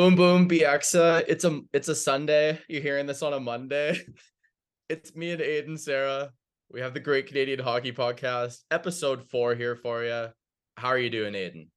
Boom 0.00 0.16
boom 0.16 0.48
BXA. 0.48 1.24
It's 1.28 1.44
a 1.44 1.60
it's 1.74 1.88
a 1.88 1.94
Sunday. 1.94 2.58
You're 2.70 2.80
hearing 2.80 3.04
this 3.04 3.20
on 3.22 3.34
a 3.34 3.38
Monday. 3.38 4.00
It's 4.88 5.14
me 5.14 5.32
and 5.32 5.42
Aidan 5.42 5.76
Serra. 5.76 6.30
We 6.70 6.80
have 6.80 6.94
the 6.94 7.00
Great 7.00 7.26
Canadian 7.26 7.58
Hockey 7.58 7.92
Podcast, 7.92 8.60
episode 8.70 9.28
four 9.28 9.54
here 9.54 9.76
for 9.76 10.02
you. 10.02 10.28
How 10.78 10.88
are 10.88 10.98
you 10.98 11.10
doing, 11.10 11.34
Aidan? 11.34 11.70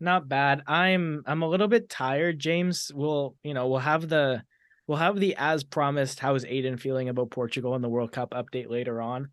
Not 0.00 0.28
bad. 0.28 0.64
I'm 0.66 1.22
I'm 1.24 1.40
a 1.40 1.48
little 1.48 1.66
bit 1.66 1.88
tired, 1.88 2.38
James. 2.38 2.92
We'll 2.94 3.36
you 3.42 3.54
know 3.54 3.68
we'll 3.68 3.78
have 3.78 4.06
the 4.06 4.42
we'll 4.86 4.98
have 4.98 5.18
the 5.18 5.34
as 5.38 5.64
promised. 5.64 6.20
How 6.20 6.34
is 6.34 6.44
Aidan 6.44 6.76
feeling 6.76 7.08
about 7.08 7.30
Portugal 7.30 7.74
and 7.74 7.82
the 7.82 7.88
World 7.88 8.12
Cup 8.12 8.32
update 8.32 8.68
later 8.68 9.00
on? 9.00 9.30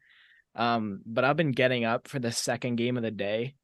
Um, 0.56 1.02
but 1.06 1.26
I've 1.26 1.36
been 1.36 1.52
getting 1.52 1.84
up 1.84 2.08
for 2.08 2.20
the 2.20 2.32
second 2.32 2.78
game 2.78 2.96
of 2.96 3.04
the 3.04 3.12
day, 3.12 3.56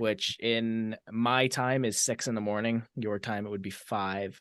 which 0.00 0.38
in 0.40 0.96
my 1.10 1.46
time 1.46 1.84
is 1.84 2.00
six 2.00 2.26
in 2.26 2.34
the 2.34 2.40
morning. 2.40 2.82
Your 2.96 3.18
time 3.18 3.46
it 3.46 3.50
would 3.50 3.62
be 3.62 3.70
five, 3.70 4.40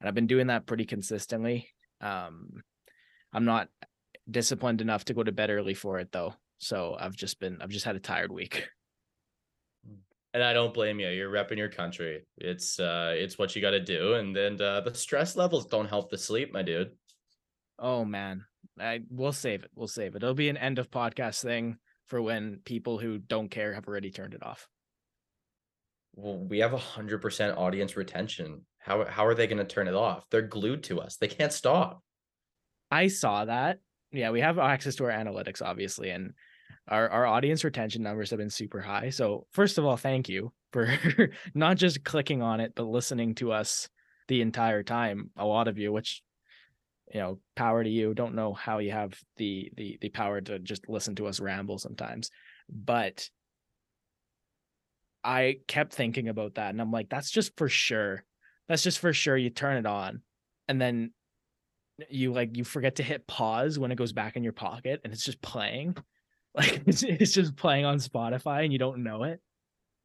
and 0.00 0.08
I've 0.08 0.14
been 0.14 0.26
doing 0.26 0.48
that 0.48 0.66
pretty 0.66 0.84
consistently. 0.84 1.68
Um, 2.00 2.62
I'm 3.32 3.44
not 3.44 3.68
disciplined 4.30 4.80
enough 4.80 5.04
to 5.04 5.14
go 5.14 5.22
to 5.22 5.32
bed 5.32 5.50
early 5.50 5.74
for 5.74 5.98
it 5.98 6.10
though. 6.12 6.34
So 6.58 6.96
I've 6.98 7.14
just 7.14 7.38
been 7.38 7.58
I've 7.60 7.70
just 7.70 7.84
had 7.84 7.96
a 7.96 8.00
tired 8.00 8.32
week. 8.32 8.68
And 10.34 10.42
I 10.42 10.52
don't 10.52 10.74
blame 10.74 11.00
you. 11.00 11.08
You're 11.08 11.30
repping 11.30 11.56
your 11.56 11.70
country. 11.70 12.26
It's 12.36 12.78
uh 12.80 13.14
it's 13.16 13.38
what 13.38 13.54
you 13.54 13.62
got 13.62 13.70
to 13.70 13.80
do 13.80 14.14
and 14.14 14.34
then 14.34 14.60
uh, 14.60 14.80
the 14.80 14.94
stress 14.94 15.36
levels 15.36 15.66
don't 15.66 15.88
help 15.88 16.10
the 16.10 16.18
sleep, 16.18 16.52
my 16.52 16.62
dude. 16.62 16.90
Oh 17.78 18.04
man. 18.04 18.44
I 18.78 19.00
we'll 19.10 19.32
save 19.32 19.64
it. 19.64 19.70
We'll 19.74 19.88
save 19.88 20.14
it. 20.14 20.22
It'll 20.22 20.34
be 20.34 20.48
an 20.48 20.56
end 20.56 20.78
of 20.78 20.90
podcast 20.90 21.42
thing 21.42 21.78
for 22.06 22.20
when 22.20 22.60
people 22.64 22.98
who 22.98 23.18
don't 23.18 23.50
care 23.50 23.74
have 23.74 23.88
already 23.88 24.10
turned 24.10 24.34
it 24.34 24.42
off. 24.42 24.68
Well, 26.16 26.38
we 26.38 26.58
have 26.58 26.72
a 26.72 26.78
hundred 26.78 27.20
percent 27.20 27.56
audience 27.56 27.96
retention. 27.96 28.62
How 28.78 29.04
how 29.04 29.26
are 29.26 29.34
they 29.34 29.46
going 29.46 29.58
to 29.58 29.64
turn 29.64 29.88
it 29.88 29.94
off? 29.94 30.24
They're 30.30 30.42
glued 30.42 30.82
to 30.84 31.00
us. 31.00 31.16
They 31.16 31.28
can't 31.28 31.52
stop. 31.52 32.02
I 32.90 33.08
saw 33.08 33.44
that. 33.44 33.78
Yeah, 34.12 34.30
we 34.30 34.40
have 34.40 34.58
access 34.58 34.96
to 34.96 35.04
our 35.04 35.10
analytics, 35.10 35.60
obviously, 35.60 36.10
and 36.10 36.32
our, 36.88 37.08
our 37.08 37.26
audience 37.26 37.64
retention 37.64 38.02
numbers 38.02 38.30
have 38.30 38.38
been 38.38 38.50
super 38.50 38.80
high. 38.80 39.10
So, 39.10 39.46
first 39.52 39.76
of 39.76 39.84
all, 39.84 39.96
thank 39.96 40.28
you 40.28 40.52
for 40.72 40.96
not 41.54 41.76
just 41.76 42.04
clicking 42.04 42.42
on 42.42 42.60
it, 42.60 42.72
but 42.74 42.84
listening 42.84 43.34
to 43.36 43.52
us 43.52 43.88
the 44.28 44.40
entire 44.40 44.82
time. 44.82 45.30
A 45.36 45.44
lot 45.44 45.68
of 45.68 45.78
you, 45.78 45.92
which 45.92 46.22
you 47.12 47.20
know, 47.20 47.38
power 47.54 47.82
to 47.84 47.90
you. 47.90 48.14
Don't 48.14 48.34
know 48.34 48.52
how 48.52 48.78
you 48.78 48.92
have 48.92 49.18
the 49.36 49.70
the 49.76 49.98
the 50.00 50.08
power 50.08 50.40
to 50.40 50.58
just 50.58 50.88
listen 50.88 51.14
to 51.16 51.26
us 51.26 51.40
ramble 51.40 51.78
sometimes, 51.78 52.30
but 52.68 53.28
I 55.26 55.56
kept 55.66 55.92
thinking 55.92 56.28
about 56.28 56.54
that, 56.54 56.70
and 56.70 56.80
I'm 56.80 56.92
like, 56.92 57.08
that's 57.08 57.30
just 57.30 57.56
for 57.56 57.68
sure. 57.68 58.24
That's 58.68 58.82
just 58.82 59.00
for 59.00 59.12
sure. 59.12 59.36
You 59.36 59.50
turn 59.50 59.76
it 59.76 59.86
on, 59.86 60.22
and 60.68 60.80
then 60.80 61.10
you 62.10 62.32
like 62.32 62.56
you 62.56 62.64
forget 62.64 62.96
to 62.96 63.02
hit 63.02 63.26
pause 63.26 63.78
when 63.78 63.90
it 63.90 63.96
goes 63.96 64.12
back 64.12 64.36
in 64.36 64.44
your 64.44 64.52
pocket 64.52 65.00
and 65.02 65.12
it's 65.12 65.24
just 65.24 65.42
playing. 65.42 65.96
Like 66.54 66.84
it's, 66.86 67.02
it's 67.02 67.32
just 67.32 67.54
playing 67.54 67.84
on 67.84 67.98
spotify 67.98 68.64
and 68.64 68.72
you 68.72 68.78
don't 68.78 69.02
know 69.02 69.24
it. 69.24 69.42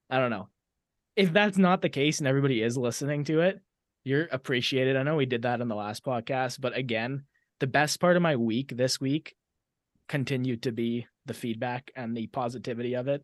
I 0.09 0.17
don't 0.17 0.31
know. 0.31 0.49
If 1.15 1.31
that's 1.31 1.57
not 1.57 1.81
the 1.81 1.87
case 1.87 2.19
and 2.19 2.27
everybody 2.27 2.61
is 2.61 2.77
listening 2.77 3.23
to 3.23 3.39
it 3.39 3.61
you're 4.03 4.27
appreciated. 4.29 4.97
I 4.97 5.03
know 5.03 5.15
we 5.15 5.25
did 5.25 5.43
that 5.43 5.61
in 5.61 5.69
the 5.69 5.75
last 5.75 6.03
podcast 6.03 6.59
but 6.59 6.75
again 6.75 7.23
the 7.61 7.67
best 7.67 8.01
part 8.01 8.17
of 8.17 8.21
my 8.21 8.35
week 8.35 8.75
this 8.75 8.99
week 8.99 9.33
continued 10.09 10.63
to 10.63 10.73
be 10.73 11.07
the 11.25 11.33
feedback 11.33 11.89
and 11.95 12.17
the 12.17 12.27
positivity 12.27 12.95
of 12.95 13.07
it. 13.07 13.23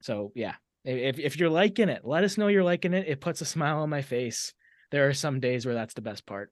So 0.00 0.30
yeah 0.36 0.54
if, 0.84 1.18
if 1.18 1.38
you're 1.38 1.50
liking 1.50 1.88
it 1.88 2.04
let 2.04 2.24
us 2.24 2.38
know 2.38 2.48
you're 2.48 2.64
liking 2.64 2.94
it. 2.94 3.06
It 3.08 3.20
puts 3.20 3.40
a 3.40 3.44
smile 3.44 3.78
on 3.78 3.90
my 3.90 4.02
face. 4.02 4.52
There 4.90 5.08
are 5.08 5.14
some 5.14 5.40
days 5.40 5.66
where 5.66 5.74
that's 5.74 5.94
the 5.94 6.00
best 6.00 6.26
part. 6.26 6.50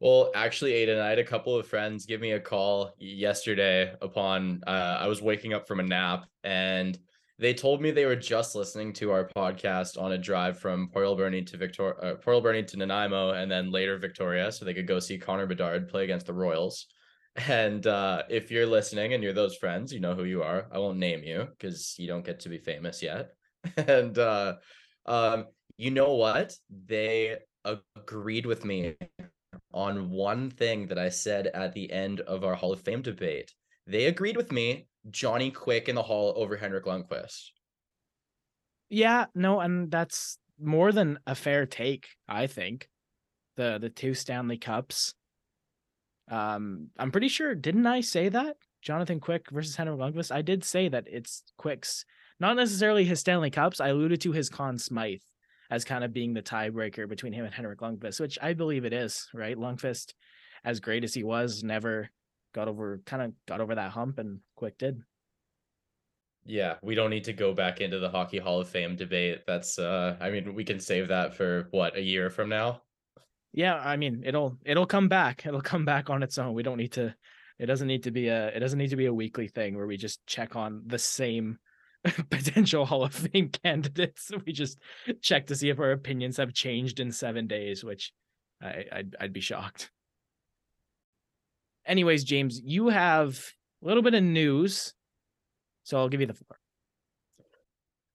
Well, 0.00 0.32
actually, 0.34 0.72
Aidan, 0.72 0.98
I 0.98 1.10
had 1.10 1.20
a 1.20 1.24
couple 1.24 1.56
of 1.56 1.64
friends 1.64 2.06
give 2.06 2.20
me 2.20 2.32
a 2.32 2.40
call 2.40 2.92
yesterday 2.98 3.94
upon 4.02 4.60
uh, 4.66 4.98
I 5.00 5.06
was 5.06 5.22
waking 5.22 5.52
up 5.52 5.68
from 5.68 5.78
a 5.78 5.84
nap, 5.84 6.26
and 6.42 6.98
they 7.38 7.54
told 7.54 7.80
me 7.80 7.92
they 7.92 8.06
were 8.06 8.16
just 8.16 8.56
listening 8.56 8.92
to 8.94 9.12
our 9.12 9.28
podcast 9.36 10.00
on 10.00 10.10
a 10.10 10.18
drive 10.18 10.58
from 10.58 10.88
Port 10.92 11.06
Alberni 11.06 11.42
to 11.42 11.56
Victoria, 11.56 11.94
uh, 12.02 12.14
Port 12.16 12.34
Alberni 12.34 12.64
to 12.64 12.76
Nanaimo, 12.76 13.30
and 13.34 13.48
then 13.48 13.70
later 13.70 13.96
Victoria, 13.96 14.50
so 14.50 14.64
they 14.64 14.74
could 14.74 14.88
go 14.88 14.98
see 14.98 15.18
Connor 15.18 15.46
Bedard 15.46 15.88
play 15.88 16.02
against 16.02 16.26
the 16.26 16.32
Royals. 16.32 16.88
And 17.36 17.86
uh, 17.86 18.22
if 18.28 18.50
you're 18.50 18.66
listening 18.66 19.14
and 19.14 19.22
you're 19.22 19.32
those 19.32 19.56
friends, 19.56 19.92
you 19.92 20.00
know 20.00 20.14
who 20.14 20.24
you 20.24 20.42
are. 20.42 20.66
I 20.70 20.78
won't 20.78 20.98
name 20.98 21.22
you 21.22 21.48
because 21.50 21.94
you 21.98 22.06
don't 22.06 22.24
get 22.24 22.40
to 22.40 22.48
be 22.48 22.58
famous 22.58 23.02
yet. 23.02 23.30
and 23.76 24.18
uh, 24.18 24.56
um, 25.06 25.46
you 25.76 25.90
know 25.90 26.14
what? 26.14 26.54
They 26.86 27.38
agreed 27.64 28.44
with 28.44 28.64
me 28.64 28.96
on 29.72 30.10
one 30.10 30.50
thing 30.50 30.86
that 30.88 30.98
I 30.98 31.08
said 31.08 31.46
at 31.48 31.72
the 31.72 31.90
end 31.90 32.20
of 32.20 32.44
our 32.44 32.54
Hall 32.54 32.72
of 32.72 32.80
Fame 32.80 33.02
debate. 33.02 33.52
They 33.86 34.06
agreed 34.06 34.36
with 34.36 34.52
me, 34.52 34.86
Johnny 35.10 35.50
Quick 35.50 35.88
in 35.88 35.94
the 35.94 36.02
Hall 36.02 36.34
over 36.36 36.56
Henrik 36.56 36.84
Lundqvist. 36.84 37.50
Yeah, 38.88 39.26
no, 39.34 39.60
and 39.60 39.90
that's 39.90 40.38
more 40.60 40.92
than 40.92 41.18
a 41.26 41.34
fair 41.34 41.66
take, 41.66 42.08
I 42.28 42.46
think. 42.46 42.88
The 43.56 43.78
the 43.80 43.90
two 43.90 44.14
Stanley 44.14 44.58
Cups. 44.58 45.14
Um, 46.32 46.88
I'm 46.98 47.10
pretty 47.10 47.28
sure, 47.28 47.54
didn't 47.54 47.86
I 47.86 48.00
say 48.00 48.30
that? 48.30 48.56
Jonathan 48.80 49.20
Quick 49.20 49.50
versus 49.50 49.76
Henrik 49.76 49.98
Lundqvist. 49.98 50.32
I 50.32 50.40
did 50.40 50.64
say 50.64 50.88
that 50.88 51.04
it's 51.06 51.42
Quick's, 51.58 52.06
not 52.40 52.56
necessarily 52.56 53.04
his 53.04 53.20
Stanley 53.20 53.50
Cups. 53.50 53.80
I 53.80 53.88
alluded 53.88 54.22
to 54.22 54.32
his 54.32 54.48
Conn 54.48 54.78
Smythe 54.78 55.20
as 55.70 55.84
kind 55.84 56.02
of 56.02 56.14
being 56.14 56.32
the 56.32 56.42
tiebreaker 56.42 57.06
between 57.06 57.34
him 57.34 57.44
and 57.44 57.52
Henrik 57.52 57.80
Lundqvist, 57.80 58.18
which 58.18 58.38
I 58.40 58.54
believe 58.54 58.86
it 58.86 58.94
is, 58.94 59.28
right? 59.34 59.56
Lundqvist, 59.56 60.14
as 60.64 60.80
great 60.80 61.04
as 61.04 61.12
he 61.12 61.22
was, 61.22 61.62
never 61.62 62.08
got 62.54 62.66
over 62.66 63.02
kind 63.04 63.22
of 63.22 63.32
got 63.46 63.60
over 63.60 63.74
that 63.74 63.90
hump 63.90 64.18
and 64.18 64.40
Quick 64.56 64.78
did. 64.78 65.02
Yeah, 66.44 66.76
we 66.82 66.94
don't 66.94 67.10
need 67.10 67.24
to 67.24 67.32
go 67.34 67.52
back 67.52 67.80
into 67.80 67.98
the 67.98 68.10
Hockey 68.10 68.38
Hall 68.38 68.60
of 68.60 68.68
Fame 68.68 68.96
debate. 68.96 69.42
That's 69.46 69.78
uh 69.78 70.16
I 70.18 70.30
mean, 70.30 70.54
we 70.54 70.64
can 70.64 70.80
save 70.80 71.08
that 71.08 71.34
for 71.34 71.68
what, 71.72 71.96
a 71.96 72.02
year 72.02 72.30
from 72.30 72.48
now? 72.48 72.82
Yeah, 73.52 73.74
I 73.74 73.96
mean, 73.96 74.22
it'll 74.24 74.56
it'll 74.64 74.86
come 74.86 75.08
back. 75.08 75.44
It'll 75.46 75.60
come 75.60 75.84
back 75.84 76.08
on 76.10 76.22
its 76.22 76.38
own. 76.38 76.54
We 76.54 76.62
don't 76.62 76.78
need 76.78 76.92
to 76.92 77.14
it 77.58 77.66
doesn't 77.66 77.86
need 77.86 78.04
to 78.04 78.10
be 78.10 78.28
a 78.28 78.48
it 78.48 78.60
doesn't 78.60 78.78
need 78.78 78.90
to 78.90 78.96
be 78.96 79.06
a 79.06 79.14
weekly 79.14 79.48
thing 79.48 79.76
where 79.76 79.86
we 79.86 79.96
just 79.96 80.26
check 80.26 80.56
on 80.56 80.82
the 80.86 80.98
same 80.98 81.58
potential 82.30 82.84
Hall 82.84 83.04
of 83.04 83.14
Fame 83.14 83.48
candidates. 83.62 84.30
We 84.44 84.52
just 84.52 84.78
check 85.20 85.46
to 85.46 85.56
see 85.56 85.68
if 85.68 85.78
our 85.78 85.92
opinions 85.92 86.38
have 86.38 86.52
changed 86.52 86.98
in 86.98 87.12
seven 87.12 87.46
days, 87.46 87.84
which 87.84 88.12
I, 88.60 88.84
I'd, 88.90 89.16
I'd 89.20 89.32
be 89.32 89.40
shocked. 89.40 89.90
Anyways, 91.86 92.24
James, 92.24 92.60
you 92.64 92.88
have 92.88 93.38
a 93.82 93.86
little 93.86 94.02
bit 94.02 94.14
of 94.14 94.22
news, 94.22 94.94
so 95.82 95.98
I'll 95.98 96.08
give 96.08 96.20
you 96.20 96.26
the 96.28 96.34
floor. 96.34 96.58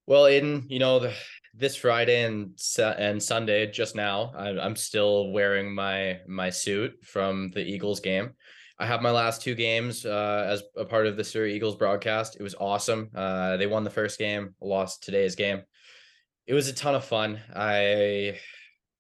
Well, 0.06 0.25
Aidan, 0.25 0.66
you 0.69 0.80
know 0.80 1.00
the, 1.00 1.14
this 1.57 1.75
Friday 1.75 2.23
and 2.23 2.57
and 2.97 3.22
Sunday 3.22 3.72
just 3.72 3.95
now, 3.95 4.31
I'm 4.35 4.75
still 4.75 5.31
wearing 5.31 5.73
my 5.73 6.19
my 6.28 6.50
suit 6.50 6.94
from 7.03 7.51
the 7.51 7.62
Eagles 7.62 8.00
game. 8.00 8.34
I 8.79 8.85
have 8.85 9.01
my 9.01 9.09
last 9.09 9.42
two 9.42 9.56
games 9.56 10.06
uh, 10.06 10.45
as 10.48 10.62
a 10.75 10.86
part 10.86 11.07
of 11.07 11.18
the 11.18 11.24
Surrey 11.24 11.56
Eagles 11.56 11.75
broadcast. 11.75 12.38
It 12.39 12.44
was 12.44 12.54
awesome. 12.59 13.09
Uh, 13.15 13.57
they 13.57 13.65
won 13.65 13.83
the 13.83 13.89
first 13.89 14.19
game, 14.19 14.54
lost 14.62 15.04
today's 15.04 15.36
game. 15.36 15.63
It 16.45 16.54
was 16.54 16.68
a 16.68 16.74
ton 16.74 16.94
of 16.94 17.04
fun. 17.04 17.39
I 17.56 18.38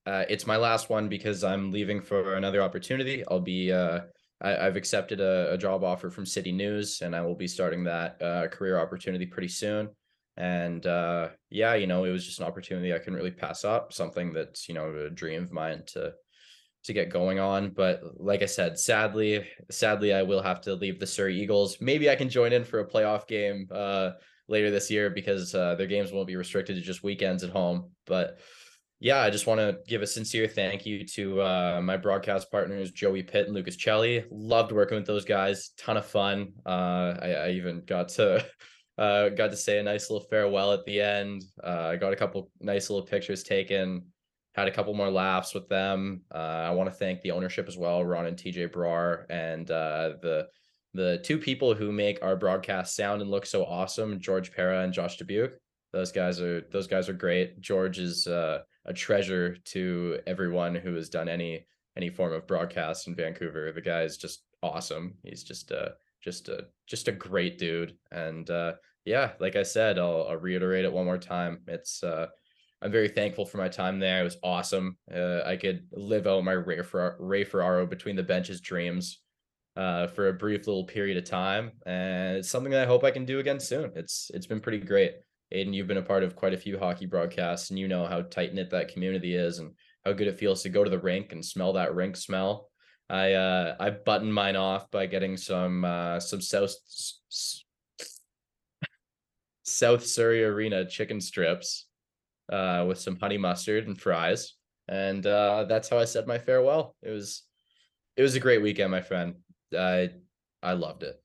uh, 0.07 0.25
it's 0.29 0.47
my 0.47 0.57
last 0.57 0.89
one 0.89 1.09
because 1.09 1.43
I'm 1.43 1.71
leaving 1.71 2.01
for 2.01 2.35
another 2.35 2.61
opportunity. 2.63 3.23
I'll 3.29 3.39
be 3.39 3.71
uh, 3.71 3.99
I, 4.41 4.49
have 4.51 4.77
accepted 4.77 5.19
a, 5.19 5.53
a, 5.53 5.57
job 5.57 5.83
offer 5.83 6.09
from 6.09 6.25
City 6.25 6.51
News, 6.51 7.01
and 7.01 7.15
I 7.15 7.21
will 7.21 7.35
be 7.35 7.47
starting 7.47 7.83
that 7.83 8.21
uh, 8.21 8.47
career 8.47 8.79
opportunity 8.79 9.25
pretty 9.25 9.47
soon. 9.49 9.89
And 10.37 10.85
uh, 10.85 11.29
yeah, 11.49 11.73
you 11.73 11.87
know, 11.87 12.03
it 12.03 12.11
was 12.11 12.25
just 12.25 12.39
an 12.39 12.45
opportunity 12.45 12.93
I 12.93 12.99
couldn't 12.99 13.15
really 13.15 13.31
pass 13.31 13.65
up. 13.65 13.91
Something 13.91 14.33
that's 14.33 14.69
you 14.69 14.75
know 14.75 14.93
a 15.07 15.09
dream 15.09 15.43
of 15.43 15.51
mine 15.51 15.83
to 15.93 16.13
to 16.83 16.93
get 16.93 17.09
going 17.09 17.39
on. 17.39 17.71
But 17.71 18.01
like 18.15 18.41
I 18.41 18.45
said, 18.45 18.79
sadly, 18.79 19.47
sadly, 19.69 20.13
I 20.13 20.23
will 20.23 20.41
have 20.41 20.61
to 20.61 20.75
leave 20.75 20.99
the 20.99 21.07
Surrey 21.07 21.39
Eagles. 21.39 21.77
Maybe 21.81 22.09
I 22.09 22.15
can 22.15 22.29
join 22.29 22.53
in 22.53 22.63
for 22.63 22.79
a 22.79 22.87
playoff 22.87 23.27
game 23.27 23.67
uh, 23.71 24.11
later 24.47 24.71
this 24.71 24.89
year 24.89 25.09
because 25.09 25.53
uh, 25.53 25.75
their 25.75 25.87
games 25.87 26.11
won't 26.11 26.27
be 26.27 26.35
restricted 26.35 26.75
to 26.75 26.81
just 26.81 27.03
weekends 27.03 27.43
at 27.43 27.49
home. 27.49 27.91
But 28.05 28.39
yeah, 28.99 29.19
I 29.19 29.29
just 29.29 29.45
want 29.45 29.59
to 29.59 29.77
give 29.87 30.01
a 30.01 30.07
sincere 30.07 30.47
thank 30.47 30.85
you 30.85 31.05
to 31.05 31.41
uh, 31.41 31.81
my 31.83 31.97
broadcast 31.97 32.49
partners, 32.49 32.91
Joey 32.91 33.21
Pitt 33.21 33.45
and 33.45 33.53
Lucas 33.53 33.77
Celli. 33.77 34.25
Loved 34.31 34.71
working 34.71 34.97
with 34.97 35.05
those 35.05 35.25
guys. 35.25 35.69
Ton 35.77 35.97
of 35.97 36.05
fun. 36.05 36.53
Uh, 36.65 37.15
I, 37.21 37.33
I, 37.33 37.49
even 37.51 37.83
got 37.85 38.09
to 38.09 38.43
uh, 38.97 39.29
got 39.29 39.51
to 39.51 39.57
say 39.57 39.79
a 39.79 39.83
nice 39.83 40.09
little 40.09 40.27
farewell 40.27 40.73
at 40.73 40.85
the 40.85 41.01
end. 41.01 41.43
Uh, 41.63 41.89
I 41.91 41.95
got 41.97 42.13
a 42.13 42.15
couple 42.15 42.49
nice 42.59 42.89
little 42.89 43.05
pictures 43.05 43.43
taken 43.43 44.03
had 44.57 44.67
a 44.67 44.71
couple 44.71 44.93
more 44.95 45.11
laughs 45.11 45.53
with 45.53 45.69
them. 45.69 46.21
Uh, 46.33 46.65
I 46.65 46.71
want 46.71 46.89
to 46.89 46.95
thank 46.95 47.21
the 47.21 47.29
ownership 47.29 47.67
as 47.67 47.77
well, 47.77 48.03
Ron 48.03 48.25
and 48.25 48.35
TJ 48.35 48.71
Brar, 48.71 49.25
and 49.29 49.69
uh, 49.69 50.13
the 50.21 50.47
the 50.95 51.19
two 51.23 51.37
people 51.37 51.75
who 51.75 51.91
make 51.91 52.17
our 52.23 52.35
broadcast 52.35 52.95
sound 52.95 53.21
and 53.21 53.29
look 53.29 53.45
so 53.45 53.63
awesome, 53.63 54.19
George 54.19 54.51
Para 54.51 54.83
and 54.83 54.91
Josh 54.91 55.17
Dubuque. 55.17 55.59
Those 55.93 56.11
guys 56.11 56.41
are 56.41 56.61
those 56.71 56.87
guys 56.87 57.07
are 57.07 57.13
great. 57.13 57.61
George 57.61 57.99
is 57.99 58.25
uh, 58.25 58.61
a 58.85 58.93
treasure 58.93 59.55
to 59.55 60.19
everyone 60.25 60.73
who 60.73 60.95
has 60.95 61.07
done 61.07 61.29
any 61.29 61.67
any 61.95 62.09
form 62.09 62.33
of 62.33 62.47
broadcast 62.47 63.07
in 63.07 63.15
Vancouver. 63.15 63.71
The 63.71 63.81
guy 63.81 64.01
is 64.01 64.17
just 64.17 64.41
awesome. 64.63 65.13
He's 65.23 65.43
just 65.43 65.69
a 65.69 65.93
just 66.27 66.49
a 66.49 66.65
just 66.87 67.07
a 67.07 67.13
great 67.13 67.57
dude. 67.57 67.95
And 68.11 68.49
uh, 68.49 68.73
yeah, 69.05 69.31
like 69.39 69.55
I 69.55 69.63
said, 69.63 69.97
I'll, 69.97 70.27
I'll 70.29 70.35
reiterate 70.35 70.83
it 70.83 70.91
one 70.91 71.05
more 71.05 71.17
time. 71.17 71.59
It's 71.67 72.03
uh, 72.03 72.27
I'm 72.81 72.91
very 72.91 73.07
thankful 73.07 73.45
for 73.45 73.57
my 73.59 73.69
time 73.69 73.97
there. 73.97 74.19
It 74.19 74.25
was 74.25 74.37
awesome. 74.43 74.97
Uh, 75.09 75.43
I 75.45 75.55
could 75.55 75.87
live 75.93 76.27
out 76.27 76.43
my 76.43 76.51
Ray, 76.51 76.83
Fer- 76.83 77.15
Ray 77.17 77.45
Ferraro 77.45 77.85
between 77.85 78.17
the 78.17 78.23
benches 78.23 78.59
dreams 78.59 79.21
uh, 79.77 80.07
for 80.07 80.27
a 80.27 80.33
brief 80.33 80.67
little 80.67 80.83
period 80.83 81.15
of 81.15 81.23
time, 81.23 81.71
and 81.85 82.37
it's 82.37 82.49
something 82.49 82.73
that 82.73 82.83
I 82.83 82.87
hope 82.87 83.05
I 83.05 83.11
can 83.11 83.23
do 83.23 83.39
again 83.39 83.61
soon. 83.61 83.93
It's 83.95 84.29
it's 84.33 84.47
been 84.47 84.59
pretty 84.59 84.79
great. 84.79 85.13
Aidan, 85.53 85.73
you've 85.73 85.87
been 85.87 86.03
a 86.03 86.11
part 86.11 86.23
of 86.23 86.35
quite 86.35 86.53
a 86.53 86.57
few 86.57 86.77
hockey 86.77 87.05
broadcasts, 87.05 87.69
and 87.69 87.79
you 87.79 87.87
know 87.87 88.05
how 88.05 88.23
tight 88.23 88.53
knit 88.53 88.69
that 88.71 88.91
community 88.91 89.33
is, 89.33 89.59
and 89.59 89.71
how 90.03 90.11
good 90.11 90.27
it 90.27 90.37
feels 90.37 90.61
to 90.63 90.69
go 90.69 90.83
to 90.83 90.89
the 90.89 90.99
rink 90.99 91.31
and 91.31 91.45
smell 91.45 91.71
that 91.71 91.95
rink 91.95 92.17
smell. 92.17 92.67
I 93.09 93.33
uh, 93.33 93.75
I 93.79 93.89
buttoned 93.91 94.33
mine 94.33 94.55
off 94.55 94.91
by 94.91 95.05
getting 95.05 95.37
some 95.37 95.85
uh, 95.85 96.19
some 96.19 96.41
South 96.41 96.75
South 99.63 100.05
Surrey 100.05 100.43
Arena 100.43 100.85
chicken 100.85 101.21
strips 101.21 101.87
uh, 102.51 102.85
with 102.87 102.99
some 102.99 103.17
honey 103.17 103.37
mustard 103.37 103.87
and 103.87 103.99
fries. 103.99 104.53
And 104.89 105.25
uh, 105.25 105.65
that's 105.65 105.89
how 105.89 105.99
I 105.99 106.05
said 106.05 106.27
my 106.27 106.37
farewell. 106.37 106.95
It 107.01 107.11
was 107.11 107.43
it 108.15 108.21
was 108.21 108.35
a 108.35 108.39
great 108.39 108.61
weekend, 108.61 108.91
my 108.91 109.01
friend. 109.01 109.35
I 109.77 110.11
I 110.63 110.73
loved 110.73 111.03
it. 111.03 111.21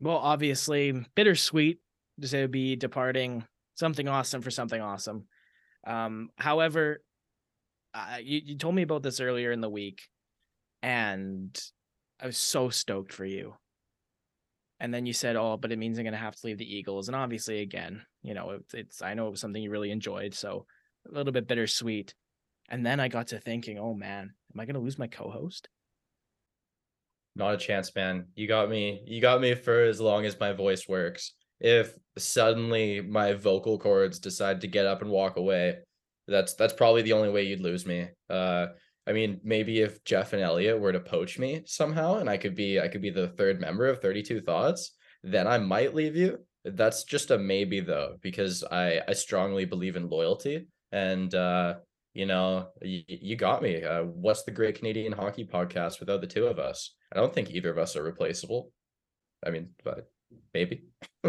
Well, 0.00 0.16
obviously, 0.16 1.04
bittersweet 1.14 1.80
to 2.22 2.48
be 2.48 2.76
departing 2.76 3.44
something 3.76 4.08
awesome 4.08 4.42
for 4.42 4.50
something 4.50 4.80
awesome. 4.80 5.26
Um, 5.86 6.30
however, 6.36 7.02
uh, 7.94 8.18
you, 8.22 8.40
you 8.44 8.56
told 8.56 8.74
me 8.74 8.82
about 8.82 9.02
this 9.02 9.20
earlier 9.20 9.52
in 9.52 9.60
the 9.60 9.70
week, 9.70 10.02
and 10.82 11.58
I 12.20 12.26
was 12.26 12.38
so 12.38 12.68
stoked 12.68 13.12
for 13.12 13.24
you. 13.24 13.54
And 14.78 14.94
then 14.94 15.04
you 15.04 15.12
said, 15.12 15.36
"Oh, 15.36 15.56
but 15.56 15.72
it 15.72 15.78
means 15.78 15.98
I'm 15.98 16.04
going 16.04 16.12
to 16.12 16.18
have 16.18 16.36
to 16.36 16.46
leave 16.46 16.58
the 16.58 16.76
Eagles." 16.76 17.08
And 17.08 17.16
obviously, 17.16 17.60
again, 17.60 18.02
you 18.22 18.34
know, 18.34 18.50
it's, 18.50 18.74
it's 18.74 19.02
I 19.02 19.14
know 19.14 19.26
it 19.26 19.30
was 19.30 19.40
something 19.40 19.62
you 19.62 19.70
really 19.70 19.90
enjoyed, 19.90 20.34
so 20.34 20.66
a 21.08 21.14
little 21.14 21.32
bit 21.32 21.46
bittersweet. 21.46 22.14
And 22.70 22.86
then 22.86 23.00
I 23.00 23.08
got 23.08 23.28
to 23.28 23.38
thinking, 23.38 23.78
"Oh 23.78 23.94
man, 23.94 24.32
am 24.54 24.60
I 24.60 24.64
going 24.64 24.74
to 24.74 24.80
lose 24.80 24.98
my 24.98 25.06
co-host?" 25.06 25.68
Not 27.36 27.54
a 27.54 27.58
chance, 27.58 27.94
man. 27.94 28.26
You 28.34 28.48
got 28.48 28.70
me. 28.70 29.02
You 29.06 29.20
got 29.20 29.40
me 29.40 29.54
for 29.54 29.82
as 29.82 30.00
long 30.00 30.24
as 30.24 30.40
my 30.40 30.52
voice 30.52 30.88
works. 30.88 31.34
If 31.60 31.94
suddenly 32.16 33.02
my 33.02 33.34
vocal 33.34 33.78
cords 33.78 34.18
decide 34.18 34.62
to 34.62 34.66
get 34.66 34.86
up 34.86 35.02
and 35.02 35.10
walk 35.10 35.36
away, 35.36 35.76
that's 36.26 36.54
that's 36.54 36.72
probably 36.72 37.02
the 37.02 37.12
only 37.12 37.28
way 37.28 37.42
you'd 37.42 37.60
lose 37.60 37.86
me. 37.86 38.08
Uh, 38.30 38.68
I 39.10 39.12
mean, 39.12 39.40
maybe 39.42 39.80
if 39.80 40.04
Jeff 40.04 40.34
and 40.34 40.40
Elliotte 40.40 40.78
were 40.78 40.92
to 40.92 41.00
poach 41.00 41.36
me 41.36 41.62
somehow, 41.66 42.18
and 42.18 42.30
I 42.30 42.36
could 42.36 42.54
be 42.54 42.78
I 42.78 42.86
could 42.86 43.02
be 43.02 43.10
the 43.10 43.26
third 43.26 43.60
member 43.60 43.88
of 43.88 44.00
Thirty 44.00 44.22
Two 44.22 44.40
Thoughts, 44.40 44.92
then 45.24 45.48
I 45.48 45.58
might 45.58 45.96
leave 45.96 46.14
you. 46.14 46.38
That's 46.64 47.02
just 47.02 47.32
a 47.32 47.38
maybe 47.38 47.80
though, 47.80 48.18
because 48.22 48.62
I 48.62 49.00
I 49.08 49.14
strongly 49.14 49.64
believe 49.64 49.96
in 49.96 50.08
loyalty, 50.08 50.68
and 50.92 51.34
uh, 51.34 51.74
you 52.14 52.24
know, 52.24 52.68
you, 52.82 53.02
you 53.08 53.34
got 53.34 53.64
me. 53.64 53.82
Uh, 53.82 54.04
what's 54.04 54.44
the 54.44 54.52
Great 54.52 54.76
Canadian 54.76 55.12
Hockey 55.12 55.44
Podcast 55.44 55.98
without 55.98 56.20
the 56.20 56.28
two 56.28 56.46
of 56.46 56.60
us? 56.60 56.94
I 57.12 57.16
don't 57.16 57.34
think 57.34 57.50
either 57.50 57.70
of 57.70 57.78
us 57.78 57.96
are 57.96 58.04
replaceable. 58.04 58.70
I 59.44 59.50
mean, 59.50 59.70
but 59.82 60.08
maybe. 60.54 60.84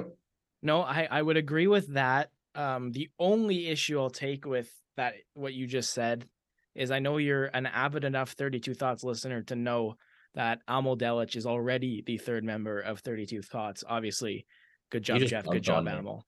no, 0.61 0.83
I 0.83 1.07
I 1.09 1.19
would 1.19 1.37
agree 1.37 1.67
with 1.67 1.95
that. 1.95 2.29
Um, 2.53 2.91
the 2.91 3.09
only 3.17 3.69
issue 3.69 3.99
I'll 3.99 4.11
take 4.11 4.45
with 4.45 4.71
that 4.97 5.15
what 5.33 5.55
you 5.55 5.65
just 5.65 5.93
said 5.93 6.27
is 6.75 6.91
I 6.91 6.99
know 6.99 7.17
you're 7.17 7.45
an 7.45 7.65
avid 7.65 8.03
enough 8.03 8.31
32 8.31 8.73
Thoughts 8.73 9.03
listener 9.03 9.41
to 9.43 9.55
know 9.55 9.95
that 10.35 10.65
Amol 10.67 10.97
Delic 10.97 11.35
is 11.35 11.45
already 11.45 12.03
the 12.05 12.17
third 12.17 12.43
member 12.43 12.79
of 12.79 12.99
32 12.99 13.41
Thoughts. 13.41 13.83
Obviously, 13.87 14.45
good 14.89 15.03
job, 15.03 15.19
Jeff. 15.21 15.45
Good 15.45 15.63
job, 15.63 15.85
Amol. 15.85 16.21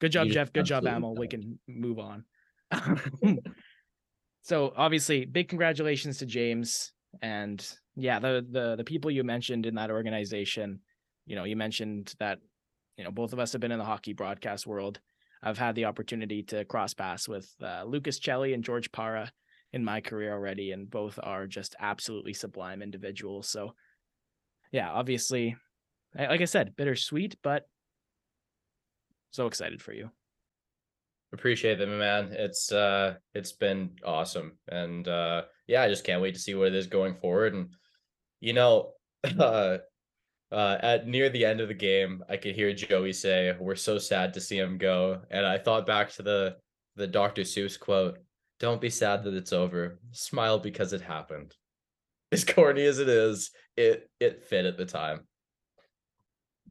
Good 0.00 0.12
job, 0.12 0.28
Jeff. 0.28 0.52
Good 0.52 0.66
job, 0.66 0.84
Amol. 0.84 1.18
We 1.18 1.28
can 1.28 1.58
move 1.66 1.98
on. 1.98 2.24
so 4.42 4.72
obviously, 4.76 5.24
big 5.24 5.48
congratulations 5.48 6.18
to 6.18 6.26
James 6.26 6.92
and 7.22 7.66
yeah, 7.96 8.18
the 8.18 8.46
the 8.48 8.76
the 8.76 8.84
people 8.84 9.10
you 9.10 9.24
mentioned 9.24 9.66
in 9.66 9.74
that 9.74 9.90
organization. 9.90 10.80
You 11.26 11.36
know, 11.36 11.44
you 11.44 11.56
mentioned 11.56 12.14
that 12.20 12.38
you 12.96 13.04
know 13.04 13.10
both 13.10 13.32
of 13.32 13.38
us 13.38 13.52
have 13.52 13.60
been 13.60 13.72
in 13.72 13.78
the 13.78 13.84
hockey 13.84 14.12
broadcast 14.12 14.66
world. 14.66 15.00
I've 15.42 15.58
had 15.58 15.74
the 15.74 15.84
opportunity 15.86 16.42
to 16.44 16.64
cross 16.64 16.94
paths 16.94 17.28
with 17.28 17.48
uh, 17.62 17.84
Lucas 17.84 18.18
Celli 18.18 18.54
and 18.54 18.64
George 18.64 18.90
Para 18.90 19.30
in 19.72 19.84
my 19.84 20.00
career 20.00 20.32
already, 20.32 20.72
and 20.72 20.90
both 20.90 21.18
are 21.22 21.46
just 21.46 21.76
absolutely 21.78 22.32
sublime 22.32 22.82
individuals. 22.82 23.48
So, 23.48 23.74
yeah, 24.72 24.90
obviously, 24.90 25.56
like 26.14 26.40
I 26.40 26.46
said, 26.46 26.76
bittersweet, 26.76 27.36
but 27.42 27.66
so 29.30 29.46
excited 29.46 29.82
for 29.82 29.92
you. 29.92 30.10
Appreciate 31.32 31.78
them, 31.78 31.98
man. 31.98 32.28
It's 32.32 32.72
uh, 32.72 33.16
it's 33.34 33.52
been 33.52 33.90
awesome, 34.04 34.52
and 34.68 35.06
uh, 35.06 35.42
yeah, 35.66 35.82
I 35.82 35.88
just 35.88 36.04
can't 36.04 36.22
wait 36.22 36.34
to 36.34 36.40
see 36.40 36.54
what 36.54 36.68
it 36.68 36.74
is 36.74 36.86
going 36.86 37.16
forward. 37.16 37.54
And 37.54 37.68
you 38.40 38.54
know, 38.54 38.92
uh, 39.38 39.78
uh, 40.50 40.78
at 40.80 41.06
near 41.06 41.28
the 41.28 41.44
end 41.44 41.60
of 41.60 41.68
the 41.68 41.74
game, 41.74 42.24
I 42.30 42.38
could 42.38 42.54
hear 42.54 42.72
Joey 42.72 43.12
say, 43.12 43.54
"We're 43.60 43.76
so 43.76 43.98
sad 43.98 44.32
to 44.34 44.40
see 44.40 44.58
him 44.58 44.78
go," 44.78 45.20
and 45.30 45.44
I 45.44 45.58
thought 45.58 45.86
back 45.86 46.10
to 46.12 46.22
the 46.22 46.56
the 46.96 47.06
Dr. 47.06 47.42
Seuss 47.42 47.78
quote, 47.78 48.18
"Don't 48.60 48.80
be 48.80 48.90
sad 48.90 49.24
that 49.24 49.34
it's 49.34 49.52
over. 49.52 50.00
Smile 50.12 50.58
because 50.58 50.92
it 50.92 51.00
happened." 51.00 51.54
As 52.32 52.44
corny 52.44 52.84
as 52.84 52.98
it 52.98 53.08
is, 53.08 53.50
it 53.76 54.10
it 54.20 54.44
fit 54.44 54.66
at 54.66 54.76
the 54.76 54.84
time. 54.84 55.26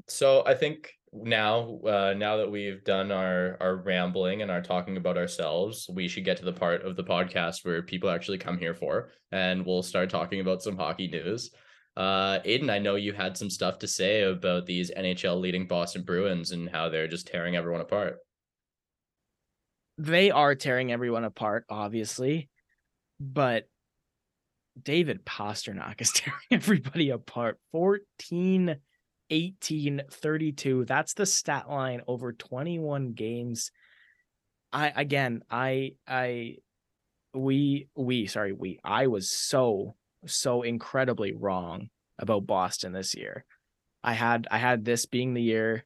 So 0.07 0.43
I 0.45 0.53
think 0.53 0.93
now, 1.11 1.79
uh, 1.79 2.13
now 2.15 2.37
that 2.37 2.51
we've 2.51 2.83
done 2.83 3.11
our 3.11 3.57
our 3.59 3.77
rambling 3.77 4.41
and 4.41 4.51
our 4.51 4.61
talking 4.61 4.97
about 4.97 5.17
ourselves, 5.17 5.89
we 5.91 6.07
should 6.07 6.25
get 6.25 6.37
to 6.37 6.45
the 6.45 6.53
part 6.53 6.83
of 6.83 6.95
the 6.95 7.03
podcast 7.03 7.65
where 7.65 7.81
people 7.81 8.09
actually 8.09 8.37
come 8.37 8.57
here 8.57 8.75
for, 8.75 9.09
and 9.31 9.65
we'll 9.65 9.83
start 9.83 10.09
talking 10.09 10.41
about 10.41 10.61
some 10.61 10.77
hockey 10.77 11.07
news. 11.07 11.51
Uh, 11.95 12.39
Aidan, 12.45 12.69
I 12.69 12.77
know 12.77 12.95
you 12.95 13.13
had 13.13 13.35
some 13.35 13.49
stuff 13.49 13.79
to 13.79 13.87
say 13.87 14.21
about 14.21 14.67
these 14.67 14.91
NHL 14.91 15.39
leading 15.39 15.67
Boston 15.67 16.03
Bruins 16.03 16.51
and 16.51 16.69
how 16.69 16.89
they're 16.89 17.07
just 17.07 17.27
tearing 17.27 17.55
everyone 17.55 17.81
apart. 17.81 18.19
They 19.97 20.31
are 20.31 20.55
tearing 20.55 20.91
everyone 20.91 21.23
apart, 21.23 21.65
obviously, 21.69 22.49
but 23.19 23.67
David 24.81 25.25
Pastrnak 25.25 26.01
is 26.01 26.11
tearing 26.15 26.39
everybody 26.51 27.09
apart. 27.09 27.59
14, 27.71 28.77
18, 29.29 30.01
32. 30.09 30.85
That's 30.85 31.13
the 31.13 31.25
stat 31.25 31.69
line 31.69 32.01
over 32.07 32.31
21 32.31 33.13
games. 33.13 33.71
I 34.71 34.91
again, 34.95 35.43
I 35.49 35.93
I 36.07 36.57
we 37.33 37.87
we 37.95 38.27
sorry, 38.27 38.53
we 38.53 38.79
I 38.83 39.07
was 39.07 39.31
so 39.31 39.95
so 40.25 40.61
incredibly 40.61 41.33
wrong 41.33 41.89
about 42.19 42.45
Boston 42.45 42.91
this 42.91 43.15
year. 43.15 43.45
I 44.03 44.13
had 44.13 44.47
I 44.51 44.57
had 44.57 44.83
this 44.83 45.05
being 45.05 45.33
the 45.33 45.41
year 45.41 45.85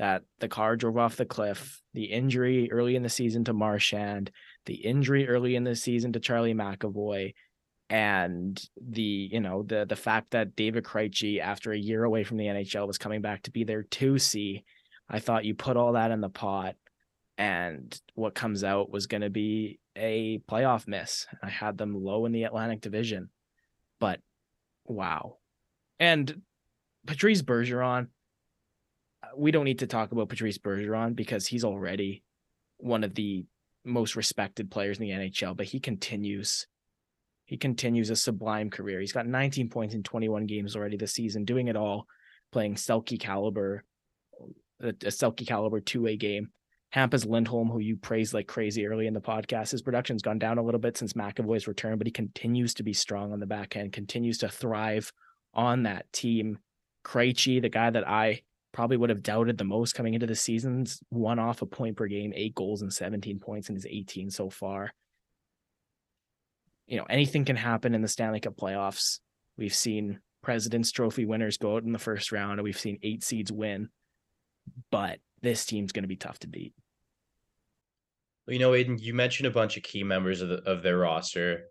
that 0.00 0.22
the 0.40 0.48
car 0.48 0.74
drove 0.74 0.98
off 0.98 1.14
the 1.14 1.24
cliff, 1.24 1.80
the 1.94 2.06
injury 2.06 2.72
early 2.72 2.96
in 2.96 3.04
the 3.04 3.08
season 3.08 3.44
to 3.44 3.52
Marchand, 3.52 4.32
the 4.66 4.74
injury 4.74 5.28
early 5.28 5.54
in 5.54 5.62
the 5.62 5.76
season 5.76 6.12
to 6.14 6.20
Charlie 6.20 6.54
McAvoy, 6.54 7.34
and 7.88 8.60
the 8.80 9.28
you 9.30 9.40
know 9.40 9.62
the 9.62 9.86
the 9.88 9.96
fact 9.96 10.32
that 10.32 10.56
David 10.56 10.82
Krejci, 10.82 11.40
after 11.40 11.70
a 11.70 11.78
year 11.78 12.02
away 12.02 12.24
from 12.24 12.38
the 12.38 12.46
NHL, 12.46 12.88
was 12.88 12.98
coming 12.98 13.20
back 13.22 13.42
to 13.42 13.52
be 13.52 13.62
their 13.62 13.84
two 13.84 14.18
C. 14.18 14.64
I 15.08 15.20
thought 15.20 15.44
you 15.44 15.54
put 15.54 15.76
all 15.76 15.92
that 15.92 16.10
in 16.10 16.20
the 16.20 16.28
pot, 16.28 16.74
and 17.38 17.96
what 18.14 18.34
comes 18.34 18.64
out 18.64 18.90
was 18.90 19.06
going 19.06 19.22
to 19.22 19.30
be 19.30 19.78
a 19.94 20.40
playoff 20.50 20.88
miss. 20.88 21.26
I 21.42 21.48
had 21.48 21.78
them 21.78 21.94
low 21.94 22.26
in 22.26 22.32
the 22.32 22.44
Atlantic 22.44 22.80
Division 22.80 23.30
but 24.00 24.20
wow. 24.86 25.36
And 26.00 26.42
Patrice 27.06 27.42
Bergeron, 27.42 28.08
we 29.36 29.50
don't 29.50 29.64
need 29.64 29.80
to 29.80 29.86
talk 29.86 30.12
about 30.12 30.28
Patrice 30.28 30.58
Bergeron 30.58 31.14
because 31.14 31.46
he's 31.46 31.64
already 31.64 32.22
one 32.78 33.04
of 33.04 33.14
the 33.14 33.44
most 33.84 34.16
respected 34.16 34.70
players 34.70 34.98
in 34.98 35.06
the 35.06 35.12
NHL, 35.12 35.56
but 35.56 35.66
he 35.66 35.80
continues 35.80 36.66
he 37.46 37.56
continues 37.56 38.10
a 38.10 38.16
sublime 38.16 38.70
career. 38.70 39.00
He's 39.00 39.12
got 39.12 39.26
19 39.26 39.70
points 39.70 39.96
in 39.96 40.04
21 40.04 40.46
games 40.46 40.76
already 40.76 40.96
this 40.96 41.14
season, 41.14 41.44
doing 41.44 41.66
it 41.66 41.74
all, 41.74 42.06
playing 42.52 42.76
Selke 42.76 43.18
caliber, 43.18 43.84
a 44.80 44.92
Selke 44.92 45.44
caliber 45.44 45.80
two 45.80 46.02
way 46.02 46.16
game. 46.16 46.50
Hampus 46.94 47.26
Lindholm, 47.26 47.68
who 47.68 47.80
you 47.80 47.96
praised 47.96 48.34
like 48.34 48.46
crazy 48.46 48.86
early 48.86 49.08
in 49.08 49.14
the 49.14 49.20
podcast, 49.20 49.72
his 49.72 49.82
production's 49.82 50.22
gone 50.22 50.38
down 50.38 50.58
a 50.58 50.62
little 50.62 50.78
bit 50.78 50.96
since 50.96 51.14
McAvoy's 51.14 51.66
return, 51.66 51.98
but 51.98 52.06
he 52.06 52.12
continues 52.12 52.74
to 52.74 52.84
be 52.84 52.92
strong 52.92 53.32
on 53.32 53.40
the 53.40 53.46
back 53.46 53.76
end, 53.76 53.92
continues 53.92 54.38
to 54.38 54.48
thrive 54.48 55.12
on 55.52 55.84
that 55.84 56.12
team. 56.12 56.58
Krejci, 57.04 57.60
the 57.60 57.68
guy 57.68 57.90
that 57.90 58.08
I 58.08 58.42
probably 58.72 58.96
would 58.96 59.10
have 59.10 59.22
doubted 59.22 59.58
the 59.58 59.64
most 59.64 59.94
coming 59.94 60.14
into 60.14 60.26
the 60.26 60.34
season's 60.34 61.00
one 61.08 61.38
off 61.38 61.62
a 61.62 61.66
point 61.66 61.96
per 61.96 62.06
game, 62.06 62.32
eight 62.34 62.54
goals 62.54 62.82
and 62.82 62.92
17 62.92 63.38
points 63.40 63.68
in 63.68 63.74
his 63.74 63.86
18 63.86 64.30
so 64.30 64.48
far. 64.50 64.92
you 66.86 66.96
know, 66.96 67.06
anything 67.08 67.44
can 67.44 67.56
happen 67.56 67.94
in 67.94 68.02
the 68.02 68.08
Stanley 68.08 68.40
Cup 68.40 68.56
playoffs. 68.56 69.20
We've 69.56 69.74
seen 69.74 70.20
President's 70.42 70.90
Trophy 70.90 71.24
winners 71.24 71.56
go 71.56 71.76
out 71.76 71.84
in 71.84 71.92
the 71.92 71.98
first 71.98 72.32
round, 72.32 72.54
and 72.54 72.62
we've 72.64 72.78
seen 72.78 72.98
eight 73.02 73.22
seeds 73.22 73.52
win. 73.52 73.90
But 74.90 75.20
this 75.42 75.64
team's 75.64 75.92
going 75.92 76.02
to 76.02 76.08
be 76.08 76.16
tough 76.16 76.38
to 76.40 76.48
beat. 76.48 76.74
You 78.48 78.58
know, 78.58 78.74
Aidan, 78.74 78.98
you 78.98 79.14
mentioned 79.14 79.46
a 79.46 79.52
bunch 79.52 79.76
of 79.76 79.84
key 79.84 80.02
members 80.02 80.40
of 80.40 80.48
the, 80.48 80.56
of 80.68 80.82
their 80.82 80.98
roster. 80.98 81.66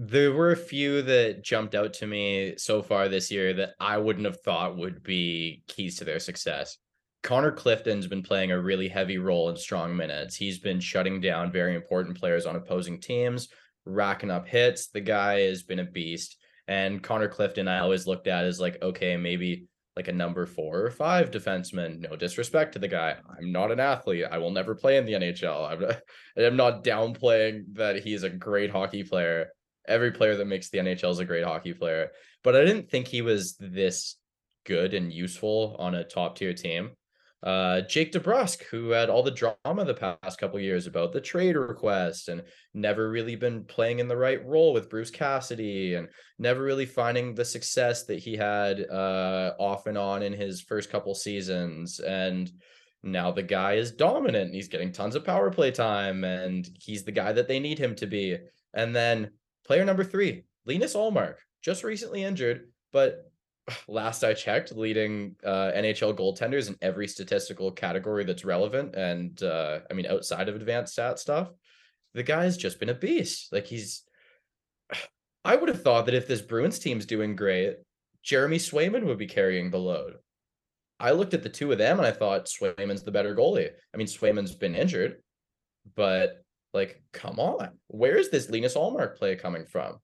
There 0.00 0.32
were 0.32 0.52
a 0.52 0.56
few 0.56 1.02
that 1.02 1.42
jumped 1.42 1.74
out 1.74 1.92
to 1.94 2.06
me 2.06 2.54
so 2.56 2.82
far 2.82 3.08
this 3.08 3.32
year 3.32 3.52
that 3.54 3.70
I 3.80 3.98
wouldn't 3.98 4.26
have 4.26 4.40
thought 4.42 4.76
would 4.76 5.02
be 5.02 5.64
keys 5.66 5.96
to 5.96 6.04
their 6.04 6.20
success. 6.20 6.78
Connor 7.24 7.50
Clifton's 7.50 8.06
been 8.06 8.22
playing 8.22 8.52
a 8.52 8.62
really 8.62 8.86
heavy 8.86 9.18
role 9.18 9.48
in 9.48 9.56
strong 9.56 9.96
minutes. 9.96 10.36
He's 10.36 10.60
been 10.60 10.78
shutting 10.78 11.20
down 11.20 11.50
very 11.50 11.74
important 11.74 12.16
players 12.16 12.46
on 12.46 12.54
opposing 12.54 13.00
teams, 13.00 13.48
racking 13.86 14.30
up 14.30 14.46
hits. 14.46 14.86
The 14.86 15.00
guy 15.00 15.40
has 15.40 15.64
been 15.64 15.80
a 15.80 15.84
beast. 15.84 16.36
And 16.68 17.02
Connor 17.02 17.26
Clifton, 17.26 17.66
I 17.66 17.80
always 17.80 18.06
looked 18.06 18.28
at 18.28 18.44
as 18.44 18.60
like, 18.60 18.80
okay, 18.80 19.16
maybe 19.16 19.66
like 19.96 20.06
a 20.06 20.12
number 20.12 20.46
four 20.46 20.80
or 20.80 20.90
five 20.92 21.32
defenseman. 21.32 21.98
No 21.98 22.14
disrespect 22.14 22.74
to 22.74 22.78
the 22.78 22.86
guy. 22.86 23.16
I'm 23.36 23.50
not 23.50 23.72
an 23.72 23.80
athlete. 23.80 24.26
I 24.30 24.38
will 24.38 24.52
never 24.52 24.76
play 24.76 24.96
in 24.96 25.06
the 25.06 25.14
NHL. 25.14 26.00
I'm, 26.38 26.56
not 26.56 26.84
downplaying 26.84 27.74
that 27.74 28.04
he's 28.04 28.22
a 28.22 28.30
great 28.30 28.70
hockey 28.70 29.02
player. 29.02 29.48
Every 29.88 30.12
player 30.12 30.36
that 30.36 30.46
makes 30.46 30.70
the 30.70 30.78
NHL 30.78 31.10
is 31.10 31.18
a 31.18 31.24
great 31.24 31.44
hockey 31.44 31.74
player. 31.74 32.10
But 32.44 32.54
I 32.54 32.64
didn't 32.64 32.90
think 32.90 33.08
he 33.08 33.22
was 33.22 33.56
this 33.58 34.16
good 34.64 34.94
and 34.94 35.12
useful 35.12 35.76
on 35.78 35.94
a 35.94 36.04
top 36.04 36.36
tier 36.36 36.54
team 36.54 36.90
uh, 37.42 37.82
Jake 37.82 38.12
DeBrusk, 38.12 38.64
who 38.64 38.90
had 38.90 39.08
all 39.08 39.22
the 39.22 39.30
drama 39.30 39.84
the 39.84 39.94
past 39.94 40.40
couple 40.40 40.58
years 40.58 40.86
about 40.86 41.12
the 41.12 41.20
trade 41.20 41.56
request 41.56 42.28
and 42.28 42.42
never 42.74 43.10
really 43.10 43.36
been 43.36 43.64
playing 43.64 44.00
in 44.00 44.08
the 44.08 44.16
right 44.16 44.44
role 44.44 44.72
with 44.72 44.90
Bruce 44.90 45.10
Cassidy 45.10 45.94
and 45.94 46.08
never 46.38 46.62
really 46.62 46.86
finding 46.86 47.34
the 47.34 47.44
success 47.44 48.04
that 48.06 48.18
he 48.18 48.36
had 48.36 48.88
uh, 48.90 49.52
off 49.60 49.86
and 49.86 49.96
on 49.96 50.22
in 50.22 50.32
his 50.32 50.60
first 50.60 50.90
couple 50.90 51.14
seasons. 51.14 52.00
And 52.00 52.50
now 53.04 53.30
the 53.30 53.44
guy 53.44 53.74
is 53.74 53.92
dominant. 53.92 54.52
He's 54.52 54.68
getting 54.68 54.90
tons 54.90 55.14
of 55.14 55.24
power 55.24 55.50
play 55.50 55.70
time 55.70 56.24
and 56.24 56.68
he's 56.80 57.04
the 57.04 57.12
guy 57.12 57.32
that 57.32 57.46
they 57.46 57.60
need 57.60 57.78
him 57.78 57.94
to 57.96 58.06
be. 58.06 58.36
And 58.74 58.94
then 58.94 59.30
player 59.68 59.84
number 59.84 60.02
three, 60.02 60.44
Linus 60.64 60.94
Ullmark, 60.94 61.36
just 61.62 61.84
recently 61.84 62.24
injured, 62.24 62.68
but 62.90 63.30
last 63.88 64.24
I 64.24 64.32
checked, 64.32 64.72
leading 64.72 65.36
uh, 65.44 65.70
NHL 65.76 66.16
goaltenders 66.16 66.68
in 66.68 66.76
every 66.80 67.06
statistical 67.06 67.70
category 67.70 68.24
that's 68.24 68.46
relevant. 68.46 68.96
And 68.96 69.40
uh, 69.42 69.80
I 69.88 69.94
mean, 69.94 70.06
outside 70.06 70.48
of 70.48 70.56
advanced 70.56 70.94
stat 70.94 71.18
stuff, 71.18 71.50
the 72.14 72.22
guy's 72.22 72.56
just 72.56 72.80
been 72.80 72.88
a 72.88 72.94
beast. 72.94 73.52
Like 73.52 73.66
he's, 73.66 74.04
I 75.44 75.54
would 75.54 75.68
have 75.68 75.82
thought 75.82 76.06
that 76.06 76.14
if 76.14 76.26
this 76.26 76.42
Bruins 76.42 76.78
team's 76.78 77.06
doing 77.06 77.36
great, 77.36 77.76
Jeremy 78.22 78.58
Swayman 78.58 79.04
would 79.04 79.18
be 79.18 79.26
carrying 79.26 79.70
the 79.70 79.78
load. 79.78 80.14
I 80.98 81.12
looked 81.12 81.34
at 81.34 81.42
the 81.42 81.48
two 81.48 81.70
of 81.70 81.78
them 81.78 81.98
and 81.98 82.06
I 82.06 82.10
thought 82.10 82.46
Swayman's 82.46 83.02
the 83.02 83.12
better 83.12 83.36
goalie. 83.36 83.70
I 83.94 83.96
mean, 83.96 84.08
Swayman's 84.08 84.54
been 84.54 84.74
injured, 84.74 85.22
but 85.94 86.42
like, 86.78 87.02
come 87.12 87.38
on, 87.38 87.70
where 87.88 88.16
is 88.16 88.30
this 88.30 88.48
Linus 88.48 88.74
Ullmark 88.74 89.16
play 89.16 89.36
coming 89.36 89.66
from? 89.66 89.98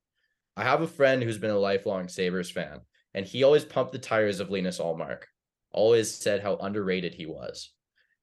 I 0.57 0.65
have 0.65 0.83
a 0.83 0.87
friend 0.87 1.23
who's 1.23 1.39
been 1.39 1.51
a 1.51 1.59
lifelong 1.59 2.09
Sabres 2.09 2.51
fan 2.51 2.81
and 3.15 3.25
he 3.25 3.45
always 3.45 3.65
pumped 3.65 3.93
the 3.93 3.99
tires 3.99 4.41
of 4.41 4.51
Linus 4.51 4.81
Ullmark. 4.81 5.23
Always 5.71 6.13
said 6.13 6.43
how 6.43 6.57
underrated 6.57 7.15
he 7.15 7.27
was, 7.27 7.73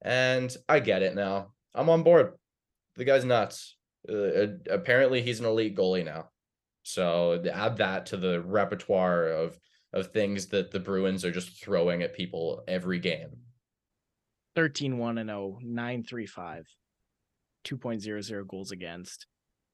and 0.02 0.56
I 0.70 0.80
get 0.80 1.02
it 1.02 1.16
now. 1.16 1.54
I'm 1.74 1.90
on 1.90 2.04
board. 2.04 2.34
The 2.96 3.06
guy's 3.06 3.26
nuts. 3.26 3.76
Uh, 4.08 4.48
apparently, 4.70 5.22
he's 5.22 5.40
an 5.40 5.46
elite 5.46 5.76
goalie 5.76 6.06
now. 6.06 6.30
So 6.84 7.44
add 7.54 7.78
that 7.78 8.08
to 8.08 8.18
the 8.18 8.42
repertoire 8.42 9.28
of 9.28 9.58
of 9.94 10.08
things 10.08 10.48
that 10.48 10.72
the 10.72 10.80
Bruins 10.80 11.26
are 11.26 11.32
just 11.32 11.62
throwing 11.62 12.04
at 12.04 12.14
people 12.14 12.64
every 12.68 13.00
game. 13.00 13.32
13 14.56 14.98
1 14.98 15.18
and 15.18 15.30
0, 15.30 15.60
935, 15.62 16.66
2.00 17.64 18.48
goals 18.48 18.72
against. 18.72 19.28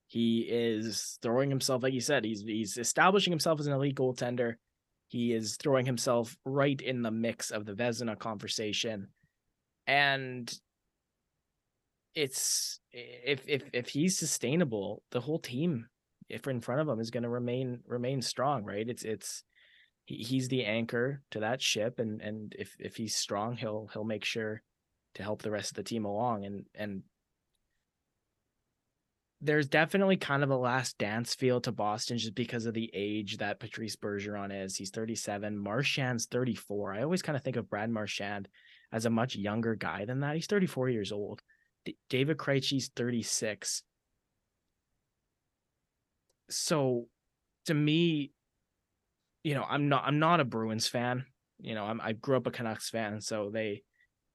He 0.08 0.42
is 0.42 1.20
throwing 1.22 1.50
himself, 1.50 1.84
like 1.84 1.94
you 1.94 2.02
said, 2.02 2.24
he's 2.24 2.42
he's 2.42 2.78
establishing 2.78 3.32
himself 3.32 3.60
as 3.60 3.68
an 3.68 3.74
elite 3.74 3.96
goaltender. 3.96 4.56
He 5.10 5.34
is 5.34 5.58
throwing 5.58 5.86
himself 5.86 6.38
right 6.46 6.80
in 6.80 7.02
the 7.02 7.12
mix 7.12 7.52
of 7.52 7.66
the 7.66 7.74
Vezina 7.74 8.18
conversation. 8.18 9.10
And 9.86 10.52
it's 12.16 12.80
if 12.92 13.48
if 13.48 13.64
if 13.74 13.90
he's 13.90 14.18
sustainable, 14.18 15.04
the 15.12 15.22
whole 15.22 15.40
team 15.40 15.88
if 16.30 16.48
in 16.48 16.62
front 16.62 16.82
of 16.82 16.90
him 16.90 17.00
is 17.00 17.12
going 17.12 17.24
to 17.24 17.30
remain 17.30 17.80
remain 17.86 18.22
strong, 18.22 18.64
right? 18.64 18.88
It's 18.88 19.04
it's 19.04 19.44
he, 20.06 20.16
he's 20.18 20.48
the 20.48 20.66
anchor 20.66 21.22
to 21.32 21.42
that 21.42 21.62
ship 21.62 22.00
and 22.00 22.22
and 22.22 22.56
if 22.58 22.76
if 22.80 22.96
he's 22.96 23.16
strong, 23.16 23.58
he'll 23.58 23.90
he'll 23.94 24.04
make 24.04 24.26
sure 24.26 24.62
to 25.16 25.24
help 25.24 25.42
the 25.42 25.52
rest 25.52 25.72
of 25.72 25.76
the 25.76 25.84
team 25.84 26.06
along 26.06 26.46
and 26.46 26.66
and 26.76 27.04
there's 29.40 29.68
definitely 29.68 30.18
kind 30.18 30.44
of 30.44 30.50
a 30.50 30.58
last 30.58 30.98
dance 30.98 31.36
feel 31.36 31.62
to 31.62 31.72
Boston 31.72 32.18
just 32.18 32.34
because 32.34 32.66
of 32.66 32.74
the 32.74 32.90
age 32.94 33.38
that 33.38 33.60
Patrice 33.60 33.96
Bergeron 33.96 34.66
is. 34.66 34.76
He's 34.76 34.90
37. 34.90 35.58
Marchand's 35.58 36.26
34. 36.26 36.94
I 36.94 37.04
always 37.04 37.22
kind 37.22 37.36
of 37.36 37.44
think 37.44 37.56
of 37.56 37.70
Brad 37.70 37.92
Marchand 37.92 38.48
as 38.92 39.06
a 39.06 39.12
much 39.12 39.36
younger 39.36 39.76
guy 39.76 40.06
than 40.06 40.22
that. 40.22 40.36
He's 40.36 40.48
34 40.48 40.90
years 40.90 41.12
old. 41.12 41.44
D- 41.86 41.98
David 42.10 42.38
Krejci's 42.38 42.90
36. 42.96 43.84
So 46.50 47.08
to 47.66 47.74
me, 47.74 48.32
you 49.44 49.54
know, 49.54 49.66
I'm 49.70 49.88
not 49.88 50.04
I'm 50.06 50.20
not 50.20 50.40
a 50.40 50.46
Bruins 50.46 50.88
fan. 50.88 51.26
You 51.60 51.76
know, 51.76 51.84
I'm 51.84 52.02
I 52.02 52.14
grew 52.14 52.38
up 52.38 52.48
a 52.48 52.52
Canucks 52.52 52.90
fan, 52.90 53.22
so 53.22 53.52
they 53.54 53.84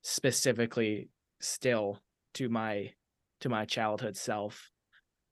specifically 0.02 1.08
still 1.40 1.98
to 2.34 2.48
my 2.48 2.92
to 3.40 3.48
my 3.48 3.64
childhood 3.64 4.16
self 4.16 4.70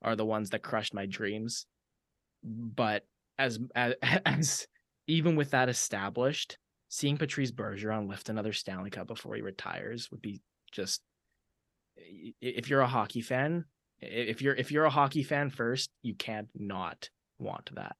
are 0.02 0.16
the 0.16 0.24
ones 0.24 0.50
that 0.50 0.62
crushed 0.62 0.94
my 0.94 1.06
dreams. 1.06 1.66
But 2.42 3.04
as 3.38 3.58
as, 3.74 3.94
as 4.26 4.66
even 5.06 5.36
with 5.36 5.50
that 5.50 5.68
established, 5.68 6.58
seeing 6.88 7.16
Patrice 7.16 7.52
Bergeron 7.52 8.08
lift 8.08 8.28
another 8.28 8.52
Stanley 8.52 8.90
Cup 8.90 9.06
before 9.06 9.34
he 9.34 9.42
retires 9.42 10.10
would 10.10 10.22
be 10.22 10.40
just 10.72 11.02
if 11.96 12.70
you're 12.70 12.80
a 12.80 12.86
hockey 12.86 13.20
fan, 13.20 13.64
if 14.00 14.40
you're 14.40 14.54
if 14.54 14.70
you're 14.70 14.84
a 14.84 14.90
hockey 14.90 15.22
fan 15.22 15.50
first, 15.50 15.90
you 16.02 16.14
can't 16.14 16.48
not 16.54 17.10
want 17.38 17.70
that. 17.74 17.96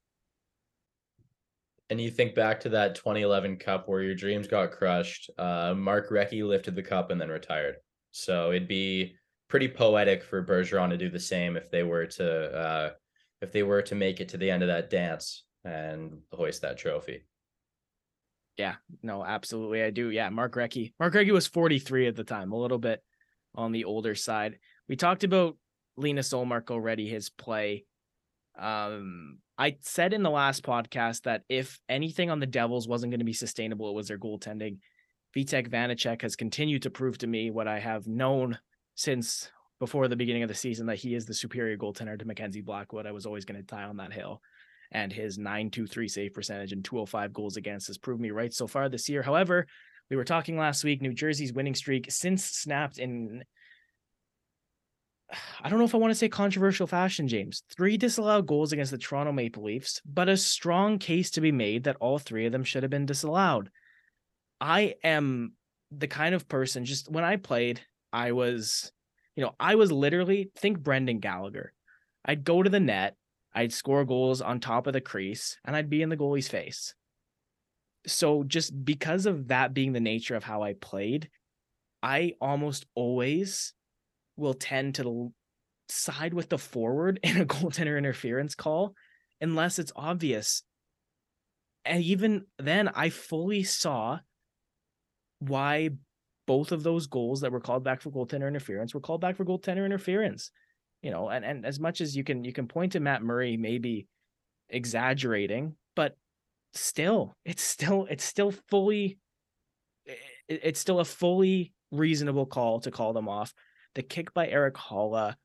And 1.91 2.01
you 2.01 2.11
think 2.11 2.37
back 2.37 2.61
to 2.61 2.69
that 2.71 2.95
2011 2.95 3.57
Cup 3.57 3.89
where 3.89 4.03
your 4.03 4.15
dreams 4.15 4.47
got 4.47 4.71
crushed. 4.71 5.29
Uh, 5.37 5.75
Mark 5.77 6.09
Recchi 6.11 6.47
lifted 6.47 6.77
the 6.77 6.83
cup 6.83 7.11
and 7.11 7.21
then 7.21 7.29
retired. 7.29 7.77
So 8.13 8.51
it'd 8.51 8.69
be 8.69 9.17
pretty 9.51 9.69
poetic 9.69 10.23
for 10.23 10.43
Bergeron 10.43 10.89
to 10.91 10.97
do 10.97 11.11
the 11.11 11.21
same 11.21 11.57
if 11.57 11.71
they 11.71 11.83
were 11.83 12.07
to 12.07 12.57
uh, 12.57 12.91
if 13.43 13.53
they 13.53 13.63
were 13.63 13.83
to 13.83 13.95
make 13.95 14.21
it 14.21 14.31
to 14.31 14.39
the 14.39 14.51
end 14.51 14.63
of 14.63 14.69
that 14.69 14.89
dance 14.89 15.45
and 15.65 16.19
hoist 16.33 16.63
that 16.63 16.79
trophy. 16.79 17.25
Yeah, 18.57 18.77
no, 19.03 19.25
absolutely, 19.25 19.83
I 19.83 19.91
do. 19.91 20.11
Yeah, 20.11 20.29
Mark 20.31 20.55
Recchi. 20.55 20.93
Mark 20.99 21.15
Recchi 21.15 21.33
was 21.33 21.47
43 21.47 22.09
at 22.09 22.17
the 22.17 22.25
time, 22.25 22.53
a 22.53 22.59
little 22.59 22.79
bit 22.79 23.03
on 23.55 23.73
the 23.73 23.85
older 23.85 24.15
side. 24.15 24.59
We 24.89 24.97
talked 24.97 25.25
about 25.25 25.57
Linus 25.97 26.33
Ullmark 26.33 26.71
already, 26.71 27.09
his 27.09 27.31
play. 27.31 27.85
Um, 28.59 29.39
I 29.57 29.77
said 29.81 30.13
in 30.13 30.23
the 30.23 30.31
last 30.31 30.63
podcast 30.63 31.23
that 31.23 31.43
if 31.49 31.81
anything 31.89 32.31
on 32.31 32.41
the 32.41 32.47
Devils 32.47 32.89
wasn't 32.89 33.13
going 33.13 33.21
to 33.21 33.25
be 33.25 33.33
sustainable, 33.33 33.89
it 33.89 33.95
was 33.95 34.09
their 34.09 34.19
goaltending. 34.19 34.79
Vitek 35.35 35.69
Vanecek 35.69 36.23
has 36.23 36.37
continued 36.37 36.83
to 36.83 36.91
prove 36.91 37.17
to 37.19 37.27
me 37.27 37.51
what 37.51 37.69
I 37.69 37.79
have 37.79 38.07
known 38.07 38.59
since 39.01 39.51
before 39.79 40.09
the 40.09 40.17
beginning 40.17 40.43
of 40.43 40.51
the 40.51 40.55
season 40.55 40.85
that 40.85 40.99
he 40.99 41.15
is 41.15 41.25
the 41.25 41.33
superior 41.33 41.79
goaltender 41.79 42.19
to 42.19 42.27
Mackenzie 42.27 42.61
Blackwood. 42.61 43.07
I 43.07 43.13
was 43.13 43.25
always 43.25 43.47
going 43.47 43.59
to 43.59 43.67
die 43.67 43.85
on 43.85 43.97
that 43.97 44.13
hill. 44.13 44.43
And 44.93 45.11
his 45.11 45.39
923 45.39 46.07
save 46.07 46.35
percentage 46.35 46.73
and 46.73 46.85
205 46.85 47.33
goals 47.33 47.57
against 47.57 47.87
has 47.87 47.97
proved 47.97 48.21
me 48.21 48.31
right 48.31 48.53
so 48.53 48.67
far 48.67 48.91
this 48.91 49.09
year. 49.09 49.23
However, 49.23 49.67
we 50.11 50.17
were 50.17 50.25
talking 50.25 50.59
last 50.59 50.85
week, 50.85 51.01
New 51.01 51.15
Jersey's 51.15 51.55
winning 51.55 51.75
streak 51.75 52.11
since 52.11 52.45
snapped 52.45 52.99
in 52.99 53.43
I 55.63 55.71
don't 55.71 55.79
know 55.79 55.87
if 55.87 55.95
I 55.95 55.99
want 55.99 56.11
to 56.11 56.19
say 56.19 56.29
controversial 56.29 56.87
fashion, 56.87 57.27
James. 57.27 57.63
Three 57.75 57.97
disallowed 57.97 58.47
goals 58.47 58.73
against 58.73 58.91
the 58.91 58.99
Toronto 58.99 59.33
Maple 59.33 59.63
Leafs, 59.63 60.03
but 60.05 60.29
a 60.29 60.37
strong 60.37 60.99
case 60.99 61.31
to 61.31 61.41
be 61.41 61.53
made 61.53 61.85
that 61.85 61.97
all 62.01 62.19
three 62.19 62.45
of 62.45 62.53
them 62.53 62.65
should 62.65 62.83
have 62.83 62.91
been 62.91 63.07
disallowed. 63.07 63.71
I 64.61 64.97
am 65.03 65.55
the 65.91 66.09
kind 66.09 66.35
of 66.35 66.49
person, 66.49 66.85
just 66.85 67.11
when 67.11 67.25
I 67.25 67.37
played, 67.37 67.81
I 68.13 68.33
was, 68.33 68.93
you 69.37 69.45
know, 69.45 69.55
I 69.59 69.75
was 69.75 69.93
literally 69.93 70.51
think 70.57 70.81
Brendan 70.81 71.21
Gallagher. 71.21 71.73
I'd 72.25 72.45
go 72.45 72.63
to 72.63 72.71
the 72.71 72.81
net, 72.81 73.17
I'd 73.55 73.73
score 73.73 74.05
goals 74.05 74.41
on 74.41 74.61
top 74.61 74.87
of 74.87 74.93
the 74.93 75.01
crease, 75.01 75.59
and 75.65 75.75
I'd 75.75 75.91
be 75.91 76.03
in 76.03 76.09
the 76.09 76.17
goalie's 76.17 76.49
face. 76.49 76.95
So 78.07 78.45
just 78.45 78.85
because 78.85 79.27
of 79.27 79.49
that 79.49 79.75
being 79.75 79.93
the 79.93 80.01
nature 80.01 80.37
of 80.37 80.45
how 80.45 80.63
I 80.63 80.75
played, 80.75 81.29
I 82.03 82.35
almost 82.41 82.87
always 82.95 83.75
will 84.37 84.55
tend 84.55 84.95
to 84.97 85.33
side 85.89 86.35
with 86.35 86.49
the 86.49 86.59
forward 86.59 87.21
in 87.23 87.41
a 87.41 87.47
goaltender 87.47 87.99
interference 87.99 88.55
call 88.55 88.95
unless 89.41 89.79
it's 89.79 89.93
obvious. 89.97 90.63
And 91.85 92.03
even 92.03 92.45
then, 92.59 92.89
I 92.89 93.09
fully 93.09 93.63
saw 93.63 94.19
why 95.39 95.91
both 96.51 96.73
of 96.73 96.83
those 96.83 97.07
goals 97.07 97.43
that 97.43 97.53
were 97.53 97.61
called 97.61 97.85
back 97.85 98.01
for 98.01 98.11
goaltender 98.11 98.49
interference 98.49 98.93
were 98.93 99.01
called 99.01 99.21
back 99.21 99.37
for 99.37 99.45
goaltender 99.45 99.87
interference. 99.87 100.51
You 101.01 101.13
know, 101.13 101.29
and, 101.29 101.45
and 101.45 101.65
as 101.65 101.79
much 101.79 102.01
as 102.01 102.17
you 102.17 102.25
can 102.25 102.43
you 102.43 102.53
can 102.53 102.67
point 102.67 102.91
to 102.93 102.99
Matt 102.99 103.23
Murray 103.23 103.57
maybe 103.57 104.09
exaggerating, 104.69 105.77
but 105.95 106.17
still, 106.75 107.37
it's 107.45 107.63
still 107.63 108.09
it's 108.11 108.25
still 108.25 108.53
fully 108.69 109.21
it's 110.49 110.81
still 110.81 110.99
a 110.99 111.05
fully 111.05 111.73
reasonable 111.93 112.47
call 112.47 112.81
to 112.81 112.91
call 112.91 113.13
them 113.13 113.29
off. 113.29 113.55
The 113.95 114.03
kick 114.03 114.35
by 114.35 114.49
Erik 114.49 114.75
Haula, 114.75 115.37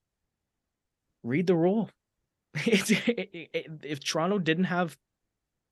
read 1.22 1.46
the 1.46 1.56
rule. 1.56 1.92
It, 2.66 2.90
it, 3.54 3.68
if 3.84 4.04
Toronto 4.04 4.40
didn't 4.40 4.64
have 4.64 4.98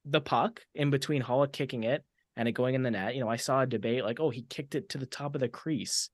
the 0.06 0.22
puck 0.22 0.62
in 0.76 0.92
between 0.92 1.24
Haula 1.24 1.52
kicking 1.52 1.86
it 1.86 2.04
and 2.36 2.48
it 2.48 2.54
going 2.54 2.76
in 2.76 2.84
the 2.84 2.92
net, 2.92 3.16
you 3.16 3.22
know, 3.22 3.30
I 3.30 3.36
saw 3.36 3.62
a 3.62 3.68
debate 3.68 4.04
like, 4.04 4.20
oh, 4.20 4.30
he 4.30 4.44
kicked 4.44 4.76
it 4.76 4.90
to 4.90 4.98
the 4.98 5.06
top 5.06 5.36
of 5.36 5.42
the 5.42 5.50
crease 5.50 6.10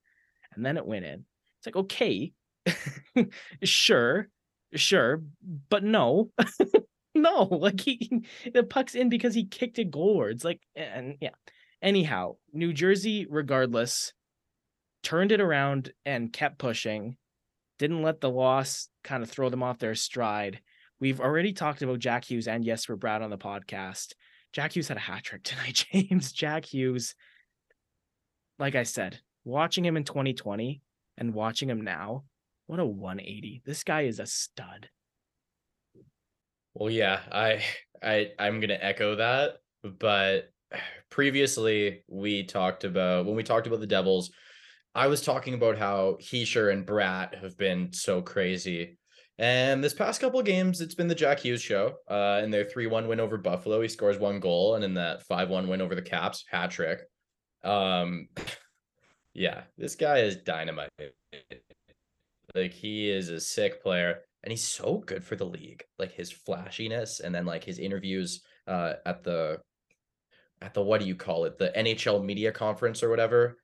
and 0.54 0.66
then 0.66 0.78
it 0.78 0.86
went 0.86 1.06
in. 1.06 1.26
It's 1.60 1.66
like, 1.66 1.76
okay, 1.76 2.34
sure, 3.64 4.30
sure, 4.76 5.22
but 5.70 5.84
no, 5.84 6.32
no, 7.16 7.44
like 7.44 7.82
he, 7.82 8.24
the 8.54 8.64
puck's 8.64 8.96
in 8.96 9.10
because 9.10 9.34
he 9.34 9.46
kicked 9.46 9.80
it 9.80 9.92
goalwards. 9.92 10.44
Like, 10.44 10.62
and 10.76 11.16
yeah. 11.22 11.32
Anyhow, 11.82 12.36
New 12.52 12.74
Jersey, 12.74 13.26
regardless, 13.30 14.12
turned 15.02 15.32
it 15.32 15.40
around 15.40 15.94
and 16.06 16.34
kept 16.34 16.58
pushing, 16.58 17.16
didn't 17.78 18.02
let 18.04 18.20
the 18.20 18.30
loss 18.30 18.90
kind 19.02 19.24
of 19.24 19.30
throw 19.30 19.50
them 19.50 19.64
off 19.64 19.80
their 19.80 19.96
stride. 19.96 20.60
We've 21.00 21.22
already 21.22 21.54
talked 21.54 21.82
about 21.82 22.00
Jack 22.00 22.26
Hughes 22.26 22.50
and 22.50 22.66
Jesper 22.66 22.98
Bratt 22.98 23.22
on 23.22 23.30
the 23.30 23.38
podcast. 23.38 24.14
Jack 24.54 24.76
Hughes 24.76 24.88
had 24.88 24.98
a 24.98 25.02
hat 25.02 25.24
trick 25.24 25.44
tonight, 25.44 25.86
James. 25.92 26.32
Jack 26.32 26.66
Hughes, 26.66 27.16
like 28.58 28.76
I 28.76 28.84
said, 28.84 29.20
watching 29.44 29.86
him 29.86 29.98
in 29.98 30.04
2020 30.04 30.82
and 31.18 31.34
watching 31.34 31.70
him 31.70 31.82
now, 31.82 32.24
what 32.68 32.80
a 32.80 32.86
180. 32.86 33.64
This 33.66 33.84
guy 33.84 34.02
is 34.02 34.20
a 34.20 34.26
stud. 34.26 34.90
Well, 36.76 36.92
yeah, 36.92 37.22
I 37.32 37.64
I 38.02 38.32
I'm 38.38 38.60
gonna 38.60 38.78
echo 38.80 39.16
that, 39.16 39.58
but 39.84 40.52
previously 41.10 42.04
we 42.08 42.44
talked 42.44 42.84
about 42.84 43.26
when 43.26 43.36
we 43.36 43.44
talked 43.44 43.68
about 43.68 43.80
the 43.80 43.88
Devils, 43.88 44.32
I 44.94 45.08
was 45.08 45.22
talking 45.22 45.56
about 45.56 45.78
how 45.78 46.18
Hischier 46.22 46.72
and 46.72 46.86
Bratt 46.86 47.42
have 47.42 47.58
been 47.58 47.92
so 47.92 48.22
crazy. 48.22 48.99
And 49.40 49.82
this 49.82 49.94
past 49.94 50.20
couple 50.20 50.42
games, 50.44 50.82
it's 50.82 50.96
been 50.96 51.08
the 51.08 51.16
Jack 51.16 51.40
Hughes 51.40 51.62
show. 51.62 51.96
Uh, 52.10 52.42
in 52.44 52.52
their 52.52 52.66
3 52.66 52.88
1 52.88 53.08
win 53.08 53.22
over 53.22 53.38
Buffalo, 53.38 53.82
he 53.82 53.88
scores 53.88 54.20
one 54.20 54.42
goal. 54.42 54.76
And 54.76 54.84
in 54.84 54.94
that 54.96 55.24
5 55.24 55.50
1 55.50 55.70
win 55.70 55.82
over 55.82 55.96
the 55.96 56.02
Caps, 56.02 56.44
hat 56.52 56.72
trick. 56.72 57.00
Um, 57.64 58.28
yeah, 59.34 59.62
this 59.78 59.96
guy 59.96 60.20
is 60.20 60.36
dynamite. 60.36 60.90
Like, 62.54 62.74
he 62.74 63.10
is 63.10 63.30
a 63.30 63.40
sick 63.40 63.82
player. 63.82 64.20
And 64.44 64.52
he's 64.52 64.64
so 64.64 64.98
good 64.98 65.24
for 65.24 65.38
the 65.38 65.46
league. 65.46 65.84
Like, 65.98 66.12
his 66.12 66.34
flashiness 66.34 67.22
and 67.22 67.34
then, 67.34 67.46
like, 67.46 67.64
his 67.64 67.80
interviews 67.80 68.42
uh, 68.68 68.96
at 69.06 69.24
the 69.24 69.60
at 70.62 70.74
the 70.74 70.82
what 70.82 71.00
do 71.00 71.08
you 71.08 71.16
call 71.16 71.46
it 71.46 71.58
the 71.58 71.72
NHL 71.78 72.22
media 72.22 72.52
conference 72.52 73.02
or 73.02 73.10
whatever 73.10 73.56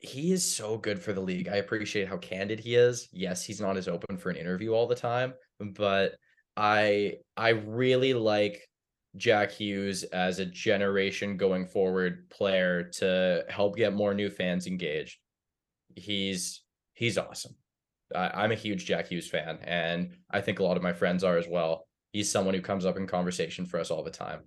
he 0.00 0.32
is 0.32 0.44
so 0.44 0.78
good 0.78 0.98
for 0.98 1.12
the 1.12 1.20
league. 1.20 1.48
I 1.48 1.56
appreciate 1.56 2.08
how 2.08 2.16
candid 2.16 2.58
he 2.58 2.74
is. 2.74 3.08
Yes, 3.12 3.44
he's 3.44 3.60
not 3.60 3.76
as 3.76 3.86
open 3.86 4.16
for 4.16 4.30
an 4.30 4.36
interview 4.36 4.72
all 4.72 4.86
the 4.86 4.94
time, 4.94 5.34
but 5.60 6.16
I 6.56 7.18
I 7.36 7.50
really 7.50 8.14
like 8.14 8.66
Jack 9.16 9.50
Hughes 9.50 10.02
as 10.04 10.38
a 10.38 10.46
generation 10.46 11.36
going 11.36 11.66
forward 11.66 12.30
player 12.30 12.84
to 12.94 13.44
help 13.48 13.76
get 13.76 13.92
more 13.92 14.14
new 14.14 14.30
fans 14.30 14.66
engaged. 14.66 15.18
He's 15.96 16.62
he's 16.94 17.18
awesome. 17.18 17.54
I, 18.14 18.30
I'm 18.34 18.52
a 18.52 18.56
huge 18.56 18.86
Jack 18.86 19.08
Hughes 19.08 19.28
fan, 19.28 19.58
and 19.62 20.16
I 20.30 20.40
think 20.40 20.60
a 20.60 20.64
lot 20.64 20.78
of 20.78 20.82
my 20.82 20.94
friends 20.94 21.24
are 21.24 21.36
as 21.36 21.46
well. 21.46 21.86
He's 22.12 22.30
someone 22.30 22.54
who 22.54 22.62
comes 22.62 22.86
up 22.86 22.96
in 22.96 23.06
conversation 23.06 23.66
for 23.66 23.78
us 23.78 23.90
all 23.90 24.02
the 24.02 24.10
time. 24.10 24.40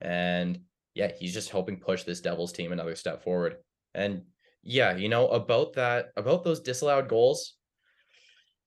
And 0.00 0.60
yeah, 0.94 1.10
he's 1.18 1.34
just 1.34 1.50
helping 1.50 1.78
push 1.78 2.04
this 2.04 2.20
Devils 2.20 2.52
team 2.52 2.72
another 2.72 2.94
step 2.94 3.22
forward. 3.22 3.56
And 3.94 4.22
yeah, 4.62 4.96
you 4.96 5.08
know, 5.08 5.28
about 5.28 5.74
that, 5.74 6.06
about 6.16 6.44
those 6.44 6.60
disallowed 6.60 7.08
goals. 7.08 7.56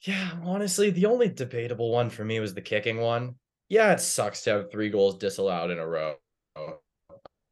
Yeah, 0.01 0.31
honestly, 0.43 0.89
the 0.89 1.05
only 1.05 1.29
debatable 1.29 1.91
one 1.91 2.09
for 2.09 2.23
me 2.23 2.39
was 2.39 2.53
the 2.53 2.61
kicking 2.61 2.99
one. 2.99 3.35
Yeah, 3.69 3.93
it 3.93 4.01
sucks 4.01 4.43
to 4.43 4.51
have 4.51 4.71
three 4.71 4.89
goals 4.89 5.17
disallowed 5.17 5.71
in 5.71 5.79
a 5.79 5.87
row. 5.87 6.15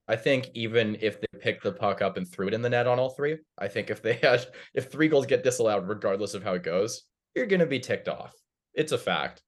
I 0.07 0.17
think 0.17 0.49
even 0.53 0.97
if 1.01 1.19
they 1.21 1.39
picked 1.39 1.63
the 1.63 1.71
puck 1.71 2.01
up 2.01 2.17
and 2.17 2.27
threw 2.27 2.47
it 2.47 2.53
in 2.53 2.61
the 2.61 2.69
net 2.69 2.87
on 2.87 2.99
all 2.99 3.09
three, 3.09 3.37
I 3.57 3.69
think 3.69 3.89
if 3.89 4.01
they 4.01 4.13
had 4.21 4.45
if 4.73 4.91
three 4.91 5.07
goals 5.07 5.25
get 5.25 5.43
disallowed, 5.43 5.87
regardless 5.87 6.33
of 6.33 6.43
how 6.43 6.53
it 6.53 6.63
goes, 6.63 7.03
you're 7.35 7.45
gonna 7.45 7.65
be 7.65 7.79
ticked 7.79 8.09
off. 8.09 8.33
It's 8.73 8.91
a 8.91 8.97
fact. 8.97 9.41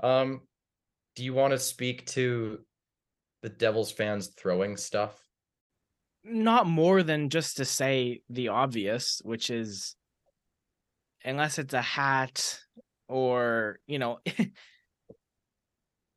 Um, 0.00 0.40
do 1.14 1.24
you 1.24 1.34
want 1.34 1.52
to 1.52 1.58
speak 1.58 2.06
to 2.06 2.60
the 3.42 3.48
Devils 3.48 3.92
fans 3.92 4.28
throwing 4.36 4.76
stuff? 4.76 5.21
Not 6.24 6.66
more 6.66 7.02
than 7.02 7.30
just 7.30 7.56
to 7.56 7.64
say 7.64 8.22
the 8.30 8.48
obvious, 8.48 9.20
which 9.24 9.50
is 9.50 9.96
unless 11.24 11.58
it's 11.58 11.74
a 11.74 11.82
hat 11.82 12.60
or, 13.08 13.80
you 13.86 13.98
know, 13.98 14.20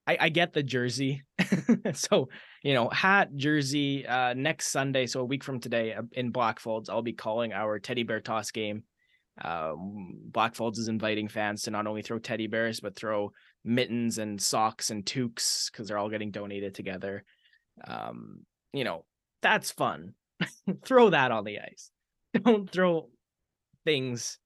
I, 0.08 0.18
I 0.20 0.30
get 0.30 0.54
the 0.54 0.64
jersey. 0.64 1.24
so, 1.94 2.30
you 2.64 2.74
know, 2.74 2.90
hat, 2.90 3.36
jersey, 3.36 4.06
uh, 4.06 4.34
next 4.36 4.68
Sunday, 4.68 5.08
so 5.08 5.22
a 5.22 5.26
week 5.26 5.44
from 5.44 5.60
today 5.60 5.94
uh, 5.94 6.04
in 6.12 6.32
Blackfalds, 6.32 6.90
I'll 6.90 7.02
be 7.02 7.14
calling 7.14 7.54
our 7.54 7.80
teddy 7.80 8.04
bear 8.04 8.22
toss 8.22 8.52
game. 8.52 8.84
Um, 9.42 10.18
Blackfalds 10.32 10.78
is 10.78 10.88
inviting 10.88 11.28
fans 11.28 11.64
to 11.64 11.72
not 11.72 11.88
only 11.88 12.02
throw 12.02 12.20
teddy 12.20 12.48
bears, 12.48 12.80
but 12.80 12.96
throw 12.96 13.32
mittens 13.64 14.18
and 14.18 14.42
socks 14.42 14.92
and 14.92 15.06
toques 15.06 15.70
because 15.72 15.88
they're 15.88 15.98
all 15.98 16.10
getting 16.10 16.32
donated 16.32 16.76
together. 16.76 17.24
Um, 17.86 18.46
you 18.72 18.84
know, 18.84 19.06
that's 19.42 19.72
fun. 19.72 20.14
throw 20.84 21.10
that 21.10 21.32
on 21.32 21.44
the 21.44 21.60
ice. 21.60 21.92
Don't 22.44 22.70
throw 22.70 23.10
things, 23.86 24.40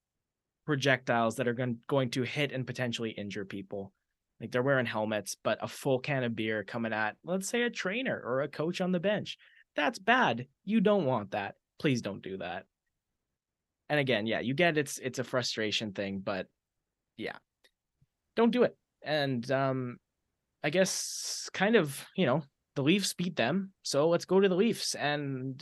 projectiles 0.66 1.38
that 1.38 1.48
are 1.48 1.54
going, 1.54 1.78
going 1.88 2.12
to 2.12 2.24
hit 2.24 2.52
and 2.52 2.68
potentially 2.68 3.12
injure 3.12 3.46
people. 3.46 3.92
Like 4.40 4.52
they're 4.52 4.64
wearing 4.64 4.86
helmets, 4.86 5.36
but 5.44 5.58
a 5.62 5.68
full 5.68 6.00
can 6.00 6.24
of 6.24 6.36
beer 6.36 6.64
coming 6.64 6.94
at, 6.94 7.16
let's 7.24 7.50
say, 7.50 7.64
a 7.64 7.70
trainer 7.70 8.22
or 8.24 8.42
a 8.42 8.48
coach 8.48 8.80
on 8.80 8.92
the 8.92 9.00
bench. 9.00 9.38
That's 9.76 10.00
bad. 10.00 10.48
You 10.64 10.80
don't 10.80 11.06
want 11.06 11.32
that. 11.32 11.56
Please 11.80 12.02
don't 12.02 12.22
do 12.22 12.38
that. 12.38 12.66
And 13.90 14.00
again, 14.00 14.28
yeah, 14.28 14.40
you 14.40 14.54
get 14.54 14.78
it's 14.78 15.00
it's 15.00 15.20
a 15.20 15.24
frustration 15.24 15.94
thing, 15.94 16.22
but 16.24 16.48
yeah, 17.18 17.38
don't 18.36 18.52
do 18.52 18.64
it. 18.64 18.78
And 19.02 19.50
um, 19.52 19.98
I 20.64 20.70
guess 20.70 21.50
kind 21.54 21.76
of 21.76 22.06
you 22.16 22.26
know 22.26 22.44
the 22.80 22.84
Leafs 22.84 23.14
beat 23.14 23.36
them. 23.36 23.74
So 23.84 24.08
let's 24.08 24.24
go 24.24 24.40
to 24.40 24.48
the 24.48 24.56
Leafs. 24.56 24.96
And 24.96 25.62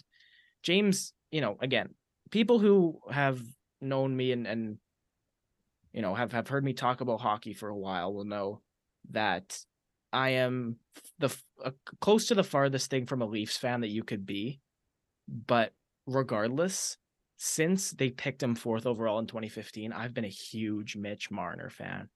James, 0.61 1.13
you 1.31 1.41
know, 1.41 1.57
again, 1.59 1.95
people 2.29 2.59
who 2.59 2.99
have 3.09 3.41
known 3.81 4.15
me 4.15 4.31
and, 4.33 4.45
and 4.45 4.77
you 5.93 6.03
know, 6.03 6.13
have, 6.13 6.31
have 6.33 6.47
heard 6.47 6.63
me 6.63 6.73
talk 6.73 7.01
about 7.01 7.19
hockey 7.19 7.53
for 7.53 7.69
a 7.69 7.75
while 7.75 8.13
will 8.13 8.23
know 8.23 8.61
that 9.09 9.57
I 10.13 10.29
am 10.29 10.75
the 11.17 11.35
uh, 11.65 11.71
close 11.99 12.27
to 12.27 12.35
the 12.35 12.43
farthest 12.43 12.91
thing 12.91 13.07
from 13.07 13.23
a 13.23 13.25
Leafs 13.25 13.57
fan 13.57 13.81
that 13.81 13.89
you 13.89 14.03
could 14.03 14.27
be. 14.27 14.59
But 15.27 15.73
regardless, 16.05 16.97
since 17.37 17.89
they 17.93 18.11
picked 18.11 18.43
him 18.43 18.53
fourth 18.53 18.85
overall 18.85 19.17
in 19.17 19.25
2015, 19.25 19.91
I've 19.91 20.13
been 20.13 20.23
a 20.23 20.27
huge 20.27 20.95
Mitch 20.95 21.31
Marner 21.31 21.71
fan. 21.71 22.09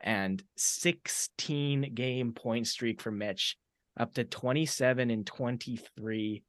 And 0.00 0.40
16 0.56 1.94
game 1.94 2.32
point 2.32 2.68
streak 2.68 3.02
for 3.02 3.10
Mitch 3.10 3.56
up 3.96 4.14
to 4.14 4.24
27 4.24 5.10
and 5.10 5.26
23. 5.26 6.42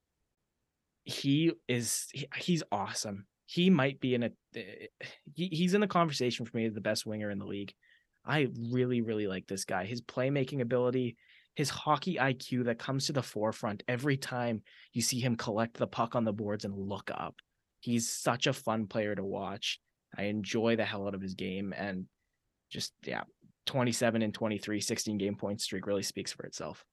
He 1.04 1.52
is 1.68 2.08
he, 2.14 2.28
he's 2.36 2.64
awesome. 2.72 3.26
He 3.46 3.70
might 3.70 4.00
be 4.02 4.14
in 4.14 4.24
a 4.24 4.32
eh, 4.56 4.88
he, 5.34 5.48
he's 5.48 5.74
in 5.74 5.82
the 5.82 5.88
conversation 5.88 6.46
for 6.46 6.58
me 6.58 6.66
as 6.66 6.74
the 6.74 6.82
best 6.82 7.06
winger 7.06 7.30
in 7.32 7.40
the 7.40 7.46
league. 7.46 7.74
I 8.26 8.48
really 8.72 9.02
really 9.02 9.28
like 9.28 9.48
this 9.48 9.64
guy. 9.64 9.86
His 9.86 10.02
playmaking 10.02 10.62
ability, 10.62 11.16
his 11.56 11.70
hockey 11.70 12.18
IQ 12.20 12.66
that 12.66 12.80
comes 12.80 13.06
to 13.06 13.14
the 13.14 13.24
forefront 13.24 13.84
every 13.88 14.18
time 14.18 14.64
you 14.92 15.02
see 15.02 15.20
him 15.20 15.38
collect 15.38 15.78
the 15.78 15.88
puck 15.88 16.16
on 16.16 16.26
the 16.26 16.34
boards 16.34 16.66
and 16.66 16.78
look 16.78 17.10
up. 17.14 17.36
He's 17.80 18.10
such 18.10 18.48
a 18.48 18.54
fun 18.54 18.88
player 18.88 19.16
to 19.16 19.24
watch. 19.24 19.80
I 20.18 20.24
enjoy 20.24 20.76
the 20.76 20.86
hell 20.86 21.08
out 21.08 21.16
of 21.16 21.22
his 21.22 21.36
game 21.36 21.74
and 21.78 22.06
just 22.70 22.92
yeah, 23.06 23.24
27 23.66 24.22
and 24.22 24.34
23 24.34 24.82
16 24.82 25.18
game 25.18 25.36
point 25.36 25.62
streak 25.62 25.88
really 25.88 26.04
speaks 26.04 26.34
for 26.34 26.46
itself. 26.46 26.84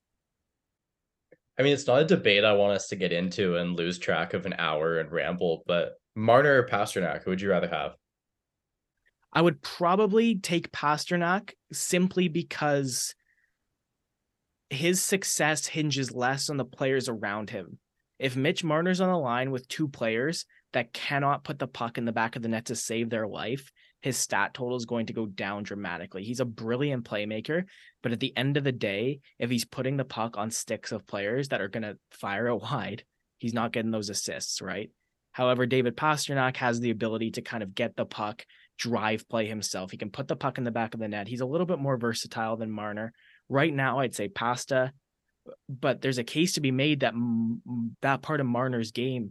I 1.59 1.63
mean, 1.63 1.73
it's 1.73 1.87
not 1.87 2.03
a 2.03 2.05
debate 2.05 2.45
I 2.45 2.53
want 2.55 2.73
us 2.73 2.89
to 2.89 2.97
get 2.97 3.13
into 3.13 3.57
and 3.57 3.77
lose 3.77 3.99
track 3.99 4.35
of 4.35 4.45
an 4.47 4.55
hour 4.59 4.99
and 4.99 5.13
ramble, 5.13 5.63
but 5.67 5.95
Marner 6.17 6.63
or 6.63 6.67
Pastrnak, 6.67 7.23
who 7.23 7.31
would 7.31 7.41
you 7.41 7.51
rather 7.51 7.69
have? 7.69 7.95
I 9.33 9.41
would 9.41 9.63
probably 9.63 10.37
take 10.37 10.73
Pastrnak 10.73 11.53
simply 11.73 12.29
because 12.29 13.15
his 14.71 15.03
success 15.03 15.67
hinges 15.67 16.13
less 16.13 16.51
on 16.51 16.57
the 16.57 16.65
players 16.65 17.09
around 17.09 17.51
him. 17.51 17.79
If 18.19 18.37
Mitch 18.37 18.63
Marner's 18.63 19.01
on 19.01 19.09
the 19.11 19.19
line 19.19 19.51
with 19.51 19.69
two 19.69 19.89
players 19.89 20.47
that 20.73 20.93
cannot 20.93 21.45
put 21.45 21.59
the 21.59 21.67
puck 21.67 21.99
in 21.99 22.05
the 22.05 22.13
back 22.13 22.37
of 22.37 22.43
the 22.43 22.49
net 22.49 22.67
to 22.67 22.77
save 22.77 23.11
their 23.11 23.27
life, 23.27 23.71
his 24.05 24.19
stat 24.19 24.53
total 24.53 24.77
is 24.77 24.85
going 24.85 25.07
to 25.07 25.15
go 25.15 25.25
down 25.25 25.63
dramatically. 25.63 26.25
He's 26.25 26.41
a 26.41 26.45
brilliant 26.45 27.09
playmaker, 27.09 27.65
but 28.03 28.13
at 28.13 28.21
the 28.21 28.37
end 28.37 28.59
of 28.59 28.65
the 28.65 28.71
day, 28.71 29.21
if 29.39 29.49
he's 29.49 29.65
putting 29.65 29.97
the 29.97 30.05
puck 30.05 30.37
on 30.37 30.51
sticks 30.51 30.93
of 30.93 31.07
players 31.07 31.49
that 31.49 31.63
are 31.63 31.69
going 31.69 31.85
to 31.85 31.97
fire 32.11 32.49
it 32.49 32.57
wide, 32.63 33.03
he's 33.39 33.55
not 33.55 33.73
getting 33.73 33.93
those 33.93 34.11
assists, 34.11 34.61
right? 34.61 34.91
However, 35.33 35.65
David 35.65 35.97
Pastrnak 35.97 36.59
has 36.59 36.81
the 36.81 36.91
ability 36.91 37.31
to 37.31 37.41
kind 37.41 37.63
of 37.63 37.75
get 37.75 37.97
the 37.97 38.05
puck, 38.05 38.45
drive 38.79 39.27
play 39.27 39.47
himself. 39.47 39.91
He 39.91 39.97
can 39.97 40.11
put 40.11 40.29
the 40.29 40.37
puck 40.37 40.59
in 40.59 40.65
the 40.65 40.71
back 40.71 40.93
of 40.93 41.01
the 41.01 41.09
net. 41.09 41.27
He's 41.27 41.41
a 41.41 41.47
little 41.47 41.67
bit 41.67 41.79
more 41.79 41.97
versatile 41.97 42.59
than 42.59 42.71
Marner. 42.71 43.15
Right 43.49 43.73
now, 43.73 44.01
I'd 44.01 44.15
say 44.15 44.29
Pasta, 44.29 44.93
but 45.67 46.03
there's 46.03 46.19
a 46.19 46.25
case 46.25 46.53
to 46.53 46.61
be 46.61 46.73
made 46.73 47.01
that 47.01 47.15
that 48.03 48.21
part 48.21 48.41
of 48.41 48.47
Marner's 48.47 48.93
game 48.93 49.31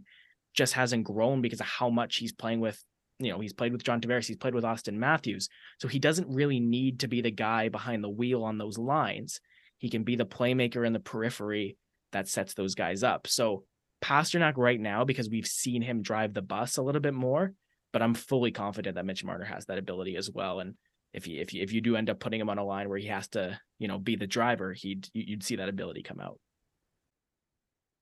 just 0.52 0.72
hasn't 0.72 1.04
grown 1.04 1.42
because 1.42 1.60
of 1.60 1.66
how 1.66 1.90
much 1.90 2.16
he's 2.16 2.32
playing 2.32 2.58
with. 2.58 2.84
You 3.18 3.32
know, 3.32 3.40
he's 3.40 3.52
played 3.52 3.72
with 3.72 3.84
John 3.84 4.00
Tavares, 4.00 4.26
he's 4.26 4.36
played 4.36 4.54
with 4.54 4.64
Auston 4.64 4.94
Matthews. 4.94 5.48
So 5.80 5.88
he 5.88 5.98
doesn't 5.98 6.34
really 6.34 6.60
need 6.60 7.00
to 7.00 7.08
be 7.08 7.20
the 7.20 7.30
guy 7.30 7.68
behind 7.68 8.02
the 8.02 8.08
wheel 8.08 8.44
on 8.44 8.58
those 8.58 8.78
lines. 8.78 9.40
He 9.78 9.88
can 9.88 10.02
be 10.02 10.16
the 10.16 10.26
playmaker 10.26 10.86
in 10.86 10.92
the 10.92 11.00
periphery 11.00 11.76
that 12.12 12.28
sets 12.28 12.54
those 12.54 12.74
guys 12.74 13.02
up. 13.02 13.26
So 13.26 13.64
Pastrnak 14.02 14.56
right 14.56 14.80
now, 14.80 15.04
because 15.04 15.30
we've 15.30 15.46
seen 15.46 15.82
him 15.82 16.02
drive 16.02 16.34
the 16.34 16.42
bus 16.42 16.76
a 16.76 16.82
little 16.82 17.00
bit 17.00 17.14
more, 17.14 17.52
but 17.92 18.02
I'm 18.02 18.14
fully 18.14 18.50
confident 18.50 18.96
that 18.96 19.06
Mitch 19.06 19.24
Marner 19.24 19.44
has 19.44 19.66
that 19.66 19.78
ability 19.78 20.16
as 20.16 20.30
well. 20.30 20.60
And 20.60 20.74
if 21.12 21.28
you 21.28 21.40
if 21.40 21.54
you 21.54 21.62
if 21.62 21.72
you 21.72 21.80
do 21.80 21.96
end 21.96 22.10
up 22.10 22.20
putting 22.20 22.40
him 22.40 22.50
on 22.50 22.58
a 22.58 22.64
line 22.64 22.88
where 22.88 22.98
he 22.98 23.06
has 23.06 23.28
to, 23.28 23.58
you 23.78 23.88
know, 23.88 23.98
be 23.98 24.16
the 24.16 24.26
driver, 24.26 24.72
he'd 24.72 25.08
you'd 25.14 25.44
see 25.44 25.56
that 25.56 25.68
ability 25.68 26.02
come 26.02 26.20
out. 26.20 26.38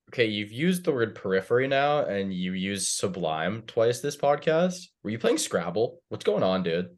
Okay, 0.09 0.25
you've 0.25 0.51
used 0.51 0.83
the 0.83 0.91
word 0.91 1.15
periphery 1.15 1.67
now, 1.67 2.05
and 2.05 2.33
you 2.33 2.53
use 2.53 2.87
sublime 2.87 3.63
twice 3.67 3.99
this 3.99 4.17
podcast. 4.17 4.87
Were 5.03 5.09
you 5.09 5.17
playing 5.17 5.37
Scrabble? 5.37 5.99
What's 6.09 6.25
going 6.25 6.43
on, 6.43 6.63
dude? 6.63 6.89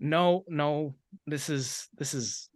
No, 0.00 0.44
no. 0.48 0.94
This 1.26 1.48
is 1.48 1.88
this 1.96 2.14
is 2.14 2.48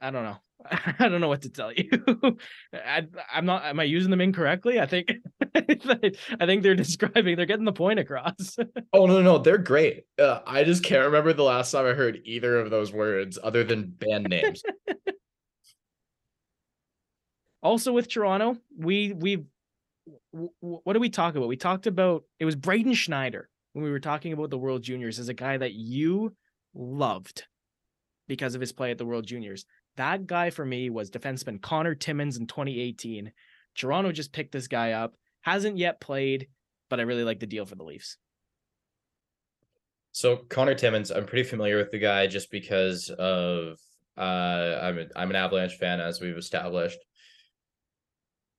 I 0.00 0.10
don't 0.10 0.24
know. 0.24 0.36
I 0.98 1.08
don't 1.08 1.20
know 1.20 1.28
what 1.28 1.42
to 1.42 1.50
tell 1.50 1.72
you. 1.72 1.88
I, 2.74 3.06
am 3.32 3.46
not. 3.46 3.64
Am 3.64 3.78
I 3.78 3.84
using 3.84 4.10
them 4.10 4.20
incorrectly? 4.20 4.80
I 4.80 4.86
think. 4.86 5.12
I 5.54 6.46
think 6.46 6.62
they're 6.62 6.74
describing. 6.74 7.36
They're 7.36 7.46
getting 7.46 7.64
the 7.64 7.72
point 7.72 7.98
across. 7.98 8.56
oh 8.92 9.06
no, 9.06 9.22
no, 9.22 9.38
they're 9.38 9.58
great. 9.58 10.04
Uh, 10.18 10.40
I 10.46 10.64
just 10.64 10.82
can't 10.82 11.06
remember 11.06 11.32
the 11.32 11.42
last 11.42 11.70
time 11.70 11.86
I 11.86 11.92
heard 11.92 12.20
either 12.24 12.58
of 12.58 12.70
those 12.70 12.92
words 12.92 13.38
other 13.42 13.64
than 13.64 13.90
band 13.90 14.28
names. 14.28 14.62
Also, 17.64 17.92
with 17.92 18.08
Toronto, 18.08 18.58
we 18.78 19.14
we 19.14 19.44
what 20.60 20.92
did 20.92 21.00
we 21.00 21.08
talk 21.08 21.34
about? 21.34 21.48
We 21.48 21.56
talked 21.56 21.86
about 21.86 22.24
it 22.38 22.44
was 22.44 22.56
Braden 22.56 22.92
Schneider 22.92 23.48
when 23.72 23.82
we 23.82 23.90
were 23.90 24.00
talking 24.00 24.34
about 24.34 24.50
the 24.50 24.58
World 24.58 24.82
Juniors 24.82 25.18
as 25.18 25.30
a 25.30 25.34
guy 25.34 25.56
that 25.56 25.72
you 25.72 26.36
loved 26.74 27.44
because 28.28 28.54
of 28.54 28.60
his 28.60 28.72
play 28.72 28.90
at 28.90 28.98
the 28.98 29.06
World 29.06 29.26
Juniors. 29.26 29.64
That 29.96 30.26
guy 30.26 30.50
for 30.50 30.64
me 30.64 30.90
was 30.90 31.10
defenseman 31.10 31.60
Connor 31.60 31.94
Timmins 31.94 32.36
in 32.36 32.46
2018. 32.46 33.32
Toronto 33.74 34.12
just 34.12 34.32
picked 34.32 34.52
this 34.52 34.68
guy 34.68 34.92
up. 34.92 35.14
Hasn't 35.40 35.78
yet 35.78 36.00
played, 36.00 36.48
but 36.90 37.00
I 37.00 37.04
really 37.04 37.24
like 37.24 37.40
the 37.40 37.46
deal 37.46 37.64
for 37.64 37.76
the 37.76 37.84
Leafs. 37.84 38.18
So 40.12 40.36
Connor 40.36 40.74
Timmins, 40.74 41.10
I'm 41.10 41.24
pretty 41.24 41.48
familiar 41.48 41.78
with 41.78 41.90
the 41.90 41.98
guy 41.98 42.26
just 42.26 42.50
because 42.50 43.08
of 43.08 43.78
uh 44.18 44.78
I'm 44.82 44.98
a, 44.98 45.06
I'm 45.16 45.30
an 45.30 45.36
Avalanche 45.36 45.76
fan 45.76 46.00
as 46.00 46.20
we've 46.20 46.36
established. 46.36 46.98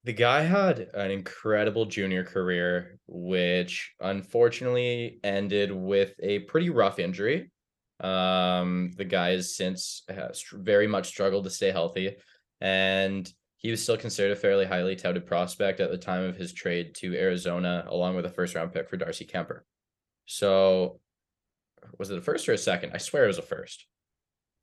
The 0.06 0.14
guy 0.14 0.44
had 0.44 0.92
an 0.94 1.10
incredible 1.10 1.88
junior 1.88 2.24
career, 2.24 3.00
which 3.08 3.96
unfortunately 4.00 5.20
ended 5.24 5.72
with 5.72 6.14
a 6.22 6.40
pretty 6.40 6.70
rough 6.70 7.00
injury. 7.00 7.50
Um, 8.00 8.92
the 8.98 9.06
guy 9.06 9.32
has 9.32 9.58
since 9.58 10.04
has 10.08 10.44
very 10.54 10.86
much 10.86 11.08
struggled 11.08 11.46
to 11.46 11.50
stay 11.50 11.72
healthy, 11.72 12.18
and 12.62 13.28
he 13.58 13.72
was 13.72 13.82
still 13.82 13.98
considered 13.98 14.34
a 14.34 14.36
fairly 14.36 14.66
highly 14.66 14.96
touted 14.96 15.26
prospect 15.26 15.80
at 15.80 15.90
the 15.90 15.98
time 15.98 16.24
of 16.24 16.38
his 16.38 16.54
trade 16.54 16.94
to 16.98 17.16
Arizona, 17.16 17.86
along 17.88 18.16
with 18.16 18.28
a 18.28 18.30
first 18.30 18.54
round 18.54 18.74
pick 18.74 18.88
for 18.88 18.98
Darcy 18.98 19.26
Kuemper. 19.26 19.62
So, 20.28 21.00
was 21.98 22.12
it 22.12 22.20
a 22.20 22.22
first 22.22 22.48
or 22.48 22.54
a 22.54 22.60
second? 22.60 22.92
I 22.94 23.00
swear 23.00 23.24
it 23.24 23.28
was 23.28 23.40
a 23.40 23.42
first. 23.42 23.88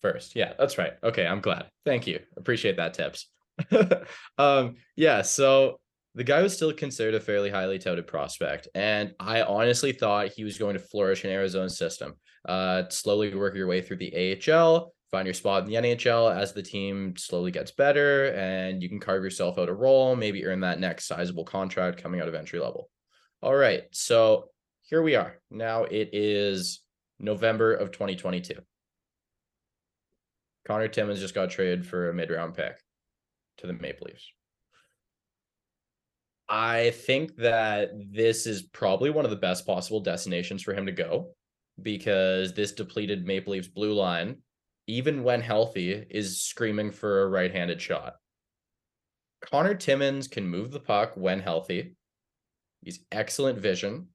First, 0.02 0.36
yeah, 0.36 0.52
that's 0.56 0.78
right. 0.78 0.92
Okay, 1.02 1.26
I'm 1.26 1.40
glad. 1.40 1.66
Thank 1.84 2.06
you. 2.06 2.20
Appreciate 2.36 2.76
that 2.76 2.94
tips. 2.94 3.26
um, 4.38 4.76
yeah, 4.96 5.22
so 5.22 5.80
the 6.14 6.24
guy 6.24 6.42
was 6.42 6.54
still 6.54 6.72
considered 6.72 7.14
a 7.14 7.20
fairly 7.20 7.50
highly 7.50 7.78
touted 7.78 8.06
prospect, 8.06 8.68
and 8.74 9.14
I 9.18 9.42
honestly 9.42 9.92
thought 9.92 10.28
he 10.28 10.44
was 10.44 10.58
going 10.58 10.74
to 10.74 10.80
flourish 10.80 11.24
in 11.24 11.30
Arizona's 11.30 11.78
system. 11.78 12.14
Uh, 12.46 12.84
slowly 12.88 13.34
work 13.34 13.54
your 13.54 13.66
way 13.66 13.80
through 13.80 13.98
the 13.98 14.36
AHL, 14.50 14.92
find 15.10 15.26
your 15.26 15.34
spot 15.34 15.62
in 15.62 15.68
the 15.68 15.74
NHL 15.76 16.34
as 16.34 16.52
the 16.52 16.62
team 16.62 17.14
slowly 17.16 17.50
gets 17.50 17.70
better, 17.70 18.32
and 18.32 18.82
you 18.82 18.88
can 18.88 19.00
carve 19.00 19.22
yourself 19.22 19.58
out 19.58 19.68
a 19.68 19.74
role, 19.74 20.16
maybe 20.16 20.44
earn 20.44 20.60
that 20.60 20.80
next 20.80 21.06
sizable 21.06 21.44
contract 21.44 22.02
coming 22.02 22.20
out 22.20 22.28
of 22.28 22.34
entry 22.34 22.60
level. 22.60 22.90
All 23.42 23.54
right, 23.54 23.84
so 23.92 24.50
here 24.82 25.02
we 25.02 25.16
are. 25.16 25.38
Now 25.50 25.84
it 25.84 26.10
is 26.12 26.80
November 27.18 27.74
of 27.74 27.92
2022. 27.92 28.54
Connor 30.64 30.88
Timmins 30.88 31.20
just 31.20 31.34
got 31.34 31.50
traded 31.50 31.86
for 31.86 32.08
a 32.08 32.14
mid 32.14 32.30
round 32.30 32.54
pick 32.54 32.78
to 33.62 33.66
the 33.66 33.72
Maple 33.72 34.08
Leafs. 34.08 34.30
I 36.48 36.90
think 36.90 37.36
that 37.36 37.92
this 37.94 38.46
is 38.46 38.62
probably 38.62 39.08
one 39.08 39.24
of 39.24 39.30
the 39.30 39.36
best 39.38 39.66
possible 39.66 40.00
destinations 40.00 40.62
for 40.62 40.74
him 40.74 40.84
to 40.86 40.92
go 40.92 41.30
because 41.80 42.52
this 42.52 42.72
depleted 42.72 43.26
Maple 43.26 43.54
Leafs 43.54 43.68
blue 43.68 43.94
line, 43.94 44.36
even 44.86 45.22
when 45.22 45.40
healthy, 45.40 46.04
is 46.10 46.42
screaming 46.42 46.90
for 46.90 47.22
a 47.22 47.28
right 47.28 47.50
handed 47.50 47.80
shot. 47.80 48.16
Connor 49.40 49.74
Timmins 49.74 50.28
can 50.28 50.46
move 50.46 50.70
the 50.70 50.80
puck 50.80 51.12
when 51.16 51.40
healthy. 51.40 51.96
He's 52.82 53.00
excellent 53.10 53.58
vision 53.58 54.08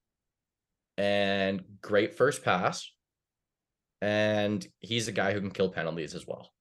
and 0.98 1.64
great 1.82 2.16
first 2.16 2.44
pass. 2.44 2.92
And 4.02 4.66
he's 4.80 5.08
a 5.08 5.12
guy 5.12 5.34
who 5.34 5.42
can 5.42 5.52
kill 5.52 5.70
penalties 5.70 6.14
as 6.14 6.28
well. 6.28 6.52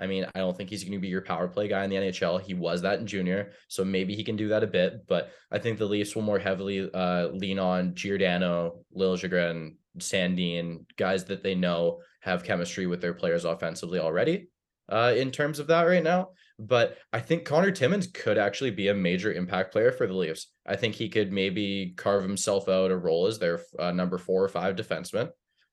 I 0.00 0.06
mean, 0.06 0.26
I 0.34 0.38
don't 0.38 0.56
think 0.56 0.70
he's 0.70 0.82
going 0.82 0.94
to 0.94 0.98
be 0.98 1.08
your 1.08 1.22
power 1.22 1.46
play 1.46 1.68
guy 1.68 1.84
in 1.84 1.90
the 1.90 1.96
NHL. 1.96 2.40
He 2.40 2.54
was 2.54 2.82
that 2.82 3.00
in 3.00 3.06
junior, 3.06 3.52
so 3.68 3.84
maybe 3.84 4.14
he 4.14 4.24
can 4.24 4.36
do 4.36 4.48
that 4.48 4.64
a 4.64 4.66
bit. 4.66 5.06
But 5.06 5.30
I 5.50 5.58
think 5.58 5.78
the 5.78 5.86
Leafs 5.86 6.14
will 6.14 6.22
more 6.22 6.38
heavily 6.38 6.90
uh, 6.92 7.28
lean 7.28 7.58
on 7.58 7.94
Giordano, 7.94 8.80
Liljegren, 8.96 9.76
Sandin, 9.98 10.86
guys 10.96 11.24
that 11.24 11.42
they 11.42 11.54
know 11.54 12.00
have 12.20 12.44
chemistry 12.44 12.86
with 12.86 13.00
their 13.00 13.14
players 13.14 13.44
offensively 13.44 13.98
already. 13.98 14.48
Uh, 14.88 15.14
in 15.16 15.30
terms 15.30 15.60
of 15.60 15.68
that 15.68 15.82
right 15.82 16.02
now, 16.02 16.30
but 16.58 16.98
I 17.12 17.20
think 17.20 17.44
Connor 17.44 17.70
Timmins 17.70 18.08
could 18.08 18.36
actually 18.36 18.72
be 18.72 18.88
a 18.88 18.94
major 18.94 19.32
impact 19.32 19.72
player 19.72 19.92
for 19.92 20.06
the 20.06 20.14
Leafs. 20.14 20.48
I 20.66 20.76
think 20.76 20.94
he 20.94 21.08
could 21.08 21.32
maybe 21.32 21.94
carve 21.96 22.22
himself 22.22 22.68
out 22.68 22.90
a 22.90 22.96
role 22.96 23.26
as 23.26 23.38
their 23.38 23.60
uh, 23.78 23.92
number 23.92 24.18
four 24.18 24.42
or 24.42 24.48
five 24.48 24.74
defenseman 24.74 25.30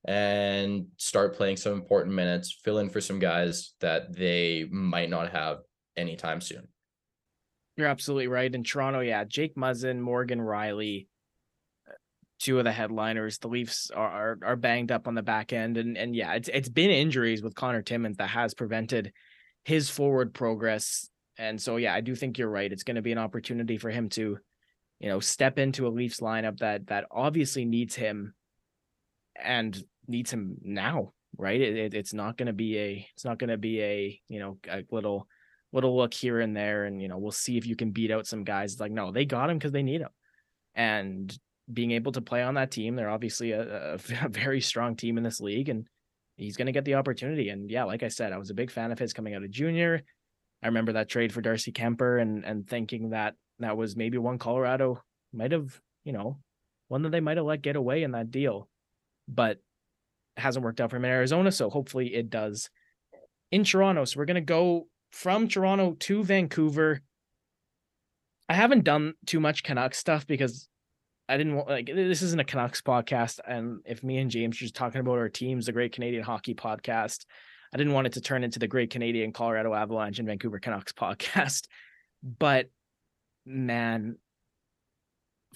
and 0.08 0.86
start 0.96 1.36
playing 1.36 1.58
some 1.58 1.74
important 1.74 2.16
minutes, 2.16 2.58
fill 2.64 2.80
in 2.80 2.90
for 2.90 3.02
some 3.02 3.20
guys 3.20 3.74
that 3.82 4.16
they 4.16 4.66
might 4.72 5.10
not 5.10 5.32
have 5.32 5.60
anytime 5.98 6.40
soon. 6.40 6.68
You're 7.76 7.88
absolutely 7.88 8.28
right. 8.28 8.54
In 8.54 8.64
Toronto, 8.64 9.02
yeah, 9.02 9.26
Jake 9.26 9.56
Muzzin, 9.56 10.00
Morgan 10.00 10.40
Rielly, 10.40 11.08
uh, 11.88 11.94
two 12.40 12.58
of 12.58 12.64
the 12.64 12.72
headliners. 12.72 13.38
The 13.38 13.50
Leafs 13.50 13.92
are, 13.92 14.10
are, 14.10 14.40
are 14.44 14.56
banged 14.56 14.92
up 14.92 15.08
on 15.08 15.14
the 15.14 15.22
back 15.22 15.52
end, 15.52 15.78
and 15.78 15.98
and 15.98 16.16
yeah, 16.16 16.34
it's 16.34 16.50
it's 16.52 16.70
been 16.70 16.90
injuries 16.90 17.44
with 17.44 17.54
Connor 17.54 17.82
Timmins 17.82 18.18
that 18.18 18.30
has 18.30 18.54
prevented 18.54 19.12
his 19.66 19.90
forward 19.90 20.34
progress. 20.34 21.10
And 21.38 21.62
so 21.62 21.76
yeah, 21.76 21.94
I 21.94 22.02
do 22.02 22.16
think 22.16 22.38
you're 22.38 22.50
right. 22.50 22.72
It's 22.72 22.84
going 22.84 22.96
to 22.96 23.02
be 23.02 23.12
an 23.12 23.20
opportunity 23.20 23.78
for 23.78 23.92
him 23.92 24.10
to, 24.10 24.40
you 25.00 25.10
know, 25.10 25.20
step 25.20 25.60
into 25.60 25.86
a 25.86 25.90
Leafs 25.90 26.22
lineup 26.22 26.60
that 26.60 26.88
that 26.88 27.06
obviously 27.12 27.66
needs 27.66 27.94
him 27.94 28.34
and 29.44 29.82
needs 30.08 30.32
him 30.32 30.58
now, 30.62 31.14
right? 31.38 31.60
It, 31.60 31.78
it, 31.78 31.94
it's 31.94 32.14
not 32.14 32.38
going 32.38 32.48
to 32.48 32.54
be 32.54 32.78
a 32.78 33.08
it's 33.14 33.26
not 33.26 33.40
going 33.40 33.50
to 33.50 33.58
be 33.58 33.82
a 33.82 34.22
you 34.28 34.40
know 34.40 34.58
a 34.70 34.84
little 34.92 35.28
little 35.74 35.96
look 35.96 36.14
here 36.14 36.40
and 36.40 36.56
there, 36.56 36.86
and 36.86 37.02
you 37.02 37.08
know 37.08 37.18
we'll 37.18 37.32
see 37.32 37.58
if 37.58 37.66
you 37.66 37.76
can 37.76 37.92
beat 37.92 38.12
out 38.12 38.28
some 38.28 38.44
guys. 38.44 38.74
It's 38.74 38.82
like 38.82 38.92
no, 38.92 39.12
they 39.12 39.26
got 39.26 39.50
him 39.50 39.58
because 39.58 39.72
they 39.72 39.84
need 39.84 40.02
him, 40.02 40.10
and 40.76 41.38
being 41.72 41.92
able 41.92 42.12
to 42.14 42.22
play 42.22 42.42
on 42.42 42.56
that 42.56 42.72
team, 42.72 42.96
they're 42.96 43.10
obviously 43.10 43.52
a, 43.52 43.94
a 43.96 43.98
very 44.30 44.62
strong 44.62 44.96
team 44.96 45.18
in 45.18 45.24
this 45.24 45.42
league, 45.42 45.70
and 45.70 45.88
he's 46.36 46.58
going 46.58 46.68
to 46.68 46.72
get 46.72 46.86
the 46.86 46.96
opportunity. 46.96 47.50
And 47.50 47.70
yeah, 47.70 47.84
like 47.84 48.04
I 48.04 48.08
said, 48.08 48.34
I 48.34 48.38
was 48.38 48.50
a 48.50 48.56
big 48.56 48.72
fan 48.72 48.92
of 48.92 49.00
his 49.00 49.14
coming 49.14 49.36
out 49.36 49.44
of 49.44 49.52
junior. 49.52 50.04
I 50.64 50.68
remember 50.68 50.94
that 50.94 51.10
trade 51.10 51.34
for 51.34 51.42
Darcy 51.42 51.72
Kuemper, 51.72 52.22
and 52.22 52.44
and 52.46 52.68
thinking 52.68 53.10
that 53.10 53.36
that 53.60 53.78
was 53.78 53.96
maybe 53.96 54.18
one 54.18 54.38
Colorado 54.38 55.02
might 55.34 55.52
have 55.52 55.80
you 56.04 56.14
know 56.14 56.38
one 56.88 57.02
that 57.02 57.10
they 57.10 57.20
might 57.20 57.38
have 57.38 57.46
let 57.46 57.62
get 57.62 57.76
away 57.76 58.04
in 58.04 58.12
that 58.12 58.32
deal 58.32 58.70
but 59.28 59.60
hasn't 60.38 60.64
worked 60.64 60.82
out 60.82 60.90
for 60.90 60.98
him 60.98 61.06
in 61.06 61.12
Arizona. 61.12 61.52
So 61.52 61.70
hopefully 61.70 62.14
it 62.14 62.30
does 62.30 62.70
in 63.52 63.64
Toronto. 63.64 64.06
So 64.06 64.20
we're 64.20 64.26
gonna 64.26 64.42
go 64.42 64.88
from 65.12 65.48
Toronto 65.48 65.96
to 66.00 66.24
Vancouver. 66.24 67.02
I 68.50 68.54
haven't 68.54 68.84
done 68.84 69.14
too 69.26 69.40
much 69.40 69.64
Canucks 69.64 69.98
stuff 69.98 70.26
because 70.26 70.68
I 71.30 71.38
didn't 71.38 71.56
want 71.56 71.70
like 71.70 71.88
this 71.88 72.22
isn't 72.22 72.40
a 72.40 72.46
Canucks 72.46 72.82
podcast, 72.82 73.40
and 73.46 73.82
if 73.86 74.04
me 74.04 74.18
and 74.18 74.32
James 74.32 74.58
are 74.58 74.60
just 74.60 74.76
talking 74.76 75.02
about 75.02 75.18
our 75.18 75.30
teams, 75.30 75.66
the 75.66 75.74
Great 75.74 75.92
Canadian 75.92 76.24
Hockey 76.24 76.54
Podcast, 76.54 77.26
I 77.74 77.78
didn't 77.78 77.94
want 77.94 78.08
it 78.08 78.14
to 78.14 78.22
turn 78.22 78.44
into 78.44 78.60
the 78.60 78.68
Great 78.68 78.92
Canadian 78.92 79.34
Colorado 79.34 79.74
Avalanche 79.74 80.20
and 80.20 80.28
Vancouver 80.28 80.60
Canucks 80.60 80.94
podcast. 80.94 81.68
But 82.24 82.70
man, 83.46 84.18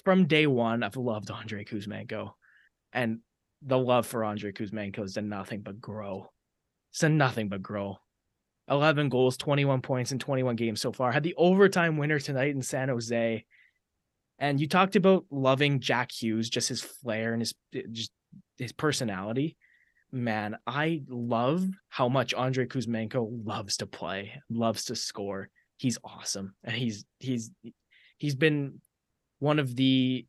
from 0.03 0.25
day 0.25 0.45
one, 0.45 0.83
I've 0.83 0.97
loved 0.97 1.31
Andrei 1.31 1.63
Kuzmenko, 1.63 2.31
and 2.91 3.19
the 3.61 3.77
love 3.77 4.07
for 4.07 4.23
Andrei 4.23 4.51
Kuzmenko 4.51 4.97
has 4.97 5.13
done 5.13 5.29
nothing 5.29 5.61
but 5.61 5.79
grow. 5.79 6.31
It's 6.91 6.99
done 6.99 7.17
nothing 7.17 7.47
but 7.47 7.61
grow. 7.61 7.97
11 8.69 9.09
goals, 9.09 9.37
21 9.37 9.81
points 9.81 10.11
in 10.11 10.19
21 10.19 10.55
games 10.55 10.81
so 10.81 10.91
far. 10.91 11.11
Had 11.11 11.23
the 11.23 11.35
overtime 11.35 11.97
winner 11.97 12.19
tonight 12.19 12.55
in 12.55 12.61
San 12.61 12.89
Jose. 12.89 13.45
And 14.39 14.59
you 14.59 14.67
talked 14.67 14.95
about 14.95 15.25
loving 15.29 15.79
Jack 15.79 16.11
Hughes, 16.11 16.49
just 16.49 16.69
his 16.69 16.81
flair 16.81 17.33
and 17.33 17.41
his 17.41 17.53
just 17.91 18.11
his 18.57 18.71
personality. 18.71 19.57
Man, 20.11 20.57
I 20.65 21.03
love 21.07 21.67
how 21.89 22.09
much 22.09 22.33
Andrei 22.33 22.65
Kuzmenko 22.65 23.45
loves 23.45 23.77
to 23.77 23.85
play, 23.85 24.41
loves 24.49 24.85
to 24.85 24.95
score. 24.95 25.49
He's 25.77 25.99
awesome. 26.03 26.55
And 26.63 26.75
he's 26.75 27.05
he's 27.19 27.51
he's 28.17 28.35
been 28.35 28.81
one 29.39 29.59
of 29.59 29.75
the 29.75 30.25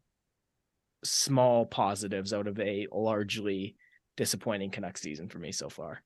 small 1.05 1.67
positives 1.67 2.33
out 2.33 2.47
of 2.47 2.59
a 2.61 2.87
largely 2.93 3.77
disappointing 4.17 4.71
Canucks 4.71 5.01
season 5.01 5.29
for 5.29 5.39
me 5.39 5.53
so 5.53 5.69
far. 5.69 6.03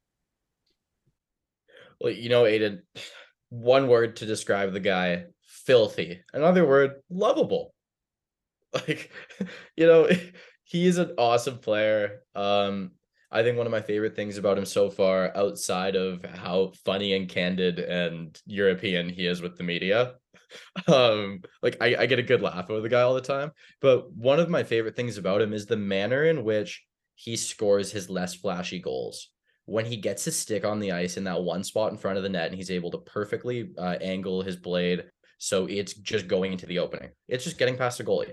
Well, 2.00 2.12
you 2.12 2.28
know, 2.28 2.46
Aidan, 2.46 2.82
one 3.48 3.88
word 3.88 4.16
to 4.16 4.26
describe 4.26 4.72
the 4.72 4.80
guy 4.80 5.24
filthy. 5.46 6.22
Another 6.32 6.66
word, 6.66 6.92
lovable. 7.10 7.72
Like, 8.74 9.10
you 9.76 9.86
know, 9.86 10.06
he 10.64 10.86
is 10.86 10.98
an 10.98 11.14
awesome 11.16 11.58
player. 11.58 12.20
Um, 12.34 12.90
I 13.36 13.42
think 13.42 13.58
one 13.58 13.66
of 13.66 13.70
my 13.70 13.82
favorite 13.82 14.16
things 14.16 14.38
about 14.38 14.56
him 14.56 14.64
so 14.64 14.88
far, 14.88 15.30
outside 15.36 15.94
of 15.94 16.24
how 16.24 16.72
funny 16.84 17.14
and 17.14 17.28
candid 17.28 17.78
and 17.78 18.40
European 18.46 19.08
he 19.08 19.26
is 19.26 19.42
with 19.42 19.56
the 19.56 19.62
media, 19.62 20.14
um, 20.88 21.42
like 21.62 21.76
I, 21.80 21.96
I 21.96 22.06
get 22.06 22.18
a 22.18 22.22
good 22.22 22.40
laugh 22.40 22.70
over 22.70 22.80
the 22.80 22.88
guy 22.88 23.02
all 23.02 23.14
the 23.14 23.20
time. 23.20 23.52
But 23.80 24.10
one 24.12 24.40
of 24.40 24.48
my 24.48 24.64
favorite 24.64 24.96
things 24.96 25.18
about 25.18 25.42
him 25.42 25.52
is 25.52 25.66
the 25.66 25.76
manner 25.76 26.24
in 26.24 26.44
which 26.44 26.82
he 27.14 27.36
scores 27.36 27.92
his 27.92 28.08
less 28.08 28.34
flashy 28.34 28.78
goals 28.78 29.28
when 29.66 29.84
he 29.84 29.96
gets 29.96 30.24
his 30.24 30.38
stick 30.38 30.64
on 30.64 30.80
the 30.80 30.92
ice 30.92 31.16
in 31.16 31.24
that 31.24 31.42
one 31.42 31.62
spot 31.64 31.90
in 31.90 31.98
front 31.98 32.16
of 32.16 32.22
the 32.22 32.28
net 32.28 32.46
and 32.46 32.54
he's 32.54 32.70
able 32.70 32.90
to 32.90 32.98
perfectly 32.98 33.70
uh, 33.78 33.96
angle 34.00 34.40
his 34.42 34.56
blade 34.56 35.04
so 35.38 35.66
it's 35.66 35.92
just 35.92 36.28
going 36.28 36.52
into 36.52 36.66
the 36.66 36.78
opening. 36.78 37.10
It's 37.28 37.44
just 37.44 37.58
getting 37.58 37.76
past 37.76 37.98
the 37.98 38.04
goalie. 38.04 38.32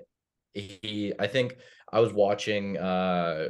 He, 0.54 1.12
I 1.20 1.28
think 1.28 1.58
I 1.92 2.00
was 2.00 2.14
watching. 2.14 2.78
uh 2.78 3.50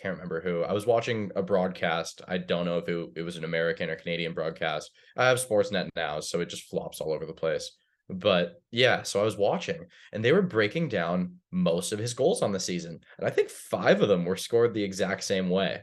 can't 0.00 0.14
remember 0.14 0.40
who. 0.40 0.62
I 0.62 0.72
was 0.72 0.86
watching 0.86 1.30
a 1.34 1.42
broadcast. 1.42 2.22
I 2.28 2.38
don't 2.38 2.66
know 2.66 2.78
if 2.78 2.88
it, 2.88 3.10
it 3.16 3.22
was 3.22 3.36
an 3.36 3.44
American 3.44 3.90
or 3.90 3.96
Canadian 3.96 4.34
broadcast. 4.34 4.90
I 5.16 5.26
have 5.26 5.38
Sportsnet 5.38 5.88
now, 5.96 6.20
so 6.20 6.40
it 6.40 6.48
just 6.48 6.68
flops 6.68 7.00
all 7.00 7.12
over 7.12 7.26
the 7.26 7.32
place. 7.32 7.72
But 8.08 8.62
yeah, 8.70 9.02
so 9.02 9.20
I 9.20 9.24
was 9.24 9.36
watching 9.36 9.86
and 10.12 10.24
they 10.24 10.32
were 10.32 10.42
breaking 10.42 10.88
down 10.88 11.36
most 11.50 11.92
of 11.92 11.98
his 11.98 12.14
goals 12.14 12.42
on 12.42 12.52
the 12.52 12.60
season. 12.60 13.00
And 13.18 13.26
I 13.26 13.30
think 13.30 13.50
five 13.50 14.00
of 14.00 14.08
them 14.08 14.24
were 14.24 14.36
scored 14.36 14.74
the 14.74 14.84
exact 14.84 15.24
same 15.24 15.50
way. 15.50 15.82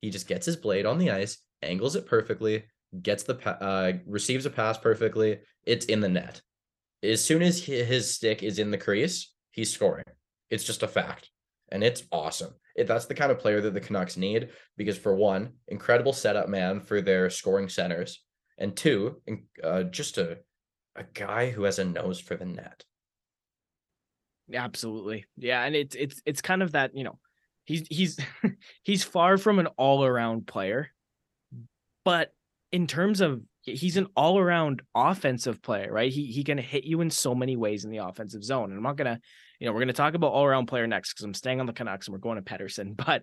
He 0.00 0.10
just 0.10 0.28
gets 0.28 0.44
his 0.44 0.56
blade 0.56 0.84
on 0.84 0.98
the 0.98 1.10
ice, 1.10 1.38
angles 1.62 1.96
it 1.96 2.06
perfectly, 2.06 2.64
gets 3.00 3.22
the 3.22 3.36
uh, 3.62 3.92
receives 4.06 4.44
a 4.44 4.50
pass 4.50 4.76
perfectly. 4.76 5.38
It's 5.64 5.86
in 5.86 6.00
the 6.00 6.08
net. 6.08 6.42
As 7.02 7.24
soon 7.24 7.42
as 7.42 7.64
his 7.64 8.14
stick 8.14 8.42
is 8.42 8.58
in 8.58 8.70
the 8.70 8.78
crease, 8.78 9.32
he's 9.50 9.72
scoring. 9.72 10.04
It's 10.50 10.64
just 10.64 10.82
a 10.82 10.88
fact, 10.88 11.30
and 11.72 11.82
it's 11.82 12.04
awesome. 12.12 12.54
It, 12.76 12.86
that's 12.86 13.06
the 13.06 13.14
kind 13.14 13.32
of 13.32 13.40
player 13.40 13.60
that 13.60 13.74
the 13.74 13.80
Canucks 13.80 14.16
need 14.16 14.50
because, 14.76 14.96
for 14.96 15.14
one, 15.14 15.54
incredible 15.68 16.12
setup 16.12 16.48
man 16.48 16.80
for 16.80 17.00
their 17.00 17.28
scoring 17.30 17.68
centers, 17.68 18.22
and 18.58 18.76
two, 18.76 19.20
uh, 19.62 19.82
just 19.84 20.18
a 20.18 20.38
a 20.94 21.04
guy 21.14 21.50
who 21.50 21.64
has 21.64 21.78
a 21.80 21.84
nose 21.84 22.20
for 22.20 22.36
the 22.36 22.44
net. 22.44 22.84
Absolutely, 24.54 25.24
yeah, 25.36 25.64
and 25.64 25.74
it's 25.74 25.96
it's 25.96 26.22
it's 26.24 26.42
kind 26.42 26.62
of 26.62 26.72
that 26.72 26.94
you 26.94 27.02
know 27.02 27.18
He's 27.64 27.86
he's 27.88 28.18
he's 28.82 29.04
far 29.04 29.38
from 29.38 29.58
an 29.58 29.66
all-around 29.78 30.46
player, 30.46 30.90
but 32.04 32.32
in 32.72 32.86
terms 32.86 33.20
of 33.20 33.42
he's 33.62 33.96
an 33.96 34.08
all-around 34.16 34.82
offensive 34.94 35.62
player, 35.62 35.92
right? 35.92 36.10
He 36.10 36.26
he 36.26 36.42
can 36.44 36.58
hit 36.58 36.84
you 36.84 37.00
in 37.00 37.10
so 37.10 37.34
many 37.34 37.56
ways 37.56 37.84
in 37.84 37.90
the 37.90 37.98
offensive 37.98 38.42
zone. 38.42 38.70
And 38.70 38.76
I'm 38.76 38.82
not 38.82 38.96
gonna, 38.96 39.20
you 39.62 39.68
know, 39.68 39.72
we're 39.72 39.80
gonna 39.80 39.92
talk 39.92 40.14
about 40.14 40.32
all-around 40.32 40.66
player 40.66 40.88
next 40.88 41.12
because 41.12 41.24
I'm 41.24 41.34
staying 41.34 41.60
on 41.60 41.66
the 41.66 41.72
Canucks 41.72 42.08
and 42.08 42.12
we're 42.12 42.18
going 42.18 42.36
to 42.36 42.42
Pettersson. 42.42 42.96
but 43.06 43.22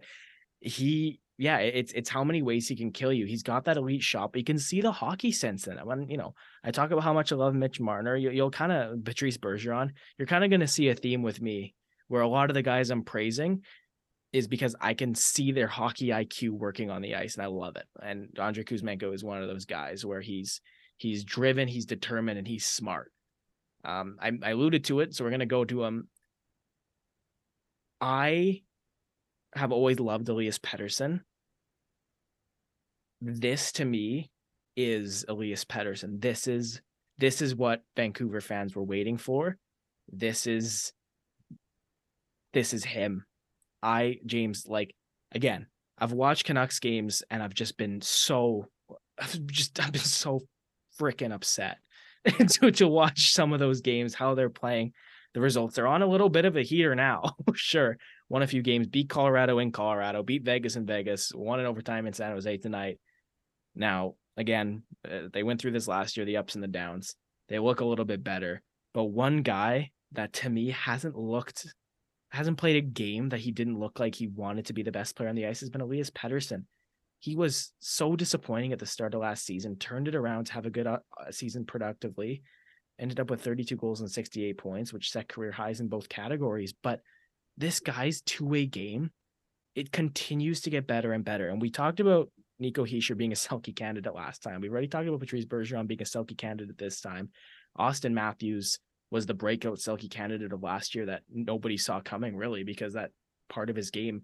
he 0.62 1.20
yeah, 1.38 1.58
it's 1.58 1.92
it's 1.92 2.10
how 2.10 2.24
many 2.24 2.42
ways 2.42 2.68
he 2.68 2.76
can 2.76 2.92
kill 2.92 3.12
you. 3.12 3.26
He's 3.26 3.44
got 3.44 3.66
that 3.66 3.78
elite 3.78 4.02
shot, 4.02 4.32
but 4.32 4.40
you 4.40 4.46
can 4.46 4.58
see 4.58 4.82
the 4.82 4.92
hockey 4.92 5.32
sense 5.32 5.68
in 5.68 5.78
him. 5.78 5.86
When 5.86 6.10
you 6.10 6.18
know, 6.18 6.34
I 6.64 6.72
talk 6.72 6.92
about 6.92 7.04
how 7.04 7.14
much 7.14 7.32
I 7.34 7.36
love 7.36 7.56
Mitch 7.56 7.80
Marner. 7.80 8.16
You, 8.16 8.42
will 8.42 8.52
kind 8.52 8.72
of 8.72 9.04
Patrice 9.04 9.38
Bergeron. 9.38 9.90
You're 10.18 10.28
kind 10.28 10.44
of 10.44 10.50
going 10.50 10.60
to 10.62 10.68
see 10.68 10.90
a 10.90 10.96
theme 10.96 11.22
with 11.22 11.42
me 11.42 11.76
where 12.08 12.22
a 12.22 12.28
lot 12.28 12.50
of 12.50 12.56
the 12.56 12.62
guys 12.62 12.90
I'm 12.90 13.04
praising, 13.04 13.62
is 14.32 14.48
because 14.48 14.76
I 14.80 14.94
can 14.94 15.16
see 15.16 15.52
their 15.52 15.68
hockey 15.68 16.08
IQ 16.08 16.52
working 16.52 16.90
on 16.90 17.02
the 17.02 17.16
ice 17.16 17.36
and 17.36 17.44
I 17.44 17.48
love 17.48 17.76
it. 17.76 17.86
And 18.02 18.30
Andrei 18.40 18.64
Kuzmenko 18.64 19.14
is 19.14 19.24
one 19.24 19.42
of 19.42 19.48
those 19.48 19.66
guys 19.66 20.06
where 20.06 20.22
he's 20.22 20.62
he's 20.98 21.24
driven, 21.24 21.68
he's 21.68 21.86
determined, 21.86 22.38
and 22.38 22.48
he's 22.48 22.66
smart. 22.66 23.12
Um, 23.84 24.18
I, 24.22 24.32
I 24.44 24.52
alluded 24.52 24.84
to 24.86 25.00
it, 25.00 25.16
so 25.16 25.24
we're 25.24 25.32
gonna 25.32 25.46
go 25.46 25.66
to 25.66 25.84
him. 25.84 26.10
I 28.02 28.62
have 29.56 29.72
always 29.72 30.00
loved 30.00 30.30
Elias 30.30 30.60
Pettersson. 30.60 31.22
This 33.22 33.72
to 33.74 33.86
me 33.86 34.32
is 34.76 35.26
Elias 35.28 35.66
Pettersson. 35.66 36.22
This 36.22 36.48
is 36.48 36.82
this 37.18 37.42
is 37.42 37.54
what 37.56 37.82
Vancouver 37.98 38.40
fans 38.40 38.76
were 38.76 38.84
waiting 38.84 39.18
for. 39.18 39.58
This 40.12 40.48
is 40.48 40.94
this 42.54 42.74
is 42.74 42.86
him. 42.86 43.26
I 43.84 44.20
James 44.26 44.66
like 44.68 44.96
again, 45.34 45.68
I've 45.98 46.14
watched 46.14 46.46
Canucks 46.46 46.80
games 46.80 47.24
and 47.30 47.44
I've 47.44 47.54
just 47.54 47.78
been 47.78 48.02
so 48.02 48.68
I've 49.20 49.46
just 49.48 49.80
I've 49.80 49.92
been 49.92 50.02
so 50.02 50.42
freaking 51.00 51.34
upset 51.34 51.78
to 52.48 52.72
to 52.72 52.88
watch 52.88 53.34
some 53.34 53.52
of 53.52 53.60
those 53.60 53.82
games 53.82 54.14
how 54.14 54.36
they're 54.36 54.50
playing. 54.50 54.94
The 55.34 55.42
results 55.42 55.78
are 55.78 55.88
on 55.88 56.02
a 56.02 56.08
little 56.08 56.30
bit 56.30 56.46
of 56.46 56.58
a 56.58 56.64
heater 56.64 56.96
now. 56.96 57.36
sure, 57.54 57.98
won 58.30 58.42
a 58.42 58.48
few 58.48 58.62
games, 58.62 58.88
beat 58.88 59.10
Colorado 59.10 59.60
in 59.60 59.72
Colorado, 59.72 60.24
beat 60.24 60.44
Vegas 60.44 60.76
in 60.76 60.86
Vegas, 60.86 61.32
won 61.34 61.60
in 61.60 61.66
overtime 61.66 62.08
in 62.08 62.14
San 62.14 62.32
Jose 62.32 62.58
tonight. 62.58 63.00
Now, 63.76 64.16
again, 64.38 64.84
uh, 65.10 65.30
they 65.32 65.44
went 65.44 65.62
through 65.62 65.72
this 65.72 65.88
last 65.88 66.18
year, 66.18 66.26
the 66.26 66.38
ups 66.38 66.56
and 66.56 66.64
the 66.64 66.68
downs. 66.68 67.16
They 67.48 67.60
look 67.60 67.80
a 67.80 67.86
little 67.86 68.06
bit 68.06 68.24
better, 68.24 68.62
but 68.94 69.06
one 69.06 69.42
guy 69.42 69.92
that 70.14 70.34
to 70.34 70.50
me 70.50 70.72
hasn't 70.72 71.16
looked 71.16 71.68
hasn't 72.32 72.58
played 72.58 72.76
a 72.76 72.82
game 72.82 73.30
that 73.30 73.40
he 73.40 73.52
didn't 73.52 73.80
look 73.80 74.00
like 74.00 74.14
he 74.14 74.28
wanted 74.28 74.68
to 74.68 74.74
be 74.74 74.84
the 74.84 74.92
best 74.92 75.16
player 75.16 75.30
on 75.30 75.36
the 75.36 75.48
ice 75.48 75.62
has 75.62 75.70
been 75.70 75.82
Elias 75.82 76.12
Pettersson. 76.12 76.66
He 77.20 77.36
was 77.36 77.74
so 77.80 78.16
disappointing 78.16 78.72
at 78.72 78.80
the 78.80 78.86
start 78.86 79.14
of 79.14 79.22
last 79.22 79.46
season, 79.46 79.76
turned 79.76 80.08
it 80.08 80.16
around 80.16 80.46
to 80.46 80.54
have 80.54 80.66
a 80.66 80.70
good 80.70 80.88
uh, 80.88 81.00
season 81.32 81.66
productively, 81.66 82.44
ended 83.00 83.20
up 83.20 83.30
with 83.30 83.42
32 83.42 83.76
goals 83.76 84.02
and 84.02 84.12
68 84.12 84.58
points, 84.58 84.94
which 84.94 85.12
set 85.12 85.30
career 85.30 85.52
highs 85.52 85.80
in 85.80 85.88
both 85.88 86.10
categories. 86.10 86.74
But 86.84 87.02
this 87.58 87.80
guy's 87.80 88.22
two 88.22 88.46
way 88.46 88.66
game, 88.66 89.12
it 89.76 89.92
continues 89.92 90.62
to 90.62 90.70
get 90.70 90.88
better 90.88 91.14
and 91.14 91.24
better. 91.24 91.50
And 91.50 91.62
we 91.62 91.70
talked 91.70 92.00
about 92.00 92.30
Nico 92.60 92.86
Hischier 92.86 93.18
being 93.18 93.32
a 93.32 93.36
Selke 93.36 93.76
candidate 93.76 94.14
last 94.14 94.44
time. 94.44 94.62
We 94.62 94.70
already 94.70 94.88
talked 94.88 95.08
about 95.08 95.20
Patrice 95.20 95.46
Bergeron 95.46 95.88
being 95.88 96.02
a 96.02 96.06
Selke 96.06 96.38
candidate 96.38 96.78
this 96.78 97.02
time. 97.02 97.30
Auston 97.78 98.14
Matthews 98.14 98.80
was 99.12 99.26
the 99.26 99.34
breakout 99.34 99.78
Selke 99.78 100.10
candidate 100.10 100.54
of 100.54 100.62
last 100.62 100.94
year 100.94 101.08
that 101.08 101.24
nobody 101.32 101.78
saw 101.78 102.00
coming 102.00 102.36
really 102.36 102.64
because 102.64 102.94
that 102.94 103.12
part 103.50 103.70
of 103.70 103.76
his 103.76 103.90
game 103.90 104.24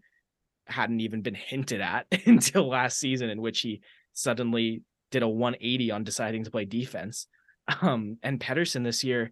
hadn't 0.67 0.99
even 0.99 1.21
been 1.21 1.35
hinted 1.35 1.81
at 1.81 2.05
until 2.25 2.67
last 2.67 2.99
season 2.99 3.29
in 3.29 3.41
which 3.41 3.61
he 3.61 3.81
suddenly 4.13 4.81
did 5.11 5.23
a 5.23 5.27
180 5.27 5.91
on 5.91 6.03
deciding 6.03 6.43
to 6.43 6.51
play 6.51 6.65
defense. 6.65 7.27
Um, 7.81 8.17
and 8.21 8.39
Pettersson 8.39 8.83
this 8.83 9.03
year, 9.03 9.31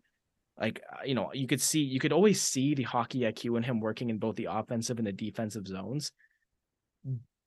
like 0.59 0.81
uh, 0.91 1.03
you 1.05 1.15
know, 1.15 1.31
you 1.33 1.47
could 1.47 1.61
see 1.61 1.81
you 1.81 1.99
could 1.99 2.13
always 2.13 2.41
see 2.41 2.73
the 2.73 2.83
hockey 2.83 3.19
IQ 3.21 3.57
in 3.57 3.63
him 3.63 3.79
working 3.79 4.09
in 4.09 4.17
both 4.17 4.35
the 4.35 4.47
offensive 4.49 4.97
and 4.97 5.07
the 5.07 5.11
defensive 5.11 5.67
zones. 5.67 6.11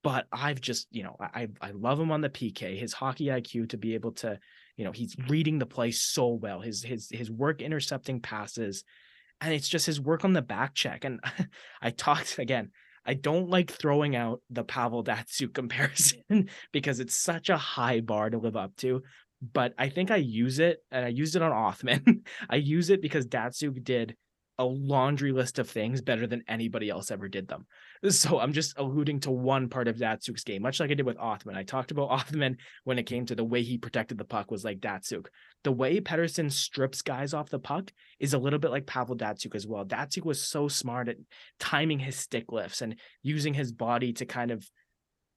But 0.02 0.26
I've 0.30 0.60
just, 0.60 0.86
you 0.90 1.02
know, 1.02 1.16
I 1.18 1.48
I 1.60 1.72
love 1.72 1.98
him 1.98 2.12
on 2.12 2.20
the 2.20 2.28
PK. 2.28 2.78
His 2.78 2.92
hockey 2.92 3.26
IQ 3.26 3.70
to 3.70 3.76
be 3.76 3.94
able 3.94 4.12
to 4.12 4.38
you 4.76 4.84
know, 4.84 4.92
he's 4.92 5.16
reading 5.28 5.58
the 5.58 5.66
play 5.66 5.90
so 5.90 6.28
well. 6.28 6.60
His 6.60 6.82
his 6.82 7.08
his 7.10 7.30
work 7.30 7.62
intercepting 7.62 8.20
passes, 8.20 8.84
and 9.40 9.52
it's 9.52 9.68
just 9.68 9.86
his 9.86 10.00
work 10.00 10.24
on 10.24 10.34
the 10.34 10.42
back 10.42 10.74
check. 10.74 11.04
And 11.04 11.20
I 11.82 11.90
talked 11.90 12.38
again. 12.38 12.70
I 13.08 13.14
don't 13.14 13.48
like 13.48 13.70
throwing 13.70 14.16
out 14.16 14.42
the 14.50 14.64
Pavel 14.64 15.04
Datsyuk 15.04 15.54
comparison 15.54 16.48
because 16.72 16.98
it's 16.98 17.14
such 17.14 17.50
a 17.50 17.56
high 17.56 18.00
bar 18.00 18.30
to 18.30 18.38
live 18.38 18.56
up 18.56 18.74
to. 18.78 19.02
But 19.40 19.74
I 19.78 19.88
think 19.88 20.10
I 20.10 20.16
use 20.16 20.58
it, 20.58 20.78
and 20.90 21.04
I 21.04 21.08
used 21.08 21.36
it 21.36 21.42
on 21.42 21.52
Othman. 21.52 22.24
I 22.50 22.56
use 22.56 22.90
it 22.90 23.02
because 23.02 23.26
Datsyuk 23.26 23.84
did 23.84 24.16
a 24.58 24.64
laundry 24.64 25.32
list 25.32 25.58
of 25.58 25.68
things 25.68 26.00
better 26.00 26.26
than 26.26 26.42
anybody 26.48 26.88
else 26.88 27.10
ever 27.10 27.28
did 27.28 27.48
them. 27.48 27.66
So 28.10 28.38
I'm 28.38 28.52
just 28.52 28.78
alluding 28.78 29.20
to 29.20 29.30
one 29.30 29.68
part 29.68 29.88
of 29.88 29.96
Datsyuk's 29.96 30.44
game, 30.44 30.62
much 30.62 30.80
like 30.80 30.90
I 30.90 30.94
did 30.94 31.06
with 31.06 31.18
Othman. 31.18 31.56
I 31.56 31.62
talked 31.62 31.90
about 31.90 32.10
Othman 32.10 32.58
when 32.84 32.98
it 32.98 33.06
came 33.06 33.26
to 33.26 33.34
the 33.34 33.42
way 33.42 33.62
he 33.62 33.78
protected 33.78 34.18
the 34.18 34.24
puck 34.24 34.50
was 34.50 34.64
like 34.64 34.80
Datsyuk. 34.80 35.26
The 35.64 35.72
way 35.72 36.00
Pettersson 36.00 36.52
strips 36.52 37.02
guys 37.02 37.34
off 37.34 37.48
the 37.48 37.58
puck 37.58 37.90
is 38.20 38.34
a 38.34 38.38
little 38.38 38.58
bit 38.58 38.70
like 38.70 38.86
Pavel 38.86 39.16
Datsyuk 39.16 39.54
as 39.54 39.66
well. 39.66 39.84
Datsyuk 39.84 40.24
was 40.24 40.46
so 40.46 40.68
smart 40.68 41.08
at 41.08 41.16
timing 41.58 41.98
his 41.98 42.16
stick 42.16 42.52
lifts 42.52 42.82
and 42.82 42.96
using 43.22 43.54
his 43.54 43.72
body 43.72 44.12
to 44.14 44.26
kind 44.26 44.50
of 44.50 44.68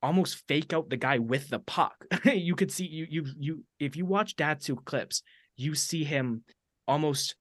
almost 0.02 0.48
fake 0.48 0.74
out 0.74 0.90
the 0.90 0.98
guy 0.98 1.20
with 1.20 1.50
the 1.50 1.60
puck. 1.60 2.06
you 2.26 2.56
could 2.56 2.72
see 2.72 2.86
you 2.86 3.08
you 3.10 3.26
you 3.38 3.64
if 3.80 3.96
you 3.96 4.06
watch 4.06 4.36
Datsyuk 4.36 4.86
clips, 4.86 5.22
you 5.58 5.76
see 5.76 6.04
him 6.04 6.44
almost 6.88 7.36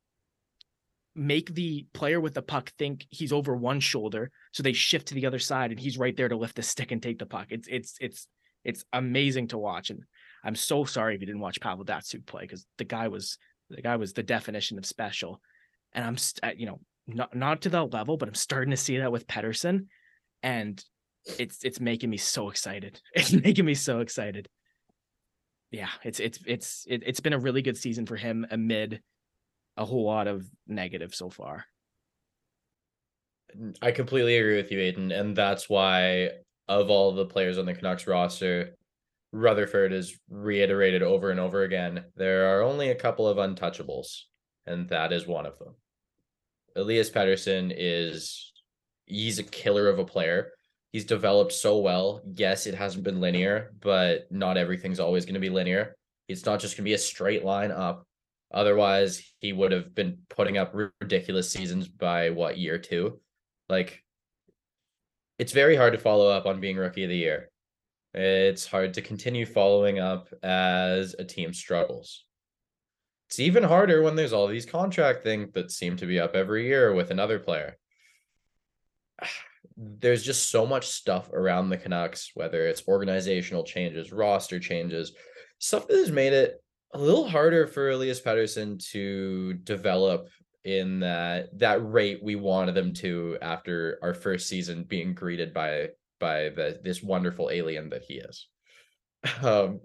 make 1.15 1.53
the 1.55 1.87
player 1.95 2.21
with 2.21 2.35
the 2.35 2.43
puck 2.43 2.71
think 2.79 3.05
he's 3.11 3.33
over 3.33 3.57
one 3.57 3.81
shoulder 3.81 4.31
so 4.53 4.63
they 4.63 4.73
shift 4.73 5.09
to 5.09 5.15
the 5.15 5.27
other 5.27 5.41
side 5.41 5.73
and 5.73 5.81
he's 5.81 5.99
right 5.99 6.17
there 6.17 6.29
to 6.29 6.37
lift 6.37 6.55
the 6.55 6.63
stick 6.63 6.93
and 6.93 7.03
take 7.03 7.19
the 7.19 7.27
puck 7.27 7.49
it's 7.51 7.67
it's 7.67 7.97
it's 8.01 8.29
it's 8.65 8.85
amazing 8.93 9.49
to 9.49 9.59
watch 9.59 9.91
and 9.91 10.05
i'm 10.45 10.55
so 10.55 10.85
sorry 10.85 11.17
if 11.17 11.21
you 11.21 11.27
didn't 11.27 11.41
watch 11.41 11.61
pavel 11.61 11.85
datsyuk 11.85 12.25
play 12.25 12.43
because 12.43 12.65
the 12.77 12.85
guy 12.85 13.09
was 13.09 13.37
the 13.69 13.83
guy 13.83 13.97
was 13.97 14.13
the 14.13 14.23
definition 14.23 14.79
of 14.79 14.87
special 14.87 15.41
and 15.93 16.05
i'm 16.05 16.17
you 16.57 16.67
know 16.67 16.79
not 17.09 17.35
not 17.35 17.63
to 17.63 17.69
that 17.69 17.93
level 17.93 18.17
but 18.17 18.29
i'm 18.29 18.35
starting 18.35 18.71
to 18.71 18.77
see 18.77 18.99
that 18.99 19.11
with 19.11 19.27
Pettersson. 19.27 19.87
and 20.43 20.85
it's 21.39 21.65
it's 21.65 21.81
making 21.81 22.11
me 22.11 22.17
so 22.17 22.49
excited 22.49 23.01
it's 23.15 23.33
making 23.33 23.65
me 23.65 23.75
so 23.75 24.01
excited 24.01 24.49
yeah 25.71 25.91
it's 26.05 26.21
it's 26.21 26.39
it's 26.47 26.85
it, 26.89 27.03
it's 27.05 27.21
been 27.21 27.33
a 27.33 27.39
really 27.39 27.63
good 27.63 27.77
season 27.77 28.07
for 28.07 28.17
him 28.17 28.47
amid 28.51 29.03
a 29.79 29.85
whole 29.85 30.05
lot 30.05 30.27
of 30.27 30.45
negative 30.67 31.15
so 31.15 31.31
far. 31.31 31.65
Mm, 33.57 33.77
I 33.81 33.93
completely 33.93 34.37
agree 34.37 34.57
with 34.57 34.71
you, 34.71 34.81
Aidan, 34.81 35.13
and 35.13 35.35
that's 35.35 35.71
why 35.71 36.31
of 36.67 36.91
all 36.91 37.13
the 37.13 37.25
players 37.25 37.57
on 37.57 37.65
the 37.65 37.75
Canucks 37.75 38.07
roster, 38.07 38.77
Rutherford 39.33 39.93
is 39.93 40.19
reiterated 40.29 41.03
over 41.03 41.31
and 41.31 41.41
over 41.41 41.63
again. 41.63 42.05
There 42.17 42.55
are 42.55 42.63
only 42.63 42.91
a 42.91 42.95
couple 42.95 43.27
of 43.27 43.39
untouchables, 43.39 44.23
and 44.67 44.89
that 44.89 45.13
is 45.13 45.27
one 45.27 45.47
of 45.47 45.59
them. 45.59 45.77
Elias 46.77 47.11
Pettersson 47.11 47.73
is 47.75 48.53
he's 49.07 49.39
a 49.39 49.45
killer 49.45 49.89
of 49.89 49.99
a 49.99 50.05
player. 50.05 50.53
He's 50.93 51.05
developed 51.05 51.53
so 51.53 51.79
well. 51.79 52.23
Yes, 52.35 52.67
it 52.67 52.75
hasn't 52.75 53.05
been 53.05 53.21
linear, 53.21 53.75
but 53.81 54.31
not 54.33 54.57
everything's 54.57 55.01
always 55.01 55.25
going 55.25 55.35
to 55.35 55.41
be 55.41 55.51
linear. 55.51 55.95
It's 56.29 56.47
not 56.47 56.61
just 56.61 56.77
going 56.77 56.85
to 56.85 56.89
be 56.89 56.95
a 56.95 56.99
straight 56.99 57.45
line 57.45 57.71
up. 57.71 58.07
Otherwise, 58.53 59.23
he 59.41 59.53
would 59.53 59.73
have 59.73 59.95
been 59.95 60.19
putting 60.31 60.57
up 60.57 60.75
ridiculous 61.01 61.51
seasons 61.51 61.89
by 61.89 62.31
what 62.31 62.57
year 62.57 62.79
two? 62.79 63.21
Like, 63.69 64.03
it's 65.39 65.53
very 65.53 65.77
hard 65.77 65.93
to 65.93 65.99
follow 65.99 66.29
up 66.31 66.47
on 66.47 66.61
being 66.61 66.77
rookie 66.77 67.05
of 67.05 67.11
the 67.11 67.17
year. 67.17 67.51
It's 68.15 68.67
hard 68.67 68.95
to 68.95 69.03
continue 69.03 69.45
following 69.45 69.99
up 69.99 70.29
as 70.43 71.15
a 71.19 71.25
team 71.25 71.53
struggles. 71.53 72.25
It's 73.29 73.39
even 73.39 73.63
harder 73.63 74.01
when 74.01 74.17
there's 74.17 74.33
all 74.33 74.47
these 74.47 74.65
contract 74.65 75.23
things 75.23 75.53
that 75.53 75.71
seem 75.71 75.97
to 75.99 76.07
be 76.07 76.19
up 76.19 76.35
every 76.35 76.67
year 76.67 76.95
with 76.95 77.11
another 77.11 77.39
player. 77.39 77.77
There's 79.81 80.25
just 80.25 80.51
so 80.51 80.67
much 80.67 80.89
stuff 80.89 81.33
around 81.33 81.71
the 81.71 81.77
Canucks, 81.77 82.33
whether 82.35 82.67
it's 82.67 82.89
organizational 82.89 83.63
changes, 83.63 84.13
roster 84.13 84.59
changes, 84.59 85.13
stuff 85.59 85.87
that 85.87 85.97
has 85.97 86.11
made 86.11 86.33
it 86.33 86.61
a 86.95 86.99
little 86.99 87.29
harder 87.29 87.67
for 87.67 87.91
Elias 87.91 88.21
Pettersson 88.21 88.85
to 88.91 89.55
develop 89.55 90.29
in 90.65 91.01
that 91.01 91.57
that 91.59 91.79
rate 91.91 92.21
we 92.23 92.35
wanted 92.35 92.75
them 92.75 92.93
to 92.93 93.39
after 93.41 93.99
our 94.03 94.13
first 94.13 94.49
season 94.49 94.85
being 94.85 95.15
greeted 95.15 95.55
by 95.55 95.89
by 96.19 96.49
the 96.51 96.81
this 96.83 97.03
wonderful 97.03 97.51
alien 97.51 97.91
that 97.91 98.03
he 98.03 98.15
is. 98.15 98.49
Um, 99.43 99.81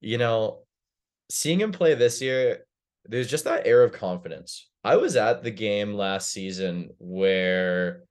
you 0.00 0.16
know, 0.16 0.60
seeing 1.30 1.60
him 1.60 1.72
play 1.72 1.94
this 1.94 2.22
year, 2.22 2.64
there's 3.04 3.28
just 3.28 3.44
that 3.44 3.66
air 3.66 3.82
of 3.82 3.92
confidence. 3.92 4.68
I 4.82 4.96
was 4.96 5.16
at 5.16 5.42
the 5.42 5.50
game 5.50 5.94
last 5.94 6.30
season 6.30 6.90
where 6.98 8.04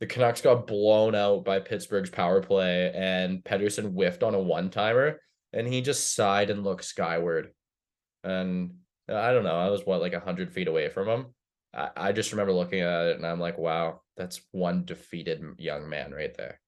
the 0.00 0.06
Canucks 0.06 0.40
got 0.40 0.66
blown 0.66 1.14
out 1.14 1.44
by 1.44 1.58
Pittsburgh's 1.58 2.10
power 2.10 2.40
play 2.40 2.92
and 2.94 3.42
Pettersson 3.42 3.92
whiffed 3.92 4.22
on 4.22 4.34
a 4.34 4.40
one 4.40 4.70
timer 4.70 5.20
and 5.52 5.66
he 5.66 5.80
just 5.80 6.14
sighed 6.14 6.50
and 6.50 6.64
looked 6.64 6.84
skyward 6.84 7.52
and 8.22 8.74
I 9.08 9.32
don't 9.32 9.44
know. 9.44 9.56
I 9.56 9.70
was 9.70 9.86
what 9.86 10.00
like 10.00 10.14
hundred 10.14 10.52
feet 10.52 10.68
away 10.68 10.88
from 10.88 11.08
him. 11.08 11.26
I, 11.74 11.90
I 11.96 12.12
just 12.12 12.32
remember 12.32 12.52
looking 12.52 12.80
at 12.80 13.06
it 13.06 13.16
and 13.16 13.26
I'm 13.26 13.40
like, 13.40 13.58
wow, 13.58 14.02
that's 14.16 14.40
one 14.52 14.84
defeated 14.84 15.42
young 15.58 15.88
man 15.88 16.12
right 16.12 16.36
there. 16.36 16.60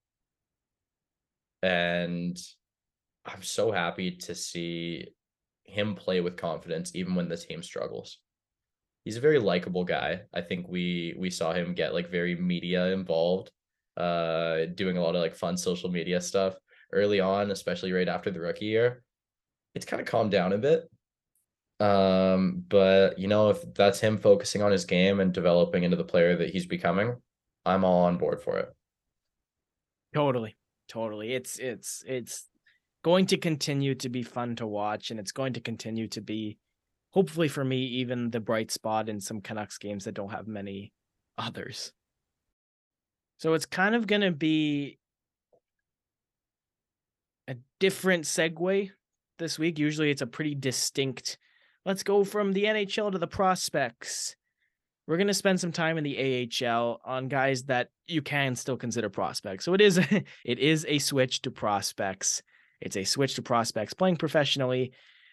And 1.61 2.37
I'm 3.25 3.43
so 3.43 3.71
happy 3.71 4.11
to 4.11 4.35
see 4.35 5.09
him 5.63 5.95
play 5.95 6.19
with 6.21 6.37
confidence 6.37 6.91
even 6.95 7.15
when 7.15 7.29
the 7.29 7.37
team 7.37 7.63
struggles. 7.63 8.17
He's 9.05 9.17
a 9.17 9.21
very 9.21 9.39
likable 9.39 9.83
guy. 9.83 10.21
I 10.33 10.41
think 10.41 10.67
we 10.67 11.15
we 11.17 11.29
saw 11.29 11.53
him 11.53 11.73
get 11.73 11.93
like 11.93 12.09
very 12.09 12.35
media 12.35 12.87
involved, 12.93 13.51
uh 13.97 14.65
doing 14.75 14.97
a 14.97 15.01
lot 15.01 15.15
of 15.15 15.21
like 15.21 15.35
fun 15.35 15.57
social 15.57 15.89
media 15.89 16.21
stuff 16.21 16.55
early 16.93 17.19
on, 17.19 17.51
especially 17.51 17.91
right 17.91 18.07
after 18.09 18.31
the 18.31 18.39
rookie 18.39 18.65
year. 18.65 19.03
It's 19.75 19.85
kind 19.85 20.01
of 20.01 20.07
calmed 20.07 20.31
down 20.31 20.53
a 20.53 20.57
bit, 20.57 20.89
um, 21.81 22.63
but 22.69 23.17
you 23.17 23.27
know, 23.27 23.49
if 23.49 23.73
that's 23.73 23.99
him 23.99 24.19
focusing 24.19 24.61
on 24.61 24.71
his 24.71 24.85
game 24.85 25.19
and 25.19 25.33
developing 25.33 25.83
into 25.83 25.97
the 25.97 26.03
player 26.03 26.35
that 26.35 26.51
he's 26.51 26.67
becoming, 26.67 27.15
I'm 27.65 27.83
all 27.83 28.03
on 28.03 28.17
board 28.17 28.41
for 28.41 28.57
it. 28.59 28.69
Totally. 30.13 30.55
Totally. 30.87 31.33
It's 31.33 31.57
it's 31.57 32.03
it's 32.05 32.49
going 33.03 33.25
to 33.27 33.37
continue 33.37 33.95
to 33.95 34.09
be 34.09 34.21
fun 34.21 34.55
to 34.57 34.67
watch 34.67 35.09
and 35.09 35.19
it's 35.19 35.31
going 35.31 35.53
to 35.53 35.59
continue 35.59 36.07
to 36.09 36.21
be 36.21 36.59
hopefully 37.11 37.47
for 37.47 37.63
me 37.63 37.77
even 37.77 38.31
the 38.31 38.39
bright 38.39 38.71
spot 38.71 39.09
in 39.09 39.19
some 39.19 39.41
Canucks 39.41 39.77
games 39.77 40.05
that 40.05 40.13
don't 40.13 40.31
have 40.31 40.47
many 40.47 40.91
others. 41.37 41.93
So 43.37 43.53
it's 43.53 43.65
kind 43.65 43.95
of 43.95 44.07
going 44.07 44.21
to 44.21 44.31
be 44.31 44.99
a 47.47 47.55
different 47.79 48.25
segue 48.25 48.91
this 49.39 49.57
week. 49.57 49.79
Usually 49.79 50.11
it's 50.11 50.21
a 50.21 50.27
pretty 50.27 50.55
distinct 50.55 51.37
Let's 51.85 52.03
go 52.03 52.23
from 52.23 52.53
the 52.53 52.65
NHL 52.65 53.11
to 53.11 53.17
the 53.17 53.27
prospects. 53.27 54.35
We're 55.07 55.17
going 55.17 55.27
to 55.27 55.33
spend 55.33 55.59
some 55.59 55.71
time 55.71 55.97
in 55.97 56.03
the 56.03 56.47
AHL 56.63 57.01
on 57.03 57.27
guys 57.27 57.63
that 57.63 57.89
you 58.07 58.21
can 58.21 58.55
still 58.55 58.77
consider 58.77 59.09
prospects. 59.09 59.65
So 59.65 59.73
it 59.73 59.81
is 59.81 59.97
it 60.45 60.59
is 60.59 60.85
a 60.87 60.99
switch 60.99 61.41
to 61.41 61.51
prospects. 61.51 62.43
It's 62.79 62.97
a 62.97 63.03
switch 63.03 63.35
to 63.35 63.41
prospects 63.41 63.93
playing 63.93 64.17
professionally. 64.17 64.91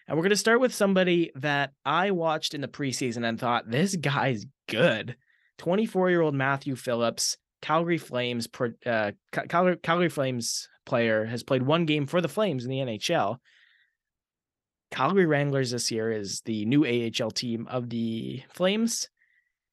And 0.09 0.17
we're 0.17 0.23
going 0.23 0.31
to 0.31 0.37
start 0.37 0.59
with 0.59 0.73
somebody 0.73 1.31
that 1.35 1.71
I 1.85 2.09
watched 2.09 2.55
in 2.55 2.61
the 2.61 2.67
preseason 2.67 3.23
and 3.23 3.39
thought 3.39 3.69
this 3.69 3.95
guy's 3.95 4.45
good. 4.67 5.15
24-year-old 5.59 6.33
Matthew 6.33 6.75
Phillips, 6.75 7.37
Calgary 7.61 7.99
Flames 7.99 8.47
uh, 8.85 9.11
Calgary, 9.31 10.09
Flames 10.09 10.67
player 10.85 11.25
has 11.25 11.43
played 11.43 11.61
one 11.61 11.85
game 11.85 12.07
for 12.07 12.21
the 12.21 12.27
Flames 12.27 12.65
in 12.65 12.71
the 12.71 12.79
NHL 12.79 13.37
Calgary 14.91 15.25
Wranglers 15.25 15.71
this 15.71 15.91
year 15.91 16.11
is 16.11 16.41
the 16.41 16.65
new 16.65 16.85
AHL 16.85 17.31
team 17.31 17.67
of 17.69 17.89
the 17.89 18.41
Flames, 18.49 19.07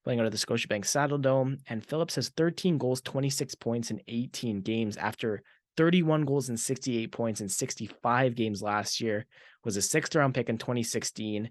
playing 0.05 0.21
out 0.21 0.27
of 0.27 0.33
the 0.33 0.39
Scotiabank 0.39 0.85
Saddledome. 0.85 1.59
And 1.69 1.85
Phillips 1.85 2.17
has 2.17 2.29
13 2.29 2.79
goals, 2.79 3.01
26 3.01 3.55
points 3.55 3.91
in 3.91 4.01
18 4.09 4.61
games 4.61 4.97
after 4.97 5.43
31 5.77 6.25
goals 6.25 6.49
and 6.49 6.59
68 6.59 7.13
points 7.13 7.41
in 7.41 7.49
65 7.49 8.35
games 8.35 8.63
last 8.63 9.01
year. 9.01 9.27
Was 9.65 9.77
a 9.77 9.83
sixth 9.83 10.15
round 10.15 10.35
pick 10.35 10.49
in 10.49 10.59
2016. 10.59 11.51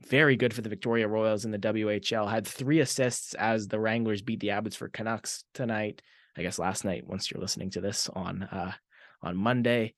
Very 0.00 0.36
good 0.36 0.54
for 0.54 0.62
the 0.62 0.68
Victoria 0.68 1.08
Royals 1.08 1.44
in 1.44 1.50
the 1.50 1.58
WHL. 1.58 2.30
Had 2.30 2.46
three 2.46 2.80
assists 2.80 3.34
as 3.34 3.68
the 3.68 3.78
Wranglers 3.78 4.22
beat 4.22 4.40
the 4.40 4.50
Abbotsford 4.50 4.92
Canucks 4.92 5.44
tonight. 5.54 6.02
I 6.36 6.42
guess 6.42 6.58
last 6.58 6.84
night, 6.84 7.06
once 7.06 7.30
you're 7.30 7.40
listening 7.40 7.70
to 7.70 7.80
this 7.80 8.08
on 8.08 8.44
uh, 8.44 8.72
on 9.22 9.36
Monday. 9.36 9.94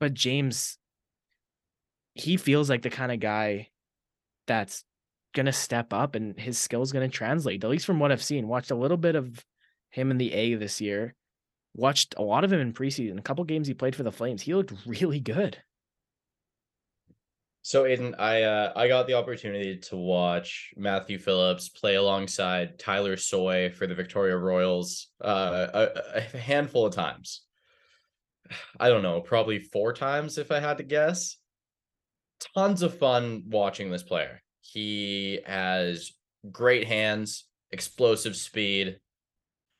But 0.00 0.14
James, 0.14 0.78
he 2.14 2.36
feels 2.36 2.70
like 2.70 2.82
the 2.82 2.90
kind 2.90 3.10
of 3.10 3.20
guy 3.20 3.68
that's 4.46 4.84
gonna 5.34 5.52
step 5.52 5.92
up 5.92 6.14
and 6.14 6.38
his 6.38 6.56
skills 6.56 6.92
gonna 6.92 7.08
translate. 7.08 7.64
At 7.64 7.70
least 7.70 7.86
from 7.86 7.98
what 7.98 8.12
I've 8.12 8.22
seen. 8.22 8.48
Watched 8.48 8.70
a 8.70 8.76
little 8.76 8.96
bit 8.96 9.16
of 9.16 9.44
him 9.90 10.10
in 10.10 10.18
the 10.18 10.32
A 10.32 10.54
this 10.54 10.80
year. 10.80 11.14
Watched 11.74 12.14
a 12.16 12.22
lot 12.22 12.44
of 12.44 12.52
him 12.52 12.60
in 12.60 12.72
preseason. 12.72 13.18
A 13.18 13.22
couple 13.22 13.44
games 13.44 13.68
he 13.68 13.74
played 13.74 13.94
for 13.94 14.02
the 14.02 14.12
Flames. 14.12 14.42
He 14.42 14.54
looked 14.54 14.72
really 14.86 15.20
good. 15.20 15.58
So 17.62 17.84
Aidan, 17.84 18.14
I 18.18 18.42
uh, 18.42 18.72
I 18.74 18.88
got 18.88 19.06
the 19.06 19.14
opportunity 19.14 19.76
to 19.76 19.96
watch 19.96 20.72
Matthew 20.76 21.18
Phillips 21.18 21.68
play 21.68 21.96
alongside 21.96 22.78
Tyler 22.78 23.16
Soy 23.16 23.70
for 23.70 23.86
the 23.86 23.94
Victoria 23.94 24.36
Royals 24.36 25.08
uh, 25.22 25.66
a, 25.74 25.88
a 26.14 26.20
handful 26.38 26.86
of 26.86 26.94
times. 26.94 27.42
I 28.80 28.88
don't 28.88 29.02
know, 29.02 29.20
probably 29.20 29.58
four 29.58 29.92
times 29.92 30.38
if 30.38 30.50
I 30.50 30.60
had 30.60 30.78
to 30.78 30.84
guess. 30.84 31.36
Tons 32.54 32.82
of 32.82 32.96
fun 32.96 33.42
watching 33.48 33.90
this 33.90 34.02
player. 34.02 34.40
He 34.62 35.40
has 35.44 36.12
great 36.50 36.86
hands, 36.86 37.44
explosive 37.72 38.36
speed. 38.36 38.98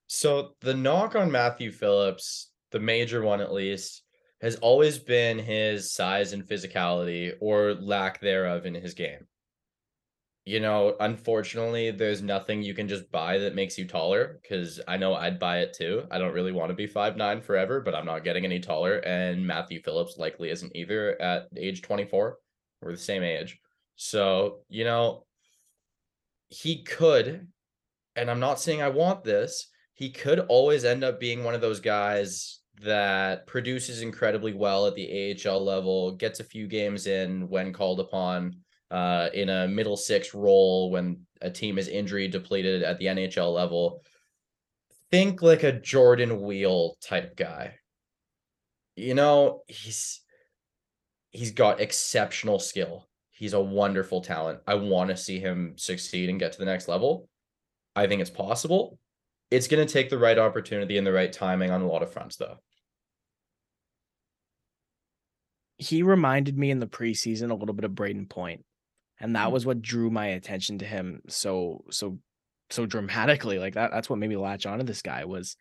So 0.08 0.54
the 0.62 0.74
knock 0.74 1.14
on 1.14 1.30
Matthew 1.30 1.70
Phillips, 1.70 2.50
the 2.72 2.80
major 2.80 3.22
one 3.22 3.42
at 3.42 3.52
least, 3.52 4.02
has 4.40 4.56
always 4.56 4.98
been 4.98 5.38
his 5.38 5.92
size 5.92 6.32
and 6.32 6.44
physicality 6.44 7.34
or 7.40 7.74
lack 7.74 8.18
thereof 8.20 8.64
in 8.64 8.74
his 8.74 8.94
game. 8.94 9.26
You 10.46 10.60
know, 10.60 10.96
unfortunately, 10.98 11.90
there's 11.90 12.22
nothing 12.22 12.62
you 12.62 12.72
can 12.72 12.88
just 12.88 13.10
buy 13.12 13.36
that 13.36 13.54
makes 13.54 13.76
you 13.76 13.86
taller 13.86 14.38
because 14.40 14.80
I 14.88 14.96
know 14.96 15.14
I'd 15.14 15.38
buy 15.38 15.58
it 15.58 15.74
too. 15.74 16.04
I 16.10 16.16
don't 16.16 16.32
really 16.32 16.52
want 16.52 16.70
to 16.70 16.74
be 16.74 16.86
five 16.86 17.18
nine 17.18 17.42
forever, 17.42 17.82
but 17.82 17.94
I'm 17.94 18.06
not 18.06 18.24
getting 18.24 18.46
any 18.46 18.60
taller. 18.60 19.00
And 19.00 19.46
Matthew 19.46 19.82
Phillips 19.82 20.16
likely 20.16 20.48
isn't 20.48 20.74
either 20.74 21.20
at 21.20 21.48
age 21.54 21.82
24. 21.82 22.38
We're 22.80 22.92
the 22.92 22.96
same 22.96 23.22
age. 23.22 23.60
So, 23.96 24.60
you 24.70 24.84
know, 24.84 25.26
he 26.48 26.82
could, 26.82 27.48
and 28.16 28.30
I'm 28.30 28.40
not 28.40 28.58
saying 28.58 28.80
I 28.80 28.88
want 28.88 29.24
this, 29.24 29.68
he 29.98 30.10
could 30.10 30.38
always 30.38 30.84
end 30.84 31.02
up 31.02 31.18
being 31.18 31.42
one 31.42 31.56
of 31.56 31.60
those 31.60 31.80
guys 31.80 32.60
that 32.82 33.48
produces 33.48 34.00
incredibly 34.00 34.52
well 34.52 34.86
at 34.86 34.94
the 34.94 35.36
AHL 35.44 35.64
level, 35.64 36.12
gets 36.12 36.38
a 36.38 36.44
few 36.44 36.68
games 36.68 37.08
in 37.08 37.48
when 37.48 37.72
called 37.72 37.98
upon 37.98 38.58
uh, 38.92 39.28
in 39.34 39.48
a 39.48 39.66
middle 39.66 39.96
six 39.96 40.34
role 40.34 40.92
when 40.92 41.26
a 41.42 41.50
team 41.50 41.78
is 41.78 41.88
injury 41.88 42.28
depleted 42.28 42.84
at 42.84 43.00
the 43.00 43.06
NHL 43.06 43.52
level. 43.52 44.04
Think 45.10 45.42
like 45.42 45.64
a 45.64 45.72
Jordan 45.72 46.42
Weal 46.42 46.96
type 47.00 47.34
guy. 47.36 47.74
You 48.94 49.14
know, 49.14 49.62
he's 49.66 50.20
he's 51.32 51.50
got 51.50 51.80
exceptional 51.80 52.60
skill. 52.60 53.08
He's 53.32 53.52
a 53.52 53.60
wonderful 53.60 54.20
talent. 54.20 54.60
I 54.64 54.74
want 54.74 55.10
to 55.10 55.16
see 55.16 55.40
him 55.40 55.74
succeed 55.76 56.28
and 56.28 56.38
get 56.38 56.52
to 56.52 56.58
the 56.60 56.66
next 56.66 56.86
level. 56.86 57.28
I 57.96 58.06
think 58.06 58.20
it's 58.20 58.30
possible. 58.30 59.00
It's 59.50 59.68
going 59.68 59.86
to 59.86 59.90
take 59.92 60.10
the 60.10 60.18
right 60.18 60.38
opportunity 60.38 60.98
and 60.98 61.06
the 61.06 61.12
right 61.12 61.32
timing 61.32 61.70
on 61.70 61.80
a 61.82 61.86
lot 61.86 62.02
of 62.02 62.12
fronts, 62.12 62.36
though. 62.36 62.58
he 65.78 66.02
reminded 66.02 66.58
me 66.58 66.70
in 66.70 66.80
the 66.80 66.86
preseason 66.86 67.50
a 67.50 67.54
little 67.54 67.74
bit 67.74 67.84
of 67.84 67.94
Braden 67.94 68.26
And 69.20 69.36
that 69.36 69.48
Mm. 69.48 69.52
was 69.52 69.64
what 69.64 69.80
drew 69.80 70.10
my 70.10 70.26
attention 70.26 70.78
to 70.78 70.84
him 70.84 71.22
so 71.28 71.84
so 71.90 72.18
so 72.70 72.84
dramatically. 72.84 73.58
Like 73.58 73.74
that 73.74 73.90
that's 73.92 74.10
what 74.10 74.18
made 74.18 74.28
me 74.28 74.36
latch 74.36 74.66
onto 74.66 74.84
this 74.84 75.02
guy 75.02 75.24
was 75.24 75.56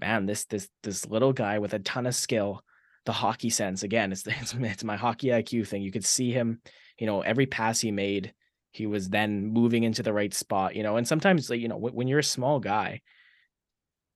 man, 0.00 0.26
this 0.26 0.44
this 0.46 0.68
this 0.82 1.06
little 1.06 1.32
guy 1.32 1.60
with 1.60 1.72
a 1.72 1.78
ton 1.78 2.06
of 2.06 2.14
skill, 2.14 2.62
the 3.06 3.12
hockey 3.12 3.48
sense. 3.50 3.82
Again, 3.84 4.12
it's 4.12 4.26
it's, 4.26 4.54
it's 4.54 4.84
my 4.84 4.96
hockey 4.96 5.28
IQ 5.28 5.66
thing. 5.66 5.82
You 5.82 5.92
could 5.92 6.04
see 6.04 6.32
him, 6.32 6.60
you 6.98 7.06
know, 7.06 7.22
every 7.22 7.46
pass 7.46 7.80
he 7.80 7.92
made, 7.92 8.34
he 8.74 8.86
was 8.86 9.08
then 9.08 9.46
moving 9.46 9.84
into 9.84 10.02
the 10.02 10.12
right 10.12 10.34
spot, 10.34 10.74
you 10.76 10.82
know. 10.82 10.96
And 10.96 11.06
sometimes 11.06 11.48
like, 11.48 11.60
you 11.60 11.68
know, 11.68 11.76
when, 11.76 12.08
you're 12.08 12.18
a 12.18 12.24
small 12.24 12.60
guy, 12.60 13.00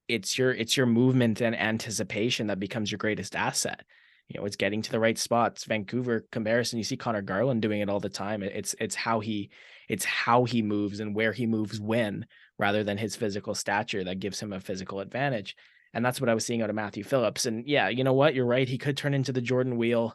it's 0.09 0.39
your 0.39 0.53
it's 0.53 0.77
your 0.77 0.87
movement 0.87 1.41
and 1.41 1.59
anticipation 1.59 2.49
that 2.49 2.61
becomes 2.61 2.91
your 2.91 2.99
greatest 2.99 3.37
asset 3.37 3.85
you 4.29 4.39
know, 4.39 4.47
it's 4.47 4.57
getting 4.57 4.83
to 4.83 4.91
the 4.91 5.01
right 5.01 5.19
spots. 5.19 5.65
Vancouver 5.65 6.27
comparison, 6.31 6.79
you 6.79 6.85
see 6.85 6.99
Conor 6.99 7.23
Garland 7.23 7.63
doing 7.63 7.81
it 7.81 7.89
all 7.89 8.01
the 8.01 8.11
time. 8.11 8.43
It's 8.43 8.75
it's 8.79 8.95
how 8.95 9.21
he 9.21 9.51
it's 9.89 10.05
how 10.05 10.45
he 10.45 10.61
moves 10.61 11.01
and 11.01 11.15
where 11.15 11.33
he 11.33 11.47
moves 11.47 11.81
when, 11.81 12.27
rather 12.59 12.85
than 12.85 12.99
his 12.99 13.17
physical 13.17 13.55
stature 13.55 14.05
that 14.05 14.21
gives 14.21 14.39
him 14.39 14.53
a 14.53 14.61
physical 14.61 15.01
advantage. 15.01 15.57
And 15.95 16.05
that's 16.05 16.21
what 16.21 16.29
I 16.29 16.35
was 16.35 16.45
seeing 16.45 16.61
out 16.61 16.69
of 16.69 16.77
Matthew 16.77 17.05
Phillips. 17.05 17.47
And 17.47 17.67
yeah, 17.67 17.89
you 17.89 18.05
know 18.05 18.13
what? 18.13 18.35
You're 18.35 18.45
right. 18.45 18.69
He 18.69 18.77
could 18.77 18.99
turn 18.99 19.15
into 19.15 19.33
the 19.33 19.41
Jordan 19.41 19.79
Weal, 19.79 20.15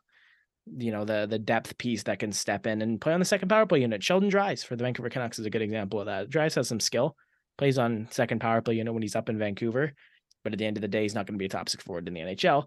you 0.65 0.91
know, 0.91 1.05
the 1.05 1.27
the 1.29 1.39
depth 1.39 1.77
piece 1.77 2.03
that 2.03 2.19
can 2.19 2.31
step 2.31 2.65
in 2.67 2.81
and 2.81 3.01
play 3.01 3.13
on 3.13 3.19
the 3.19 3.25
second 3.25 3.49
power 3.49 3.65
play 3.65 3.81
unit. 3.81 4.03
Sheldon 4.03 4.29
Dries 4.29 4.63
for 4.63 4.75
the 4.75 4.83
Vancouver 4.83 5.09
Canucks 5.09 5.39
is 5.39 5.45
a 5.45 5.49
good 5.49 5.61
example 5.61 5.99
of 5.99 6.05
that. 6.07 6.29
Dries 6.29 6.55
has 6.55 6.67
some 6.67 6.79
skill, 6.79 7.15
plays 7.57 7.77
on 7.77 8.07
second 8.11 8.39
power 8.39 8.61
play 8.61 8.75
unit 8.75 8.93
when 8.93 9.03
he's 9.03 9.15
up 9.15 9.29
in 9.29 9.37
Vancouver, 9.37 9.93
but 10.43 10.53
at 10.53 10.59
the 10.59 10.65
end 10.65 10.77
of 10.77 10.81
the 10.81 10.87
day, 10.87 11.03
he's 11.03 11.15
not 11.15 11.27
going 11.27 11.35
to 11.35 11.39
be 11.39 11.45
a 11.45 11.49
top 11.49 11.69
six 11.69 11.83
forward 11.83 12.07
in 12.07 12.13
the 12.13 12.21
NHL 12.21 12.65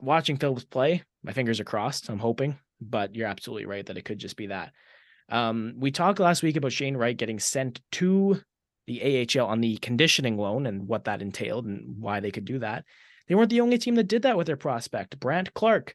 watching 0.00 0.36
Phillips 0.36 0.64
play, 0.64 1.02
my 1.22 1.32
fingers 1.32 1.60
are 1.60 1.64
crossed. 1.64 2.08
I'm 2.08 2.18
hoping, 2.18 2.58
but 2.80 3.14
you're 3.14 3.28
absolutely 3.28 3.66
right 3.66 3.84
that 3.86 3.96
it 3.96 4.04
could 4.04 4.18
just 4.18 4.36
be 4.36 4.48
that. 4.48 4.72
Um, 5.28 5.74
we 5.78 5.90
talked 5.90 6.20
last 6.20 6.42
week 6.42 6.56
about 6.56 6.72
Shane 6.72 6.96
Wright 6.96 7.16
getting 7.16 7.38
sent 7.38 7.80
to 7.92 8.40
the 8.86 9.26
AHL 9.26 9.46
on 9.46 9.60
the 9.62 9.78
conditioning 9.78 10.36
loan 10.36 10.66
and 10.66 10.86
what 10.86 11.04
that 11.04 11.22
entailed 11.22 11.64
and 11.64 11.96
why 11.98 12.20
they 12.20 12.30
could 12.30 12.44
do 12.44 12.58
that. 12.58 12.84
They 13.26 13.34
weren't 13.34 13.48
the 13.48 13.62
only 13.62 13.78
team 13.78 13.94
that 13.94 14.08
did 14.08 14.22
that 14.22 14.36
with 14.36 14.46
their 14.46 14.58
prospect. 14.58 15.18
Brandt 15.18 15.54
Clarke, 15.54 15.94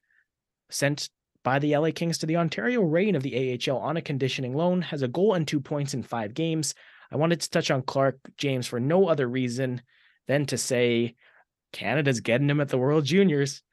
sent 0.70 1.10
by 1.44 1.60
the 1.60 1.76
LA 1.76 1.92
Kings 1.92 2.18
to 2.20 2.26
the 2.26 2.38
Ontario 2.38 2.82
Reign 2.82 3.16
of 3.16 3.24
the 3.24 3.60
AHL 3.68 3.78
on 3.78 3.98
a 3.98 4.02
conditioning 4.02 4.54
loan, 4.54 4.82
has 4.82 5.02
a 5.02 5.08
goal 5.08 5.34
and 5.34 5.48
two 5.48 5.60
points 5.60 5.94
in 5.94 6.04
five 6.04 6.34
games. 6.34 6.76
I 7.12 7.16
wanted 7.16 7.42
to 7.42 7.50
touch 7.50 7.72
on 7.72 7.82
Clarke 7.82 8.20
James, 8.38 8.68
for 8.68 8.80
no 8.80 9.08
other 9.08 9.28
reason 9.28 9.82
than 10.28 10.46
to 10.48 10.58
say 10.58 11.16
Canada's 11.72 12.20
getting 12.20 12.50
him 12.50 12.62
at 12.62 12.70
the 12.70 12.78
World 12.78 13.06
Juniors. 13.06 13.64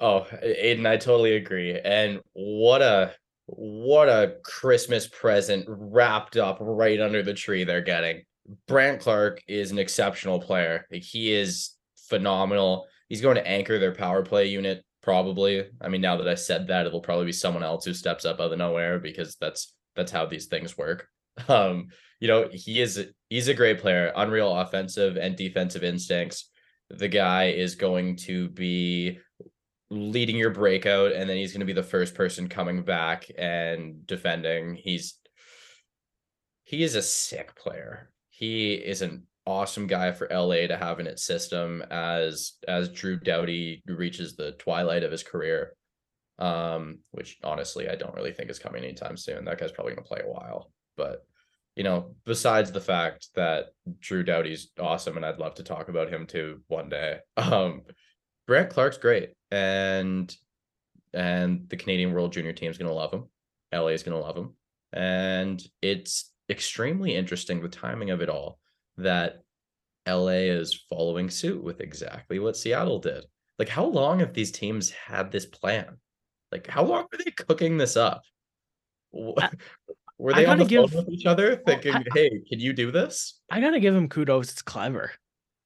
Oh, 0.00 0.26
Aidan, 0.42 0.86
I 0.86 0.96
totally 0.96 1.36
agree. 1.36 1.78
And 1.78 2.20
what 2.34 2.82
a 2.82 3.14
what 3.46 4.10
a 4.10 4.36
Christmas 4.44 5.08
present 5.08 5.64
wrapped 5.66 6.36
up 6.36 6.58
right 6.60 7.00
under 7.00 7.22
the 7.22 7.32
tree 7.32 7.64
they're 7.64 7.80
getting. 7.80 8.24
Brandt 8.66 9.00
Clarke 9.00 9.42
is 9.48 9.70
an 9.70 9.78
exceptional 9.78 10.38
player. 10.38 10.86
He 10.90 11.32
is 11.32 11.70
phenomenal. 12.08 12.86
He's 13.08 13.22
going 13.22 13.36
to 13.36 13.46
anchor 13.46 13.78
their 13.78 13.94
power 13.94 14.22
play 14.22 14.48
unit 14.48 14.84
probably. 15.08 15.64
I 15.80 15.88
mean, 15.88 16.02
now 16.02 16.18
that 16.18 16.28
I 16.28 16.34
said 16.34 16.66
that, 16.66 16.84
it'll 16.84 17.00
probably 17.00 17.24
be 17.24 17.32
someone 17.32 17.62
else 17.62 17.86
who 17.86 17.94
steps 17.94 18.26
up 18.26 18.40
out 18.40 18.52
of 18.52 18.58
nowhere 18.58 18.98
because 18.98 19.36
that's 19.40 19.72
that's 19.96 20.12
how 20.12 20.26
these 20.26 20.46
things 20.46 20.76
work. 20.76 21.08
Um, 21.48 21.90
you 22.18 22.26
know, 22.26 22.48
he 22.52 22.80
is 22.80 23.06
he's 23.30 23.46
a 23.46 23.54
great 23.54 23.78
player, 23.78 24.12
unreal 24.16 24.52
offensive 24.52 25.16
and 25.16 25.36
defensive 25.36 25.84
instincts. 25.84 26.50
The 26.90 27.06
guy 27.06 27.50
is 27.50 27.76
going 27.76 28.16
to 28.26 28.48
be 28.48 29.20
leading 29.88 30.36
your 30.36 30.50
breakout 30.50 31.12
and 31.12 31.30
then 31.30 31.36
he's 31.36 31.52
going 31.52 31.60
to 31.60 31.72
be 31.72 31.80
the 31.80 31.82
first 31.82 32.16
person 32.16 32.48
coming 32.48 32.82
back 32.82 33.30
and 33.38 34.04
defending 34.04 34.74
he's 34.74 35.14
he 36.64 36.82
is 36.82 36.94
a 36.94 37.00
sick 37.00 37.54
player 37.54 38.10
he 38.28 38.74
is 38.74 39.00
an 39.00 39.26
awesome 39.48 39.86
guy 39.86 40.12
for 40.12 40.28
LA 40.30 40.66
to 40.66 40.76
have 40.76 41.00
in 41.00 41.06
its 41.06 41.24
system 41.24 41.82
as 41.90 42.52
as 42.66 42.90
Drew 42.90 43.18
Doughty 43.18 43.82
reaches 43.86 44.36
the 44.36 44.52
twilight 44.52 45.02
of 45.02 45.12
his 45.12 45.22
career. 45.22 45.74
Um 46.38 47.00
which 47.10 47.38
honestly 47.42 47.88
I 47.88 47.96
don't 47.96 48.14
really 48.14 48.32
think 48.32 48.50
is 48.50 48.58
coming 48.58 48.84
anytime 48.84 49.16
soon. 49.16 49.44
That 49.44 49.58
guy's 49.58 49.72
probably 49.72 49.94
to 50.04 50.08
play 50.08 50.20
a 50.24 50.30
while. 50.30 50.70
But 50.96 51.24
you 51.74 51.84
know 51.84 52.14
besides 52.24 52.70
the 52.70 52.80
fact 52.80 53.28
that 53.34 53.66
Drew 54.00 54.22
Doughty's 54.22 54.70
awesome 54.78 55.16
and 55.16 55.26
I'd 55.26 55.38
love 55.38 55.54
to 55.54 55.64
talk 55.64 55.88
about 55.88 56.12
him 56.12 56.26
too 56.26 56.62
one 56.68 56.88
day 56.88 57.18
um 57.36 57.82
Clarke's 58.70 58.96
great, 58.96 59.34
and 59.50 60.34
and 61.12 61.68
the 61.68 61.76
Canadian 61.76 62.12
World 62.12 62.32
Junior 62.32 62.52
team 62.52 62.70
is 62.70 62.78
going 62.78 62.88
to 62.88 62.94
love 62.94 63.12
him. 63.12 63.24
LA 63.72 63.88
is 63.88 64.02
to 64.16 64.22
love 64.24 64.36
him, 64.36 64.54
and 64.92 65.62
it's 65.82 66.32
extremely 66.48 67.14
interesting 67.14 67.60
the 67.60 67.68
timing 67.68 68.10
of 68.10 68.22
it 68.22 68.30
all. 68.30 68.58
That 68.98 69.42
LA 70.06 70.50
is 70.52 70.84
following 70.88 71.30
suit 71.30 71.62
with 71.62 71.80
exactly 71.80 72.38
what 72.38 72.56
Seattle 72.56 72.98
did. 72.98 73.24
Like, 73.58 73.68
how 73.68 73.84
long 73.84 74.20
have 74.20 74.34
these 74.34 74.52
teams 74.52 74.90
had 74.90 75.32
this 75.32 75.46
plan? 75.46 75.96
Like, 76.52 76.66
how 76.66 76.84
long 76.84 77.06
were 77.10 77.18
they 77.18 77.30
cooking 77.30 77.76
this 77.76 77.96
up? 77.96 78.22
Were 80.18 80.32
they 80.32 80.46
on 80.46 80.58
the 80.58 80.64
give, 80.64 80.90
phone 80.90 81.04
with 81.04 81.14
each 81.14 81.26
other 81.26 81.62
thinking, 81.64 81.94
I, 81.94 82.04
"Hey, 82.12 82.28
can 82.50 82.58
you 82.58 82.72
do 82.72 82.90
this?" 82.90 83.38
I 83.50 83.60
gotta 83.60 83.78
give 83.78 83.94
them 83.94 84.08
kudos. 84.08 84.50
It's 84.50 84.62
clever. 84.62 85.12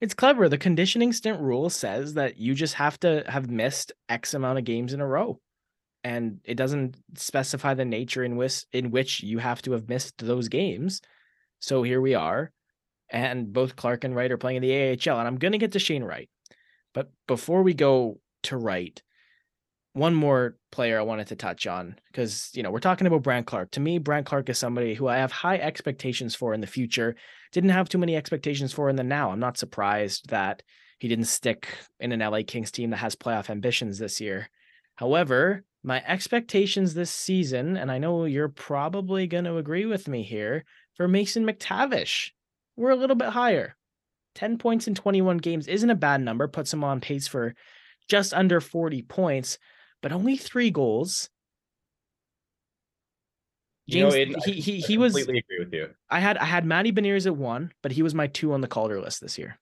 It's 0.03 0.13
clever. 0.13 0.49
The 0.49 0.59
conditioning 0.59 1.13
stint 1.15 1.41
rule 1.41 1.71
says 1.71 2.15
that 2.15 2.37
you 2.37 2.55
just 2.55 2.75
have 2.75 3.01
to 3.01 3.25
have 3.27 3.49
missed 3.49 3.93
X 4.11 4.35
amount 4.35 4.59
of 4.59 4.65
games 4.65 4.93
in 4.93 5.01
a 5.01 5.07
row. 5.07 5.41
And 6.05 6.41
it 6.45 6.57
doesn't 6.57 6.97
specify 7.15 7.73
the 7.73 7.87
nature 7.87 8.25
in 8.25 8.37
which 8.37 8.67
in 8.73 8.91
which 8.91 9.23
you 9.23 9.39
have 9.39 9.63
to 9.63 9.73
have 9.73 9.89
missed 9.89 10.19
those 10.19 10.49
games. 10.49 11.01
So 11.61 11.83
here 11.83 12.03
we 12.03 12.15
are. 12.15 12.53
And 13.13 13.53
both 13.53 13.77
Clarke 13.77 14.03
and 14.03 14.17
Wright 14.17 14.33
are 14.33 14.39
playing 14.39 14.57
in 14.57 14.63
the 14.63 14.75
AHL. 14.75 15.19
And 15.19 15.29
I'm 15.29 15.37
gonna 15.37 15.59
get 15.59 15.73
to 15.73 15.79
Shane 15.79 16.03
Wright. 16.03 16.29
But 16.93 17.13
before 17.29 17.63
we 17.63 17.75
go 17.75 18.21
to 18.45 18.57
Wright, 18.57 19.01
one 19.93 20.15
more 20.15 20.57
player 20.71 20.99
I 20.99 21.03
wanted 21.03 21.27
to 21.29 21.37
touch 21.37 21.67
on 21.67 21.97
because 22.11 22.51
you 22.55 22.63
know 22.63 22.71
we're 22.71 22.81
talking 22.81 23.07
about 23.07 23.23
Brandt 23.23 23.47
Clarke. 23.47 23.71
To 23.73 23.81
me, 23.81 23.99
Brandt 23.99 24.27
Clarke 24.27 24.49
is 24.49 24.59
somebody 24.59 24.95
who 24.95 25.07
I 25.07 25.19
have 25.19 25.31
high 25.31 25.59
expectations 25.59 26.35
for 26.35 26.55
in 26.55 26.61
the 26.61 26.67
future. 26.67 27.15
Didn't 27.53 27.71
have 27.71 27.89
too 27.89 27.99
many 27.99 28.17
expectations 28.17 28.73
for 28.73 28.89
in 28.89 28.97
the 28.97 29.05
now. 29.05 29.31
I'm 29.31 29.41
not 29.41 29.59
surprised 29.59 30.31
that 30.31 30.63
he 30.99 31.09
didn't 31.09 31.27
stick 31.27 31.69
in 32.01 32.13
an 32.13 32.21
LA 32.21 32.41
Kings 32.47 32.71
team 32.71 32.91
that 32.91 32.99
has 32.99 33.15
playoff 33.15 33.51
ambitions 33.51 33.99
this 33.99 34.21
year. 34.21 34.49
However, 34.95 35.65
my 35.83 36.03
expectations 36.07 36.95
this 36.95 37.11
season, 37.11 37.77
and 37.77 37.91
I 37.91 37.99
know 37.99 38.25
you're 38.25 38.49
probably 38.49 39.27
going 39.27 39.45
to 39.45 39.57
agree 39.57 39.85
with 39.85 40.07
me 40.07 40.23
here, 40.23 40.65
for 40.95 41.09
Mason 41.09 41.45
McTavish, 41.45 42.31
we're 42.77 42.91
a 42.91 42.97
little 42.97 43.17
bit 43.17 43.29
higher. 43.31 43.77
10 44.35 44.59
points 44.59 44.89
in 44.89 44.95
21 44.95 45.39
games 45.39 45.69
isn't 45.69 45.91
a 45.91 45.95
bad 45.95 46.21
number, 46.21 46.49
puts 46.49 46.73
him 46.73 46.85
on 46.85 47.01
pace 47.01 47.29
for 47.29 47.55
just 48.09 48.33
under 48.33 48.61
40 48.61 49.03
points, 49.03 49.59
but 50.01 50.13
only 50.13 50.37
three 50.37 50.71
goals. 50.71 51.29
James, 53.89 53.97
you 53.97 54.03
know, 54.03 54.15
Aidan, 54.15 54.43
he 54.45 54.53
he 54.53 54.81
he 54.81 54.97
was 54.97 55.13
completely 55.13 55.41
agree 55.41 55.65
with 55.65 55.75
you. 55.75 55.89
I 56.09 56.21
had 56.21 56.39
I 56.39 56.45
had 56.45 56.65
Matty 56.65 56.93
Beniers 56.93 57.27
at 57.27 57.37
one, 57.37 57.73
but 57.83 57.93
he 57.93 58.03
was 58.03 58.15
my 58.15 58.29
two 58.29 58.53
on 58.53 58.61
the 58.61 58.69
Calder 58.69 59.01
list 59.01 59.21
this 59.21 59.37
year. 59.37 59.59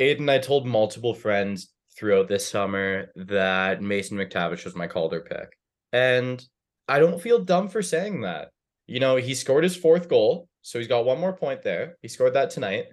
Aidan, 0.00 0.28
I 0.28 0.38
told 0.38 0.66
multiple 0.66 1.14
friends 1.14 1.70
throughout 1.96 2.28
this 2.28 2.48
summer 2.48 3.10
that 3.14 3.82
Mason 3.82 4.18
McTavish 4.18 4.64
was 4.64 4.74
my 4.74 4.86
Calder 4.86 5.20
pick. 5.20 5.56
And 5.92 6.44
I 6.88 6.98
don't 6.98 7.20
feel 7.20 7.44
dumb 7.44 7.68
for 7.68 7.82
saying 7.82 8.22
that. 8.22 8.48
You 8.86 9.00
know, 9.00 9.16
he 9.16 9.34
scored 9.34 9.64
his 9.64 9.76
fourth 9.76 10.08
goal, 10.08 10.48
so 10.64 10.78
he's 10.78 10.88
got 10.88 11.04
one 11.04 11.20
more 11.20 11.34
point 11.34 11.62
there. 11.62 11.96
He 12.00 12.08
scored 12.08 12.34
that 12.34 12.50
tonight. 12.50 12.86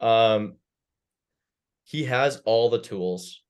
Um 0.00 0.54
he 1.84 2.04
has 2.04 2.40
all 2.44 2.70
the 2.70 2.80
tools. 2.80 3.42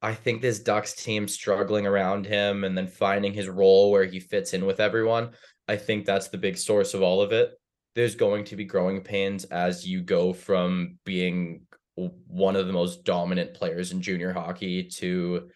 I 0.00 0.14
think 0.14 0.42
this 0.42 0.58
Ducks 0.58 0.94
team 0.94 1.28
struggling 1.28 1.86
around 1.86 2.26
him 2.26 2.64
and 2.64 2.76
then 2.76 2.88
finding 2.88 3.32
his 3.32 3.48
role 3.48 3.92
where 3.92 4.04
he 4.04 4.18
fits 4.18 4.52
in 4.52 4.66
with 4.66 4.80
everyone. 4.80 5.30
I 5.68 5.76
think 5.76 6.04
that's 6.04 6.28
the 6.28 6.38
big 6.38 6.58
source 6.58 6.92
of 6.92 7.02
all 7.02 7.22
of 7.22 7.30
it. 7.30 7.52
There's 7.94 8.16
going 8.16 8.44
to 8.46 8.56
be 8.56 8.64
growing 8.64 9.02
pains 9.02 9.44
as 9.44 9.86
you 9.86 10.00
go 10.00 10.32
from 10.32 10.98
being 11.04 11.66
one 11.94 12.56
of 12.56 12.66
the 12.66 12.72
most 12.72 13.04
dominant 13.04 13.54
players 13.54 13.92
in 13.92 14.02
junior 14.02 14.32
hockey 14.32 14.84
to 14.84 15.50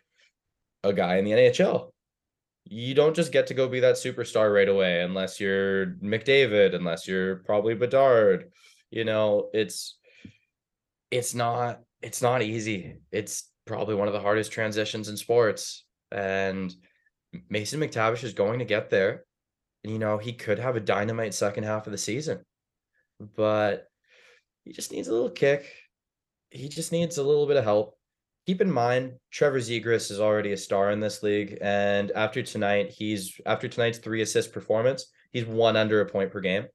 a 0.84 0.92
guy 0.92 1.16
in 1.16 1.24
the 1.24 1.32
NHL. 1.32 1.90
You 2.68 2.94
don't 2.94 3.14
just 3.14 3.32
get 3.32 3.46
to 3.48 3.54
go 3.54 3.68
be 3.68 3.80
that 3.80 3.94
superstar 3.94 4.52
right 4.52 4.68
away 4.68 5.02
unless 5.02 5.40
you're 5.40 5.86
McDavid, 6.02 6.74
unless 6.74 7.06
you're 7.06 7.36
probably 7.36 7.74
Bedard. 7.74 8.50
You 8.90 9.04
know, 9.04 9.50
it's 9.52 9.98
it's 11.10 11.34
not 11.34 11.80
it's 12.02 12.22
not 12.22 12.42
easy. 12.42 12.96
It's 13.12 13.50
probably 13.66 13.94
one 13.94 14.08
of 14.08 14.14
the 14.14 14.20
hardest 14.20 14.52
transitions 14.52 15.08
in 15.08 15.16
sports. 15.16 15.84
And 16.10 16.74
Mason 17.48 17.80
McTavish 17.80 18.24
is 18.24 18.32
going 18.32 18.58
to 18.58 18.64
get 18.64 18.90
there. 18.90 19.24
And, 19.84 19.92
you 19.92 19.98
know, 19.98 20.18
he 20.18 20.32
could 20.32 20.58
have 20.58 20.76
a 20.76 20.80
dynamite 20.80 21.34
second 21.34 21.64
half 21.64 21.86
of 21.86 21.92
the 21.92 21.98
season, 21.98 22.40
but 23.36 23.86
he 24.64 24.72
just 24.72 24.92
needs 24.92 25.08
a 25.08 25.12
little 25.12 25.30
kick 25.30 25.66
he 26.50 26.68
just 26.68 26.92
needs 26.92 27.18
a 27.18 27.22
little 27.22 27.46
bit 27.46 27.56
of 27.56 27.64
help. 27.64 27.95
Keep 28.47 28.61
in 28.61 28.70
mind, 28.70 29.14
Trevor 29.32 29.59
Zegras 29.59 30.11
is 30.11 30.20
already 30.20 30.53
a 30.53 30.57
star 30.57 30.92
in 30.92 31.01
this 31.01 31.22
league, 31.24 31.59
and 31.61 32.12
after 32.12 32.42
tonight, 32.42 32.90
he's 32.90 33.40
after 33.44 33.66
tonight's 33.66 33.99
three 33.99 34.22
assist 34.22 34.53
performance, 34.53 35.07
he's 35.32 35.44
one 35.44 35.76
under 35.76 36.01
a 36.01 36.07
point 36.07 36.30
per 36.30 36.40
game. 36.40 36.66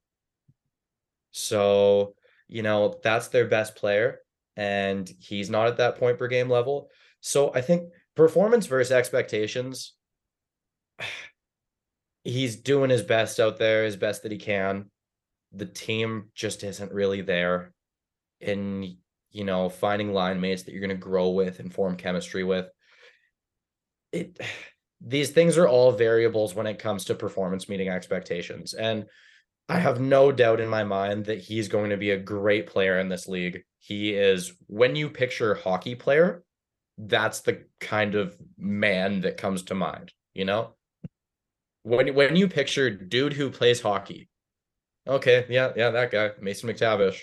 So, 1.31 2.15
you 2.49 2.61
know, 2.61 2.99
that's 3.01 3.29
their 3.29 3.45
best 3.45 3.77
player, 3.77 4.19
and 4.57 5.09
he's 5.19 5.49
not 5.49 5.67
at 5.67 5.77
that 5.77 5.97
point 5.97 6.19
per 6.19 6.27
game 6.27 6.49
level. 6.49 6.89
So 7.21 7.53
I 7.53 7.61
think 7.61 7.93
performance 8.15 8.65
versus 8.65 8.91
expectations. 8.91 9.93
He's 12.23 12.55
doing 12.55 12.91
his 12.91 13.01
best 13.01 13.39
out 13.39 13.57
there, 13.57 13.83
as 13.83 13.95
best 13.95 14.21
that 14.21 14.31
he 14.31 14.37
can. 14.37 14.91
The 15.53 15.65
team 15.65 16.29
just 16.35 16.63
isn't 16.63 16.91
really 16.91 17.21
there. 17.21 17.73
And 18.39 18.97
you 19.31 19.45
know, 19.45 19.69
finding 19.69 20.13
line 20.13 20.39
mates 20.39 20.63
that 20.63 20.71
you're 20.71 20.81
going 20.81 20.89
to 20.89 20.95
grow 20.95 21.29
with 21.29 21.59
and 21.59 21.73
form 21.73 21.95
chemistry 21.95 22.43
with. 22.43 22.67
It 24.11 24.39
these 25.03 25.31
things 25.31 25.57
are 25.57 25.67
all 25.67 25.91
variables 25.91 26.53
when 26.53 26.67
it 26.67 26.79
comes 26.79 27.05
to 27.05 27.15
performance 27.15 27.67
meeting 27.67 27.89
expectations. 27.89 28.73
And 28.73 29.05
I 29.67 29.79
have 29.79 29.99
no 29.99 30.31
doubt 30.31 30.59
in 30.59 30.69
my 30.69 30.83
mind 30.83 31.25
that 31.25 31.39
he's 31.39 31.67
going 31.67 31.89
to 31.89 31.97
be 31.97 32.11
a 32.11 32.17
great 32.17 32.67
player 32.67 32.99
in 32.99 33.09
this 33.09 33.27
league. 33.27 33.63
He 33.79 34.13
is 34.13 34.53
when 34.67 34.95
you 34.95 35.09
picture 35.09 35.55
hockey 35.55 35.95
player, 35.95 36.43
that's 36.97 37.39
the 37.41 37.63
kind 37.79 38.15
of 38.15 38.37
man 38.57 39.21
that 39.21 39.37
comes 39.37 39.63
to 39.63 39.75
mind, 39.75 40.11
you 40.33 40.45
know? 40.45 40.75
When 41.83 42.13
when 42.13 42.35
you 42.35 42.47
picture 42.47 42.91
dude 42.91 43.33
who 43.33 43.49
plays 43.49 43.81
hockey. 43.81 44.29
Okay, 45.07 45.47
yeah, 45.49 45.71
yeah, 45.75 45.89
that 45.89 46.11
guy, 46.11 46.31
Mason 46.39 46.69
McTavish. 46.69 47.21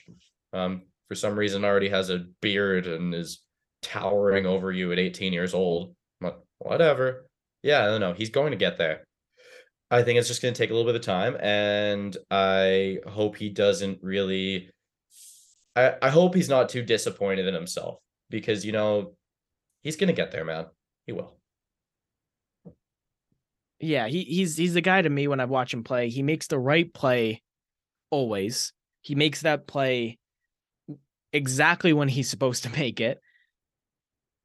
Um, 0.52 0.82
for 1.08 1.14
some 1.14 1.38
reason 1.38 1.64
already 1.64 1.88
has 1.88 2.10
a 2.10 2.26
beard 2.40 2.86
and 2.86 3.14
is 3.14 3.42
towering 3.82 4.46
over 4.46 4.70
you 4.70 4.92
at 4.92 4.98
18 4.98 5.32
years 5.32 5.54
old. 5.54 5.94
But 6.20 6.42
whatever. 6.58 7.26
Yeah, 7.62 7.82
I 7.82 7.86
don't 7.86 8.00
know. 8.00 8.12
He's 8.12 8.30
going 8.30 8.50
to 8.52 8.56
get 8.56 8.78
there. 8.78 9.04
I 9.90 10.02
think 10.02 10.18
it's 10.18 10.28
just 10.28 10.42
going 10.42 10.52
to 10.52 10.58
take 10.58 10.70
a 10.70 10.74
little 10.74 10.88
bit 10.88 10.96
of 10.96 11.02
time, 11.02 11.36
and 11.40 12.14
I 12.30 12.98
hope 13.06 13.36
he 13.36 13.48
doesn't 13.48 14.00
really. 14.02 14.70
I, 15.74 15.94
I 16.02 16.10
hope 16.10 16.34
he's 16.34 16.48
not 16.48 16.68
too 16.68 16.82
disappointed 16.82 17.46
in 17.46 17.54
himself 17.54 17.98
because 18.28 18.66
you 18.66 18.72
know 18.72 19.14
he's 19.82 19.96
going 19.96 20.08
to 20.08 20.14
get 20.14 20.30
there, 20.30 20.44
man. 20.44 20.66
He 21.06 21.12
will. 21.12 21.38
Yeah, 23.80 24.08
he, 24.08 24.24
he's 24.24 24.58
he's 24.58 24.74
the 24.74 24.82
guy 24.82 25.00
to 25.00 25.08
me 25.08 25.26
when 25.26 25.40
I 25.40 25.46
watch 25.46 25.72
him 25.72 25.84
play. 25.84 26.10
He 26.10 26.22
makes 26.22 26.48
the 26.48 26.58
right 26.58 26.92
play 26.92 27.42
always. 28.10 28.72
He 29.00 29.14
makes 29.14 29.42
that 29.42 29.66
play 29.66 30.18
exactly 31.32 31.92
when 31.92 32.08
he's 32.08 32.30
supposed 32.30 32.62
to 32.64 32.70
make 32.70 33.00
it. 33.00 33.20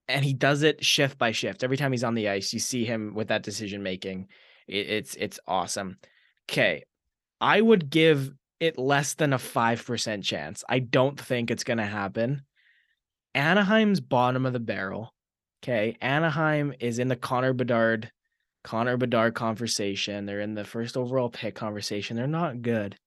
And 0.07 0.25
he 0.25 0.33
does 0.33 0.63
it 0.63 0.83
shift 0.83 1.17
by 1.17 1.31
shift. 1.31 1.63
Every 1.63 1.77
time 1.77 1.91
he's 1.91 2.03
on 2.03 2.13
the 2.13 2.29
ice, 2.29 2.53
you 2.53 2.59
see 2.59 2.83
him 2.83 3.13
with 3.13 3.29
that 3.29 3.43
decision 3.43 3.83
making. 3.83 4.27
It, 4.67 4.89
it's 4.89 5.15
it's 5.15 5.39
awesome. 5.47 5.97
Okay. 6.49 6.83
I 7.39 7.61
would 7.61 7.89
give 7.89 8.31
it 8.59 8.77
less 8.77 9.15
than 9.15 9.33
a 9.33 9.37
5% 9.37 10.23
chance. 10.23 10.63
I 10.69 10.79
don't 10.79 11.19
think 11.19 11.51
it's 11.51 11.65
going 11.65 11.77
to 11.77 11.85
happen. 11.85 12.43
Anaheim's 13.35 13.99
bottom 13.99 14.45
of 14.45 14.53
the 14.53 14.59
barrel. 14.59 15.13
Okay. 15.63 15.97
Anaheim 16.01 16.73
is 16.79 16.99
in 16.99 17.07
the 17.07 17.15
Connor 17.15 17.53
Bedard 17.53 18.11
Connor 18.63 18.97
Bedard 18.97 19.35
conversation. 19.35 20.25
They're 20.25 20.39
in 20.39 20.53
the 20.53 20.63
first 20.63 20.95
overall 20.95 21.29
pick 21.29 21.55
conversation. 21.55 22.15
They're 22.15 22.27
not 22.27 22.61
good. 22.61 22.97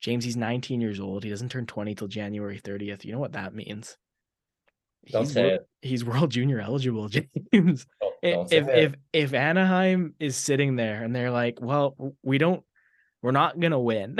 James, 0.00 0.24
he's 0.24 0.36
19 0.36 0.80
years 0.80 1.00
old. 1.00 1.24
He 1.24 1.30
doesn't 1.30 1.50
turn 1.50 1.66
20 1.66 1.94
till 1.94 2.08
January 2.08 2.60
30th. 2.60 3.04
You 3.04 3.12
know 3.12 3.18
what 3.18 3.32
that 3.32 3.54
means? 3.54 3.96
Don't 5.10 5.22
he's 5.22 5.32
say 5.32 5.42
world, 5.42 5.52
it. 5.52 5.68
He's 5.82 6.04
World 6.04 6.30
Junior 6.30 6.60
eligible, 6.60 7.08
James. 7.52 7.86
Don't, 8.22 8.50
don't 8.50 8.52
if 8.52 8.68
if 8.68 8.94
if 9.12 9.34
Anaheim 9.34 10.14
is 10.18 10.36
sitting 10.36 10.74
there 10.74 11.04
and 11.04 11.14
they're 11.14 11.30
like, 11.30 11.60
well, 11.60 12.14
we 12.22 12.38
don't, 12.38 12.64
we're 13.22 13.30
not 13.30 13.60
gonna 13.60 13.78
win. 13.78 14.16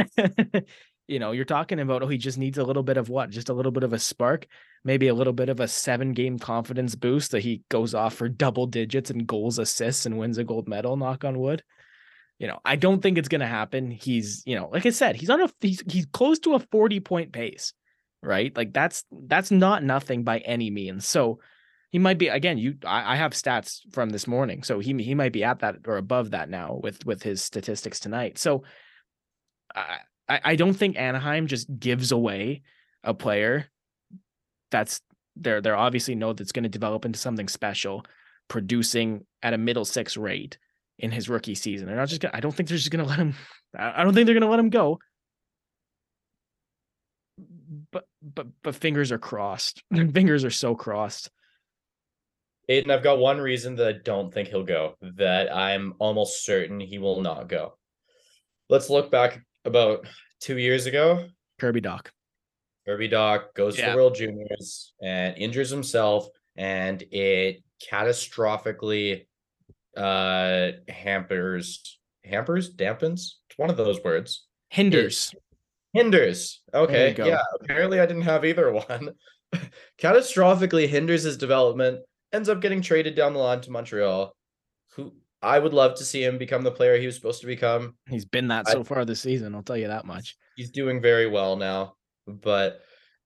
you 1.09 1.18
know, 1.18 1.33
you're 1.33 1.45
talking 1.47 1.81
about 1.81 2.03
oh, 2.03 2.07
he 2.07 2.18
just 2.18 2.39
needs 2.39 2.59
a 2.59 2.62
little 2.62 2.83
bit 2.85 2.99
of 2.99 3.09
what? 3.09 3.31
Just 3.31 3.49
a 3.49 3.55
little 3.55 3.72
bit 3.72 3.83
of 3.83 3.95
a 3.95 3.99
spark, 3.99 4.47
maybe 4.85 5.09
a 5.09 5.14
little 5.14 5.33
bit 5.33 5.49
of 5.49 5.59
a 5.59 5.66
seven 5.66 6.12
game 6.12 6.39
confidence 6.39 6.95
boost 6.95 7.33
that 7.33 7.43
he 7.43 7.62
goes 7.68 7.95
off 7.95 8.14
for 8.14 8.29
double 8.29 8.66
digits 8.66 9.11
and 9.11 9.27
goals, 9.27 9.59
assists, 9.59 10.07
and 10.07 10.18
wins 10.18 10.39
a 10.39 10.45
gold 10.45 10.68
medal. 10.68 10.97
Knock 10.97 11.24
on 11.24 11.39
wood 11.39 11.64
you 12.39 12.47
know, 12.47 12.59
I 12.64 12.76
don't 12.76 13.03
think 13.03 13.18
it's 13.18 13.28
going 13.28 13.41
to 13.41 13.47
happen. 13.47 13.91
He's, 13.91 14.43
you 14.45 14.57
know, 14.57 14.68
like 14.70 14.84
I 14.84 14.91
said, 14.91 15.16
he's 15.16 15.30
on 15.30 15.41
a 15.41 15.49
he's 15.61 15.82
he's 15.91 16.07
close 16.07 16.39
to 16.41 16.55
a 16.55 16.59
40 16.59 17.01
point 17.01 17.32
pace, 17.32 17.72
right? 18.22 18.55
Like 18.55 18.72
that's 18.72 19.05
that's 19.11 19.51
not 19.51 19.82
nothing 19.82 20.22
by 20.22 20.39
any 20.39 20.70
means. 20.70 21.07
So 21.07 21.41
he 21.91 21.99
might 21.99 22.18
be 22.18 22.28
again, 22.28 22.59
you 22.59 22.74
I, 22.84 23.14
I 23.14 23.16
have 23.16 23.32
stats 23.32 23.80
from 23.93 24.11
this 24.11 24.26
morning. 24.26 24.62
So 24.64 24.80
he 24.80 24.93
he 25.03 25.14
might 25.14 25.32
be 25.32 25.45
at 25.45 25.61
that 25.61 25.76
or 25.87 25.97
above 25.97 26.32
that 26.32 26.51
now 26.51 26.78
with 26.82 27.05
with 27.07 27.22
his 27.22 27.43
statistics 27.43 28.01
tonight. 28.01 28.39
So 28.39 28.64
I 29.74 30.01
I 30.28 30.57
don't 30.57 30.74
think 30.74 30.99
Anaheim 30.99 31.47
just 31.47 31.68
gives 31.78 32.12
away 32.12 32.62
a 33.03 33.14
player 33.14 33.66
that's 34.70 35.01
they're 35.37 35.62
they're 35.62 35.76
obviously 35.76 36.14
know 36.14 36.34
that's 36.34 36.53
going 36.53 36.64
to 36.64 36.68
develop 36.68 37.07
into 37.07 37.18
something 37.18 37.49
special, 37.49 38.05
producing 38.49 39.24
at 39.43 39.55
a 39.55 39.59
middle 39.59 39.84
six 39.87 40.18
rate 40.18 40.59
in 40.99 41.11
his 41.11 41.28
rookie 41.28 41.55
season. 41.55 41.86
They're 41.86 41.97
not 41.97 42.09
just. 42.09 42.20
Gonna, 42.20 42.36
I 42.36 42.40
don't 42.40 42.53
think 42.53 42.68
they're 42.68 42.78
just 42.78 42.90
going 42.90 43.05
to 43.05 43.09
let 43.09 43.18
him. 43.18 43.34
I 43.76 44.03
don't 44.03 44.14
think 44.14 44.26
they're 44.26 44.34
going 44.34 44.42
to 44.42 44.51
let 44.51 44.61
him 44.61 44.70
go. 44.70 44.99
But 47.90 48.07
but 48.22 48.47
but 48.62 48.74
fingers 48.74 49.12
are 49.12 49.18
crossed. 49.18 49.82
fingers 49.92 50.44
are 50.44 50.51
so 50.51 50.74
crossed. 50.74 51.30
Aidan, 52.68 52.90
I've 52.90 53.03
got 53.03 53.18
one 53.18 53.38
reason 53.38 53.76
that 53.76 53.86
I 53.86 53.92
don't 53.92 54.32
think 54.32 54.49
he'll 54.49 54.64
go. 54.64 54.94
That 55.16 55.55
I'm 55.55 55.94
almost 55.99 56.44
certain 56.44 56.80
he 56.80 56.99
will 56.99 57.20
not 57.20 57.49
go. 57.49 57.74
Let's 58.68 58.90
look 58.90 59.11
back 59.11 59.40
about 59.64 60.07
two 60.40 60.59
years 60.59 60.86
ago. 60.86 61.28
Kirby 61.61 61.80
Dach. 61.80 62.07
Kirby 62.86 63.09
Dach 63.09 63.55
goes 63.55 63.78
yeah. 63.78 63.86
to 63.86 63.90
the 63.90 63.97
World 63.97 64.14
Juniors 64.16 64.92
and 65.03 65.36
injures 65.36 65.70
himself, 65.70 66.28
and 66.57 67.03
it 67.11 67.62
catastrophically 67.90 69.26
uh 69.97 70.72
hampers 70.88 71.99
hampers 72.24 72.74
dampens 72.74 73.34
it's 73.49 73.57
one 73.57 73.70
of 73.70 73.76
those 73.76 74.03
words 74.03 74.47
hinders 74.70 75.32
it 75.32 75.42
hinders 75.92 76.62
okay 76.74 77.14
yeah 77.18 77.42
apparently 77.61 78.01
i 78.01 78.07
didn't 78.07 78.22
have 78.22 78.44
either 78.44 78.72
one 78.72 79.11
catastrophically 79.99 80.88
hinders 80.88 81.22
his 81.22 81.36
development 81.36 82.01
ends 82.32 82.49
up 82.49 82.61
getting 82.61 82.82
traded 82.82 83.14
down 83.14 83.32
the 83.32 83.38
line 83.38 83.61
to 83.62 83.70
Montreal. 83.70 84.34
Who 84.94 85.12
I 85.42 85.59
would 85.59 85.74
love 85.74 85.97
to 85.97 86.05
see 86.05 86.24
him 86.24 86.38
become 86.38 86.62
the 86.62 86.70
player 86.70 86.99
he 86.99 87.07
was 87.07 87.16
supposed 87.16 87.40
to 87.40 87.47
become. 87.47 87.97
He's 88.09 88.24
been 88.24 88.49
that 88.49 88.68
so 88.68 88.80
I, 88.80 88.84
far 88.84 89.05
this 89.05 89.20
season, 89.20 89.55
I'll 89.55 89.62
tell 89.62 89.76
you 89.76 89.88
that 89.88 90.05
much. 90.05 90.36
He's 90.57 90.70
doing 90.70 91.01
very 91.01 91.28
well 91.28 91.57
now, 91.57 91.94
but 92.26 92.80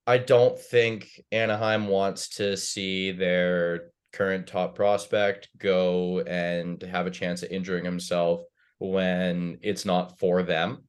I 0.07 0.19
don't 0.19 0.59
think 0.59 1.09
Anaheim 1.31 1.87
wants 1.89 2.37
to 2.37 2.57
see 2.57 3.13
their 3.13 3.90
current 4.13 4.47
top 4.47 4.75
prospect 4.75 5.49
go 5.59 6.21
and 6.21 6.83
have 6.83 7.07
a 7.07 7.11
chance 7.11 7.43
at 7.43 7.53
injuring 7.53 7.85
himself 7.85 8.43
when 8.79 9.59
it's 9.63 9.85
not 9.85 10.19
for 10.19 10.43
them. 10.43 10.85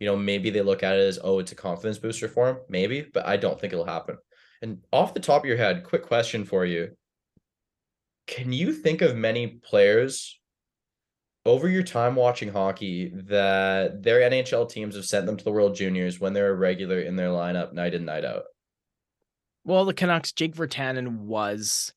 You 0.00 0.06
know, 0.06 0.16
maybe 0.16 0.50
they 0.50 0.62
look 0.62 0.82
at 0.82 0.96
it 0.96 1.06
as, 1.06 1.18
oh, 1.22 1.38
it's 1.38 1.52
a 1.52 1.56
confidence 1.56 1.98
booster 1.98 2.28
for 2.28 2.48
him. 2.48 2.56
Maybe, 2.68 3.06
but 3.12 3.26
I 3.26 3.36
don't 3.36 3.60
think 3.60 3.72
it'll 3.72 3.84
happen. 3.84 4.18
And 4.62 4.78
off 4.92 5.14
the 5.14 5.20
top 5.20 5.42
of 5.42 5.48
your 5.48 5.56
head, 5.56 5.84
quick 5.84 6.02
question 6.06 6.44
for 6.44 6.64
you. 6.64 6.96
Can 8.26 8.52
you 8.52 8.72
think 8.72 9.02
of 9.02 9.16
many 9.16 9.46
players 9.46 10.38
over 11.46 11.68
your 11.68 11.82
time 11.82 12.14
watching 12.14 12.50
hockey 12.50 13.12
that 13.14 14.02
their 14.02 14.20
NHL 14.30 14.68
teams 14.70 14.96
have 14.96 15.04
sent 15.04 15.26
them 15.26 15.36
to 15.36 15.44
the 15.44 15.52
World 15.52 15.74
Juniors 15.76 16.18
when 16.18 16.32
they're 16.32 16.50
a 16.50 16.54
regular 16.54 17.00
in 17.00 17.16
their 17.16 17.28
lineup 17.28 17.72
night 17.72 17.94
in, 17.94 18.04
night 18.04 18.24
out? 18.24 18.44
Well, 19.64 19.84
the 19.84 19.94
Canucks, 19.94 20.32
Jake 20.32 20.54
Virtanen 20.54 21.18
was 21.18 21.92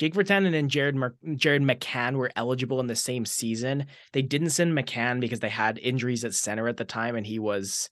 Jake 0.00 0.14
Virtanen 0.14 0.58
and 0.58 0.70
Jared 0.70 0.96
Mer- 0.96 1.14
Jared 1.36 1.60
McCann 1.60 2.16
were 2.16 2.32
eligible 2.34 2.80
in 2.80 2.86
the 2.86 2.96
same 2.96 3.26
season. 3.26 3.84
They 4.14 4.22
didn't 4.22 4.48
send 4.48 4.72
McCann 4.72 5.20
because 5.20 5.40
they 5.40 5.50
had 5.50 5.78
injuries 5.78 6.24
at 6.24 6.32
center 6.32 6.68
at 6.68 6.78
the 6.78 6.86
time, 6.86 7.16
and 7.16 7.26
he 7.26 7.38
was 7.38 7.90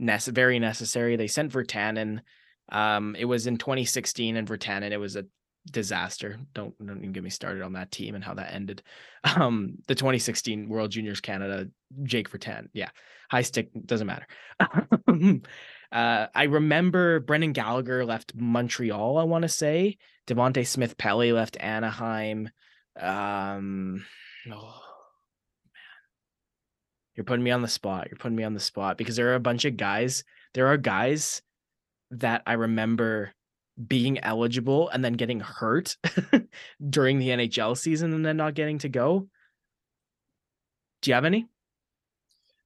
nece- 0.00 0.32
very 0.32 0.58
necessary. 0.58 1.16
They 1.16 1.26
sent 1.26 1.52
Virtanen. 1.52 2.20
Um, 2.72 3.14
it 3.14 3.26
was 3.26 3.46
in 3.46 3.58
2016, 3.58 4.36
and 4.36 4.48
Virtanen. 4.48 4.90
It 4.90 4.96
was 4.96 5.16
a 5.16 5.26
disaster. 5.70 6.40
Don't 6.54 6.74
don't 6.78 6.96
even 6.96 7.12
get 7.12 7.22
me 7.22 7.28
started 7.28 7.62
on 7.62 7.74
that 7.74 7.90
team 7.90 8.14
and 8.14 8.24
how 8.24 8.34
that 8.34 8.54
ended. 8.54 8.82
Um, 9.22 9.74
the 9.86 9.94
2016 9.94 10.66
World 10.66 10.90
Juniors 10.90 11.20
Canada, 11.20 11.68
Jake 12.04 12.30
Virtanen. 12.30 12.68
Yeah, 12.72 12.88
high 13.30 13.42
stick 13.42 13.68
doesn't 13.84 14.06
matter. 14.06 14.26
Uh, 15.92 16.26
I 16.34 16.44
remember 16.44 17.20
Brendan 17.20 17.52
Gallagher 17.52 18.04
left 18.04 18.34
Montreal, 18.34 19.18
I 19.18 19.24
want 19.24 19.42
to 19.42 19.48
say. 19.48 19.98
Devante 20.26 20.66
Smith 20.66 20.96
Pelly 20.96 21.32
left 21.32 21.56
Anaheim. 21.58 22.50
Um, 22.98 24.04
oh, 24.52 24.80
man. 25.72 25.82
You're 27.14 27.24
putting 27.24 27.44
me 27.44 27.50
on 27.50 27.62
the 27.62 27.68
spot. 27.68 28.06
You're 28.08 28.18
putting 28.18 28.36
me 28.36 28.44
on 28.44 28.54
the 28.54 28.60
spot 28.60 28.98
because 28.98 29.16
there 29.16 29.30
are 29.32 29.34
a 29.34 29.40
bunch 29.40 29.64
of 29.64 29.76
guys. 29.76 30.22
There 30.54 30.68
are 30.68 30.76
guys 30.76 31.42
that 32.12 32.42
I 32.46 32.52
remember 32.52 33.32
being 33.86 34.18
eligible 34.20 34.88
and 34.90 35.04
then 35.04 35.14
getting 35.14 35.40
hurt 35.40 35.96
during 36.90 37.18
the 37.18 37.28
NHL 37.28 37.76
season 37.76 38.12
and 38.12 38.24
then 38.24 38.36
not 38.36 38.54
getting 38.54 38.78
to 38.78 38.88
go. 38.88 39.28
Do 41.02 41.10
you 41.10 41.14
have 41.14 41.24
any? 41.24 41.46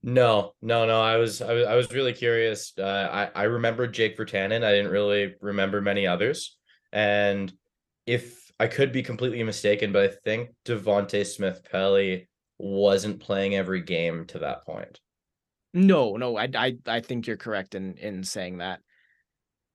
No, 0.07 0.53
no, 0.61 0.85
no. 0.85 1.01
I 1.01 1.17
was, 1.17 1.41
I 1.41 1.55
was, 1.55 1.67
I 1.67 1.75
was 1.77 1.91
really 1.91 2.13
curious. 2.13 2.75
Uh, 2.79 3.29
I, 3.35 3.41
I 3.41 3.43
remember 3.45 3.87
Jake 3.87 4.19
Virtanen. 4.19 4.63
I 4.63 4.71
didn't 4.71 4.93
really 4.93 5.35
remember 5.41 5.81
many 5.81 6.07
others. 6.07 6.59
And 6.93 7.51
if 8.07 8.53
I 8.61 8.67
could 8.67 8.93
be 8.93 9.03
completely 9.03 9.43
mistaken, 9.43 9.93
but 9.93 10.05
I 10.05 10.15
think 10.23 10.51
Devante 10.67 11.25
Smith 11.25 11.63
Pelly 11.73 12.29
wasn't 12.59 13.21
playing 13.21 13.55
every 13.55 13.81
game 13.81 14.27
to 14.27 14.41
that 14.41 14.67
point. 14.67 15.01
No, 15.73 16.19
no, 16.19 16.37
I, 16.37 16.51
I, 16.55 16.77
I 16.87 17.01
think 17.01 17.27
you're 17.27 17.39
correct 17.39 17.75
in 17.75 17.97
in 17.97 18.25
saying 18.25 18.59
that. 18.59 18.81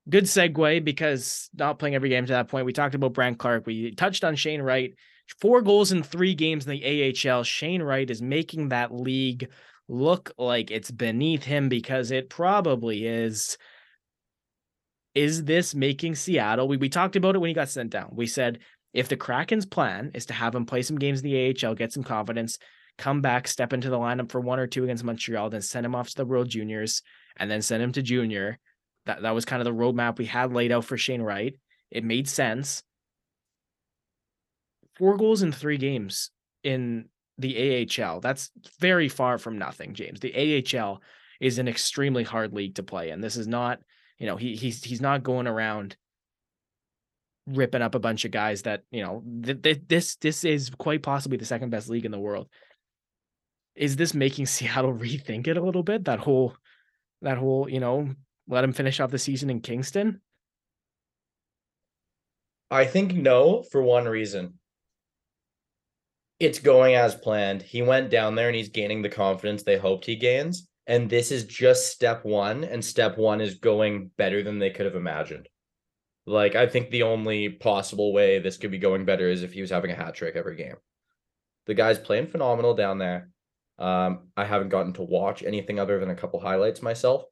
Good 0.07 0.25
segue 0.25 0.85
because 0.85 1.49
not 1.55 1.79
playing 1.79 1.95
every 1.95 2.09
game 2.09 2.27
to 2.27 2.33
that 2.33 2.49
point. 2.49 2.67
We 2.67 2.73
talked 2.73 2.93
about 2.93 3.13
Brandt 3.13 3.39
Clarke. 3.39 3.65
We 3.65 3.95
touched 3.95 4.23
on 4.23 4.35
Shane 4.35 4.61
Wright. 4.61 4.93
Four 5.41 5.63
goals 5.63 5.91
in 5.91 6.03
three 6.03 6.35
games 6.35 6.67
in 6.67 6.71
the 6.71 7.13
AHL. 7.27 7.43
Shane 7.43 7.81
Wright 7.81 8.09
is 8.09 8.21
making 8.21 8.69
that 8.69 8.93
league 8.93 9.49
look 9.89 10.31
like 10.37 10.71
it's 10.71 10.91
beneath 10.91 11.43
him 11.43 11.67
because 11.67 12.11
it 12.11 12.29
probably 12.29 13.05
is. 13.05 13.57
Is 15.15 15.43
this 15.43 15.73
making 15.73 16.15
Seattle? 16.15 16.67
We, 16.67 16.77
we 16.77 16.87
talked 16.87 17.15
about 17.15 17.35
it 17.35 17.39
when 17.39 17.49
he 17.49 17.53
got 17.53 17.69
sent 17.69 17.89
down. 17.89 18.11
We 18.13 18.27
said 18.27 18.59
if 18.93 19.09
the 19.09 19.17
Kraken's 19.17 19.65
plan 19.65 20.11
is 20.13 20.27
to 20.27 20.33
have 20.33 20.55
him 20.55 20.65
play 20.65 20.83
some 20.83 20.97
games 20.97 21.21
in 21.21 21.29
the 21.29 21.65
AHL, 21.65 21.75
get 21.75 21.91
some 21.91 22.03
confidence, 22.03 22.57
come 22.97 23.21
back, 23.21 23.47
step 23.47 23.73
into 23.73 23.89
the 23.89 23.97
lineup 23.97 24.31
for 24.31 24.39
one 24.39 24.59
or 24.59 24.67
two 24.67 24.83
against 24.83 25.03
Montreal, 25.03 25.49
then 25.49 25.61
send 25.61 25.85
him 25.85 25.95
off 25.95 26.09
to 26.09 26.15
the 26.15 26.25
World 26.25 26.49
Juniors, 26.49 27.01
and 27.37 27.49
then 27.49 27.61
send 27.61 27.81
him 27.81 27.91
to 27.93 28.01
junior. 28.01 28.59
That 29.05 29.23
that 29.23 29.35
was 29.35 29.45
kind 29.45 29.61
of 29.61 29.65
the 29.65 29.73
roadmap 29.73 30.17
we 30.17 30.25
had 30.25 30.53
laid 30.53 30.71
out 30.71 30.85
for 30.85 30.97
Shane 30.97 31.21
Wright. 31.21 31.55
It 31.89 32.03
made 32.03 32.27
sense. 32.27 32.83
Four 34.97 35.17
goals 35.17 35.41
in 35.41 35.51
three 35.51 35.77
games 35.77 36.29
in 36.63 37.05
the 37.39 37.87
AHL. 37.99 38.19
That's 38.19 38.51
very 38.79 39.09
far 39.09 39.37
from 39.37 39.57
nothing, 39.57 39.93
James. 39.93 40.19
The 40.19 40.63
AHL 40.75 41.01
is 41.39 41.57
an 41.57 41.67
extremely 41.67 42.23
hard 42.23 42.53
league 42.53 42.75
to 42.75 42.83
play 42.83 43.09
in. 43.09 43.21
This 43.21 43.37
is 43.37 43.47
not, 43.47 43.79
you 44.17 44.27
know, 44.27 44.35
he 44.35 44.55
he's 44.55 44.83
he's 44.83 45.01
not 45.01 45.23
going 45.23 45.47
around 45.47 45.95
ripping 47.47 47.81
up 47.81 47.95
a 47.95 47.99
bunch 47.99 48.25
of 48.25 48.31
guys 48.31 48.63
that, 48.63 48.83
you 48.91 49.01
know, 49.01 49.23
th- 49.43 49.61
th- 49.61 49.81
this 49.87 50.15
this 50.17 50.43
is 50.43 50.69
quite 50.69 51.01
possibly 51.01 51.37
the 51.37 51.45
second 51.45 51.69
best 51.69 51.89
league 51.89 52.05
in 52.05 52.11
the 52.11 52.19
world. 52.19 52.47
Is 53.75 53.95
this 53.95 54.13
making 54.13 54.45
Seattle 54.45 54.93
rethink 54.93 55.47
it 55.47 55.57
a 55.57 55.63
little 55.63 55.83
bit? 55.83 56.05
That 56.05 56.19
whole 56.19 56.55
that 57.21 57.37
whole, 57.37 57.69
you 57.69 57.79
know, 57.79 58.09
let 58.47 58.63
him 58.63 58.73
finish 58.73 58.99
off 58.99 59.11
the 59.11 59.17
season 59.17 59.49
in 59.49 59.61
Kingston? 59.61 60.21
I 62.71 62.85
think 62.85 63.13
no 63.13 63.63
for 63.63 63.81
one 63.81 64.05
reason 64.05 64.59
it's 66.39 66.59
going 66.59 66.95
as 66.95 67.15
planned. 67.15 67.61
He 67.61 67.81
went 67.81 68.09
down 68.09 68.35
there 68.35 68.47
and 68.47 68.55
he's 68.55 68.69
gaining 68.69 69.01
the 69.01 69.09
confidence 69.09 69.63
they 69.63 69.77
hoped 69.77 70.05
he 70.05 70.15
gains. 70.15 70.67
And 70.87 71.09
this 71.09 71.31
is 71.31 71.43
just 71.45 71.91
step 71.91 72.25
one, 72.25 72.63
and 72.63 72.83
step 72.83 73.15
one 73.15 73.41
is 73.41 73.59
going 73.59 74.09
better 74.17 74.41
than 74.41 74.57
they 74.57 74.71
could 74.71 74.87
have 74.87 74.95
imagined. 74.95 75.47
Like, 76.25 76.55
I 76.55 76.65
think 76.65 76.89
the 76.89 77.03
only 77.03 77.49
possible 77.49 78.11
way 78.11 78.39
this 78.39 78.57
could 78.57 78.71
be 78.71 78.79
going 78.79 79.05
better 79.05 79.29
is 79.29 79.43
if 79.43 79.53
he 79.53 79.61
was 79.61 79.69
having 79.69 79.91
a 79.91 79.95
hat 79.95 80.15
trick 80.15 80.35
every 80.35 80.55
game. 80.55 80.77
The 81.67 81.75
guy's 81.75 81.99
playing 81.99 82.27
phenomenal 82.27 82.73
down 82.73 82.97
there. 82.97 83.29
Um, 83.77 84.29
I 84.35 84.45
haven't 84.45 84.69
gotten 84.69 84.93
to 84.93 85.03
watch 85.03 85.43
anything 85.43 85.79
other 85.79 85.99
than 85.99 86.09
a 86.09 86.15
couple 86.15 86.39
highlights 86.39 86.81
myself 86.81 87.23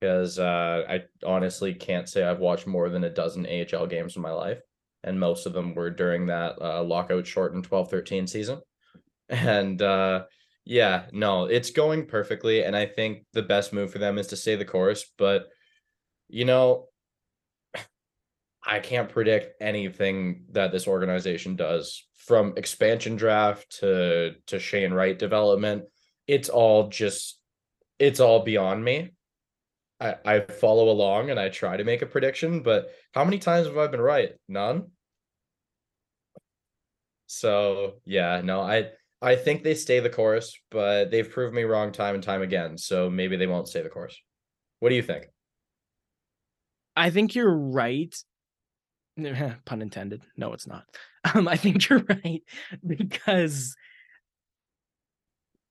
because 0.00 0.38
uh, 0.40 0.82
I 0.88 1.04
honestly 1.24 1.72
can't 1.72 2.08
say 2.08 2.24
I've 2.24 2.40
watched 2.40 2.66
more 2.66 2.88
than 2.88 3.04
a 3.04 3.10
dozen 3.10 3.46
AHL 3.46 3.86
games 3.86 4.16
in 4.16 4.22
my 4.22 4.32
life 4.32 4.60
and 5.04 5.20
most 5.20 5.46
of 5.46 5.52
them 5.52 5.74
were 5.74 5.90
during 5.90 6.26
that 6.26 6.60
uh, 6.60 6.82
lockout 6.82 7.26
shortened 7.26 7.64
12 7.64 7.90
13 7.90 8.26
season. 8.26 8.60
And 9.28 9.80
uh, 9.80 10.24
yeah, 10.64 11.04
no, 11.12 11.44
it's 11.44 11.70
going 11.70 12.06
perfectly. 12.06 12.64
And 12.64 12.76
I 12.76 12.86
think 12.86 13.24
the 13.32 13.42
best 13.42 13.72
move 13.72 13.92
for 13.92 13.98
them 13.98 14.18
is 14.18 14.28
to 14.28 14.36
stay 14.36 14.56
the 14.56 14.64
course. 14.64 15.10
But, 15.16 15.46
you 16.28 16.44
know, 16.44 16.88
I 18.66 18.80
can't 18.80 19.10
predict 19.10 19.62
anything 19.62 20.44
that 20.52 20.72
this 20.72 20.88
organization 20.88 21.56
does 21.56 22.02
from 22.16 22.54
expansion 22.56 23.16
draft 23.16 23.78
to 23.80 24.34
to 24.46 24.58
Shane 24.58 24.92
Wright 24.92 25.18
development. 25.18 25.84
It's 26.26 26.48
all 26.48 26.88
just 26.88 27.38
it's 27.98 28.20
all 28.20 28.42
beyond 28.42 28.82
me. 28.82 29.10
I, 30.00 30.16
I 30.24 30.40
follow 30.40 30.88
along 30.88 31.30
and 31.30 31.38
I 31.38 31.48
try 31.50 31.76
to 31.76 31.84
make 31.84 32.02
a 32.02 32.06
prediction, 32.06 32.62
but 32.62 32.88
how 33.12 33.24
many 33.24 33.38
times 33.38 33.66
have 33.66 33.78
I 33.78 33.86
been 33.86 34.00
right? 34.00 34.32
None. 34.48 34.90
So 37.26 37.94
yeah, 38.04 38.40
no, 38.44 38.60
I 38.60 38.90
I 39.22 39.36
think 39.36 39.62
they 39.62 39.74
stay 39.74 40.00
the 40.00 40.10
course, 40.10 40.58
but 40.70 41.10
they've 41.10 41.28
proved 41.28 41.54
me 41.54 41.62
wrong 41.62 41.92
time 41.92 42.14
and 42.14 42.22
time 42.22 42.42
again. 42.42 42.76
So 42.76 43.08
maybe 43.08 43.36
they 43.36 43.46
won't 43.46 43.68
stay 43.68 43.82
the 43.82 43.88
course. 43.88 44.20
What 44.80 44.90
do 44.90 44.96
you 44.96 45.02
think? 45.02 45.26
I 46.96 47.10
think 47.10 47.34
you're 47.34 47.56
right. 47.56 48.14
Pun 49.64 49.82
intended. 49.82 50.22
No, 50.36 50.52
it's 50.52 50.66
not. 50.66 50.84
Um, 51.34 51.48
I 51.48 51.56
think 51.56 51.88
you're 51.88 52.04
right 52.24 52.42
because 52.86 53.74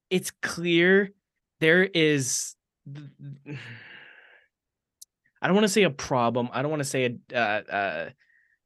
it's 0.10 0.32
clear 0.42 1.12
there 1.60 1.84
is. 1.84 2.56
I 5.42 5.48
don't 5.48 5.54
want 5.54 5.66
to 5.66 5.72
say 5.72 5.84
a 5.84 5.92
problem. 5.92 6.50
I 6.52 6.64
don't 6.64 6.72
want 6.72 6.80
to 6.80 6.90
say 6.90 7.20
a, 7.32 7.38
uh, 7.38 7.62
uh, 7.72 8.10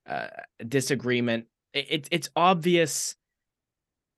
uh, 0.10 0.28
disagreement 0.66 1.48
it, 1.74 2.08
it's 2.12 2.30
obvious 2.36 3.16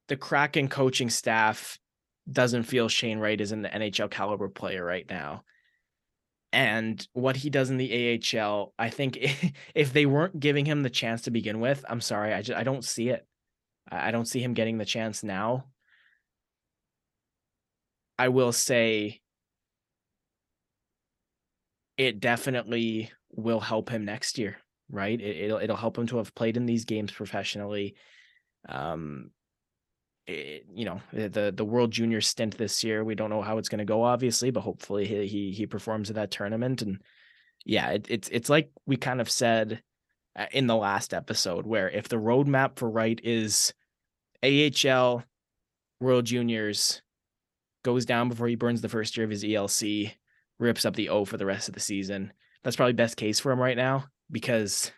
the 0.08 0.18
Kraken 0.18 0.68
coaching 0.68 1.10
staff 1.10 1.80
doesn't 2.32 2.64
feel 2.64 2.89
Shane 2.89 3.20
Wright 3.20 3.39
is 3.39 3.52
an 3.52 3.64
NHL 3.64 4.12
caliber 4.12 4.50
player 4.50 4.84
right 4.84 5.06
now. 5.10 5.43
And 6.52 7.06
what 7.14 7.36
he 7.36 7.50
does 7.50 7.70
in 7.70 7.78
the 7.78 8.20
AHL, 8.36 8.74
I 8.78 8.89
think 8.89 9.20
if 9.76 9.93
they 9.93 10.06
weren't 10.06 10.39
giving 10.39 10.66
him 10.66 10.82
the 10.82 10.89
chance 10.89 11.24
to 11.24 11.32
begin 11.32 11.60
with, 11.60 11.86
I'm 11.88 12.02
sorry, 12.02 12.34
I 12.34 12.41
just 12.41 12.58
I 12.58 12.64
don't 12.64 12.84
see 12.84 13.10
it. 13.10 13.26
I 13.91 14.12
don't 14.12 14.28
see 14.28 14.41
him 14.41 14.54
getting 14.54 14.78
the 14.78 14.86
chance 14.86 15.24
now. 15.24 15.66
I 18.18 18.28
will 18.30 18.52
say 18.52 19.22
it 21.97 22.20
definitely 22.20 23.12
will 23.32 23.60
help 23.60 23.89
him 23.89 24.06
next 24.06 24.38
year 24.38 24.58
right? 24.90 25.20
It, 25.20 25.52
will 25.52 25.60
it'll 25.60 25.76
help 25.76 25.98
him 25.98 26.08
to 26.08 26.18
have 26.18 26.36
played 26.36 26.58
in 26.58 26.66
these 26.66 26.86
games 26.86 27.12
professionally. 27.12 27.96
Um, 28.68 29.32
it, 30.28 30.66
you 30.74 30.86
know 30.86 31.02
the 31.14 31.52
the 31.56 31.66
World 31.66 31.92
Junior 31.92 32.22
stint 32.22 32.58
this 32.58 32.84
year. 32.84 33.04
We 33.04 33.16
don't 33.16 33.30
know 33.30 33.42
how 33.42 33.58
it's 33.58 33.70
going 33.70 33.80
to 33.80 33.86
go, 33.86 34.04
obviously, 34.04 34.52
but 34.52 34.62
hopefully 34.62 35.06
he 35.06 35.28
he, 35.28 35.52
he 35.52 35.66
performs 35.66 36.10
at 36.10 36.16
that 36.16 36.32
tournament. 36.32 36.82
And 36.82 37.02
yeah, 37.66 37.90
it, 37.92 38.08
it's 38.10 38.30
it's 38.30 38.50
like 38.50 38.72
we 38.86 38.98
kind 38.98 39.22
of 39.22 39.30
said 39.30 39.82
uh, 40.36 40.46
in 40.52 40.68
the 40.68 40.76
last 40.76 41.14
episode, 41.14 41.66
where 41.66 41.90
if 41.90 42.10
the 42.10 42.18
roadmap 42.18 42.78
for 42.78 42.90
Wright 42.90 43.20
is 43.24 43.74
AHL, 44.44 45.24
World 46.00 46.26
Juniors, 46.26 47.02
goes 47.84 48.06
down 48.06 48.30
before 48.30 48.48
he 48.48 48.56
burns 48.56 48.82
the 48.82 48.90
first 48.90 49.18
year 49.18 49.24
of 49.24 49.32
his 49.32 49.44
ELC, 49.44 50.12
rips 50.60 50.86
up 50.86 50.96
the 50.96 51.10
O 51.10 51.26
for 51.26 51.38
the 51.38 51.46
rest 51.46 51.68
of 51.68 51.74
the 51.74 51.80
season. 51.80 52.34
That's 52.64 52.76
probably 52.76 52.94
best 52.94 53.18
case 53.18 53.40
for 53.40 53.52
him 53.52 53.60
right 53.60 53.78
now 53.78 54.06
because 54.32 54.91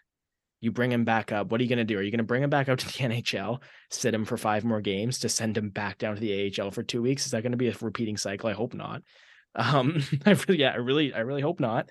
you 0.61 0.71
bring 0.71 0.91
him 0.91 1.03
back 1.03 1.31
up. 1.31 1.51
What 1.51 1.59
are 1.59 1.63
you 1.63 1.69
going 1.69 1.79
to 1.79 1.83
do? 1.83 1.97
Are 1.97 2.03
you 2.03 2.11
going 2.11 2.19
to 2.19 2.23
bring 2.23 2.43
him 2.43 2.49
back 2.49 2.69
up 2.69 2.77
to 2.79 2.85
the 2.85 2.91
NHL, 3.09 3.61
sit 3.89 4.13
him 4.13 4.25
for 4.25 4.37
five 4.37 4.63
more 4.63 4.81
games 4.81 5.19
to 5.19 5.29
send 5.29 5.57
him 5.57 5.69
back 5.69 5.97
down 5.97 6.15
to 6.15 6.21
the 6.21 6.53
AHL 6.59 6.71
for 6.71 6.83
two 6.83 7.01
weeks? 7.01 7.25
Is 7.25 7.31
that 7.31 7.41
going 7.41 7.51
to 7.51 7.57
be 7.57 7.67
a 7.67 7.75
repeating 7.81 8.17
cycle? 8.17 8.49
I 8.49 8.53
hope 8.53 8.73
not. 8.73 9.01
Um, 9.53 10.01
I 10.25 10.29
really, 10.29 10.61
yeah, 10.61 10.71
I 10.71 10.77
really, 10.77 11.13
I 11.13 11.19
really 11.19 11.41
hope 11.41 11.59
not. 11.59 11.89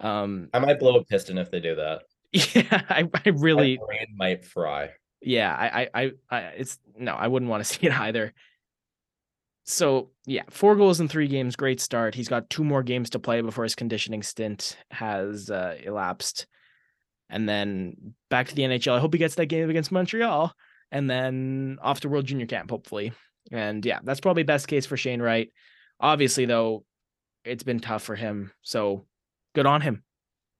Um, 0.00 0.48
I 0.54 0.60
might 0.60 0.78
blow 0.78 0.96
a 0.96 1.04
piston 1.04 1.36
if 1.36 1.50
they 1.50 1.60
do 1.60 1.74
that. 1.74 2.04
Yeah, 2.32 2.80
I, 2.88 3.06
I 3.12 3.28
really 3.28 3.76
My 3.76 3.84
brain 3.84 4.06
might 4.16 4.44
fry. 4.46 4.88
Yeah, 5.20 5.54
I, 5.54 5.82
I, 5.82 5.88
I, 5.94 6.12
I, 6.30 6.40
it's 6.56 6.78
no, 6.96 7.12
I 7.12 7.28
wouldn't 7.28 7.50
want 7.50 7.62
to 7.62 7.70
see 7.70 7.86
it 7.86 7.92
either. 7.92 8.32
So 9.64 10.10
yeah, 10.26 10.42
four 10.50 10.74
goals 10.74 11.00
in 11.00 11.08
three 11.08 11.28
games, 11.28 11.54
great 11.54 11.80
start. 11.80 12.14
He's 12.14 12.28
got 12.28 12.50
two 12.50 12.64
more 12.64 12.82
games 12.82 13.10
to 13.10 13.18
play 13.18 13.40
before 13.42 13.64
his 13.64 13.74
conditioning 13.74 14.22
stint 14.22 14.76
has 14.90 15.50
uh, 15.50 15.76
elapsed, 15.84 16.46
and 17.32 17.48
then 17.48 18.14
back 18.30 18.46
to 18.48 18.54
the 18.54 18.62
NHL. 18.62 18.92
I 18.94 19.00
hope 19.00 19.14
he 19.14 19.18
gets 19.18 19.34
that 19.36 19.46
game 19.46 19.68
against 19.70 19.90
Montreal, 19.90 20.52
and 20.92 21.10
then 21.10 21.78
off 21.82 22.00
to 22.00 22.08
World 22.08 22.26
Junior 22.26 22.46
Camp, 22.46 22.70
hopefully. 22.70 23.12
And 23.50 23.84
yeah, 23.84 23.98
that's 24.04 24.20
probably 24.20 24.44
best 24.44 24.68
case 24.68 24.86
for 24.86 24.96
Shane 24.96 25.20
Wright. 25.20 25.50
Obviously, 25.98 26.44
though, 26.44 26.84
it's 27.44 27.64
been 27.64 27.80
tough 27.80 28.02
for 28.02 28.14
him. 28.14 28.52
So 28.62 29.06
good 29.54 29.66
on 29.66 29.80
him. 29.80 30.04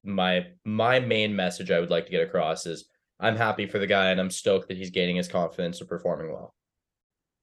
My 0.02 0.46
my 0.64 0.98
main 0.98 1.36
message 1.36 1.70
I 1.70 1.78
would 1.78 1.90
like 1.90 2.06
to 2.06 2.10
get 2.10 2.26
across 2.26 2.66
is 2.66 2.86
I'm 3.20 3.36
happy 3.36 3.66
for 3.66 3.78
the 3.78 3.86
guy 3.86 4.10
and 4.10 4.18
I'm 4.18 4.30
stoked 4.30 4.68
that 4.68 4.76
he's 4.76 4.90
gaining 4.90 5.16
his 5.16 5.28
confidence 5.28 5.78
and 5.80 5.88
performing 5.88 6.32
well. 6.32 6.54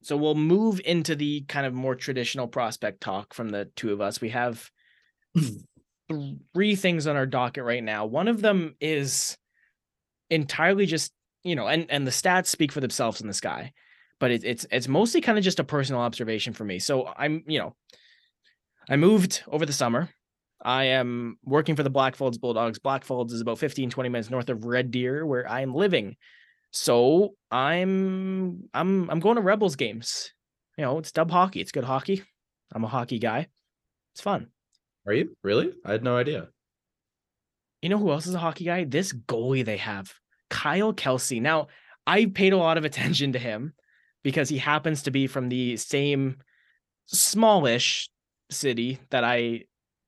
So 0.01 0.17
we'll 0.17 0.35
move 0.35 0.81
into 0.83 1.15
the 1.15 1.41
kind 1.41 1.65
of 1.65 1.73
more 1.73 1.95
traditional 1.95 2.47
prospect 2.47 3.01
talk 3.01 3.33
from 3.33 3.49
the 3.49 3.69
two 3.75 3.93
of 3.93 4.01
us. 4.01 4.19
We 4.19 4.29
have 4.29 4.69
three 6.53 6.75
things 6.75 7.07
on 7.07 7.15
our 7.15 7.25
docket 7.25 7.63
right 7.63 7.83
now. 7.83 8.05
One 8.05 8.27
of 8.27 8.41
them 8.41 8.75
is 8.79 9.37
entirely 10.29 10.85
just, 10.85 11.11
you 11.43 11.55
know, 11.55 11.67
and 11.67 11.89
and 11.89 12.05
the 12.05 12.11
stats 12.11 12.47
speak 12.47 12.71
for 12.71 12.79
themselves 12.79 13.21
in 13.21 13.27
this 13.27 13.41
guy, 13.41 13.73
but 14.19 14.31
it, 14.31 14.43
it's 14.43 14.65
it's 14.71 14.87
mostly 14.87 15.21
kind 15.21 15.37
of 15.37 15.43
just 15.43 15.59
a 15.59 15.63
personal 15.63 16.01
observation 16.01 16.53
for 16.53 16.65
me. 16.65 16.79
So 16.79 17.11
I'm, 17.15 17.43
you 17.47 17.59
know, 17.59 17.75
I 18.89 18.95
moved 18.95 19.43
over 19.47 19.65
the 19.65 19.73
summer. 19.73 20.09
I 20.61 20.85
am 20.85 21.37
working 21.45 21.75
for 21.75 21.83
the 21.83 21.91
Blackfalds 21.91 22.39
Bulldogs. 22.39 22.79
Blackfalds 22.79 23.31
is 23.31 23.39
about 23.39 23.59
15, 23.59 23.89
20 23.89 24.09
minutes 24.09 24.29
north 24.29 24.49
of 24.49 24.65
Red 24.65 24.91
Deer, 24.91 25.25
where 25.25 25.49
I 25.49 25.61
am 25.61 25.73
living. 25.73 26.17
So 26.71 27.35
I'm 27.49 28.69
I'm 28.73 29.09
I'm 29.09 29.19
going 29.19 29.35
to 29.35 29.41
Rebels 29.41 29.75
games. 29.75 30.33
You 30.77 30.85
know, 30.85 30.97
it's 30.99 31.11
dub 31.11 31.31
hockey. 31.31 31.61
It's 31.61 31.71
good 31.71 31.83
hockey. 31.83 32.23
I'm 32.73 32.83
a 32.83 32.87
hockey 32.87 33.19
guy. 33.19 33.47
It's 34.13 34.21
fun. 34.21 34.47
Are 35.09 35.13
you 35.13 35.35
really? 35.43 35.73
I 35.83 35.93
had 35.93 36.03
no 36.03 36.17
idea. 36.17 36.49
You 37.81 37.89
know 37.89 37.97
who 37.97 38.11
else 38.11 38.27
is 38.27 38.35
a 38.35 38.39
hockey 38.39 38.65
guy? 38.65 38.83
This 38.83 39.11
goalie 39.11 39.65
they 39.65 39.77
have, 39.77 40.13
Kyle 40.51 40.93
Kelsey. 40.93 41.39
Now, 41.39 41.69
I 42.05 42.27
paid 42.27 42.53
a 42.53 42.57
lot 42.57 42.77
of 42.77 42.85
attention 42.85 43.33
to 43.33 43.39
him 43.39 43.73
because 44.23 44.49
he 44.49 44.59
happens 44.59 45.01
to 45.03 45.11
be 45.11 45.25
from 45.25 45.49
the 45.49 45.77
same 45.77 46.37
smallish 47.07 48.07
city 48.51 48.99
that 49.09 49.23
I 49.23 49.63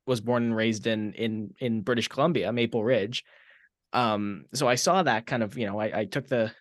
was 0.05 0.21
born 0.21 0.43
and 0.43 0.55
raised 0.55 0.85
in 0.85 1.13
in 1.13 1.55
in 1.59 1.81
British 1.81 2.07
Columbia, 2.07 2.53
Maple 2.53 2.83
Ridge. 2.83 3.23
Um, 3.93 4.45
so 4.53 4.67
I 4.67 4.75
saw 4.75 5.01
that 5.01 5.25
kind 5.25 5.41
of, 5.41 5.57
you 5.57 5.65
know, 5.65 5.79
I, 5.79 6.01
I 6.01 6.05
took 6.05 6.27
the 6.27 6.51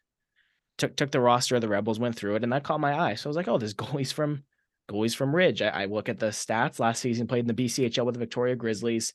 took 0.79 0.97
took 0.97 1.11
the 1.11 1.21
roster 1.21 1.57
of 1.57 1.61
the 1.61 1.69
Rebels, 1.69 2.01
went 2.01 2.17
through 2.17 2.37
it, 2.37 2.43
and 2.43 2.55
that 2.55 2.65
caught 2.65 2.81
my 2.81 2.99
eye. 2.99 3.17
So 3.17 3.29
I 3.29 3.31
was 3.31 3.37
like, 3.37 3.49
oh, 3.49 3.59
this 3.59 3.75
goalie's 3.75 4.13
from 4.13 4.45
goalies 4.91 5.15
from 5.15 5.35
Ridge. 5.35 5.63
I, 5.63 5.69
I, 5.69 5.85
look 5.87 6.09
at 6.09 6.19
the 6.19 6.27
stats. 6.27 6.79
Last 6.79 7.01
season 7.01 7.27
played 7.27 7.49
in 7.49 7.55
the 7.55 7.65
BCHL 7.65 8.05
with 8.05 8.15
the 8.15 8.21
Victoria 8.21 8.57
Grizzlies. 8.57 9.13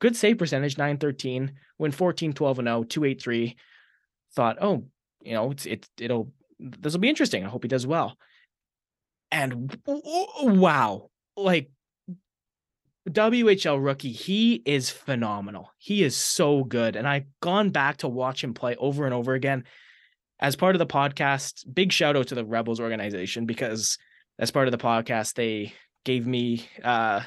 Good 0.00 0.16
save 0.16 0.38
percentage, 0.38 0.78
913, 0.78 1.52
win 1.78 1.92
14, 1.92 2.32
12 2.32 2.58
and 2.60 2.68
0, 2.68 2.84
283. 2.84 3.56
Thought, 4.34 4.58
oh, 4.60 4.84
you 5.22 5.34
know, 5.34 5.50
it's 5.50 5.66
it 5.66 5.88
it'll 5.98 6.32
this 6.58 6.92
will 6.92 7.00
be 7.00 7.08
interesting. 7.08 7.44
I 7.44 7.48
hope 7.48 7.64
he 7.64 7.68
does 7.68 7.86
well. 7.86 8.16
And 9.30 9.76
wow, 10.40 11.10
like 11.36 11.70
WHL 13.08 13.84
rookie, 13.84 14.12
he 14.12 14.62
is 14.64 14.90
phenomenal. 14.90 15.72
He 15.78 16.02
is 16.02 16.16
so 16.16 16.64
good. 16.64 16.96
And 16.96 17.06
I've 17.06 17.26
gone 17.40 17.70
back 17.70 17.98
to 17.98 18.08
watch 18.08 18.42
him 18.42 18.54
play 18.54 18.76
over 18.76 19.04
and 19.04 19.14
over 19.14 19.34
again. 19.34 19.64
As 20.38 20.56
part 20.56 20.74
of 20.74 20.78
the 20.78 20.86
podcast, 20.86 21.64
big 21.72 21.92
shout 21.92 22.16
out 22.16 22.28
to 22.28 22.34
the 22.34 22.44
Rebels 22.44 22.80
organization 22.80 23.46
because 23.46 23.98
as 24.40 24.50
part 24.50 24.66
of 24.66 24.72
the 24.72 24.78
podcast, 24.78 25.34
they 25.34 25.72
gave 26.04 26.26
me 26.26 26.66
uh 26.82 27.20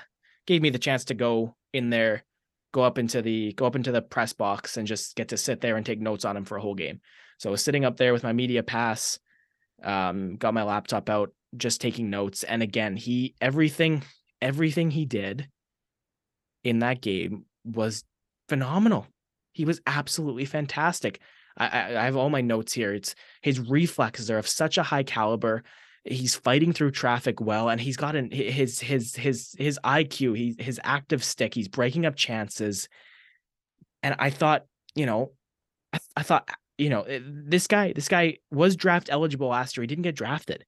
gave 0.45 0.61
me 0.61 0.72
the 0.72 0.80
chance 0.80 1.05
to 1.05 1.14
go 1.14 1.55
in 1.72 1.89
there, 1.89 2.26
go 2.74 2.82
up 2.82 2.97
into 2.97 3.22
the 3.22 3.53
go 3.53 3.66
up 3.66 3.76
into 3.78 3.91
the 3.91 4.01
press 4.01 4.34
box 4.34 4.76
and 4.76 4.88
just 4.88 5.16
get 5.16 5.30
to 5.30 5.38
sit 5.38 5.61
there 5.61 5.78
and 5.78 5.86
take 5.86 6.01
notes 6.01 6.26
on 6.26 6.36
him 6.36 6.43
for 6.43 6.57
a 6.57 6.61
whole 6.61 6.76
game. 6.76 6.99
So 7.38 7.49
I 7.49 7.51
was 7.51 7.64
sitting 7.64 7.86
up 7.86 7.97
there 7.97 8.14
with 8.14 8.24
my 8.24 8.34
media 8.34 8.64
pass, 8.64 9.20
um, 9.84 10.36
got 10.38 10.53
my 10.53 10.64
laptop 10.64 11.09
out, 11.09 11.32
just 11.55 11.82
taking 11.82 12.09
notes. 12.09 12.43
And 12.43 12.64
again, 12.64 12.95
he 12.95 13.36
everything, 13.39 14.03
everything 14.41 14.91
he 14.91 15.05
did 15.05 15.47
in 16.64 16.80
that 16.80 17.01
game 17.01 17.45
was 17.64 18.03
phenomenal. 18.49 19.07
He 19.53 19.66
was 19.66 19.82
absolutely 19.86 20.45
fantastic. 20.45 21.20
I, 21.57 21.95
I, 21.95 22.05
have 22.05 22.16
all 22.16 22.32
my 22.32 22.41
notes 22.41 22.74
here. 22.74 22.93
It's 22.93 23.14
his 23.41 23.59
reflexes 23.59 24.32
are 24.32 24.39
of 24.39 24.47
such 24.47 24.80
a 24.80 24.84
high 24.84 25.03
caliber. 25.03 25.64
He's 26.06 26.36
fighting 26.36 26.74
through 26.74 26.91
traffic 26.91 27.39
well, 27.39 27.70
and 27.70 27.80
he's 27.80 27.95
got 27.97 28.16
his 28.16 28.80
his 28.80 29.16
his 29.16 29.56
his 29.58 29.80
IQ. 29.84 30.38
He 30.38 30.56
his 30.60 30.80
active 30.84 31.24
stick. 31.24 31.54
He's 31.54 31.70
breaking 31.70 32.06
up 32.06 32.16
chances. 32.16 32.89
And 34.01 34.16
I 34.20 34.30
thought, 34.30 34.66
you 34.95 35.06
know, 35.06 35.32
I, 35.93 35.99
I 36.18 36.24
thought, 36.24 36.49
you 36.78 36.89
know, 36.89 37.04
eh, 37.04 37.20
this 37.24 37.68
guy 37.68 37.93
this 37.93 38.10
guy 38.10 38.39
was 38.51 38.76
draft 38.76 39.10
eligible 39.10 39.47
last 39.47 39.78
year. 39.78 39.84
He 39.84 39.88
didn't 39.88 40.04
get 40.04 40.16
drafted. 40.16 40.66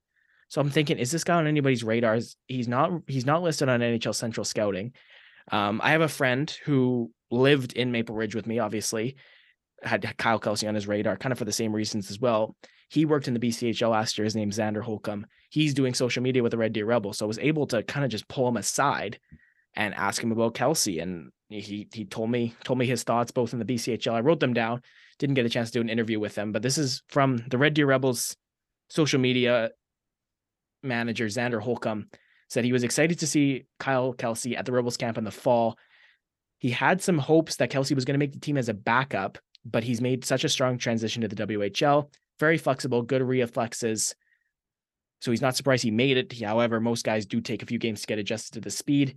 So 0.47 0.61
I'm 0.61 0.69
thinking, 0.69 0.99
is 0.99 1.11
this 1.11 1.23
guy 1.23 1.35
on 1.35 1.47
anybody's 1.47 1.83
radars? 1.83 2.37
He's 2.47 2.67
not. 2.67 2.91
He's 3.07 3.25
not 3.25 3.43
listed 3.43 3.67
on 3.67 3.81
NHL 3.81 4.15
Central 4.15 4.45
Scouting. 4.45 4.93
Um, 5.51 5.81
I 5.83 5.91
have 5.91 6.01
a 6.01 6.07
friend 6.07 6.49
who 6.63 7.11
lived 7.29 7.73
in 7.73 7.91
Maple 7.91 8.15
Ridge 8.15 8.35
with 8.35 8.47
me, 8.47 8.59
obviously, 8.59 9.15
had 9.83 10.15
Kyle 10.17 10.39
Kelsey 10.39 10.67
on 10.67 10.75
his 10.75 10.87
radar, 10.87 11.17
kind 11.17 11.31
of 11.31 11.37
for 11.37 11.45
the 11.45 11.51
same 11.51 11.73
reasons 11.73 12.09
as 12.09 12.19
well. 12.19 12.55
He 12.87 13.05
worked 13.05 13.27
in 13.27 13.33
the 13.33 13.39
BCHL 13.39 13.91
last 13.91 14.17
year. 14.17 14.25
His 14.25 14.35
name's 14.35 14.57
Xander 14.57 14.81
Holcomb. 14.81 15.25
He's 15.49 15.73
doing 15.73 15.93
social 15.93 16.21
media 16.23 16.43
with 16.43 16.51
the 16.51 16.57
Red 16.57 16.73
Deer 16.73 16.85
Rebel. 16.85 17.13
So 17.13 17.25
I 17.25 17.27
was 17.27 17.39
able 17.39 17.67
to 17.67 17.83
kind 17.83 18.05
of 18.05 18.11
just 18.11 18.27
pull 18.27 18.47
him 18.47 18.57
aside 18.57 19.19
and 19.75 19.93
ask 19.95 20.21
him 20.21 20.31
about 20.31 20.53
Kelsey. 20.53 20.99
And 20.99 21.31
he 21.49 21.87
he 21.91 22.05
told 22.05 22.29
me 22.29 22.53
told 22.63 22.79
me 22.79 22.85
his 22.85 23.03
thoughts 23.03 23.31
both 23.31 23.53
in 23.53 23.59
the 23.59 23.65
BCHL. 23.65 24.13
I 24.13 24.21
wrote 24.21 24.39
them 24.39 24.53
down. 24.53 24.81
Didn't 25.17 25.35
get 25.35 25.45
a 25.45 25.49
chance 25.49 25.69
to 25.71 25.79
do 25.79 25.81
an 25.81 25.89
interview 25.89 26.19
with 26.19 26.35
him, 26.35 26.51
but 26.51 26.61
this 26.61 26.77
is 26.77 27.01
from 27.09 27.37
the 27.49 27.57
Red 27.57 27.73
Deer 27.73 27.85
Rebels 27.85 28.35
social 28.89 29.19
media 29.19 29.71
manager, 30.83 31.25
Xander 31.25 31.61
Holcomb 31.61 32.07
said 32.49 32.63
he 32.63 32.73
was 32.73 32.83
excited 32.83 33.19
to 33.19 33.27
see 33.27 33.65
Kyle 33.79 34.13
Kelsey 34.13 34.55
at 34.55 34.65
the 34.65 34.71
Rebels 34.71 34.97
camp 34.97 35.17
in 35.17 35.23
the 35.23 35.31
fall. 35.31 35.77
He 36.59 36.69
had 36.69 37.01
some 37.01 37.17
hopes 37.17 37.57
that 37.57 37.69
Kelsey 37.69 37.95
was 37.95 38.05
going 38.05 38.13
to 38.13 38.19
make 38.19 38.33
the 38.33 38.39
team 38.39 38.57
as 38.57 38.69
a 38.69 38.73
backup, 38.73 39.37
but 39.65 39.83
he's 39.83 40.01
made 40.01 40.23
such 40.23 40.43
a 40.43 40.49
strong 40.49 40.77
transition 40.77 41.21
to 41.21 41.27
the 41.27 41.47
WHL. 41.47 42.09
Very 42.39 42.57
flexible, 42.57 43.01
good 43.01 43.21
reflexes. 43.21 44.15
So 45.21 45.31
he's 45.31 45.41
not 45.41 45.55
surprised 45.55 45.83
he 45.83 45.91
made 45.91 46.17
it. 46.17 46.39
However, 46.39 46.79
most 46.79 47.05
guys 47.05 47.25
do 47.25 47.41
take 47.41 47.63
a 47.63 47.65
few 47.65 47.79
games 47.79 48.01
to 48.01 48.07
get 48.07 48.19
adjusted 48.19 48.53
to 48.53 48.61
the 48.61 48.69
speed. 48.69 49.15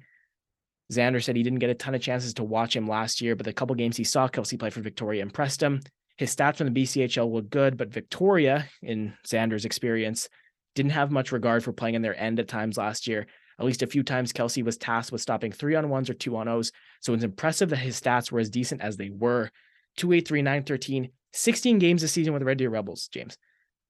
Xander 0.93 1.23
said 1.23 1.37
he 1.37 1.43
didn't 1.43 1.59
get 1.59 1.71
a 1.71 1.75
ton 1.75 1.95
of 1.95 2.01
chances 2.01 2.33
to 2.35 2.45
watch 2.45 2.75
him 2.75 2.89
last 2.89 3.21
year, 3.21 3.37
but 3.37 3.45
the 3.45 3.53
couple 3.53 3.75
games 3.75 3.97
he 3.97 4.05
saw 4.05 4.27
Kelsey 4.27 4.57
play 4.57 4.71
for 4.71 4.81
Victoria 4.81 5.23
impressed 5.23 5.63
him. 5.63 5.81
His 6.17 6.35
stats 6.35 6.57
from 6.57 6.73
the 6.73 6.83
BCHL 6.83 7.31
were 7.31 7.43
good, 7.43 7.77
but 7.77 7.93
Victoria, 7.93 8.69
in 8.83 9.15
Xander's 9.27 9.65
experience, 9.65 10.29
didn't 10.75 10.93
have 10.93 11.11
much 11.11 11.31
regard 11.31 11.63
for 11.63 11.73
playing 11.73 11.95
in 11.95 12.03
their 12.03 12.19
end 12.19 12.41
at 12.41 12.49
times 12.49 12.79
last 12.79 13.07
year. 13.07 13.27
At 13.59 13.67
least 13.67 13.83
a 13.83 13.87
few 13.87 14.03
times, 14.03 14.33
Kelsey 14.33 14.63
was 14.63 14.77
tasked 14.77 15.13
with 15.13 15.21
stopping 15.21 15.53
three 15.53 15.75
on 15.75 15.89
ones 15.91 16.09
or 16.09 16.15
two 16.15 16.37
on 16.37 16.49
O's. 16.49 16.73
So 17.01 17.13
it's 17.13 17.25
impressive 17.25 17.71
that 17.71 17.77
his 17.77 18.01
stats 18.01 18.33
were 18.33 18.41
as 18.41 18.51
decent 18.51 18.81
as 18.81 18.97
they 18.97 19.11
were. 19.11 19.51
283, 19.97 20.43
913, 20.43 21.11
16 21.33 21.79
games 21.79 22.03
this 22.03 22.13
season 22.13 22.33
with 22.33 22.41
the 22.41 22.47
Red 22.47 22.59
Deer 22.59 22.71
Rebels, 22.71 23.09
James. 23.13 23.37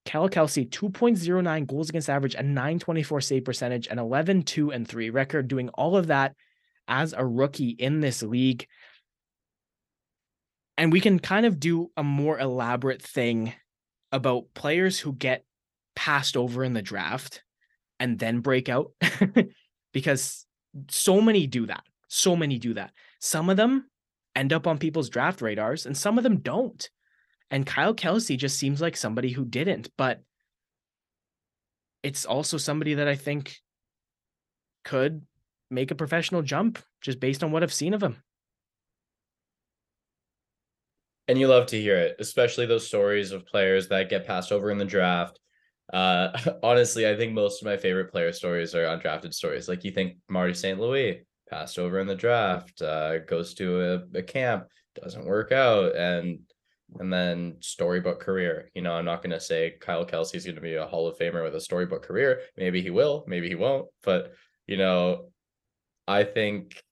Cal 0.04 0.28
Kelsey, 0.28 0.64
2.09 0.64 1.66
goals 1.66 1.90
against 1.90 2.08
average, 2.08 2.34
a 2.34 2.42
924 2.42 3.20
save 3.20 3.44
percentage, 3.44 3.88
an 3.88 3.98
11, 3.98 4.42
2, 4.42 4.70
and 4.72 4.88
3 4.88 5.10
record, 5.10 5.48
doing 5.48 5.68
all 5.70 5.96
of 5.96 6.06
that 6.06 6.34
as 6.86 7.12
a 7.12 7.24
rookie 7.24 7.70
in 7.70 8.00
this 8.00 8.22
league. 8.22 8.66
and 10.78 10.92
we 10.92 11.00
can 11.00 11.18
kind 11.18 11.44
of 11.44 11.58
do 11.58 11.90
a 11.96 12.04
more 12.04 12.38
elaborate 12.38 13.02
thing 13.02 13.52
about 14.12 14.44
players 14.54 14.98
who 14.98 15.12
get 15.12 15.44
passed 15.96 16.36
over 16.36 16.62
in 16.62 16.72
the 16.72 16.80
draft 16.80 17.42
and 17.98 18.18
then 18.18 18.38
break 18.38 18.68
out 18.68 18.92
because 19.92 20.46
so 20.88 21.20
many 21.20 21.48
do 21.48 21.66
that. 21.66 21.82
So 22.06 22.36
many 22.36 22.58
do 22.58 22.74
that. 22.74 22.92
Some 23.20 23.50
of 23.50 23.56
them 23.56 23.90
end 24.36 24.52
up 24.52 24.68
on 24.68 24.78
people's 24.78 25.10
draft 25.10 25.42
radars 25.42 25.84
and 25.84 25.96
some 25.96 26.16
of 26.16 26.22
them 26.22 26.38
don't. 26.38 26.88
And 27.50 27.66
Kyle 27.66 27.94
Kelsey 27.94 28.36
just 28.36 28.58
seems 28.58 28.80
like 28.80 28.96
somebody 28.96 29.30
who 29.30 29.44
didn't, 29.44 29.90
but 29.96 30.22
it's 32.02 32.24
also 32.24 32.58
somebody 32.58 32.94
that 32.94 33.08
I 33.08 33.16
think 33.16 33.56
could 34.84 35.22
make 35.70 35.90
a 35.90 35.94
professional 35.94 36.42
jump 36.42 36.78
just 37.00 37.20
based 37.20 37.42
on 37.42 37.52
what 37.52 37.62
I've 37.62 37.72
seen 37.72 37.94
of 37.94 38.02
him. 38.02 38.22
And 41.26 41.38
you 41.38 41.46
love 41.46 41.66
to 41.66 41.80
hear 41.80 41.98
it, 41.98 42.16
especially 42.18 42.64
those 42.64 42.86
stories 42.86 43.32
of 43.32 43.46
players 43.46 43.88
that 43.88 44.08
get 44.08 44.26
passed 44.26 44.50
over 44.50 44.70
in 44.70 44.78
the 44.78 44.84
draft. 44.84 45.38
Uh, 45.92 46.30
honestly, 46.62 47.08
I 47.08 47.16
think 47.16 47.32
most 47.32 47.60
of 47.62 47.66
my 47.66 47.76
favorite 47.76 48.10
player 48.10 48.32
stories 48.32 48.74
are 48.74 48.84
undrafted 48.84 49.34
stories. 49.34 49.68
Like 49.68 49.84
you 49.84 49.90
think 49.90 50.16
Marty 50.28 50.54
St. 50.54 50.80
Louis 50.80 51.26
passed 51.50 51.78
over 51.78 51.98
in 51.98 52.06
the 52.06 52.14
draft, 52.14 52.80
uh, 52.80 53.18
goes 53.18 53.54
to 53.54 53.80
a, 54.14 54.18
a 54.18 54.22
camp, 54.22 54.68
doesn't 55.02 55.26
work 55.26 55.52
out, 55.52 55.94
and 55.96 56.40
and 56.98 57.12
then 57.12 57.56
storybook 57.60 58.20
career. 58.20 58.70
You 58.74 58.82
know, 58.82 58.92
I'm 58.92 59.04
not 59.04 59.22
going 59.22 59.32
to 59.32 59.40
say 59.40 59.76
Kyle 59.80 60.04
Kelsey's 60.04 60.44
going 60.44 60.56
to 60.56 60.60
be 60.60 60.74
a 60.74 60.86
Hall 60.86 61.06
of 61.06 61.18
Famer 61.18 61.44
with 61.44 61.54
a 61.54 61.60
storybook 61.60 62.02
career. 62.02 62.40
Maybe 62.56 62.80
he 62.80 62.90
will, 62.90 63.24
maybe 63.26 63.48
he 63.48 63.54
won't. 63.54 63.88
But 64.02 64.32
you 64.66 64.76
know, 64.76 65.30
I 66.06 66.24
think 66.24 66.82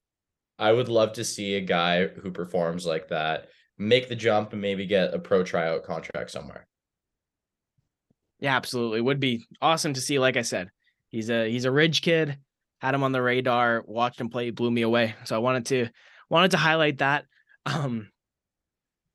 I 0.59 0.73
would 0.73 0.89
love 0.89 1.15
to 1.15 1.25
see 1.25 1.55
a 1.55 1.61
guy 1.61 2.07
who 2.07 2.31
performs 2.31 2.87
like 2.87 3.09
that 3.09 3.49
make 3.79 4.09
the 4.09 4.17
jump 4.17 4.53
and 4.53 4.63
maybe 4.63 4.87
get 4.87 5.15
a 5.15 5.19
pro 5.19 5.43
tryout 5.43 5.85
contract 5.85 6.31
somewhere. 6.31 6.67
Yeah, 8.39 8.57
absolutely. 8.57 9.01
Would 9.01 9.21
be 9.21 9.47
awesome 9.63 9.95
to 9.95 10.01
see. 10.01 10.19
Like 10.19 10.37
I 10.37 10.43
said, 10.43 10.71
he's 11.09 11.31
a 11.31 11.51
he's 11.51 11.65
a 11.65 11.73
ridge 11.73 12.03
kid. 12.03 12.39
Had 12.81 12.95
him 12.95 13.03
on 13.03 13.13
the 13.13 13.23
radar, 13.23 13.83
watched 13.87 14.21
him 14.21 14.29
play, 14.29 14.51
blew 14.51 14.71
me 14.71 14.83
away. 14.83 15.15
So 15.25 15.35
I 15.35 15.39
wanted 15.39 15.67
to 15.67 15.89
wanted 16.29 16.51
to 16.53 16.59
highlight 16.59 16.99
that. 16.99 17.25
Um 17.65 18.11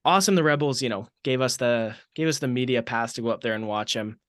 awesome 0.05 0.35
the 0.35 0.43
Rebels, 0.43 0.81
you 0.81 0.89
know, 0.89 1.07
gave 1.23 1.41
us 1.41 1.57
the 1.57 1.95
gave 2.15 2.27
us 2.27 2.39
the 2.39 2.47
media 2.47 2.81
pass 2.81 3.13
to 3.13 3.21
go 3.21 3.29
up 3.29 3.41
there 3.41 3.53
and 3.53 3.67
watch 3.67 3.95
him. 3.95 4.19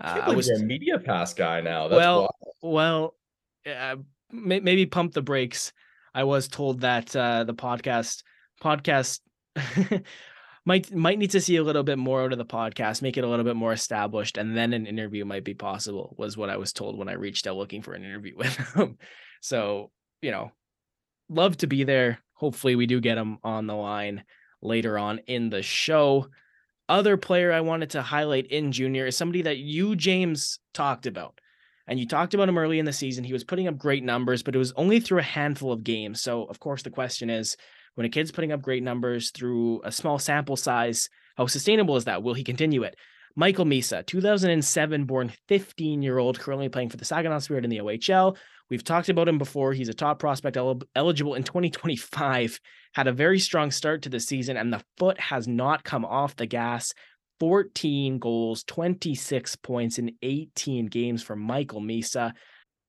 Uh, 0.00 0.20
I 0.24 0.34
was 0.34 0.48
a 0.48 0.58
media 0.58 0.98
pass 0.98 1.34
guy 1.34 1.60
now. 1.60 1.88
That's 1.88 1.98
well, 1.98 2.20
wild. 2.62 2.74
well, 2.74 3.14
uh, 3.66 3.96
maybe 4.30 4.86
pump 4.86 5.12
the 5.12 5.22
brakes. 5.22 5.72
I 6.14 6.24
was 6.24 6.48
told 6.48 6.80
that 6.80 7.14
uh, 7.14 7.44
the 7.44 7.54
podcast 7.54 8.22
podcast 8.62 9.20
might 10.64 10.94
might 10.94 11.18
need 11.18 11.30
to 11.32 11.40
see 11.40 11.56
a 11.56 11.62
little 11.62 11.82
bit 11.82 11.98
more 11.98 12.22
out 12.22 12.32
of 12.32 12.38
the 12.38 12.44
podcast, 12.44 13.02
make 13.02 13.16
it 13.16 13.24
a 13.24 13.28
little 13.28 13.44
bit 13.44 13.56
more 13.56 13.72
established, 13.72 14.38
and 14.38 14.56
then 14.56 14.72
an 14.72 14.86
interview 14.86 15.24
might 15.24 15.44
be 15.44 15.54
possible. 15.54 16.14
Was 16.18 16.36
what 16.36 16.50
I 16.50 16.56
was 16.56 16.72
told 16.72 16.98
when 16.98 17.08
I 17.08 17.14
reached 17.14 17.46
out 17.46 17.56
looking 17.56 17.82
for 17.82 17.94
an 17.94 18.04
interview 18.04 18.34
with 18.36 18.54
him. 18.74 18.98
so 19.40 19.90
you 20.22 20.30
know, 20.30 20.52
love 21.28 21.56
to 21.58 21.66
be 21.66 21.84
there. 21.84 22.18
Hopefully, 22.34 22.76
we 22.76 22.86
do 22.86 23.00
get 23.00 23.18
him 23.18 23.38
on 23.42 23.66
the 23.66 23.74
line 23.74 24.24
later 24.66 24.98
on 24.98 25.20
in 25.26 25.48
the 25.48 25.62
show. 25.62 26.28
Other 26.88 27.16
player 27.16 27.52
I 27.52 27.60
wanted 27.60 27.90
to 27.90 28.02
highlight 28.02 28.46
in 28.48 28.72
junior 28.72 29.06
is 29.06 29.16
somebody 29.16 29.42
that 29.42 29.58
you, 29.58 29.96
James, 29.96 30.58
talked 30.74 31.06
about. 31.06 31.40
And 31.88 31.98
you 32.00 32.06
talked 32.06 32.34
about 32.34 32.48
him 32.48 32.58
early 32.58 32.78
in 32.78 32.84
the 32.84 32.92
season. 32.92 33.24
He 33.24 33.32
was 33.32 33.44
putting 33.44 33.68
up 33.68 33.78
great 33.78 34.02
numbers, 34.02 34.42
but 34.42 34.54
it 34.54 34.58
was 34.58 34.72
only 34.72 35.00
through 35.00 35.20
a 35.20 35.22
handful 35.22 35.72
of 35.72 35.84
games. 35.84 36.20
So, 36.20 36.44
of 36.44 36.58
course, 36.58 36.82
the 36.82 36.90
question 36.90 37.30
is 37.30 37.56
when 37.94 38.06
a 38.06 38.10
kid's 38.10 38.32
putting 38.32 38.52
up 38.52 38.62
great 38.62 38.82
numbers 38.82 39.30
through 39.30 39.82
a 39.84 39.92
small 39.92 40.18
sample 40.18 40.56
size, 40.56 41.08
how 41.36 41.46
sustainable 41.46 41.96
is 41.96 42.04
that? 42.04 42.22
Will 42.22 42.34
he 42.34 42.44
continue 42.44 42.82
it? 42.82 42.96
Michael 43.36 43.66
Misa, 43.66 44.04
2007 44.04 45.04
born 45.04 45.30
15 45.48 46.02
year 46.02 46.18
old, 46.18 46.38
currently 46.38 46.68
playing 46.68 46.88
for 46.88 46.96
the 46.96 47.04
Saginaw 47.04 47.38
Spirit 47.38 47.64
in 47.64 47.70
the 47.70 47.78
OHL. 47.78 48.36
We've 48.68 48.84
talked 48.84 49.08
about 49.08 49.28
him 49.28 49.38
before. 49.38 49.72
He's 49.72 49.88
a 49.88 49.94
top 49.94 50.18
prospect 50.18 50.56
el- 50.56 50.82
eligible 50.94 51.34
in 51.34 51.44
2025. 51.44 52.60
Had 52.94 53.06
a 53.06 53.12
very 53.12 53.38
strong 53.38 53.70
start 53.70 54.02
to 54.02 54.08
the 54.08 54.20
season, 54.20 54.56
and 54.56 54.72
the 54.72 54.82
foot 54.96 55.20
has 55.20 55.46
not 55.46 55.84
come 55.84 56.04
off 56.04 56.36
the 56.36 56.46
gas. 56.46 56.92
14 57.38 58.18
goals, 58.18 58.64
26 58.64 59.56
points 59.56 59.98
in 59.98 60.16
18 60.22 60.86
games 60.86 61.22
for 61.22 61.36
Michael 61.36 61.80
Misa. 61.80 62.32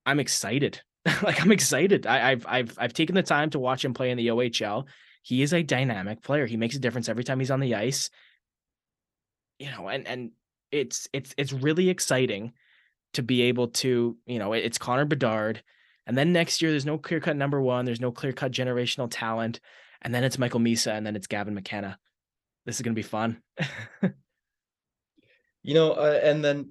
I'm 0.06 0.20
excited. 0.20 0.80
like 1.22 1.40
I'm 1.40 1.52
excited. 1.52 2.06
I, 2.06 2.30
have 2.30 2.46
I've 2.48 2.78
I've 2.78 2.92
taken 2.92 3.14
the 3.14 3.22
time 3.22 3.50
to 3.50 3.58
watch 3.58 3.84
him 3.84 3.94
play 3.94 4.10
in 4.10 4.16
the 4.16 4.28
OHL. 4.28 4.86
He 5.22 5.42
is 5.42 5.52
a 5.52 5.62
dynamic 5.62 6.22
player. 6.22 6.46
He 6.46 6.56
makes 6.56 6.76
a 6.76 6.80
difference 6.80 7.08
every 7.08 7.24
time 7.24 7.38
he's 7.38 7.50
on 7.50 7.60
the 7.60 7.74
ice. 7.74 8.10
You 9.58 9.70
know, 9.70 9.88
and 9.88 10.06
and 10.06 10.30
it's 10.72 11.08
it's 11.12 11.34
it's 11.36 11.52
really 11.52 11.88
exciting 11.88 12.52
to 13.14 13.22
be 13.22 13.42
able 13.42 13.68
to, 13.68 14.16
you 14.26 14.38
know, 14.38 14.52
it's 14.52 14.78
Connor 14.78 15.04
Bedard. 15.04 15.62
And 16.06 16.16
then 16.16 16.32
next 16.32 16.62
year 16.62 16.70
there's 16.70 16.86
no 16.86 16.98
clear 16.98 17.20
cut 17.20 17.36
number 17.36 17.60
one, 17.60 17.84
there's 17.84 18.00
no 18.00 18.12
clear 18.12 18.32
cut 18.32 18.52
generational 18.52 19.08
talent. 19.10 19.60
And 20.02 20.14
then 20.14 20.24
it's 20.24 20.38
Michael 20.38 20.60
Misa 20.60 20.96
and 20.96 21.06
then 21.06 21.16
it's 21.16 21.26
Gavin 21.26 21.54
McKenna. 21.54 21.98
This 22.64 22.76
is 22.76 22.82
gonna 22.82 22.94
be 22.94 23.02
fun. 23.02 23.42
you 25.62 25.74
know, 25.74 25.92
uh, 25.92 26.20
and 26.22 26.44
then 26.44 26.70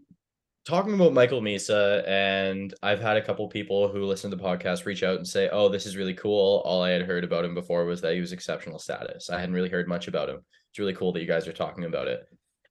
talking 0.68 0.94
about 0.94 1.14
Michael 1.14 1.42
Misa, 1.42 2.06
and 2.08 2.74
I've 2.84 3.00
had 3.00 3.16
a 3.16 3.22
couple 3.22 3.48
people 3.48 3.88
who 3.88 4.04
listen 4.04 4.30
to 4.30 4.36
the 4.36 4.44
podcast 4.44 4.86
reach 4.86 5.02
out 5.02 5.16
and 5.16 5.28
say, 5.28 5.50
"Oh, 5.50 5.70
this 5.70 5.86
is 5.86 5.96
really 5.96 6.14
cool." 6.14 6.62
All 6.66 6.82
I 6.82 6.92
had 6.92 7.04
heard 7.04 7.24
about 7.24 7.46
him 7.46 7.56
before 7.56 7.86
was 7.86 8.02
that 8.02 8.14
he 8.14 8.20
was 8.20 8.34
exceptional 8.34 8.78
status. 8.78 9.30
I 9.30 9.40
hadn't 9.40 9.56
really 9.56 9.70
heard 9.70 9.88
much 9.88 10.08
about 10.08 10.30
him. 10.30 10.44
It's 10.70 10.80
really 10.80 10.94
cool 10.94 11.14
that 11.14 11.22
you 11.22 11.28
guys 11.28 11.48
are 11.48 11.54
talking 11.54 11.86
about 11.86 12.08
it. 12.08 12.28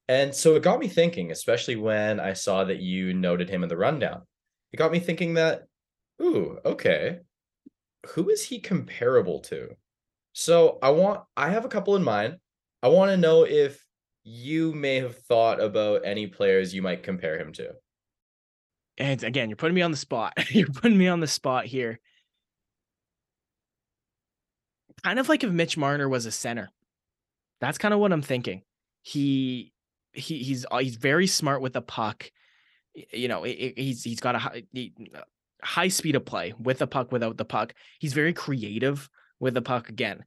And 0.09 0.35
so 0.35 0.55
it 0.55 0.63
got 0.63 0.79
me 0.79 0.89
thinking, 0.89 1.31
especially 1.31 1.77
when 1.77 2.21
I 2.21 2.33
saw 2.33 2.65
that 2.65 2.81
you 2.81 3.13
noted 3.13 3.49
him 3.49 3.63
in 3.63 3.69
the 3.69 3.77
rundown. 3.77 4.23
It 4.73 4.77
got 4.77 4.93
me 4.93 5.01
thinking 5.01 5.35
that, 5.35 5.67
ooh, 6.23 6.59
okay, 6.65 7.19
who 8.09 8.31
is 8.31 8.45
he 8.45 8.61
comparable 8.61 9.41
to? 9.41 9.77
So 10.33 10.79
I 10.83 10.91
want, 10.91 11.23
I 11.37 11.51
have 11.51 11.65
a 11.65 11.69
couple 11.69 11.97
in 11.97 12.05
mind. 12.05 12.37
I 12.83 12.89
want 12.89 13.11
to 13.11 13.17
know 13.17 13.45
if 13.45 13.85
you 14.23 14.73
may 14.73 14.97
have 14.97 15.17
thought 15.17 15.61
about 15.61 16.03
any 16.05 16.27
players 16.27 16.75
you 16.75 16.83
might 16.83 17.03
compare 17.03 17.39
him 17.39 17.53
to 17.55 17.73
and 18.99 19.23
again, 19.23 19.49
you're 19.49 19.57
putting 19.57 19.75
me 19.75 19.83
on 19.83 19.91
the 19.91 19.97
spot. 19.97 20.35
you're 20.51 20.69
putting 20.69 20.99
me 20.99 21.09
on 21.09 21.21
the 21.21 21.27
spot 21.27 21.67
here. 21.67 22.01
Kind 25.03 25.19
of 25.19 25.29
like 25.29 25.45
if 25.45 25.51
Mitch 25.51 25.77
Marner 25.77 26.09
was 26.09 26.27
a 26.27 26.31
center. 26.33 26.71
That's 27.61 27.79
kind 27.79 27.95
of 27.95 28.01
what 28.01 28.13
I'm 28.13 28.23
thinking. 28.23 28.63
He 29.03 29.73
he 30.17 30.43
he's 30.43 30.67
uh, 30.71 30.79
he's 30.79 30.97
very 30.97 31.27
smart 31.27 31.61
with 31.61 31.75
the 31.75 31.83
puck. 31.83 32.31
You 33.13 33.29
know, 33.29 33.43
he's 33.43 34.03
he's 34.03 34.21
got 34.21 34.35
a 34.35 34.39
high, 34.39 34.63
high 35.63 35.89
speed 35.89 36.17
of 36.17 36.25
play 36.25 36.55
with 36.59 36.79
the 36.79 36.87
puck 36.87 37.13
without 37.13 37.37
the 37.37 37.45
puck. 37.45 37.75
He's 37.99 38.15
very 38.15 38.33
creative 38.33 39.09
with 39.39 39.55
the 39.55 39.63
puck 39.63 39.89
again. 39.89 40.25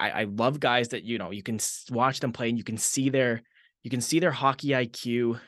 I, 0.00 0.10
I 0.10 0.24
love 0.24 0.60
guys 0.60 0.88
that 0.88 1.04
you 1.04 1.18
know 1.18 1.30
you 1.30 1.42
can 1.42 1.58
watch 1.90 2.20
them 2.20 2.32
play 2.32 2.48
and 2.48 2.58
you 2.58 2.64
can 2.64 2.78
see 2.78 3.10
their 3.10 3.42
you 3.82 3.90
can 3.90 4.00
see 4.00 4.18
their 4.18 4.30
hockey 4.30 4.68
IQ 4.68 5.40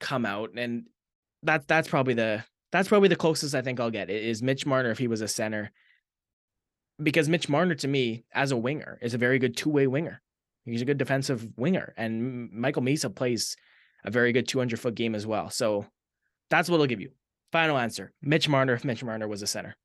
come 0.00 0.24
out 0.24 0.50
and 0.56 0.84
that's 1.42 1.66
that's 1.66 1.88
probably 1.88 2.14
the 2.14 2.44
that's 2.72 2.88
probably 2.88 3.08
the 3.08 3.16
closest 3.16 3.54
I 3.54 3.62
think 3.62 3.78
I'll 3.78 3.90
get 3.90 4.10
is 4.10 4.42
Mitch 4.42 4.66
Marner 4.66 4.90
if 4.90 4.98
he 4.98 5.06
was 5.06 5.20
a 5.20 5.28
center. 5.28 5.70
Because 7.00 7.28
Mitch 7.28 7.48
Marner 7.48 7.74
to 7.76 7.88
me 7.88 8.24
as 8.32 8.50
a 8.50 8.56
winger 8.56 8.98
is 9.00 9.14
a 9.14 9.18
very 9.18 9.38
good 9.38 9.56
two-way 9.56 9.86
winger. 9.86 10.20
He's 10.64 10.82
a 10.82 10.86
good 10.86 10.98
defensive 10.98 11.46
winger 11.56 11.92
and 11.96 12.50
Michael 12.52 12.82
Misa 12.82 13.14
plays 13.14 13.56
a 14.04 14.10
very 14.10 14.32
good 14.32 14.48
200 14.48 14.78
foot 14.78 14.94
game 14.94 15.14
as 15.14 15.26
well. 15.26 15.50
So 15.50 15.86
that's 16.50 16.68
what 16.68 16.80
I'll 16.80 16.86
give 16.86 17.00
you. 17.00 17.10
Final 17.52 17.78
answer. 17.78 18.12
Mitch 18.22 18.48
Marner 18.48 18.74
if 18.74 18.84
Mitch 18.84 19.04
Marner 19.04 19.28
was 19.28 19.42
a 19.42 19.46
center. 19.46 19.76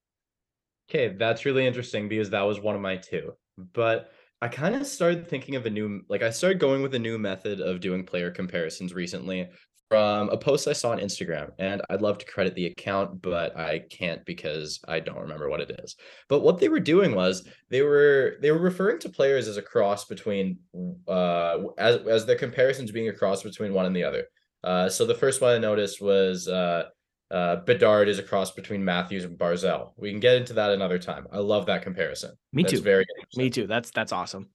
Okay, 0.90 1.10
that's 1.10 1.46
really 1.46 1.68
interesting 1.68 2.10
because 2.10 2.32
that 2.32 2.42
was 2.42 2.60
one 2.60 2.76
of 2.76 2.82
my 2.82 2.98
two. 2.98 3.34
But 3.74 4.12
I 4.42 4.48
kind 4.48 4.76
of 4.76 4.88
started 4.88 5.28
thinking 5.28 5.56
of 5.56 5.66
a 5.66 5.70
new 5.70 6.02
like 6.10 6.24
I 6.24 6.30
started 6.30 6.60
going 6.60 6.82
with 6.82 6.96
a 6.96 7.00
new 7.00 7.18
method 7.18 7.60
of 7.60 7.82
doing 7.82 8.06
player 8.06 8.32
comparisons 8.32 8.94
recently 8.94 9.50
from 9.90 10.30
a 10.30 10.38
post 10.38 10.68
I 10.68 10.74
saw 10.74 10.92
on 10.92 11.00
Instagram, 11.00 11.50
and 11.58 11.82
I'd 11.90 12.02
love 12.02 12.20
to 12.20 12.26
credit 12.26 12.54
the 12.54 12.68
account, 12.68 13.22
but 13.22 13.58
I 13.58 13.80
can't 13.90 14.24
because 14.24 14.80
I 14.88 15.00
don't 15.00 15.20
remember 15.20 15.50
what 15.50 15.62
it 15.62 15.80
is. 15.84 15.96
But 16.28 16.42
what 16.42 16.60
they 16.60 16.70
were 16.70 16.80
doing 16.80 17.16
was 17.16 17.48
they 17.70 17.82
were 17.82 18.38
they 18.42 18.52
were 18.52 18.60
referring 18.60 19.00
to 19.00 19.10
players 19.10 19.48
as 19.48 19.58
a 19.58 19.62
cross 19.62 20.06
between 20.06 20.60
uh 21.08 21.58
as 21.78 21.98
as 22.08 22.26
the 22.26 22.36
comparisons 22.36 22.92
being 22.92 23.10
a 23.10 23.14
cross 23.14 23.42
between 23.42 23.74
one 23.74 23.88
and 23.88 23.96
the 23.96 24.04
other. 24.04 24.26
Uh, 24.64 24.90
so 24.90 25.06
the 25.06 25.16
first 25.16 25.42
one 25.42 25.56
I 25.56 25.58
noticed 25.58 26.02
was 26.02 26.48
uh, 26.48 26.84
uh, 27.32 27.58
Bedard 27.58 28.10
is 28.10 28.20
a 28.20 28.24
cross 28.24 28.52
between 28.52 28.84
Matthews 28.84 29.24
and 29.24 29.38
Barzal. 29.38 29.94
We 29.98 30.12
can 30.12 30.20
get 30.20 30.36
into 30.36 30.54
that 30.54 30.72
another 30.72 31.00
time. 31.00 31.28
I 31.32 31.38
love 31.38 31.66
that 31.68 31.82
comparison. 31.82 32.32
Me 32.54 32.64
that's 32.64 32.74
too. 32.74 32.82
Very 32.82 33.06
me 33.36 33.50
too. 33.50 33.68
That's 33.68 33.90
that's 33.92 34.12
awesome. 34.12 34.50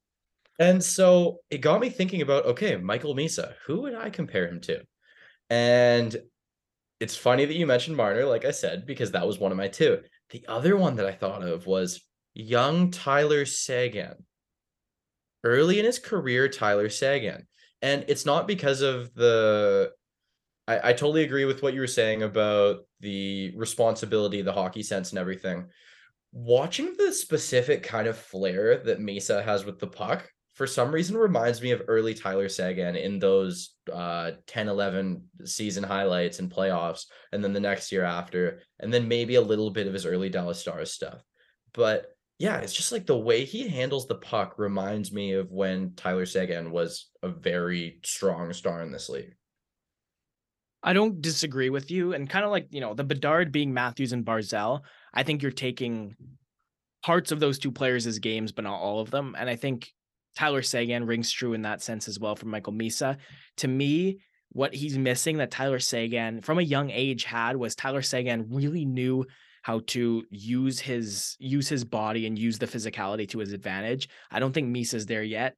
And 0.61 0.83
so 0.83 1.41
it 1.51 1.59
got 1.59 1.81
me 1.81 1.91
thinking 1.91 2.23
about 2.23 2.47
okay, 2.47 2.77
Michael 2.77 3.17
Misa. 3.17 3.55
Who 3.67 3.83
would 3.83 3.95
I 3.95 4.11
compare 4.11 4.47
him 4.47 4.61
to? 4.63 4.83
And 5.51 6.17
it's 7.01 7.17
funny 7.17 7.45
that 7.45 7.57
you 7.57 7.67
mentioned 7.67 7.97
Marner, 7.97 8.25
like 8.25 8.45
I 8.45 8.51
said, 8.51 8.87
because 8.87 9.13
that 9.13 9.27
was 9.27 9.39
one 9.39 9.53
of 9.53 9.59
my 9.59 9.69
two. 9.69 10.01
The 10.31 10.45
other 10.49 10.77
one 10.77 10.97
that 10.97 11.07
I 11.07 11.13
thought 11.13 11.43
of 11.43 11.67
was 11.67 12.03
young 12.35 12.91
Tyler 12.91 13.45
Seguin. 13.45 14.15
early 15.45 15.79
in 15.79 15.85
his 15.85 15.99
career, 15.99 16.49
Tyler 16.49 16.89
Seguin. 16.89 17.47
And 17.83 18.05
it's 18.09 18.25
not 18.27 18.47
because 18.49 18.81
of 18.81 19.13
the 19.15 19.93
I, 20.67 20.91
I 20.91 20.93
totally 20.93 21.25
agree 21.25 21.45
with 21.45 21.63
what 21.63 21.75
you 21.75 21.81
were 21.81 21.87
saying 21.87 22.23
about 22.23 22.87
the 23.01 23.53
responsibility, 23.57 24.41
the 24.43 24.53
hockey 24.53 24.83
sense, 24.83 25.11
and 25.11 25.19
everything. 25.19 25.67
Watching 26.33 26.95
the 26.97 27.13
specific 27.13 27.83
kind 27.83 28.09
of 28.09 28.17
flair 28.17 28.79
that 28.85 28.99
Misa 28.99 29.45
has 29.45 29.65
with 29.65 29.79
the 29.79 29.87
puck, 29.87 30.29
for 30.55 30.67
some 30.67 30.93
reason 30.93 31.17
reminds 31.17 31.61
me 31.61 31.73
of 31.73 31.83
early 31.89 32.15
Tyler 32.15 32.49
Seguin 32.49 32.97
in 32.97 33.19
those 33.19 33.75
uh 33.93 34.33
10 34.47 34.69
11 34.69 35.23
season 35.45 35.83
highlights 35.83 36.39
and 36.39 36.51
playoffs 36.51 37.07
and 37.33 37.43
then 37.43 37.53
the 37.53 37.61
next 37.61 37.93
year 37.93 38.05
after 38.05 38.61
and 38.81 38.93
then 38.93 39.07
maybe 39.07 39.35
a 39.35 39.41
little 39.41 39.71
bit 39.71 39.87
of 39.87 39.93
his 39.93 40.07
early 40.07 40.29
Dallas 40.29 40.61
Stars 40.61 40.93
stuff. 40.93 41.23
But 41.73 42.07
yeah, 42.39 42.59
it's 42.59 42.73
just 42.73 42.93
like 42.93 43.07
the 43.07 43.17
way 43.17 43.45
he 43.45 43.69
handles 43.69 44.07
the 44.07 44.17
puck 44.17 44.59
reminds 44.59 45.13
me 45.13 45.33
of 45.33 45.51
when 45.51 45.95
Tyler 45.95 46.27
Seguin 46.27 46.71
was 46.71 47.11
a 47.23 47.29
very 47.29 48.01
strong 48.05 48.53
star 48.53 48.83
in 48.83 48.91
this 48.91 49.09
league. 49.09 49.35
I 50.83 50.93
don't 50.93 51.23
disagree 51.23 51.71
with 51.71 51.91
you. 51.91 52.13
And 52.13 52.29
kind 52.29 52.45
of 52.45 52.51
like, 52.51 52.67
you 52.71 52.81
know, 52.81 52.93
the 52.93 53.05
Bedard 53.05 53.53
being 53.53 53.73
Matthews 53.73 54.13
and 54.13 54.25
Barzal, 54.25 54.81
I 55.15 55.23
think 55.23 55.43
you're 55.43 55.53
taking 55.53 56.15
parts 57.03 57.33
of 57.33 57.41
those 57.41 57.59
two 57.59 57.73
players 57.73 58.07
as 58.07 58.19
games, 58.19 58.53
but 58.53 58.65
not 58.65 58.81
all 58.81 59.01
of 59.01 59.11
them. 59.11 59.35
And 59.39 59.49
I 59.49 59.57
think 59.57 59.93
Tyler 60.35 60.63
Seguin 60.63 61.07
rings 61.07 61.31
true 61.31 61.53
in 61.53 61.63
that 61.63 61.83
sense 61.83 62.09
as 62.09 62.19
well 62.19 62.37
from 62.37 62.51
Michael 62.51 62.73
Misa. 62.73 63.17
To 63.59 63.69
me, 63.69 64.19
what 64.51 64.75
he's 64.75 64.99
missing 64.99 65.39
that 65.39 65.51
Tyler 65.51 65.81
Seguin 65.81 66.41
from 66.41 66.59
a 66.59 66.63
young 66.63 66.91
age 66.91 67.25
had 67.25 67.57
was 67.57 67.75
Tyler 67.75 68.03
Seguin 68.03 68.47
really 68.51 68.85
knew 68.85 69.27
how 69.63 69.81
to 69.87 70.25
use 70.31 70.79
his 70.79 71.37
use 71.39 71.69
his 71.69 71.85
body 71.85 72.27
and 72.27 72.39
use 72.39 72.59
the 72.59 72.67
physicality 72.67 73.29
to 73.31 73.39
his 73.39 73.53
advantage. 73.53 74.09
I 74.31 74.39
don't 74.39 74.53
think 74.53 74.69
Misa's 74.69 75.07
there 75.07 75.23
yet, 75.23 75.57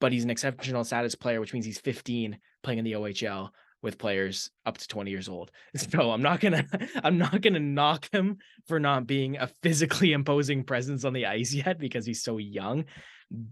but 0.00 0.12
he's 0.12 0.24
an 0.24 0.30
exceptional 0.30 0.84
status 0.84 1.14
player, 1.14 1.40
which 1.40 1.52
means 1.52 1.64
he's 1.64 1.78
15 1.78 2.38
playing 2.62 2.78
in 2.78 2.84
the 2.84 2.92
OHL 2.92 3.50
with 3.82 3.98
players 3.98 4.50
up 4.66 4.78
to 4.78 4.86
20 4.88 5.10
years 5.10 5.28
old. 5.28 5.50
So 5.76 6.10
I'm 6.10 6.22
not 6.22 6.40
gonna 6.40 6.66
I'm 7.04 7.18
not 7.18 7.40
gonna 7.40 7.60
knock 7.60 8.08
him 8.12 8.38
for 8.66 8.78
not 8.78 9.06
being 9.06 9.36
a 9.36 9.48
physically 9.62 10.12
imposing 10.20 10.64
presence 10.64 11.04
on 11.04 11.12
the 11.12 11.26
ice 11.26 11.52
yet 11.52 11.78
because 11.78 12.06
he's 12.06 12.22
so 12.22 12.38
young. 12.38 12.84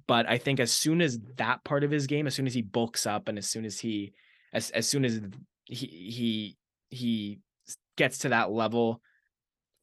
But 0.07 0.29
I 0.29 0.39
think 0.39 0.61
as 0.61 0.72
soon 0.72 1.01
as 1.01 1.18
that 1.37 1.62
part 1.64 1.85
of 1.85 1.91
his 1.91 2.07
game, 2.07 2.26
as 2.26 2.35
soon 2.35 2.47
as 2.47 2.55
he 2.55 2.62
bulks 2.62 3.07
up 3.07 3.29
and 3.29 3.39
as 3.39 3.49
soon 3.49 3.64
as 3.64 3.79
he 3.79 4.12
as 4.53 4.70
as 4.70 4.89
soon 4.89 5.05
as 5.05 5.20
he 5.64 5.87
he 5.87 6.57
he 6.91 7.39
gets 7.97 8.18
to 8.18 8.31
that 8.31 8.51
level 8.51 9.01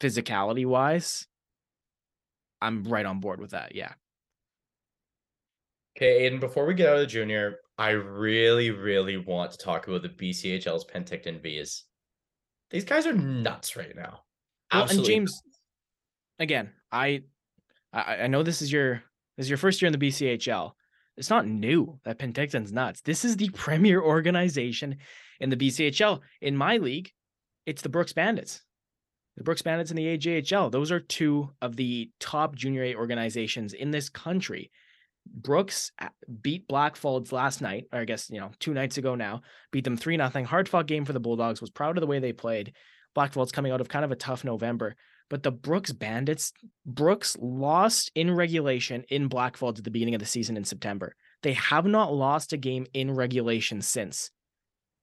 physicality 0.02 0.66
wise, 0.66 1.28
I'm 2.62 2.84
right 2.84 3.06
on 3.06 3.20
board 3.20 3.40
with 3.40 3.52
that. 3.52 3.76
Yeah. 3.76 3.94
Okay, 5.98 6.26
Aidan, 6.26 6.42
before 6.42 6.66
we 6.66 6.74
get 6.74 6.90
out 6.90 6.96
of 6.96 7.00
the 7.00 7.08
junior, 7.08 7.60
I 7.78 7.92
really, 7.92 8.72
really 8.72 9.18
want 9.18 9.52
to 9.52 9.58
talk 9.58 9.88
about 9.88 10.02
the 10.02 10.10
BCHL's 10.10 10.86
Penticton 10.86 11.42
Vees. 11.42 11.84
These 12.72 12.86
guys 12.86 13.06
are 13.06 13.14
nuts 13.14 13.76
right 13.76 13.96
now. 13.96 14.22
Well, 14.74 14.88
and 14.90 15.04
James, 15.04 15.42
again, 16.40 16.72
I, 16.92 17.24
I 17.94 18.24
I 18.24 18.28
know 18.28 18.44
this 18.44 18.62
is 18.62 18.72
your 18.72 19.04
this 19.38 19.46
is 19.46 19.50
your 19.50 19.58
first 19.58 19.82
year 19.82 19.88
in 19.88 19.98
the 19.98 20.08
BCHL. 20.08 20.72
It's 21.18 21.30
not 21.30 21.48
new 21.48 22.00
that 22.04 22.20
Penticton's 22.20 22.74
nuts. 22.74 23.02
This 23.02 23.24
is 23.24 23.38
the 23.38 23.50
premier 23.50 24.02
organization 24.02 24.98
in 25.40 25.50
the 25.50 25.58
BCHL. 25.58 26.20
In 26.42 26.58
my 26.58 26.78
league, 26.78 27.12
it's 27.66 27.82
the 27.82 27.90
Brooks 27.90 28.14
Bandits. 28.14 28.62
The 29.38 29.44
Brooks 29.44 29.62
Bandits 29.62 29.92
and 29.92 29.98
the 29.98 30.18
AJHL. 30.18 30.72
Those 30.72 30.92
are 30.92 31.00
two 31.00 31.52
of 31.62 31.76
the 31.76 32.10
top 32.20 32.56
junior 32.56 32.84
A 32.84 32.96
organizations 32.96 33.74
in 33.74 33.92
this 33.92 34.10
country. 34.10 34.72
Brooks 35.26 35.92
uh, 36.00 36.10
beat 36.42 36.68
Blackfalds 36.68 37.32
last 37.32 37.62
night, 37.62 37.86
or 37.92 38.00
I 38.00 38.06
guess, 38.06 38.30
you 38.30 38.40
know, 38.40 38.52
two 38.60 38.74
nights 38.74 38.98
ago 38.98 39.16
now, 39.16 39.42
beat 39.72 39.84
them 39.84 39.98
3 39.98 40.18
nothing. 40.18 40.46
Hard 40.46 40.70
fought 40.70 40.88
game 40.88 41.06
for 41.06 41.14
the 41.14 41.20
Bulldogs, 41.20 41.62
was 41.62 41.70
proud 41.70 41.98
of 41.98 42.02
the 42.02 42.08
way 42.08 42.20
they 42.20 42.34
played. 42.34 42.74
Blackfalds 43.16 43.52
coming 43.52 43.72
out 43.72 43.82
of 43.82 43.90
kind 43.90 44.06
of 44.06 44.12
a 44.12 44.16
tough 44.16 44.44
November. 44.44 44.96
But 45.30 45.42
the 45.42 45.52
Brooks 45.52 45.92
Bandits, 45.92 46.54
Brooks 46.86 47.36
lost 47.40 48.12
in 48.14 48.32
regulation 48.32 49.04
in 49.10 49.30
Blackfalds 49.30 49.80
at 49.80 49.84
the 49.84 49.92
beginning 49.92 50.14
of 50.14 50.20
the 50.20 50.26
season 50.26 50.56
in 50.56 50.64
September. 50.64 51.16
They 51.42 51.54
have 51.54 51.86
not 51.86 52.14
lost 52.14 52.54
a 52.54 52.58
game 52.58 52.86
in 52.94 53.12
regulation 53.12 53.82
since. 53.82 54.30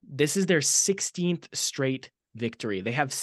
This 0.07 0.37
is 0.37 0.45
their 0.45 0.59
16th 0.59 1.47
straight 1.53 2.09
victory. 2.35 2.81
They 2.81 2.93
have, 2.93 3.13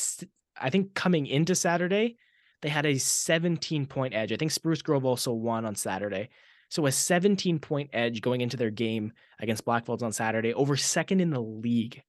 I 0.61 0.71
think, 0.71 0.95
coming 0.95 1.27
into 1.27 1.55
Saturday, 1.55 2.17
they 2.63 2.69
had 2.69 2.87
a 2.87 2.99
17 2.99 3.87
point 3.87 4.15
edge. 4.15 4.33
I 4.33 4.37
think 4.37 4.51
Spruce 4.51 4.83
Grove 4.83 5.05
also 5.05 5.33
won 5.33 5.65
on 5.65 5.75
Saturday. 5.75 6.29
So 6.71 6.87
a 6.87 6.93
17 6.93 7.59
point 7.59 7.91
edge 7.93 8.23
going 8.23 8.41
into 8.41 8.57
their 8.57 8.71
game 8.71 9.13
against 9.41 9.65
Blackfalds 9.65 10.03
on 10.03 10.13
Saturday 10.13 10.55
over 10.55 10.77
second 10.77 11.21
in 11.21 11.31
the 11.31 11.43
league. 11.43 12.03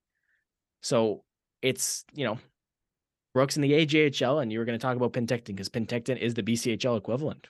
So 0.82 1.24
it's, 1.62 2.05
you 2.14 2.26
know, 2.26 2.38
Brooks 3.34 3.55
in 3.55 3.64
the 3.64 3.72
AJHL, 3.72 4.41
and 4.41 4.51
you 4.51 4.59
were 4.59 4.66
going 4.66 4.78
to 4.78 4.82
talk 4.82 4.95
about 4.95 5.14
Penticton 5.14 5.47
because 5.47 5.70
Penticton 5.70 6.18
is 6.18 6.34
the 6.34 6.43
BCHL 6.43 6.97
equivalent. 6.97 7.47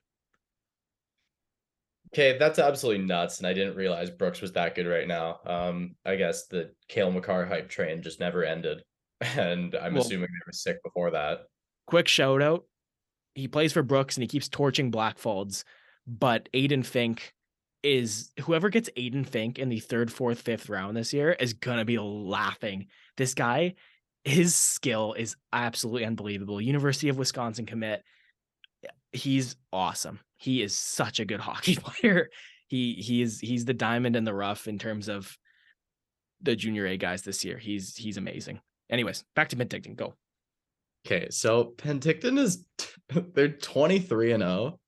Okay, 2.14 2.38
that's 2.38 2.60
absolutely 2.60 3.06
nuts, 3.06 3.40
and 3.40 3.48
I 3.48 3.54
didn't 3.54 3.76
realize 3.76 4.10
Brooks 4.10 4.42
was 4.42 4.52
that 4.54 4.76
good 4.76 4.86
right 4.86 5.08
now. 5.08 5.40
Um, 5.46 5.96
I 6.06 6.18
guess 6.18 6.48
the 6.48 6.72
Cale 6.90 7.12
Makar 7.12 7.46
hype 7.46 7.70
train 7.70 8.02
just 8.02 8.20
never 8.20 8.44
ended, 8.44 8.84
and 9.22 9.76
I'm 9.76 9.94
well, 9.94 10.04
assuming 10.04 10.28
they 10.28 10.46
were 10.46 10.52
sick 10.52 10.84
before 10.84 11.12
that. 11.12 11.44
Quick 11.88 12.10
shout 12.10 12.42
out: 12.42 12.66
he 13.34 13.48
plays 13.48 13.72
for 13.72 13.82
Brooks, 13.82 14.18
and 14.18 14.24
he 14.24 14.28
keeps 14.28 14.50
torching 14.50 14.92
Blackfalds 14.92 15.64
but 16.08 16.50
Aidan 16.54 16.84
Fink 16.84 17.34
is 17.84 18.32
whoever 18.42 18.70
gets 18.70 18.90
Aidan 18.96 19.24
Fink 19.24 19.58
in 19.58 19.70
the 19.70 19.80
third, 19.80 20.12
fourth, 20.12 20.42
fifth 20.42 20.70
round 20.70 20.96
this 20.96 21.14
year 21.14 21.32
is 21.32 21.54
gonna 21.54 21.86
be 21.86 21.98
laughing. 21.98 22.88
This 23.18 23.34
guy, 23.34 23.76
his 24.24 24.56
skill 24.56 25.14
is 25.14 25.36
absolutely 25.52 26.06
unbelievable. 26.06 26.62
University 26.62 27.10
of 27.10 27.18
Wisconsin 27.18 27.66
commit. 27.66 28.04
He's 29.12 29.56
awesome. 29.74 30.20
He 30.38 30.62
is 30.62 30.76
such 30.76 31.20
a 31.20 31.26
good 31.26 31.40
hockey 31.42 31.76
player. 31.76 32.30
He 32.68 32.94
he 32.94 33.22
is 33.22 33.40
he's 33.40 33.66
the 33.66 33.74
diamond 33.74 34.16
in 34.16 34.24
the 34.24 34.34
rough 34.34 34.68
in 34.68 34.80
terms 34.80 35.10
of 35.10 35.36
the 36.42 36.56
junior 36.56 36.86
A 36.86 36.98
guys 36.98 37.22
this 37.24 37.44
year. 37.44 37.58
He's 37.58 37.96
he's 37.96 38.18
amazing. 38.18 38.62
Anyways, 38.90 39.24
back 39.36 39.50
to 39.50 39.56
Penticton. 39.56 39.96
Go. 39.96 40.16
Okay, 41.06 41.28
so 41.30 41.74
Penticton 41.78 42.38
is 42.38 42.66
they're 43.34 43.50
23 43.50 44.34
and 44.34 44.44
0 44.44 44.80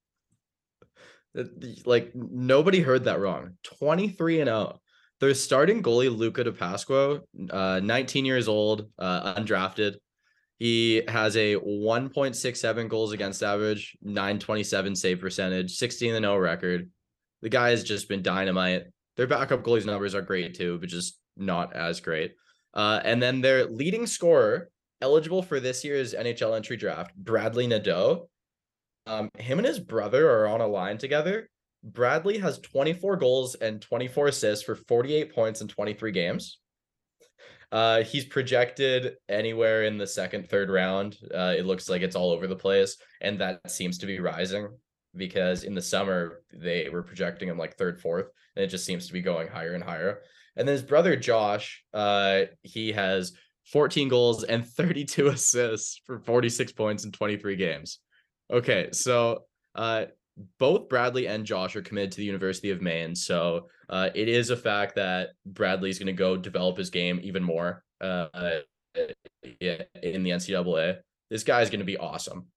like 1.86 2.12
nobody 2.16 2.82
heard 2.82 3.06
that 3.06 3.20
wrong. 3.20 3.58
23 3.64 4.42
and 4.42 4.48
0. 4.48 4.80
Their 5.20 5.34
starting 5.34 5.82
goalie 5.82 6.16
Luca 6.16 6.44
Di 6.44 6.52
Pasquo, 6.52 7.22
uh, 7.50 7.80
19 7.82 8.26
years 8.26 8.48
old, 8.48 8.90
uh, 9.00 9.36
undrafted. 9.36 9.96
He 10.60 11.02
has 11.08 11.36
a 11.36 11.56
1.67 11.56 12.90
goals 12.90 13.12
against 13.12 13.44
average, 13.44 13.98
927 14.02 14.96
save 14.96 15.20
percentage, 15.20 15.76
16 15.76 16.16
and 16.16 16.24
0 16.24 16.38
record. 16.38 16.90
The 17.42 17.50
guy 17.50 17.70
has 17.70 17.84
just 17.84 18.08
been 18.08 18.22
dynamite. 18.22 18.84
Their 19.18 19.28
backup 19.28 19.64
goalies 19.64 19.86
numbers 19.86 20.16
are 20.16 20.22
great 20.22 20.56
too, 20.56 20.78
but 20.80 20.90
just 20.90 21.20
not 21.38 21.74
as 21.76 22.00
great. 22.00 22.36
Uh, 22.74 23.00
and 23.04 23.22
then 23.22 23.42
their 23.42 23.66
leading 23.66 24.08
scorer, 24.08 24.70
eligible 25.02 25.44
for 25.44 25.60
this 25.60 25.84
year's 25.84 26.14
NHL 26.14 26.56
entry 26.56 26.78
draft, 26.78 27.16
Bradley 27.16 27.68
Nadeau, 27.68 28.30
um, 29.08 29.30
him 29.38 29.60
and 29.60 29.68
his 29.68 29.80
brother 29.80 30.30
are 30.30 30.48
on 30.48 30.62
a 30.62 30.68
line 30.68 30.98
together. 30.98 31.50
Bradley 31.84 32.38
has 32.38 32.60
24 32.60 33.18
goals 33.18 33.56
and 33.56 33.82
24 33.82 34.28
assists 34.28 34.64
for 34.64 34.76
48 34.76 35.34
points 35.34 35.62
in 35.62 35.68
23 35.68 36.12
games. 36.12 36.60
Uh, 37.72 38.04
he's 38.04 38.26
projected 38.26 39.16
anywhere 39.28 39.84
in 39.84 39.98
the 39.98 40.08
second, 40.08 40.48
third 40.48 40.70
round. 40.70 41.18
Uh, 41.34 41.56
it 41.58 41.66
looks 41.66 41.90
like 41.90 42.04
it's 42.04 42.16
all 42.16 42.32
over 42.32 42.48
the 42.48 42.56
place, 42.56 42.98
and 43.20 43.40
that 43.40 43.60
seems 43.70 43.98
to 43.98 44.06
be 44.06 44.20
rising 44.20 44.70
because 45.16 45.64
in 45.64 45.74
the 45.74 45.82
summer 45.82 46.44
they 46.54 46.88
were 46.90 47.04
projecting 47.04 47.50
him 47.50 47.58
like 47.58 47.76
third, 47.76 48.00
fourth, 48.00 48.28
and 48.56 48.64
it 48.64 48.68
just 48.68 48.86
seems 48.86 49.08
to 49.08 49.14
be 49.14 49.22
going 49.22 49.48
higher 49.48 49.74
and 49.74 49.84
higher. 49.84 50.22
And 50.56 50.68
then 50.68 50.74
his 50.74 50.84
brother 50.84 51.16
Josh, 51.16 51.84
uh, 51.94 52.44
he 52.62 52.92
has 52.92 53.34
14 53.72 54.08
goals 54.08 54.44
and 54.44 54.66
32 54.78 55.28
assists 55.28 56.00
for 56.06 56.20
46 56.20 56.72
points 56.74 57.06
in 57.06 57.12
23 57.12 57.56
games. 57.56 58.00
Okay, 58.52 58.90
so 58.92 59.46
uh, 59.76 60.06
both 60.60 60.90
Bradley 60.90 61.28
and 61.28 61.46
Josh 61.46 61.76
are 61.76 61.82
committed 61.82 62.12
to 62.12 62.18
the 62.18 62.26
University 62.26 62.72
of 62.72 62.82
Maine. 62.82 63.16
So 63.16 63.68
uh, 63.90 64.10
it 64.14 64.28
is 64.28 64.50
a 64.50 64.58
fact 64.58 64.96
that 64.96 65.30
Bradley's 65.46 66.00
going 66.00 66.08
to 66.08 66.14
go 66.14 66.38
develop 66.38 66.78
his 66.78 66.90
game 66.90 67.20
even 67.24 67.44
more 67.44 67.84
uh, 68.02 68.28
in 68.94 70.24
the 70.24 70.32
NCAA. 70.32 70.98
This 71.30 71.44
guy 71.44 71.62
is 71.62 71.70
going 71.70 71.80
to 71.80 71.86
be 71.86 71.98
awesome. 71.98 72.48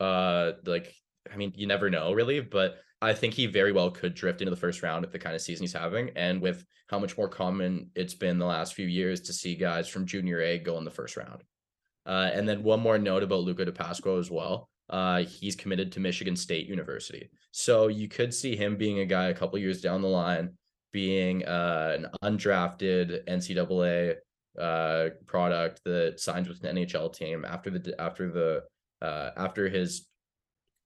Uh, 0.00 0.52
like, 0.66 0.94
I 1.32 1.36
mean, 1.36 1.52
you 1.54 1.66
never 1.66 1.88
know 1.88 2.12
really, 2.12 2.40
but 2.40 2.78
I 3.00 3.14
think 3.14 3.34
he 3.34 3.46
very 3.46 3.72
well 3.72 3.90
could 3.90 4.14
drift 4.14 4.40
into 4.40 4.50
the 4.50 4.56
first 4.56 4.82
round 4.82 5.02
with 5.02 5.12
the 5.12 5.18
kind 5.18 5.34
of 5.34 5.42
season 5.42 5.64
he's 5.64 5.72
having, 5.72 6.10
and 6.16 6.40
with 6.40 6.64
how 6.88 6.98
much 6.98 7.16
more 7.16 7.28
common 7.28 7.90
it's 7.94 8.14
been 8.14 8.38
the 8.38 8.46
last 8.46 8.74
few 8.74 8.86
years 8.86 9.20
to 9.22 9.32
see 9.32 9.54
guys 9.54 9.88
from 9.88 10.06
junior 10.06 10.40
A 10.40 10.58
go 10.58 10.78
in 10.78 10.84
the 10.84 10.90
first 10.90 11.16
round. 11.16 11.42
Uh, 12.04 12.30
and 12.32 12.48
then 12.48 12.62
one 12.62 12.80
more 12.80 12.98
note 12.98 13.22
about 13.22 13.40
Luca 13.40 13.64
Di 13.64 13.72
Pasquo 13.72 14.18
as 14.18 14.30
well. 14.30 14.68
Uh, 14.90 15.24
he's 15.24 15.56
committed 15.56 15.92
to 15.92 16.00
Michigan 16.00 16.36
State 16.36 16.66
University. 16.66 17.30
So 17.50 17.88
you 17.88 18.08
could 18.08 18.32
see 18.32 18.56
him 18.56 18.76
being 18.76 19.00
a 19.00 19.06
guy 19.06 19.26
a 19.26 19.34
couple 19.34 19.58
years 19.58 19.80
down 19.80 20.02
the 20.02 20.08
line, 20.08 20.54
being 20.92 21.44
uh, 21.44 21.96
an 21.98 22.06
undrafted 22.22 23.26
NCAA 23.26 24.16
uh, 24.58 25.08
product 25.26 25.82
that 25.84 26.20
signs 26.20 26.48
with 26.48 26.62
an 26.64 26.76
NHL 26.76 27.14
team 27.14 27.44
after 27.44 27.70
the 27.70 27.98
after 28.00 28.30
the 28.30 28.62
uh, 29.06 29.30
after 29.36 29.68
his 29.68 30.06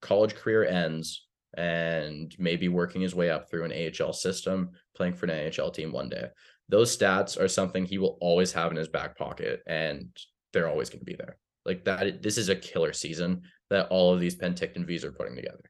college 0.01 0.35
career 0.35 0.65
ends 0.65 1.27
and 1.55 2.35
maybe 2.37 2.67
working 2.67 3.01
his 3.01 3.15
way 3.15 3.29
up 3.29 3.49
through 3.49 3.65
an 3.65 3.73
AHL 3.73 4.13
system, 4.13 4.71
playing 4.95 5.13
for 5.13 5.25
an 5.25 5.31
NHL 5.31 5.73
team 5.73 5.91
one 5.91 6.09
day. 6.09 6.27
Those 6.69 6.95
stats 6.95 7.39
are 7.39 7.47
something 7.47 7.85
he 7.85 7.97
will 7.97 8.17
always 8.21 8.51
have 8.51 8.71
in 8.71 8.77
his 8.77 8.89
back 8.89 9.17
pocket, 9.17 9.61
and 9.65 10.09
they're 10.53 10.67
always 10.69 10.89
going 10.89 10.99
to 10.99 11.05
be 11.05 11.15
there. 11.15 11.37
Like 11.65 11.83
that, 11.85 12.21
this 12.21 12.37
is 12.37 12.49
a 12.49 12.55
killer 12.55 12.93
season 12.93 13.41
that 13.69 13.87
all 13.89 14.13
of 14.13 14.19
these 14.19 14.35
Penticton 14.35 14.85
Vees 14.85 15.03
are 15.03 15.11
putting 15.11 15.35
together. 15.35 15.63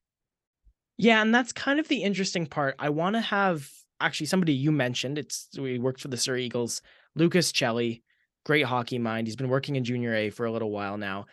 Yeah, 0.98 1.22
and 1.22 1.34
that's 1.34 1.54
kind 1.54 1.80
of 1.80 1.88
the 1.88 2.04
interesting 2.04 2.48
part. 2.48 2.76
I 2.80 2.90
want 2.90 3.16
to 3.16 3.22
have 3.22 3.70
actually 4.00 4.28
somebody 4.28 4.54
you 4.54 4.72
mentioned. 4.72 5.18
It's 5.18 5.50
we 5.58 5.80
worked 5.80 6.02
for 6.02 6.08
the 6.08 6.18
Surrey 6.18 6.46
Eagles, 6.46 6.82
Lucas 7.16 7.52
Celli, 7.52 8.02
great 8.46 8.66
hockey 8.66 8.98
mind. 8.98 9.28
He's 9.28 9.36
been 9.36 9.50
working 9.50 9.76
in 9.76 9.84
Junior 9.84 10.16
A 10.16 10.30
for 10.30 10.46
a 10.46 10.52
little 10.52 10.72
while 10.72 10.98
now, 10.98 11.26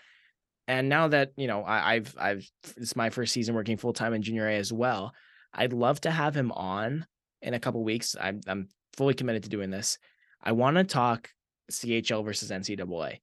and 0.69 0.89
now 0.89 1.09
that 1.09 1.33
you 1.37 1.47
know 1.47 1.63
I, 1.63 1.95
I've 1.95 2.15
I've 2.19 2.51
it's 2.77 2.97
my 2.97 3.11
first 3.11 3.33
season 3.33 3.55
working 3.55 3.77
full 3.77 3.93
time 3.95 4.13
in 4.13 4.23
Junior 4.23 4.49
A 4.49 4.57
as 4.57 4.73
well. 4.73 5.13
I'd 5.53 5.73
love 5.73 6.01
to 6.03 6.11
have 6.11 6.37
him 6.37 6.53
on 6.53 7.07
in 7.41 7.55
a 7.55 7.61
couple 7.61 7.83
weeks. 7.85 8.17
I'm 8.21 8.41
I'm 8.47 8.69
fully 8.95 9.15
committed 9.15 9.45
to 9.45 9.49
doing 9.49 9.71
this. 9.71 9.99
I 10.43 10.53
want 10.53 10.77
to 10.77 10.85
talk 10.85 11.31
CHL 11.71 12.25
versus 12.25 12.51
NCAA 12.51 13.21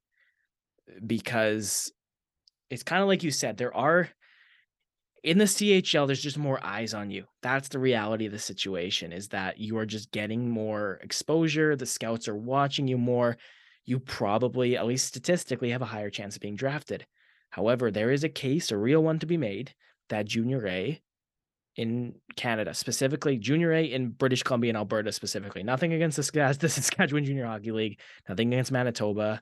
because 1.05 1.91
it's 2.71 2.83
kind 2.83 3.01
of 3.01 3.07
like 3.07 3.23
you 3.23 3.31
said, 3.31 3.57
there 3.57 3.75
are 3.75 4.09
in 5.23 5.37
the 5.37 5.45
CHL, 5.45 6.07
there's 6.07 6.21
just 6.21 6.37
more 6.37 6.63
eyes 6.65 6.93
on 6.93 7.11
you. 7.11 7.25
That's 7.43 7.67
the 7.67 7.77
reality 7.77 8.25
of 8.25 8.31
the 8.31 8.39
situation 8.39 9.11
is 9.11 9.27
that 9.27 9.59
you 9.59 9.77
are 9.77 9.85
just 9.85 10.11
getting 10.11 10.49
more 10.49 10.99
exposure. 11.03 11.75
The 11.75 11.85
scouts 11.85 12.27
are 12.27 12.35
watching 12.35 12.87
you 12.87 12.97
more. 12.97 13.37
You 13.85 13.99
probably, 13.99 14.77
at 14.77 14.87
least 14.87 15.07
statistically, 15.07 15.69
have 15.71 15.83
a 15.83 15.85
higher 15.85 16.09
chance 16.09 16.35
of 16.35 16.41
being 16.41 16.55
drafted. 16.55 17.05
However, 17.51 17.91
there 17.91 18.11
is 18.11 18.23
a 18.23 18.29
case, 18.29 18.71
a 18.71 18.77
real 18.77 19.03
one 19.03 19.19
to 19.19 19.27
be 19.27 19.37
made, 19.37 19.73
that 20.09 20.25
Junior 20.25 20.65
A 20.67 20.99
in 21.75 22.15
Canada, 22.35 22.73
specifically 22.73 23.37
Junior 23.37 23.73
A 23.73 23.83
in 23.83 24.09
British 24.09 24.43
Columbia 24.43 24.69
and 24.69 24.77
Alberta, 24.77 25.11
specifically. 25.11 25.61
Nothing 25.61 25.93
against 25.93 26.17
the, 26.17 26.57
the 26.59 26.69
Saskatchewan 26.69 27.25
Junior 27.25 27.45
Hockey 27.45 27.71
League, 27.71 27.99
nothing 28.27 28.53
against 28.53 28.71
Manitoba. 28.71 29.41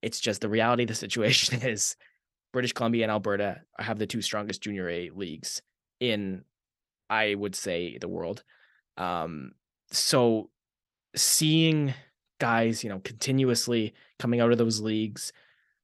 It's 0.00 0.20
just 0.20 0.42
the 0.42 0.48
reality 0.48 0.84
of 0.84 0.88
the 0.88 0.94
situation 0.94 1.62
is 1.62 1.96
British 2.52 2.72
Columbia 2.72 3.04
and 3.04 3.10
Alberta 3.10 3.62
have 3.78 3.98
the 3.98 4.06
two 4.06 4.22
strongest 4.22 4.62
Junior 4.62 4.88
A 4.88 5.10
leagues 5.10 5.62
in, 6.00 6.44
I 7.08 7.34
would 7.34 7.54
say, 7.54 7.98
the 7.98 8.08
world. 8.08 8.44
Um, 8.96 9.52
so 9.90 10.50
seeing 11.14 11.94
guys, 12.38 12.82
you 12.82 12.90
know, 12.90 13.00
continuously 13.00 13.94
coming 14.18 14.40
out 14.40 14.52
of 14.52 14.58
those 14.58 14.80
leagues, 14.80 15.32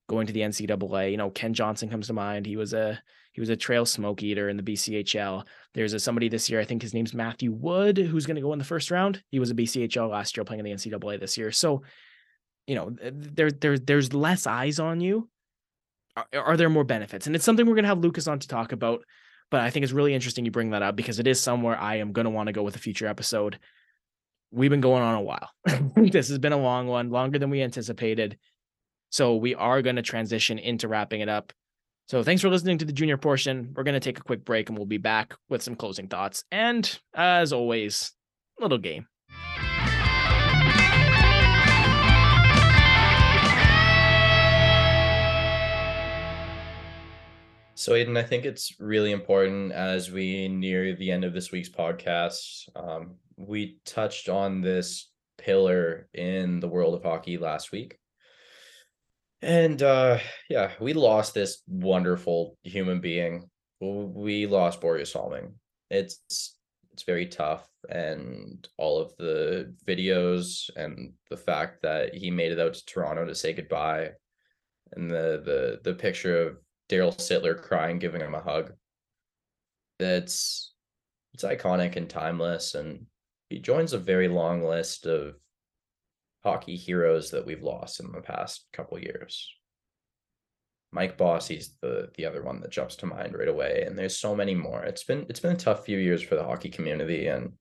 going 0.09 0.27
to 0.27 0.33
the 0.33 0.41
NCAA, 0.41 1.11
you 1.11 1.17
know, 1.17 1.31
Kent 1.31 1.57
Johnson 1.57 1.89
comes 1.89 2.09
to 2.09 2.13
mind. 2.13 2.47
He 2.47 2.57
was 2.57 2.73
a 2.73 3.01
he 3.33 3.41
was 3.41 3.51
a 3.51 3.57
trail 3.57 3.87
smoke 3.87 4.23
eater 4.23 4.49
in 4.49 4.57
the 4.57 4.63
BCHL. 4.63 5.47
There's 5.75 5.93
a 5.93 6.01
somebody 6.01 6.29
this 6.29 6.51
year, 6.51 6.61
I 6.61 6.65
think 6.65 6.83
his 6.83 6.95
name's 6.95 7.15
Matthew 7.15 7.53
Wood, 7.53 7.97
who's 7.97 8.27
going 8.27 8.35
to 8.35 8.43
go 8.43 8.53
in 8.53 8.59
the 8.59 8.65
first 8.65 8.91
round. 8.91 9.23
He 9.31 9.39
was 9.39 9.51
a 9.51 9.55
BCHL 9.55 10.11
last 10.11 10.37
year 10.37 10.45
playing 10.45 10.59
in 10.59 10.65
the 10.65 10.73
NCAA 10.73 11.21
this 11.21 11.39
year. 11.39 11.53
So, 11.53 11.83
you 12.67 12.75
know, 12.75 12.97
there, 13.01 13.53
there 13.53 13.79
there's 13.79 14.13
less 14.13 14.47
eyes 14.47 14.81
on 14.81 15.01
you. 15.01 15.29
Are, 16.33 16.43
are 16.43 16.57
there 16.57 16.69
more 16.69 16.85
benefits? 16.85 17.27
And 17.27 17.37
it's 17.37 17.45
something 17.45 17.67
we're 17.67 17.75
going 17.75 17.85
to 17.85 17.89
have 17.89 18.01
Lucas 18.01 18.29
on 18.29 18.39
to 18.39 18.49
talk 18.49 18.73
about. 18.73 19.03
But 19.51 19.61
I 19.61 19.71
think 19.71 19.85
it's 19.85 19.93
really 19.93 20.15
interesting 20.15 20.45
you 20.45 20.51
bring 20.51 20.71
that 20.71 20.83
up 20.83 20.97
because 20.97 21.19
it 21.19 21.27
is 21.27 21.41
somewhere 21.41 21.79
I 21.79 21.97
am 21.97 22.13
going 22.13 22.25
to 22.25 22.31
want 22.31 22.49
to 22.49 22.53
go 22.53 22.63
with 22.63 22.77
a 22.77 22.81
future 22.81 23.07
episode. 23.07 23.59
We've 24.51 24.71
been 24.71 24.81
going 24.81 25.03
on 25.03 25.15
a 25.15 25.23
while. 25.23 25.51
this 25.97 26.29
has 26.29 26.39
been 26.39 26.53
a 26.53 26.59
long 26.59 26.87
one, 26.87 27.11
longer 27.11 27.39
than 27.39 27.51
we 27.51 27.63
anticipated. 27.63 28.39
So 29.11 29.37
we 29.37 29.55
are 29.55 29.81
going 29.81 29.97
to 29.97 30.03
transition 30.03 30.59
into 30.59 30.89
wrapping 30.89 31.21
it 31.21 31.29
up. 31.29 31.53
So 32.09 32.23
thanks 32.23 32.43
for 32.43 32.49
listening 32.49 32.79
to 32.79 32.85
the 32.85 32.93
junior 32.93 33.17
portion. 33.17 33.73
We're 33.75 33.85
going 33.85 33.95
to 33.95 34.01
take 34.01 34.19
a 34.19 34.23
quick 34.23 34.45
break 34.45 34.69
and 34.69 34.77
we'll 34.77 34.87
be 34.87 34.99
back 34.99 35.35
with 35.49 35.63
some 35.63 35.77
closing 35.77 36.09
thoughts. 36.09 36.45
And 36.51 36.99
as 37.15 37.53
always, 37.53 38.13
little 38.59 38.79
game. 38.79 39.07
So, 47.79 47.95
Aidan, 47.95 48.17
I 48.17 48.25
think 48.25 48.45
it's 48.45 48.75
really 48.81 49.13
important 49.13 49.71
as 49.71 50.11
we 50.11 50.49
near 50.49 50.97
the 50.97 51.13
end 51.13 51.23
of 51.23 51.33
this 51.33 51.53
week's 51.53 51.69
podcast. 51.69 52.69
Um, 52.75 53.19
we 53.37 53.79
touched 53.85 54.29
on 54.29 54.61
this 54.61 55.09
pillar 55.39 56.09
in 56.13 56.59
the 56.59 56.67
world 56.67 56.95
of 56.95 57.05
hockey 57.05 57.39
last 57.39 57.71
week. 57.71 57.97
And 59.43 59.81
uh, 59.81 60.19
yeah, 60.51 60.73
we 60.81 60.93
lost 60.93 61.35
this 61.35 61.63
wonderful 61.69 62.57
human 62.65 63.01
being. 63.01 63.49
We 63.81 64.47
lost 64.47 64.81
Borje 64.81 65.07
Salming. 65.07 65.53
It's 65.89 66.19
it's 66.93 67.05
very 67.05 67.27
tough, 67.27 67.65
and 67.89 68.69
all 68.77 68.99
of 68.99 69.17
the 69.19 69.73
videos 69.87 70.69
and 70.75 71.13
the 71.31 71.37
fact 71.37 71.83
that 71.83 72.13
he 72.13 72.33
made 72.33 72.51
it 72.51 72.59
out 72.59 72.75
to 72.75 72.85
Toronto 72.87 73.25
to 73.25 73.37
say 73.37 73.53
goodbye, 73.53 74.15
and 74.97 75.09
the 75.09 75.41
the 75.45 75.81
the 75.85 75.95
picture 75.95 76.43
of 76.43 76.57
Daryl 76.89 77.17
Sittler 77.17 77.61
crying, 77.61 77.99
giving 77.99 78.21
him 78.21 78.35
a 78.35 78.43
hug. 78.43 78.73
That's 79.99 80.73
it's 81.35 81.45
iconic 81.45 81.97
and 81.97 82.09
timeless, 82.09 82.75
and 82.75 83.07
he 83.51 83.59
joins 83.59 83.93
a 83.93 83.99
very 83.99 84.29
long 84.29 84.65
list 84.65 85.07
of 85.07 85.35
hockey 86.45 86.77
heroes 86.77 87.31
that 87.31 87.45
we've 87.45 87.63
lost 87.63 88.01
in 88.01 88.11
the 88.13 88.21
past 88.21 88.67
couple 88.73 88.99
years. 88.99 89.55
Mike 90.91 91.19
Bossy's 91.19 91.75
the 91.83 92.11
the 92.17 92.25
other 92.25 92.43
one 92.43 92.61
that 92.61 92.71
jumps 92.71 92.97
to 92.97 93.07
mind 93.07 93.37
right 93.37 93.49
away, 93.49 93.85
and 93.87 93.99
there's 93.99 94.19
so 94.19 94.35
many 94.35 94.55
more. 94.55 94.83
It's 94.85 95.05
been 95.05 95.27
it's 95.29 95.41
been 95.41 95.53
a 95.53 95.57
tough 95.57 95.85
few 95.85 95.99
years 95.99 96.23
for 96.23 96.35
the 96.35 96.45
hockey 96.45 96.71
community 96.71 97.27
and 97.27 97.53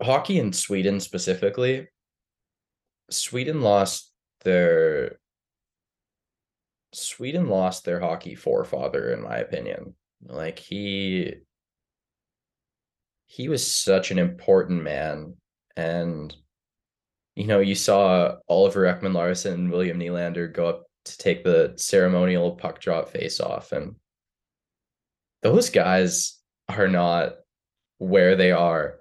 hockey 0.00 0.38
in 0.38 0.52
Sweden 0.52 1.00
specifically. 1.00 1.88
Sweden 3.10 3.60
lost 3.60 4.12
their 4.44 5.18
Sweden 6.94 7.48
lost 7.48 7.84
their 7.84 8.00
hockey 8.00 8.34
forefather, 8.34 9.12
in 9.12 9.22
my 9.22 9.38
opinion. 9.38 9.94
Like 10.26 10.58
he 10.58 11.34
he 13.26 13.48
was 13.48 13.66
such 13.66 14.10
an 14.10 14.18
important 14.18 14.82
man. 14.82 15.36
And 15.76 16.34
you 17.34 17.46
know, 17.46 17.60
you 17.60 17.74
saw 17.74 18.36
Oliver 18.48 18.82
Ekman 18.82 19.12
Larsson 19.12 19.54
and 19.54 19.70
William 19.70 19.98
Nylander 19.98 20.52
go 20.52 20.66
up 20.66 20.84
to 21.06 21.18
take 21.18 21.44
the 21.44 21.74
ceremonial 21.76 22.52
puck 22.52 22.80
drop 22.80 23.08
face 23.08 23.40
off. 23.40 23.72
And 23.72 23.96
those 25.42 25.70
guys 25.70 26.38
are 26.68 26.88
not 26.88 27.34
where 27.98 28.36
they 28.36 28.52
are. 28.52 29.00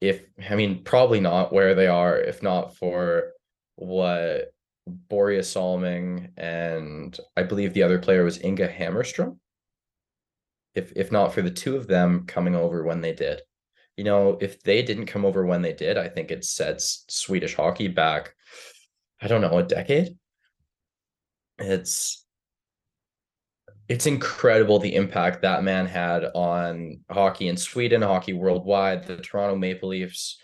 If 0.00 0.22
I 0.48 0.56
mean, 0.56 0.82
probably 0.82 1.20
not 1.20 1.52
where 1.52 1.74
they 1.74 1.86
are, 1.86 2.18
if 2.18 2.42
not 2.42 2.76
for 2.76 3.32
what 3.76 4.52
Borje 4.88 5.44
Salming 5.44 6.30
and 6.36 7.18
I 7.36 7.42
believe 7.42 7.74
the 7.74 7.82
other 7.82 7.98
player 7.98 8.24
was 8.24 8.42
Inge 8.42 8.60
Hammarstrom. 8.60 9.38
If 10.74 10.92
if 10.96 11.10
not 11.10 11.34
for 11.34 11.42
the 11.42 11.50
two 11.50 11.76
of 11.76 11.86
them 11.86 12.26
coming 12.26 12.54
over 12.54 12.84
when 12.84 13.00
they 13.00 13.12
did. 13.12 13.42
You 13.96 14.04
know, 14.04 14.38
if 14.40 14.62
they 14.62 14.82
didn't 14.82 15.06
come 15.06 15.24
over 15.24 15.44
when 15.44 15.62
they 15.62 15.72
did, 15.72 15.98
I 15.98 16.08
think 16.08 16.30
it 16.30 16.44
sets 16.44 17.04
Swedish 17.08 17.54
hockey 17.54 17.88
back, 17.88 18.34
I 19.20 19.28
don't 19.28 19.42
know, 19.42 19.58
a 19.58 19.62
decade. 19.62 20.16
It's 21.58 22.24
it's 23.90 24.06
incredible 24.06 24.78
the 24.78 24.94
impact 24.94 25.42
that 25.42 25.64
man 25.64 25.84
had 25.84 26.24
on 26.34 27.00
hockey 27.10 27.48
in 27.48 27.56
Sweden, 27.56 28.02
hockey 28.02 28.32
worldwide, 28.32 29.04
the 29.04 29.16
Toronto 29.16 29.56
Maple 29.56 29.88
Leafs. 29.88 30.38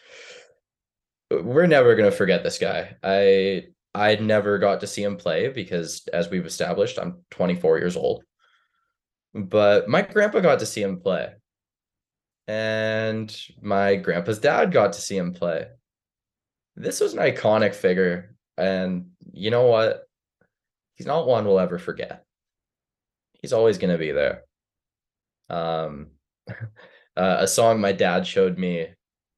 We're 1.31 1.69
never 1.69 1.95
going 1.95 2.11
to 2.11 2.17
forget 2.17 2.43
this 2.43 2.59
guy. 2.59 2.97
I 3.05 3.69
I 3.97 4.17
never 4.17 4.59
got 4.59 4.81
to 4.81 4.87
see 4.87 5.03
him 5.03 5.17
play 5.17 5.49
because, 5.49 6.07
as 6.13 6.29
we've 6.29 6.45
established, 6.45 6.99
I'm 6.99 7.25
24 7.31 7.79
years 7.79 7.97
old. 7.97 8.25
But 9.33 9.89
my 9.89 10.03
grandpa 10.03 10.41
got 10.41 10.59
to 10.59 10.67
see 10.67 10.83
him 10.83 11.01
play. 11.01 11.33
And 12.47 13.35
my 13.63 13.97
grandpa's 13.97 14.39
dad 14.39 14.71
got 14.71 14.93
to 14.93 15.01
see 15.01 15.17
him 15.17 15.33
play. 15.33 15.69
This 16.77 17.01
was 17.01 17.15
an 17.15 17.21
iconic 17.21 17.75
figure. 17.75 18.37
And 18.59 19.13
you 19.33 19.51
know 19.51 19.65
what? 19.65 20.03
He's 20.97 21.07
not 21.07 21.27
one 21.27 21.47
we'll 21.47 21.59
ever 21.59 21.79
forget. 21.79 22.23
He's 23.41 23.55
always 23.55 23.79
going 23.79 23.93
to 23.93 23.99
be 23.99 24.13
there. 24.13 24.43
Um, 25.49 26.09
uh, 26.49 27.37
a 27.39 27.49
song 27.49 27.81
my 27.81 27.93
dad 27.93 28.27
showed 28.27 28.59
me 28.59 28.89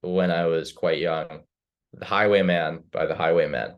when 0.00 0.32
I 0.32 0.46
was 0.46 0.72
quite 0.72 0.98
young, 0.98 1.42
"The 1.92 2.04
Highwayman" 2.04 2.84
by 2.90 3.06
the 3.06 3.14
Highwaymen. 3.14 3.74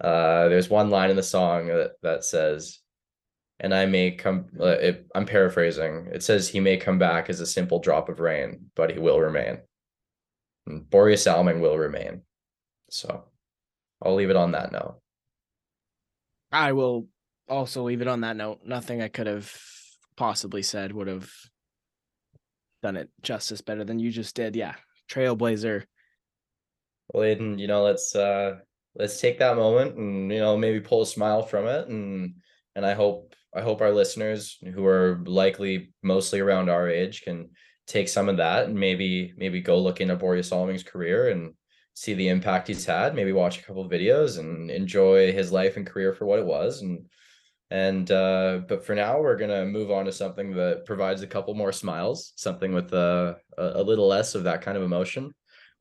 Uh, 0.00 0.48
there's 0.48 0.68
one 0.68 0.90
line 0.90 1.10
in 1.10 1.16
the 1.16 1.22
song 1.22 1.66
that, 1.66 1.92
that 2.02 2.24
says, 2.24 2.80
and 3.60 3.72
I 3.72 3.86
may 3.86 4.10
come. 4.10 4.46
Uh, 4.58 4.66
it, 4.66 5.06
I'm 5.14 5.26
paraphrasing. 5.26 6.08
It 6.12 6.22
says 6.22 6.48
he 6.48 6.60
may 6.60 6.76
come 6.76 6.98
back 6.98 7.30
as 7.30 7.40
a 7.40 7.46
simple 7.46 7.78
drop 7.78 8.08
of 8.08 8.20
rain, 8.20 8.70
but 8.74 8.90
he 8.90 8.98
will 8.98 9.20
remain. 9.20 9.58
And 10.66 10.82
Borje 10.82 11.18
Salming 11.18 11.60
will 11.60 11.78
remain. 11.78 12.22
So 12.90 13.24
I'll 14.02 14.14
leave 14.14 14.30
it 14.30 14.36
on 14.36 14.52
that 14.52 14.72
note. 14.72 15.00
I 16.50 16.72
will 16.72 17.06
also 17.48 17.82
leave 17.82 18.00
it 18.00 18.08
on 18.08 18.22
that 18.22 18.36
note. 18.36 18.60
Nothing 18.64 19.02
I 19.02 19.08
could 19.08 19.26
have 19.26 19.52
possibly 20.16 20.62
said 20.62 20.92
would 20.92 21.08
have 21.08 21.30
done 22.82 22.96
it 22.96 23.08
justice 23.22 23.60
better 23.60 23.84
than 23.84 23.98
you 23.98 24.10
just 24.10 24.34
did. 24.34 24.56
Yeah, 24.56 24.74
Trailblazer. 25.10 25.84
Well, 27.12 27.24
Aidan, 27.24 27.58
you 27.58 27.66
know, 27.66 27.82
let's 27.82 28.14
uh 28.14 28.56
let's 28.96 29.20
take 29.20 29.38
that 29.38 29.56
moment 29.56 29.96
and 29.96 30.30
you 30.32 30.38
know 30.38 30.56
maybe 30.56 30.80
pull 30.80 31.02
a 31.02 31.06
smile 31.06 31.42
from 31.42 31.66
it 31.66 31.88
and 31.88 32.34
and 32.76 32.86
I 32.86 32.94
hope 32.94 33.34
I 33.54 33.60
hope 33.60 33.80
our 33.80 33.92
listeners 33.92 34.58
who 34.74 34.84
are 34.86 35.22
likely 35.26 35.92
mostly 36.02 36.40
around 36.40 36.68
our 36.68 36.88
age 36.88 37.22
can 37.22 37.50
take 37.86 38.08
some 38.08 38.28
of 38.28 38.38
that 38.38 38.66
and 38.66 38.74
maybe 38.74 39.32
maybe 39.36 39.60
go 39.60 39.78
look 39.78 40.00
into 40.00 40.16
Borje 40.16 40.44
Salming's 40.44 40.82
career 40.82 41.28
and 41.28 41.54
see 41.94 42.14
the 42.14 42.28
impact 42.28 42.68
he's 42.68 42.84
had. 42.84 43.14
Maybe 43.14 43.32
watch 43.32 43.58
a 43.58 43.62
couple 43.62 43.84
of 43.84 43.90
videos 43.90 44.38
and 44.38 44.70
enjoy 44.70 45.32
his 45.32 45.52
life 45.52 45.76
and 45.76 45.86
career 45.86 46.12
for 46.12 46.26
what 46.26 46.40
it 46.40 46.46
was. 46.46 46.82
And 46.82 47.06
and 47.70 48.10
uh, 48.10 48.60
but 48.68 48.84
for 48.84 48.94
now, 48.94 49.20
we're 49.20 49.36
gonna 49.36 49.64
move 49.64 49.90
on 49.90 50.04
to 50.04 50.12
something 50.12 50.54
that 50.54 50.84
provides 50.84 51.22
a 51.22 51.26
couple 51.26 51.54
more 51.54 51.72
smiles, 51.72 52.32
something 52.36 52.74
with 52.74 52.92
uh, 52.92 53.34
a, 53.56 53.64
a 53.76 53.82
little 53.82 54.06
less 54.06 54.34
of 54.34 54.44
that 54.44 54.62
kind 54.62 54.76
of 54.76 54.82
emotion. 54.82 55.32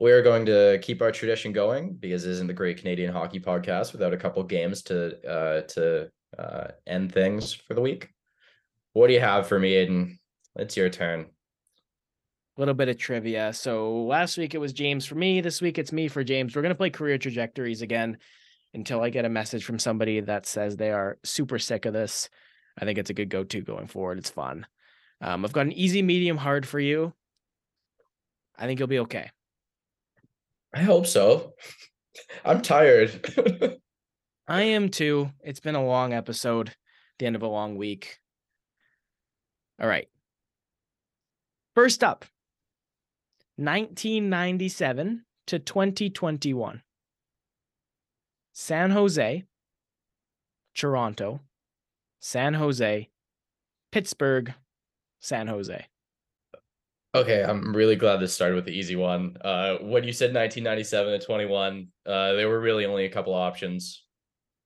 We 0.03 0.11
are 0.11 0.21
going 0.21 0.45
to 0.47 0.79
keep 0.81 1.01
our 1.01 1.13
tradition 1.13 1.53
going 1.53 1.93
because 1.93 2.25
it 2.25 2.31
isn't 2.31 2.47
the 2.47 2.53
Great 2.53 2.75
Canadian 2.75 3.13
Hockey 3.13 3.39
Podcast 3.39 3.93
without 3.93 4.11
a 4.11 4.17
couple 4.17 4.43
games 4.43 4.81
to 4.81 5.15
uh, 5.25 5.61
to 5.61 6.11
uh, 6.37 6.67
end 6.85 7.13
things 7.13 7.53
for 7.53 7.73
the 7.73 7.79
week. 7.79 8.09
What 8.91 9.07
do 9.07 9.13
you 9.13 9.21
have 9.21 9.47
for 9.47 9.57
me, 9.57 9.75
Aidan? 9.75 10.19
It's 10.57 10.75
your 10.75 10.89
turn. 10.89 11.21
A 11.21 11.25
little 12.59 12.73
bit 12.73 12.89
of 12.89 12.97
trivia. 12.97 13.53
So 13.53 14.03
last 14.03 14.37
week 14.37 14.53
it 14.53 14.57
was 14.57 14.73
James 14.73 15.05
for 15.05 15.15
me. 15.15 15.39
This 15.39 15.61
week 15.61 15.77
it's 15.77 15.93
me 15.93 16.09
for 16.09 16.21
James. 16.21 16.53
We're 16.53 16.63
going 16.63 16.71
to 16.71 16.77
play 16.77 16.89
career 16.89 17.17
trajectories 17.17 17.81
again 17.81 18.17
until 18.73 19.01
I 19.01 19.09
get 19.09 19.23
a 19.23 19.29
message 19.29 19.63
from 19.63 19.79
somebody 19.79 20.19
that 20.19 20.45
says 20.45 20.75
they 20.75 20.91
are 20.91 21.17
super 21.23 21.59
sick 21.59 21.85
of 21.85 21.93
this. 21.93 22.29
I 22.77 22.83
think 22.83 22.97
it's 22.97 23.09
a 23.09 23.13
good 23.13 23.29
go 23.29 23.45
to 23.45 23.61
going 23.61 23.87
forward. 23.87 24.17
It's 24.17 24.29
fun. 24.29 24.67
Um, 25.21 25.45
I've 25.45 25.53
got 25.53 25.65
an 25.65 25.71
easy, 25.71 26.01
medium, 26.01 26.35
hard 26.35 26.67
for 26.67 26.81
you. 26.81 27.13
I 28.57 28.65
think 28.65 28.79
you'll 28.79 28.89
be 28.89 28.99
okay. 28.99 29.29
I 30.73 30.81
hope 30.81 31.05
so. 31.05 31.53
I'm 32.43 32.61
tired. 32.61 33.23
I 34.47 34.61
am 34.63 34.89
too. 34.89 35.31
It's 35.41 35.59
been 35.59 35.75
a 35.75 35.85
long 35.85 36.13
episode, 36.13 36.73
the 37.19 37.25
end 37.25 37.35
of 37.35 37.43
a 37.43 37.47
long 37.47 37.77
week. 37.77 38.17
All 39.81 39.87
right. 39.87 40.07
First 41.75 42.03
up 42.03 42.25
1997 43.57 45.25
to 45.47 45.59
2021. 45.59 46.81
San 48.51 48.91
Jose, 48.91 49.43
Toronto, 50.75 51.39
San 52.19 52.53
Jose, 52.53 53.09
Pittsburgh, 53.91 54.53
San 55.19 55.47
Jose. 55.47 55.87
Okay, 57.15 57.43
I'm 57.43 57.75
really 57.75 57.95
glad 57.95 58.17
this 58.17 58.33
started 58.33 58.55
with 58.55 58.65
the 58.65 58.71
easy 58.71 58.95
one. 58.95 59.37
Uh, 59.41 59.75
when 59.81 60.03
you 60.03 60.11
said 60.11 60.33
1997 60.33 61.19
to 61.19 61.25
21, 61.25 61.87
uh, 62.07 62.33
there 62.33 62.49
were 62.49 62.59
really 62.59 62.85
only 62.85 63.05
a 63.05 63.09
couple 63.09 63.33
options 63.33 64.03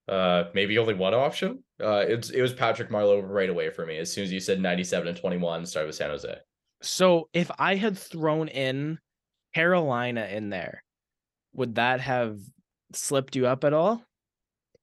uh 0.08 0.46
maybe 0.54 0.78
only 0.78 0.94
one 0.94 1.14
option. 1.14 1.64
Uh 1.84 2.06
it's 2.08 2.30
it 2.30 2.42
was 2.42 2.54
Patrick 2.54 2.90
Marleau 2.90 3.22
right 3.22 3.50
away 3.50 3.70
for 3.70 3.86
me. 3.86 3.98
As 3.98 4.12
soon 4.12 4.24
as 4.24 4.32
you 4.32 4.40
said 4.40 4.62
97 4.62 5.08
and 5.08 5.18
21, 5.18 5.66
started 5.66 5.88
with 5.88 5.96
San 5.96 6.10
Jose. 6.10 6.38
So 6.82 7.30
if 7.34 7.52
I 7.58 7.76
had 7.76 7.98
thrown 7.98 8.48
in 8.48 9.00
Carolina 9.54 10.28
in 10.32 10.50
there, 10.50 10.84
would 11.54 11.76
that 11.76 12.00
have 12.02 12.40
slipped 12.94 13.36
you 13.36 13.48
up 13.48 13.64
at 13.64 13.74
all? 13.74 14.02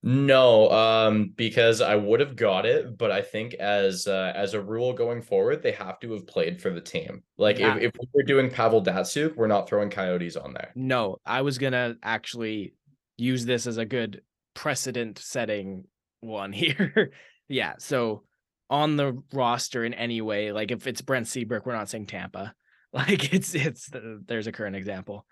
No, 0.07 0.71
um, 0.71 1.33
because 1.35 1.81
I 1.81 1.95
would 1.95 2.21
have 2.21 2.37
got 2.37 2.67
it, 2.67 2.99
but 2.99 3.11
I 3.11 3.23
think 3.23 3.55
as 3.55 4.07
uh, 4.07 4.35
as 4.37 4.53
a 4.53 4.61
rule 4.61 4.93
going 4.93 5.23
forward, 5.23 5.63
they 5.63 5.73
have 5.73 5.99
to 6.01 6.13
have 6.13 6.27
played 6.27 6.61
for 6.61 6.69
the 6.69 6.81
team. 6.83 7.23
Like 7.39 7.59
yeah. 7.59 7.77
if, 7.77 7.95
if 7.95 8.09
we're 8.13 8.23
doing 8.25 8.51
Pavel 8.51 8.85
Datsyuk, 8.85 9.35
we're 9.35 9.47
not 9.47 9.67
throwing 9.67 9.89
Coyotes 9.89 10.37
on 10.37 10.53
there. 10.53 10.73
No, 10.75 11.17
I 11.25 11.41
was 11.41 11.57
gonna 11.57 11.95
actually 12.03 12.75
use 13.17 13.47
this 13.47 13.67
as 13.67 13.79
a 13.79 13.87
good 13.87 14.21
precedent 14.53 15.19
setting 15.19 15.85
one 16.21 16.53
here. 16.53 17.13
yeah. 17.49 17.77
So 17.79 18.25
on 18.69 18.97
the 18.97 19.23
roster 19.33 19.87
in 19.87 19.95
any 19.95 20.21
way, 20.21 20.53
like 20.53 20.71
if 20.71 20.87
it's 20.87 21.01
Brent 21.01 21.29
Seabrook, 21.29 21.65
we're 21.65 21.77
not 21.77 21.89
saying 21.89 22.07
Tampa. 22.07 22.55
Like 22.93 23.35
it's 23.35 23.57
it's 23.57 23.91
there's 23.93 24.47
a 24.47 24.53
current 24.53 24.77
example. 24.77 25.27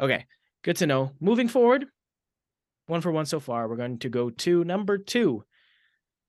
Okay, 0.00 0.26
good 0.64 0.78
to 0.78 0.86
know. 0.88 1.12
Moving 1.20 1.46
forward, 1.46 1.86
one 2.86 3.00
for 3.00 3.12
one 3.12 3.26
so 3.26 3.40
far. 3.40 3.68
We're 3.68 3.76
going 3.76 3.98
to 3.98 4.08
go 4.08 4.30
to 4.30 4.64
number 4.64 4.98
two, 4.98 5.44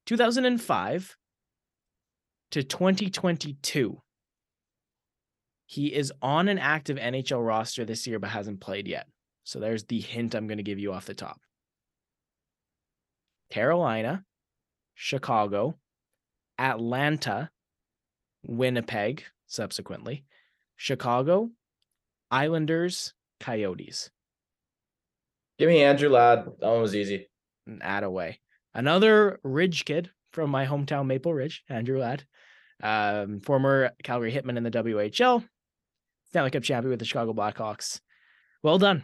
2005 0.05 1.17
to 2.51 2.63
2022. 2.63 4.01
He 5.65 5.93
is 5.93 6.13
on 6.21 6.47
an 6.47 6.59
active 6.59 6.97
NHL 6.97 7.45
roster 7.45 7.85
this 7.85 8.05
year, 8.05 8.19
but 8.19 8.29
hasn't 8.29 8.61
played 8.61 8.87
yet. 8.87 9.07
So 9.43 9.59
there's 9.59 9.83
the 9.85 9.99
hint 9.99 10.35
I'm 10.35 10.47
going 10.47 10.57
to 10.57 10.63
give 10.63 10.79
you 10.79 10.93
off 10.93 11.05
the 11.05 11.13
top. 11.13 11.39
Carolina, 13.51 14.23
Chicago, 14.93 15.77
Atlanta, 16.57 17.51
Winnipeg, 18.43 19.23
subsequently, 19.47 20.23
Chicago, 20.75 21.49
Islanders, 22.31 23.13
Coyotes. 23.39 24.09
Give 25.57 25.69
me 25.69 25.81
Andrew 25.81 26.09
Ladd. 26.09 26.45
That 26.59 26.69
one 26.69 26.81
was 26.81 26.95
easy. 26.95 27.27
Add 27.81 28.03
away. 28.03 28.39
Another 28.73 29.39
Ridge 29.43 29.85
kid 29.85 30.09
from 30.33 30.49
my 30.49 30.65
hometown, 30.65 31.05
Maple 31.07 31.33
Ridge, 31.33 31.63
Andrew 31.69 31.99
Ladd, 31.99 32.25
um, 32.83 33.39
former 33.39 33.91
Calgary 34.03 34.33
Hitman 34.33 34.57
in 34.57 34.63
the 34.63 34.71
WHL, 34.71 35.47
Stanley 36.27 36.51
Cup 36.51 36.63
champion 36.63 36.89
with 36.89 36.99
the 36.99 37.05
Chicago 37.05 37.33
Blackhawks. 37.33 38.01
Well 38.61 38.77
done. 38.77 39.03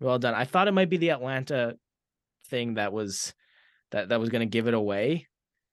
Well 0.00 0.18
done. 0.18 0.34
I 0.34 0.44
thought 0.44 0.68
it 0.68 0.72
might 0.72 0.90
be 0.90 0.98
the 0.98 1.10
Atlanta 1.10 1.76
thing 2.48 2.74
that 2.74 2.92
was 2.92 3.34
that 3.90 4.08
that 4.10 4.20
was 4.20 4.28
going 4.28 4.40
to 4.40 4.46
give 4.46 4.68
it 4.68 4.74
away. 4.74 5.26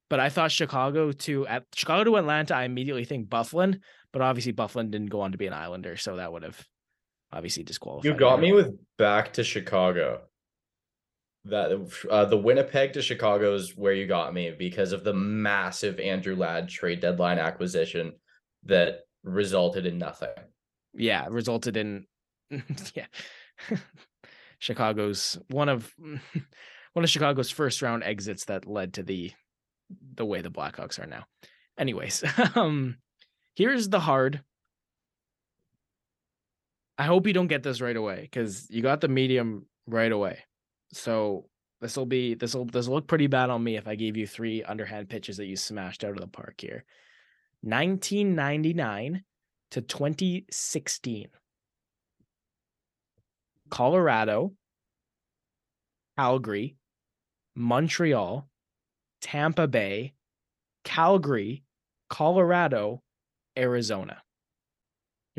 But 0.10 0.20
I 0.20 0.30
thought 0.30 0.52
Chicago 0.52 1.12
to 1.12 1.46
at 1.46 1.66
Chicago 1.76 2.04
to 2.06 2.18
Atlanta, 2.18 2.56
I 2.56 2.64
immediately 2.64 3.06
think 3.06 3.30
Byfuglien, 3.30 3.80
but 4.12 4.24
obviously 4.24 4.54
Byfuglien 4.54 4.90
didn't 4.90 5.12
go 5.12 5.22
on 5.22 5.34
to 5.34 5.38
be 5.38 5.46
an 5.46 5.54
Islander, 5.54 5.98
so 5.98 6.16
that 6.16 6.32
would 6.32 6.42
have 6.42 6.66
obviously 7.32 7.64
disqualified. 7.64 8.06
You 8.06 8.18
got 8.18 8.40
me 8.40 8.54
with 8.54 8.76
back 8.98 9.34
to 9.34 9.44
Chicago. 9.44 10.22
That 11.46 11.72
uh, 12.10 12.26
the 12.26 12.38
Winnipeg 12.38 12.94
to 12.94 13.02
Chicago 13.02 13.56
is 13.56 13.76
where 13.76 13.94
you 13.94 14.06
got 14.06 14.34
me 14.34 14.52
because 14.58 14.92
of 14.92 15.04
the 15.06 15.14
massive 15.14 16.00
Andrew 16.00 16.36
Ladd 16.36 16.68
trade 16.68 17.00
deadline 17.00 17.40
acquisition 17.40 18.14
that 18.66 19.02
resulted 19.24 19.86
in 19.86 19.98
nothing. 19.98 20.30
Yeah, 20.94 21.28
resulted 21.30 21.78
in 21.78 22.06
yeah. 22.94 23.06
Chicago's 24.60 25.40
one 25.50 25.70
of 25.70 25.92
one 26.94 27.04
of 27.04 27.10
Chicago's 27.10 27.50
first 27.50 27.82
round 27.82 28.04
exits 28.04 28.46
that 28.46 28.68
led 28.68 28.94
to 28.96 29.04
the 29.04 29.32
the 30.16 30.26
way 30.26 30.42
the 30.42 30.52
Blackhawks 30.52 31.00
are 31.02 31.08
now. 31.08 31.26
Anyways, 31.78 32.24
um 32.56 32.98
here's 33.56 33.90
the 33.90 34.00
hard. 34.00 34.42
I 37.00 37.06
hope 37.06 37.26
you 37.26 37.34
don't 37.34 37.48
get 37.48 37.64
this 37.64 37.80
right 37.80 37.96
away 37.96 38.24
because 38.24 38.70
you 38.70 38.82
got 38.82 39.00
the 39.00 39.08
medium 39.08 39.66
right 39.88 40.12
away. 40.12 40.40
So 40.92 41.46
this 41.80 41.96
will 41.96 42.06
be 42.06 42.34
this 42.34 42.54
will 42.54 42.66
this 42.66 42.88
will 42.88 42.96
look 42.96 43.08
pretty 43.08 43.28
bad 43.28 43.50
on 43.50 43.64
me 43.64 43.78
if 43.78 43.88
I 43.88 43.96
gave 43.96 44.18
you 44.18 44.28
three 44.28 44.64
underhand 44.64 45.08
pitches 45.08 45.38
that 45.38 45.46
you 45.46 45.56
smashed 45.56 46.04
out 46.04 46.12
of 46.12 46.20
the 46.20 46.28
park 46.28 46.56
here. 46.60 46.84
1999 47.62 49.24
to 49.72 49.82
2016. 49.82 51.28
Colorado, 53.70 54.54
Calgary, 56.18 56.76
Montreal, 57.56 58.50
Tampa 59.22 59.68
Bay, 59.68 60.16
Calgary, 60.84 61.64
Colorado, 62.10 63.02
Arizona. 63.58 64.22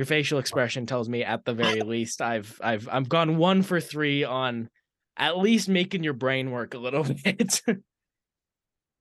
Your 0.01 0.07
facial 0.07 0.39
expression 0.39 0.87
tells 0.87 1.11
me 1.11 1.25
at 1.25 1.45
the 1.45 1.53
very 1.53 1.83
least 1.83 2.23
I've 2.23 2.59
I've 2.65 2.89
I've 2.91 3.11
gone 3.11 3.37
1 3.37 3.61
for 3.61 3.83
3 3.83 4.25
on 4.25 4.71
at 5.19 5.37
least 5.37 5.69
making 5.69 6.05
your 6.05 6.15
brain 6.15 6.53
work 6.53 6.73
a 6.73 6.79
little 6.79 7.05
bit. 7.25 7.61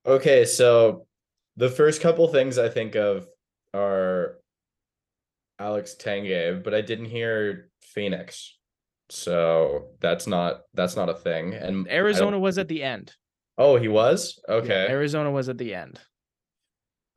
okay, 0.04 0.44
so 0.44 1.06
the 1.56 1.70
first 1.70 2.02
couple 2.02 2.28
things 2.28 2.58
I 2.58 2.68
think 2.68 2.96
of 2.96 3.26
are 3.72 4.40
Alex 5.58 5.96
Tanguay, 5.98 6.62
but 6.62 6.74
I 6.74 6.82
didn't 6.82 7.06
hear 7.06 7.70
Phoenix. 7.80 8.58
So 9.08 9.92
that's 10.00 10.26
not 10.26 10.64
that's 10.74 10.96
not 10.96 11.08
a 11.08 11.14
thing. 11.14 11.54
And 11.54 11.88
Arizona 11.90 12.38
was 12.38 12.58
at 12.58 12.68
the 12.68 12.82
end. 12.82 13.14
Oh, 13.56 13.76
he 13.78 13.88
was? 13.88 14.38
Okay. 14.46 14.84
Yeah, 14.84 14.90
Arizona 14.90 15.30
was 15.30 15.48
at 15.48 15.56
the 15.56 15.74
end. 15.74 15.98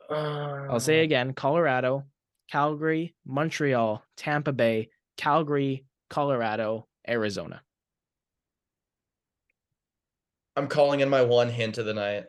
I'll 0.10 0.80
say 0.80 1.01
Uh, 1.01 1.03
again 1.03 1.34
Colorado, 1.34 2.05
Calgary, 2.53 3.15
Montreal, 3.25 4.05
Tampa 4.15 4.53
Bay, 4.53 4.89
Calgary, 5.17 5.85
Colorado, 6.11 6.88
Arizona. 7.09 7.63
I'm 10.55 10.67
calling 10.67 10.99
in 10.99 11.09
my 11.09 11.23
one 11.23 11.49
hint 11.49 11.80
of 11.80 11.88
the 11.88 11.95
night. 11.95 12.25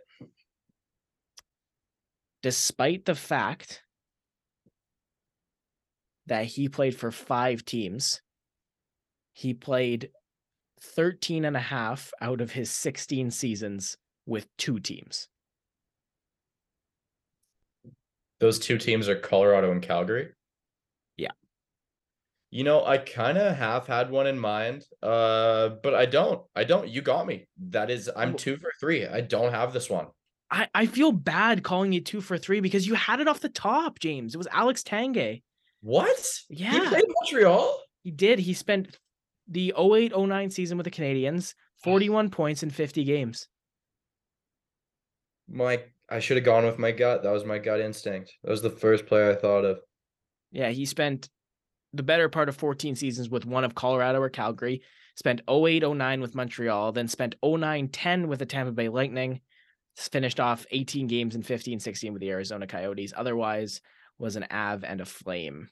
Despite 2.42 3.04
the 3.04 3.14
fact 3.14 3.82
that 6.24 6.46
he 6.46 6.70
played 6.70 6.96
for 6.96 7.10
five 7.10 7.66
teams, 7.66 8.22
he 9.34 9.52
played 9.52 10.08
13 10.80 11.44
and 11.44 11.54
a 11.54 11.60
half 11.60 12.12
out 12.22 12.40
of 12.40 12.50
his 12.50 12.70
16 12.70 13.30
seasons 13.30 13.98
with 14.24 14.46
two 14.56 14.80
teams. 14.80 15.28
Those 18.44 18.58
two 18.58 18.76
teams 18.76 19.08
are 19.08 19.16
Colorado 19.16 19.72
and 19.72 19.80
Calgary. 19.80 20.28
Yeah. 21.16 21.30
You 22.50 22.62
know, 22.62 22.84
I 22.84 22.98
kind 22.98 23.38
of 23.38 23.56
have 23.56 23.86
had 23.86 24.10
one 24.10 24.26
in 24.26 24.38
mind, 24.38 24.84
uh, 25.02 25.70
but 25.82 25.94
I 25.94 26.04
don't. 26.04 26.42
I 26.54 26.64
don't. 26.64 26.86
You 26.86 27.00
got 27.00 27.26
me. 27.26 27.48
That 27.70 27.90
is, 27.90 28.10
I'm 28.14 28.36
two 28.36 28.58
for 28.58 28.70
three. 28.78 29.06
I 29.06 29.22
don't 29.22 29.50
have 29.50 29.72
this 29.72 29.88
one. 29.88 30.08
I, 30.50 30.68
I 30.74 30.84
feel 30.84 31.10
bad 31.10 31.62
calling 31.64 31.94
you 31.94 32.02
two 32.02 32.20
for 32.20 32.36
three 32.36 32.60
because 32.60 32.86
you 32.86 32.92
had 32.92 33.20
it 33.20 33.28
off 33.28 33.40
the 33.40 33.48
top, 33.48 33.98
James. 33.98 34.34
It 34.34 34.36
was 34.36 34.48
Alex 34.52 34.82
Tanguay. 34.82 35.40
What? 35.80 36.28
Yeah. 36.50 36.72
He 36.72 36.80
played 36.80 37.04
Montreal. 37.08 37.80
He 38.02 38.10
did. 38.10 38.38
He 38.38 38.52
spent 38.52 38.98
the 39.48 39.72
08 39.74 40.12
09 40.14 40.50
season 40.50 40.76
with 40.76 40.84
the 40.84 40.90
Canadiens, 40.90 41.54
41 41.82 42.28
points 42.28 42.62
in 42.62 42.68
50 42.68 43.04
games. 43.04 43.48
My, 45.48 45.80
I 46.08 46.20
should 46.20 46.36
have 46.36 46.44
gone 46.44 46.64
with 46.64 46.78
my 46.78 46.92
gut. 46.92 47.22
That 47.22 47.32
was 47.32 47.44
my 47.44 47.58
gut 47.58 47.80
instinct. 47.80 48.34
That 48.42 48.50
was 48.50 48.62
the 48.62 48.70
first 48.70 49.06
player 49.06 49.30
I 49.30 49.34
thought 49.34 49.64
of. 49.64 49.80
Yeah, 50.52 50.70
he 50.70 50.84
spent 50.84 51.28
the 51.92 52.02
better 52.02 52.28
part 52.28 52.48
of 52.48 52.56
14 52.56 52.96
seasons 52.96 53.30
with 53.30 53.46
one 53.46 53.64
of 53.64 53.74
Colorado 53.74 54.20
or 54.20 54.28
Calgary, 54.28 54.82
spent 55.16 55.40
08 55.48 55.82
09 55.88 56.20
with 56.20 56.34
Montreal, 56.34 56.92
then 56.92 57.08
spent 57.08 57.36
09 57.42 57.88
10 57.88 58.28
with 58.28 58.40
the 58.40 58.46
Tampa 58.46 58.72
Bay 58.72 58.88
Lightning, 58.88 59.40
finished 59.96 60.40
off 60.40 60.66
18 60.70 61.06
games 61.06 61.34
in 61.34 61.42
15 61.42 61.80
16 61.80 62.12
with 62.12 62.20
the 62.20 62.30
Arizona 62.30 62.66
Coyotes. 62.66 63.12
Otherwise, 63.16 63.80
was 64.18 64.36
an 64.36 64.46
Av 64.50 64.84
and 64.84 65.00
a 65.00 65.04
Flame. 65.04 65.68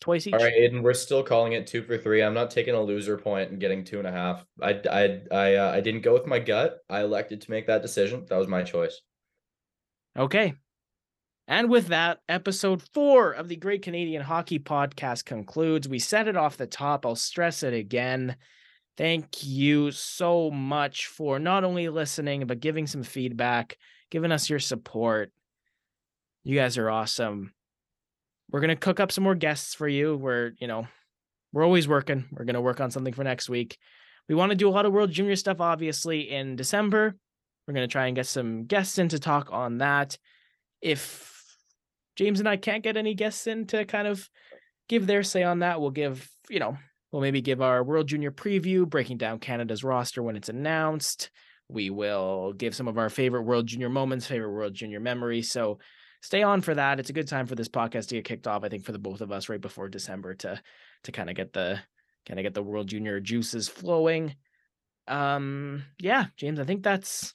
Twice 0.00 0.26
each. 0.26 0.34
All 0.34 0.40
right, 0.40 0.52
Aidan, 0.52 0.82
we're 0.82 0.94
still 0.94 1.22
calling 1.22 1.52
it 1.52 1.68
two 1.68 1.82
for 1.82 1.96
three. 1.96 2.22
I'm 2.22 2.34
not 2.34 2.50
taking 2.50 2.74
a 2.74 2.80
loser 2.80 3.16
point 3.16 3.52
and 3.52 3.60
getting 3.60 3.84
two 3.84 3.98
and 3.98 4.06
a 4.06 4.12
half. 4.12 4.44
I, 4.60 4.80
I, 4.90 5.20
I, 5.30 5.54
uh, 5.54 5.72
I 5.72 5.80
didn't 5.80 6.00
go 6.00 6.12
with 6.12 6.26
my 6.26 6.40
gut. 6.40 6.78
I 6.90 7.00
elected 7.02 7.40
to 7.42 7.50
make 7.50 7.68
that 7.68 7.82
decision. 7.82 8.26
That 8.28 8.38
was 8.38 8.48
my 8.48 8.64
choice. 8.64 9.00
Okay. 10.18 10.54
And 11.48 11.68
with 11.68 11.88
that, 11.88 12.18
episode 12.28 12.82
four 12.94 13.32
of 13.32 13.48
the 13.48 13.56
Great 13.56 13.82
Canadian 13.82 14.22
Hockey 14.22 14.58
Podcast 14.58 15.24
concludes. 15.24 15.88
We 15.88 15.98
said 15.98 16.28
it 16.28 16.36
off 16.36 16.56
the 16.56 16.66
top. 16.66 17.04
I'll 17.04 17.16
stress 17.16 17.62
it 17.62 17.74
again. 17.74 18.36
Thank 18.96 19.44
you 19.44 19.90
so 19.90 20.50
much 20.50 21.06
for 21.06 21.38
not 21.38 21.64
only 21.64 21.88
listening, 21.88 22.46
but 22.46 22.60
giving 22.60 22.86
some 22.86 23.02
feedback, 23.02 23.76
giving 24.10 24.32
us 24.32 24.50
your 24.50 24.58
support. 24.58 25.32
You 26.44 26.56
guys 26.56 26.76
are 26.78 26.90
awesome. 26.90 27.52
We're 28.50 28.60
going 28.60 28.68
to 28.68 28.76
cook 28.76 29.00
up 29.00 29.10
some 29.10 29.24
more 29.24 29.34
guests 29.34 29.74
for 29.74 29.88
you. 29.88 30.16
We're, 30.16 30.52
you 30.58 30.66
know, 30.66 30.86
we're 31.52 31.64
always 31.64 31.88
working. 31.88 32.26
We're 32.32 32.44
going 32.44 32.54
to 32.54 32.60
work 32.60 32.80
on 32.80 32.90
something 32.90 33.14
for 33.14 33.24
next 33.24 33.48
week. 33.48 33.78
We 34.28 34.34
want 34.34 34.50
to 34.50 34.56
do 34.56 34.68
a 34.68 34.70
lot 34.70 34.86
of 34.86 34.92
World 34.92 35.10
Junior 35.10 35.36
stuff, 35.36 35.60
obviously, 35.60 36.30
in 36.30 36.56
December. 36.56 37.16
We're 37.66 37.74
going 37.74 37.88
to 37.88 37.92
try 37.92 38.06
and 38.06 38.16
get 38.16 38.26
some 38.26 38.64
guests 38.64 38.98
in 38.98 39.08
to 39.10 39.18
talk 39.18 39.48
on 39.52 39.78
that. 39.78 40.18
If 40.80 41.32
James 42.16 42.40
and 42.40 42.48
I 42.48 42.56
can't 42.56 42.82
get 42.82 42.96
any 42.96 43.14
guests 43.14 43.46
in 43.46 43.66
to 43.68 43.84
kind 43.84 44.08
of 44.08 44.28
give 44.88 45.06
their 45.06 45.22
say 45.22 45.42
on 45.42 45.60
that, 45.60 45.80
we'll 45.80 45.90
give, 45.90 46.28
you 46.50 46.58
know, 46.58 46.76
we'll 47.10 47.22
maybe 47.22 47.40
give 47.40 47.62
our 47.62 47.84
World 47.84 48.08
Junior 48.08 48.30
preview, 48.30 48.88
breaking 48.88 49.18
down 49.18 49.38
Canada's 49.38 49.84
roster 49.84 50.22
when 50.22 50.36
it's 50.36 50.48
announced. 50.48 51.30
We 51.68 51.90
will 51.90 52.52
give 52.52 52.74
some 52.74 52.88
of 52.88 52.98
our 52.98 53.08
favorite 53.08 53.42
World 53.42 53.66
Junior 53.66 53.88
moments, 53.88 54.26
favorite 54.26 54.52
World 54.52 54.74
Junior 54.74 55.00
memories. 55.00 55.50
So 55.50 55.78
stay 56.20 56.42
on 56.42 56.60
for 56.60 56.74
that. 56.74 57.00
It's 57.00 57.10
a 57.10 57.14
good 57.14 57.28
time 57.28 57.46
for 57.46 57.54
this 57.54 57.68
podcast 57.68 58.08
to 58.08 58.16
get 58.16 58.24
kicked 58.24 58.46
off, 58.46 58.64
I 58.64 58.68
think, 58.68 58.84
for 58.84 58.92
the 58.92 58.98
both 58.98 59.20
of 59.20 59.32
us 59.32 59.48
right 59.48 59.60
before 59.60 59.88
December 59.88 60.34
to 60.36 60.60
to 61.04 61.12
kind 61.12 61.30
of 61.30 61.36
get 61.36 61.52
the 61.52 61.80
kind 62.26 62.38
of 62.38 62.44
get 62.44 62.54
the 62.54 62.62
World 62.62 62.88
Junior 62.88 63.20
juices 63.20 63.68
flowing. 63.68 64.34
Um, 65.08 65.84
yeah, 65.98 66.26
James, 66.36 66.60
I 66.60 66.64
think 66.64 66.82
that's 66.82 67.34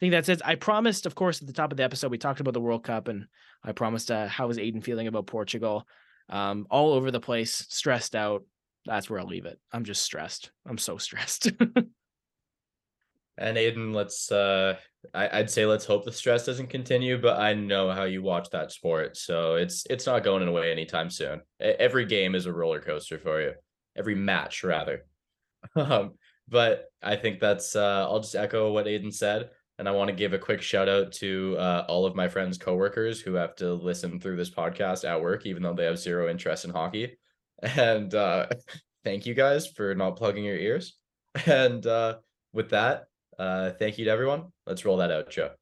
think 0.00 0.12
that's 0.12 0.28
it. 0.28 0.42
I 0.44 0.54
promised, 0.54 1.06
of 1.06 1.14
course, 1.14 1.40
at 1.40 1.46
the 1.46 1.52
top 1.52 1.70
of 1.70 1.76
the 1.76 1.84
episode, 1.84 2.10
we 2.10 2.18
talked 2.18 2.40
about 2.40 2.54
the 2.54 2.60
World 2.60 2.84
Cup, 2.84 3.08
and 3.08 3.26
I 3.62 3.72
promised 3.72 4.10
uh, 4.10 4.26
how 4.26 4.48
is 4.50 4.58
Aidan 4.58 4.80
feeling 4.80 5.06
about 5.06 5.26
Portugal? 5.26 5.86
Um, 6.28 6.66
all 6.70 6.92
over 6.92 7.10
the 7.10 7.20
place, 7.20 7.66
stressed 7.68 8.16
out. 8.16 8.44
That's 8.86 9.10
where 9.10 9.20
I'll 9.20 9.26
leave 9.26 9.46
it. 9.46 9.58
I'm 9.72 9.84
just 9.84 10.02
stressed. 10.02 10.52
I'm 10.66 10.78
so 10.78 10.96
stressed. 10.98 11.50
And 13.40 13.56
Aidan, 13.56 13.94
let's 13.94 14.30
uh 14.30 14.76
I, 15.14 15.38
I'd 15.38 15.50
say 15.50 15.64
let's 15.64 15.86
hope 15.86 16.04
the 16.04 16.12
stress 16.12 16.44
doesn't 16.44 16.68
continue, 16.68 17.18
but 17.18 17.40
I 17.40 17.54
know 17.54 17.90
how 17.90 18.04
you 18.04 18.22
watch 18.22 18.50
that 18.50 18.70
sport. 18.70 19.16
So 19.16 19.54
it's 19.54 19.86
it's 19.88 20.06
not 20.06 20.22
going 20.22 20.46
away 20.46 20.70
anytime 20.70 21.08
soon. 21.08 21.40
Every 21.58 22.04
game 22.04 22.34
is 22.34 22.44
a 22.44 22.52
roller 22.52 22.80
coaster 22.80 23.18
for 23.18 23.40
you. 23.40 23.52
Every 23.96 24.14
match 24.14 24.62
rather. 24.62 25.06
Um, 25.76 26.14
but 26.48 26.86
I 27.02 27.16
think 27.16 27.38
that's 27.38 27.76
uh 27.76 28.06
I'll 28.08 28.20
just 28.20 28.34
echo 28.34 28.72
what 28.72 28.88
Aidan 28.88 29.12
said. 29.12 29.50
And 29.80 29.88
I 29.88 29.92
want 29.92 30.08
to 30.08 30.14
give 30.14 30.34
a 30.34 30.38
quick 30.38 30.60
shout 30.60 30.90
out 30.90 31.10
to 31.12 31.56
uh, 31.58 31.86
all 31.88 32.04
of 32.04 32.14
my 32.14 32.28
friends' 32.28 32.58
coworkers 32.58 33.18
who 33.18 33.32
have 33.32 33.56
to 33.56 33.72
listen 33.72 34.20
through 34.20 34.36
this 34.36 34.50
podcast 34.50 35.08
at 35.08 35.22
work, 35.22 35.46
even 35.46 35.62
though 35.62 35.72
they 35.72 35.86
have 35.86 35.98
zero 35.98 36.28
interest 36.28 36.66
in 36.66 36.70
hockey. 36.70 37.16
And 37.62 38.14
uh, 38.14 38.48
thank 39.04 39.24
you 39.24 39.32
guys 39.32 39.66
for 39.66 39.94
not 39.94 40.16
plugging 40.16 40.44
your 40.44 40.58
ears. 40.58 40.98
And 41.46 41.86
uh, 41.86 42.18
with 42.52 42.68
that, 42.70 43.04
uh, 43.38 43.70
thank 43.70 43.96
you 43.96 44.04
to 44.04 44.10
everyone. 44.10 44.52
Let's 44.66 44.84
roll 44.84 44.98
that 44.98 45.10
out, 45.10 45.30
Joe. 45.30 45.52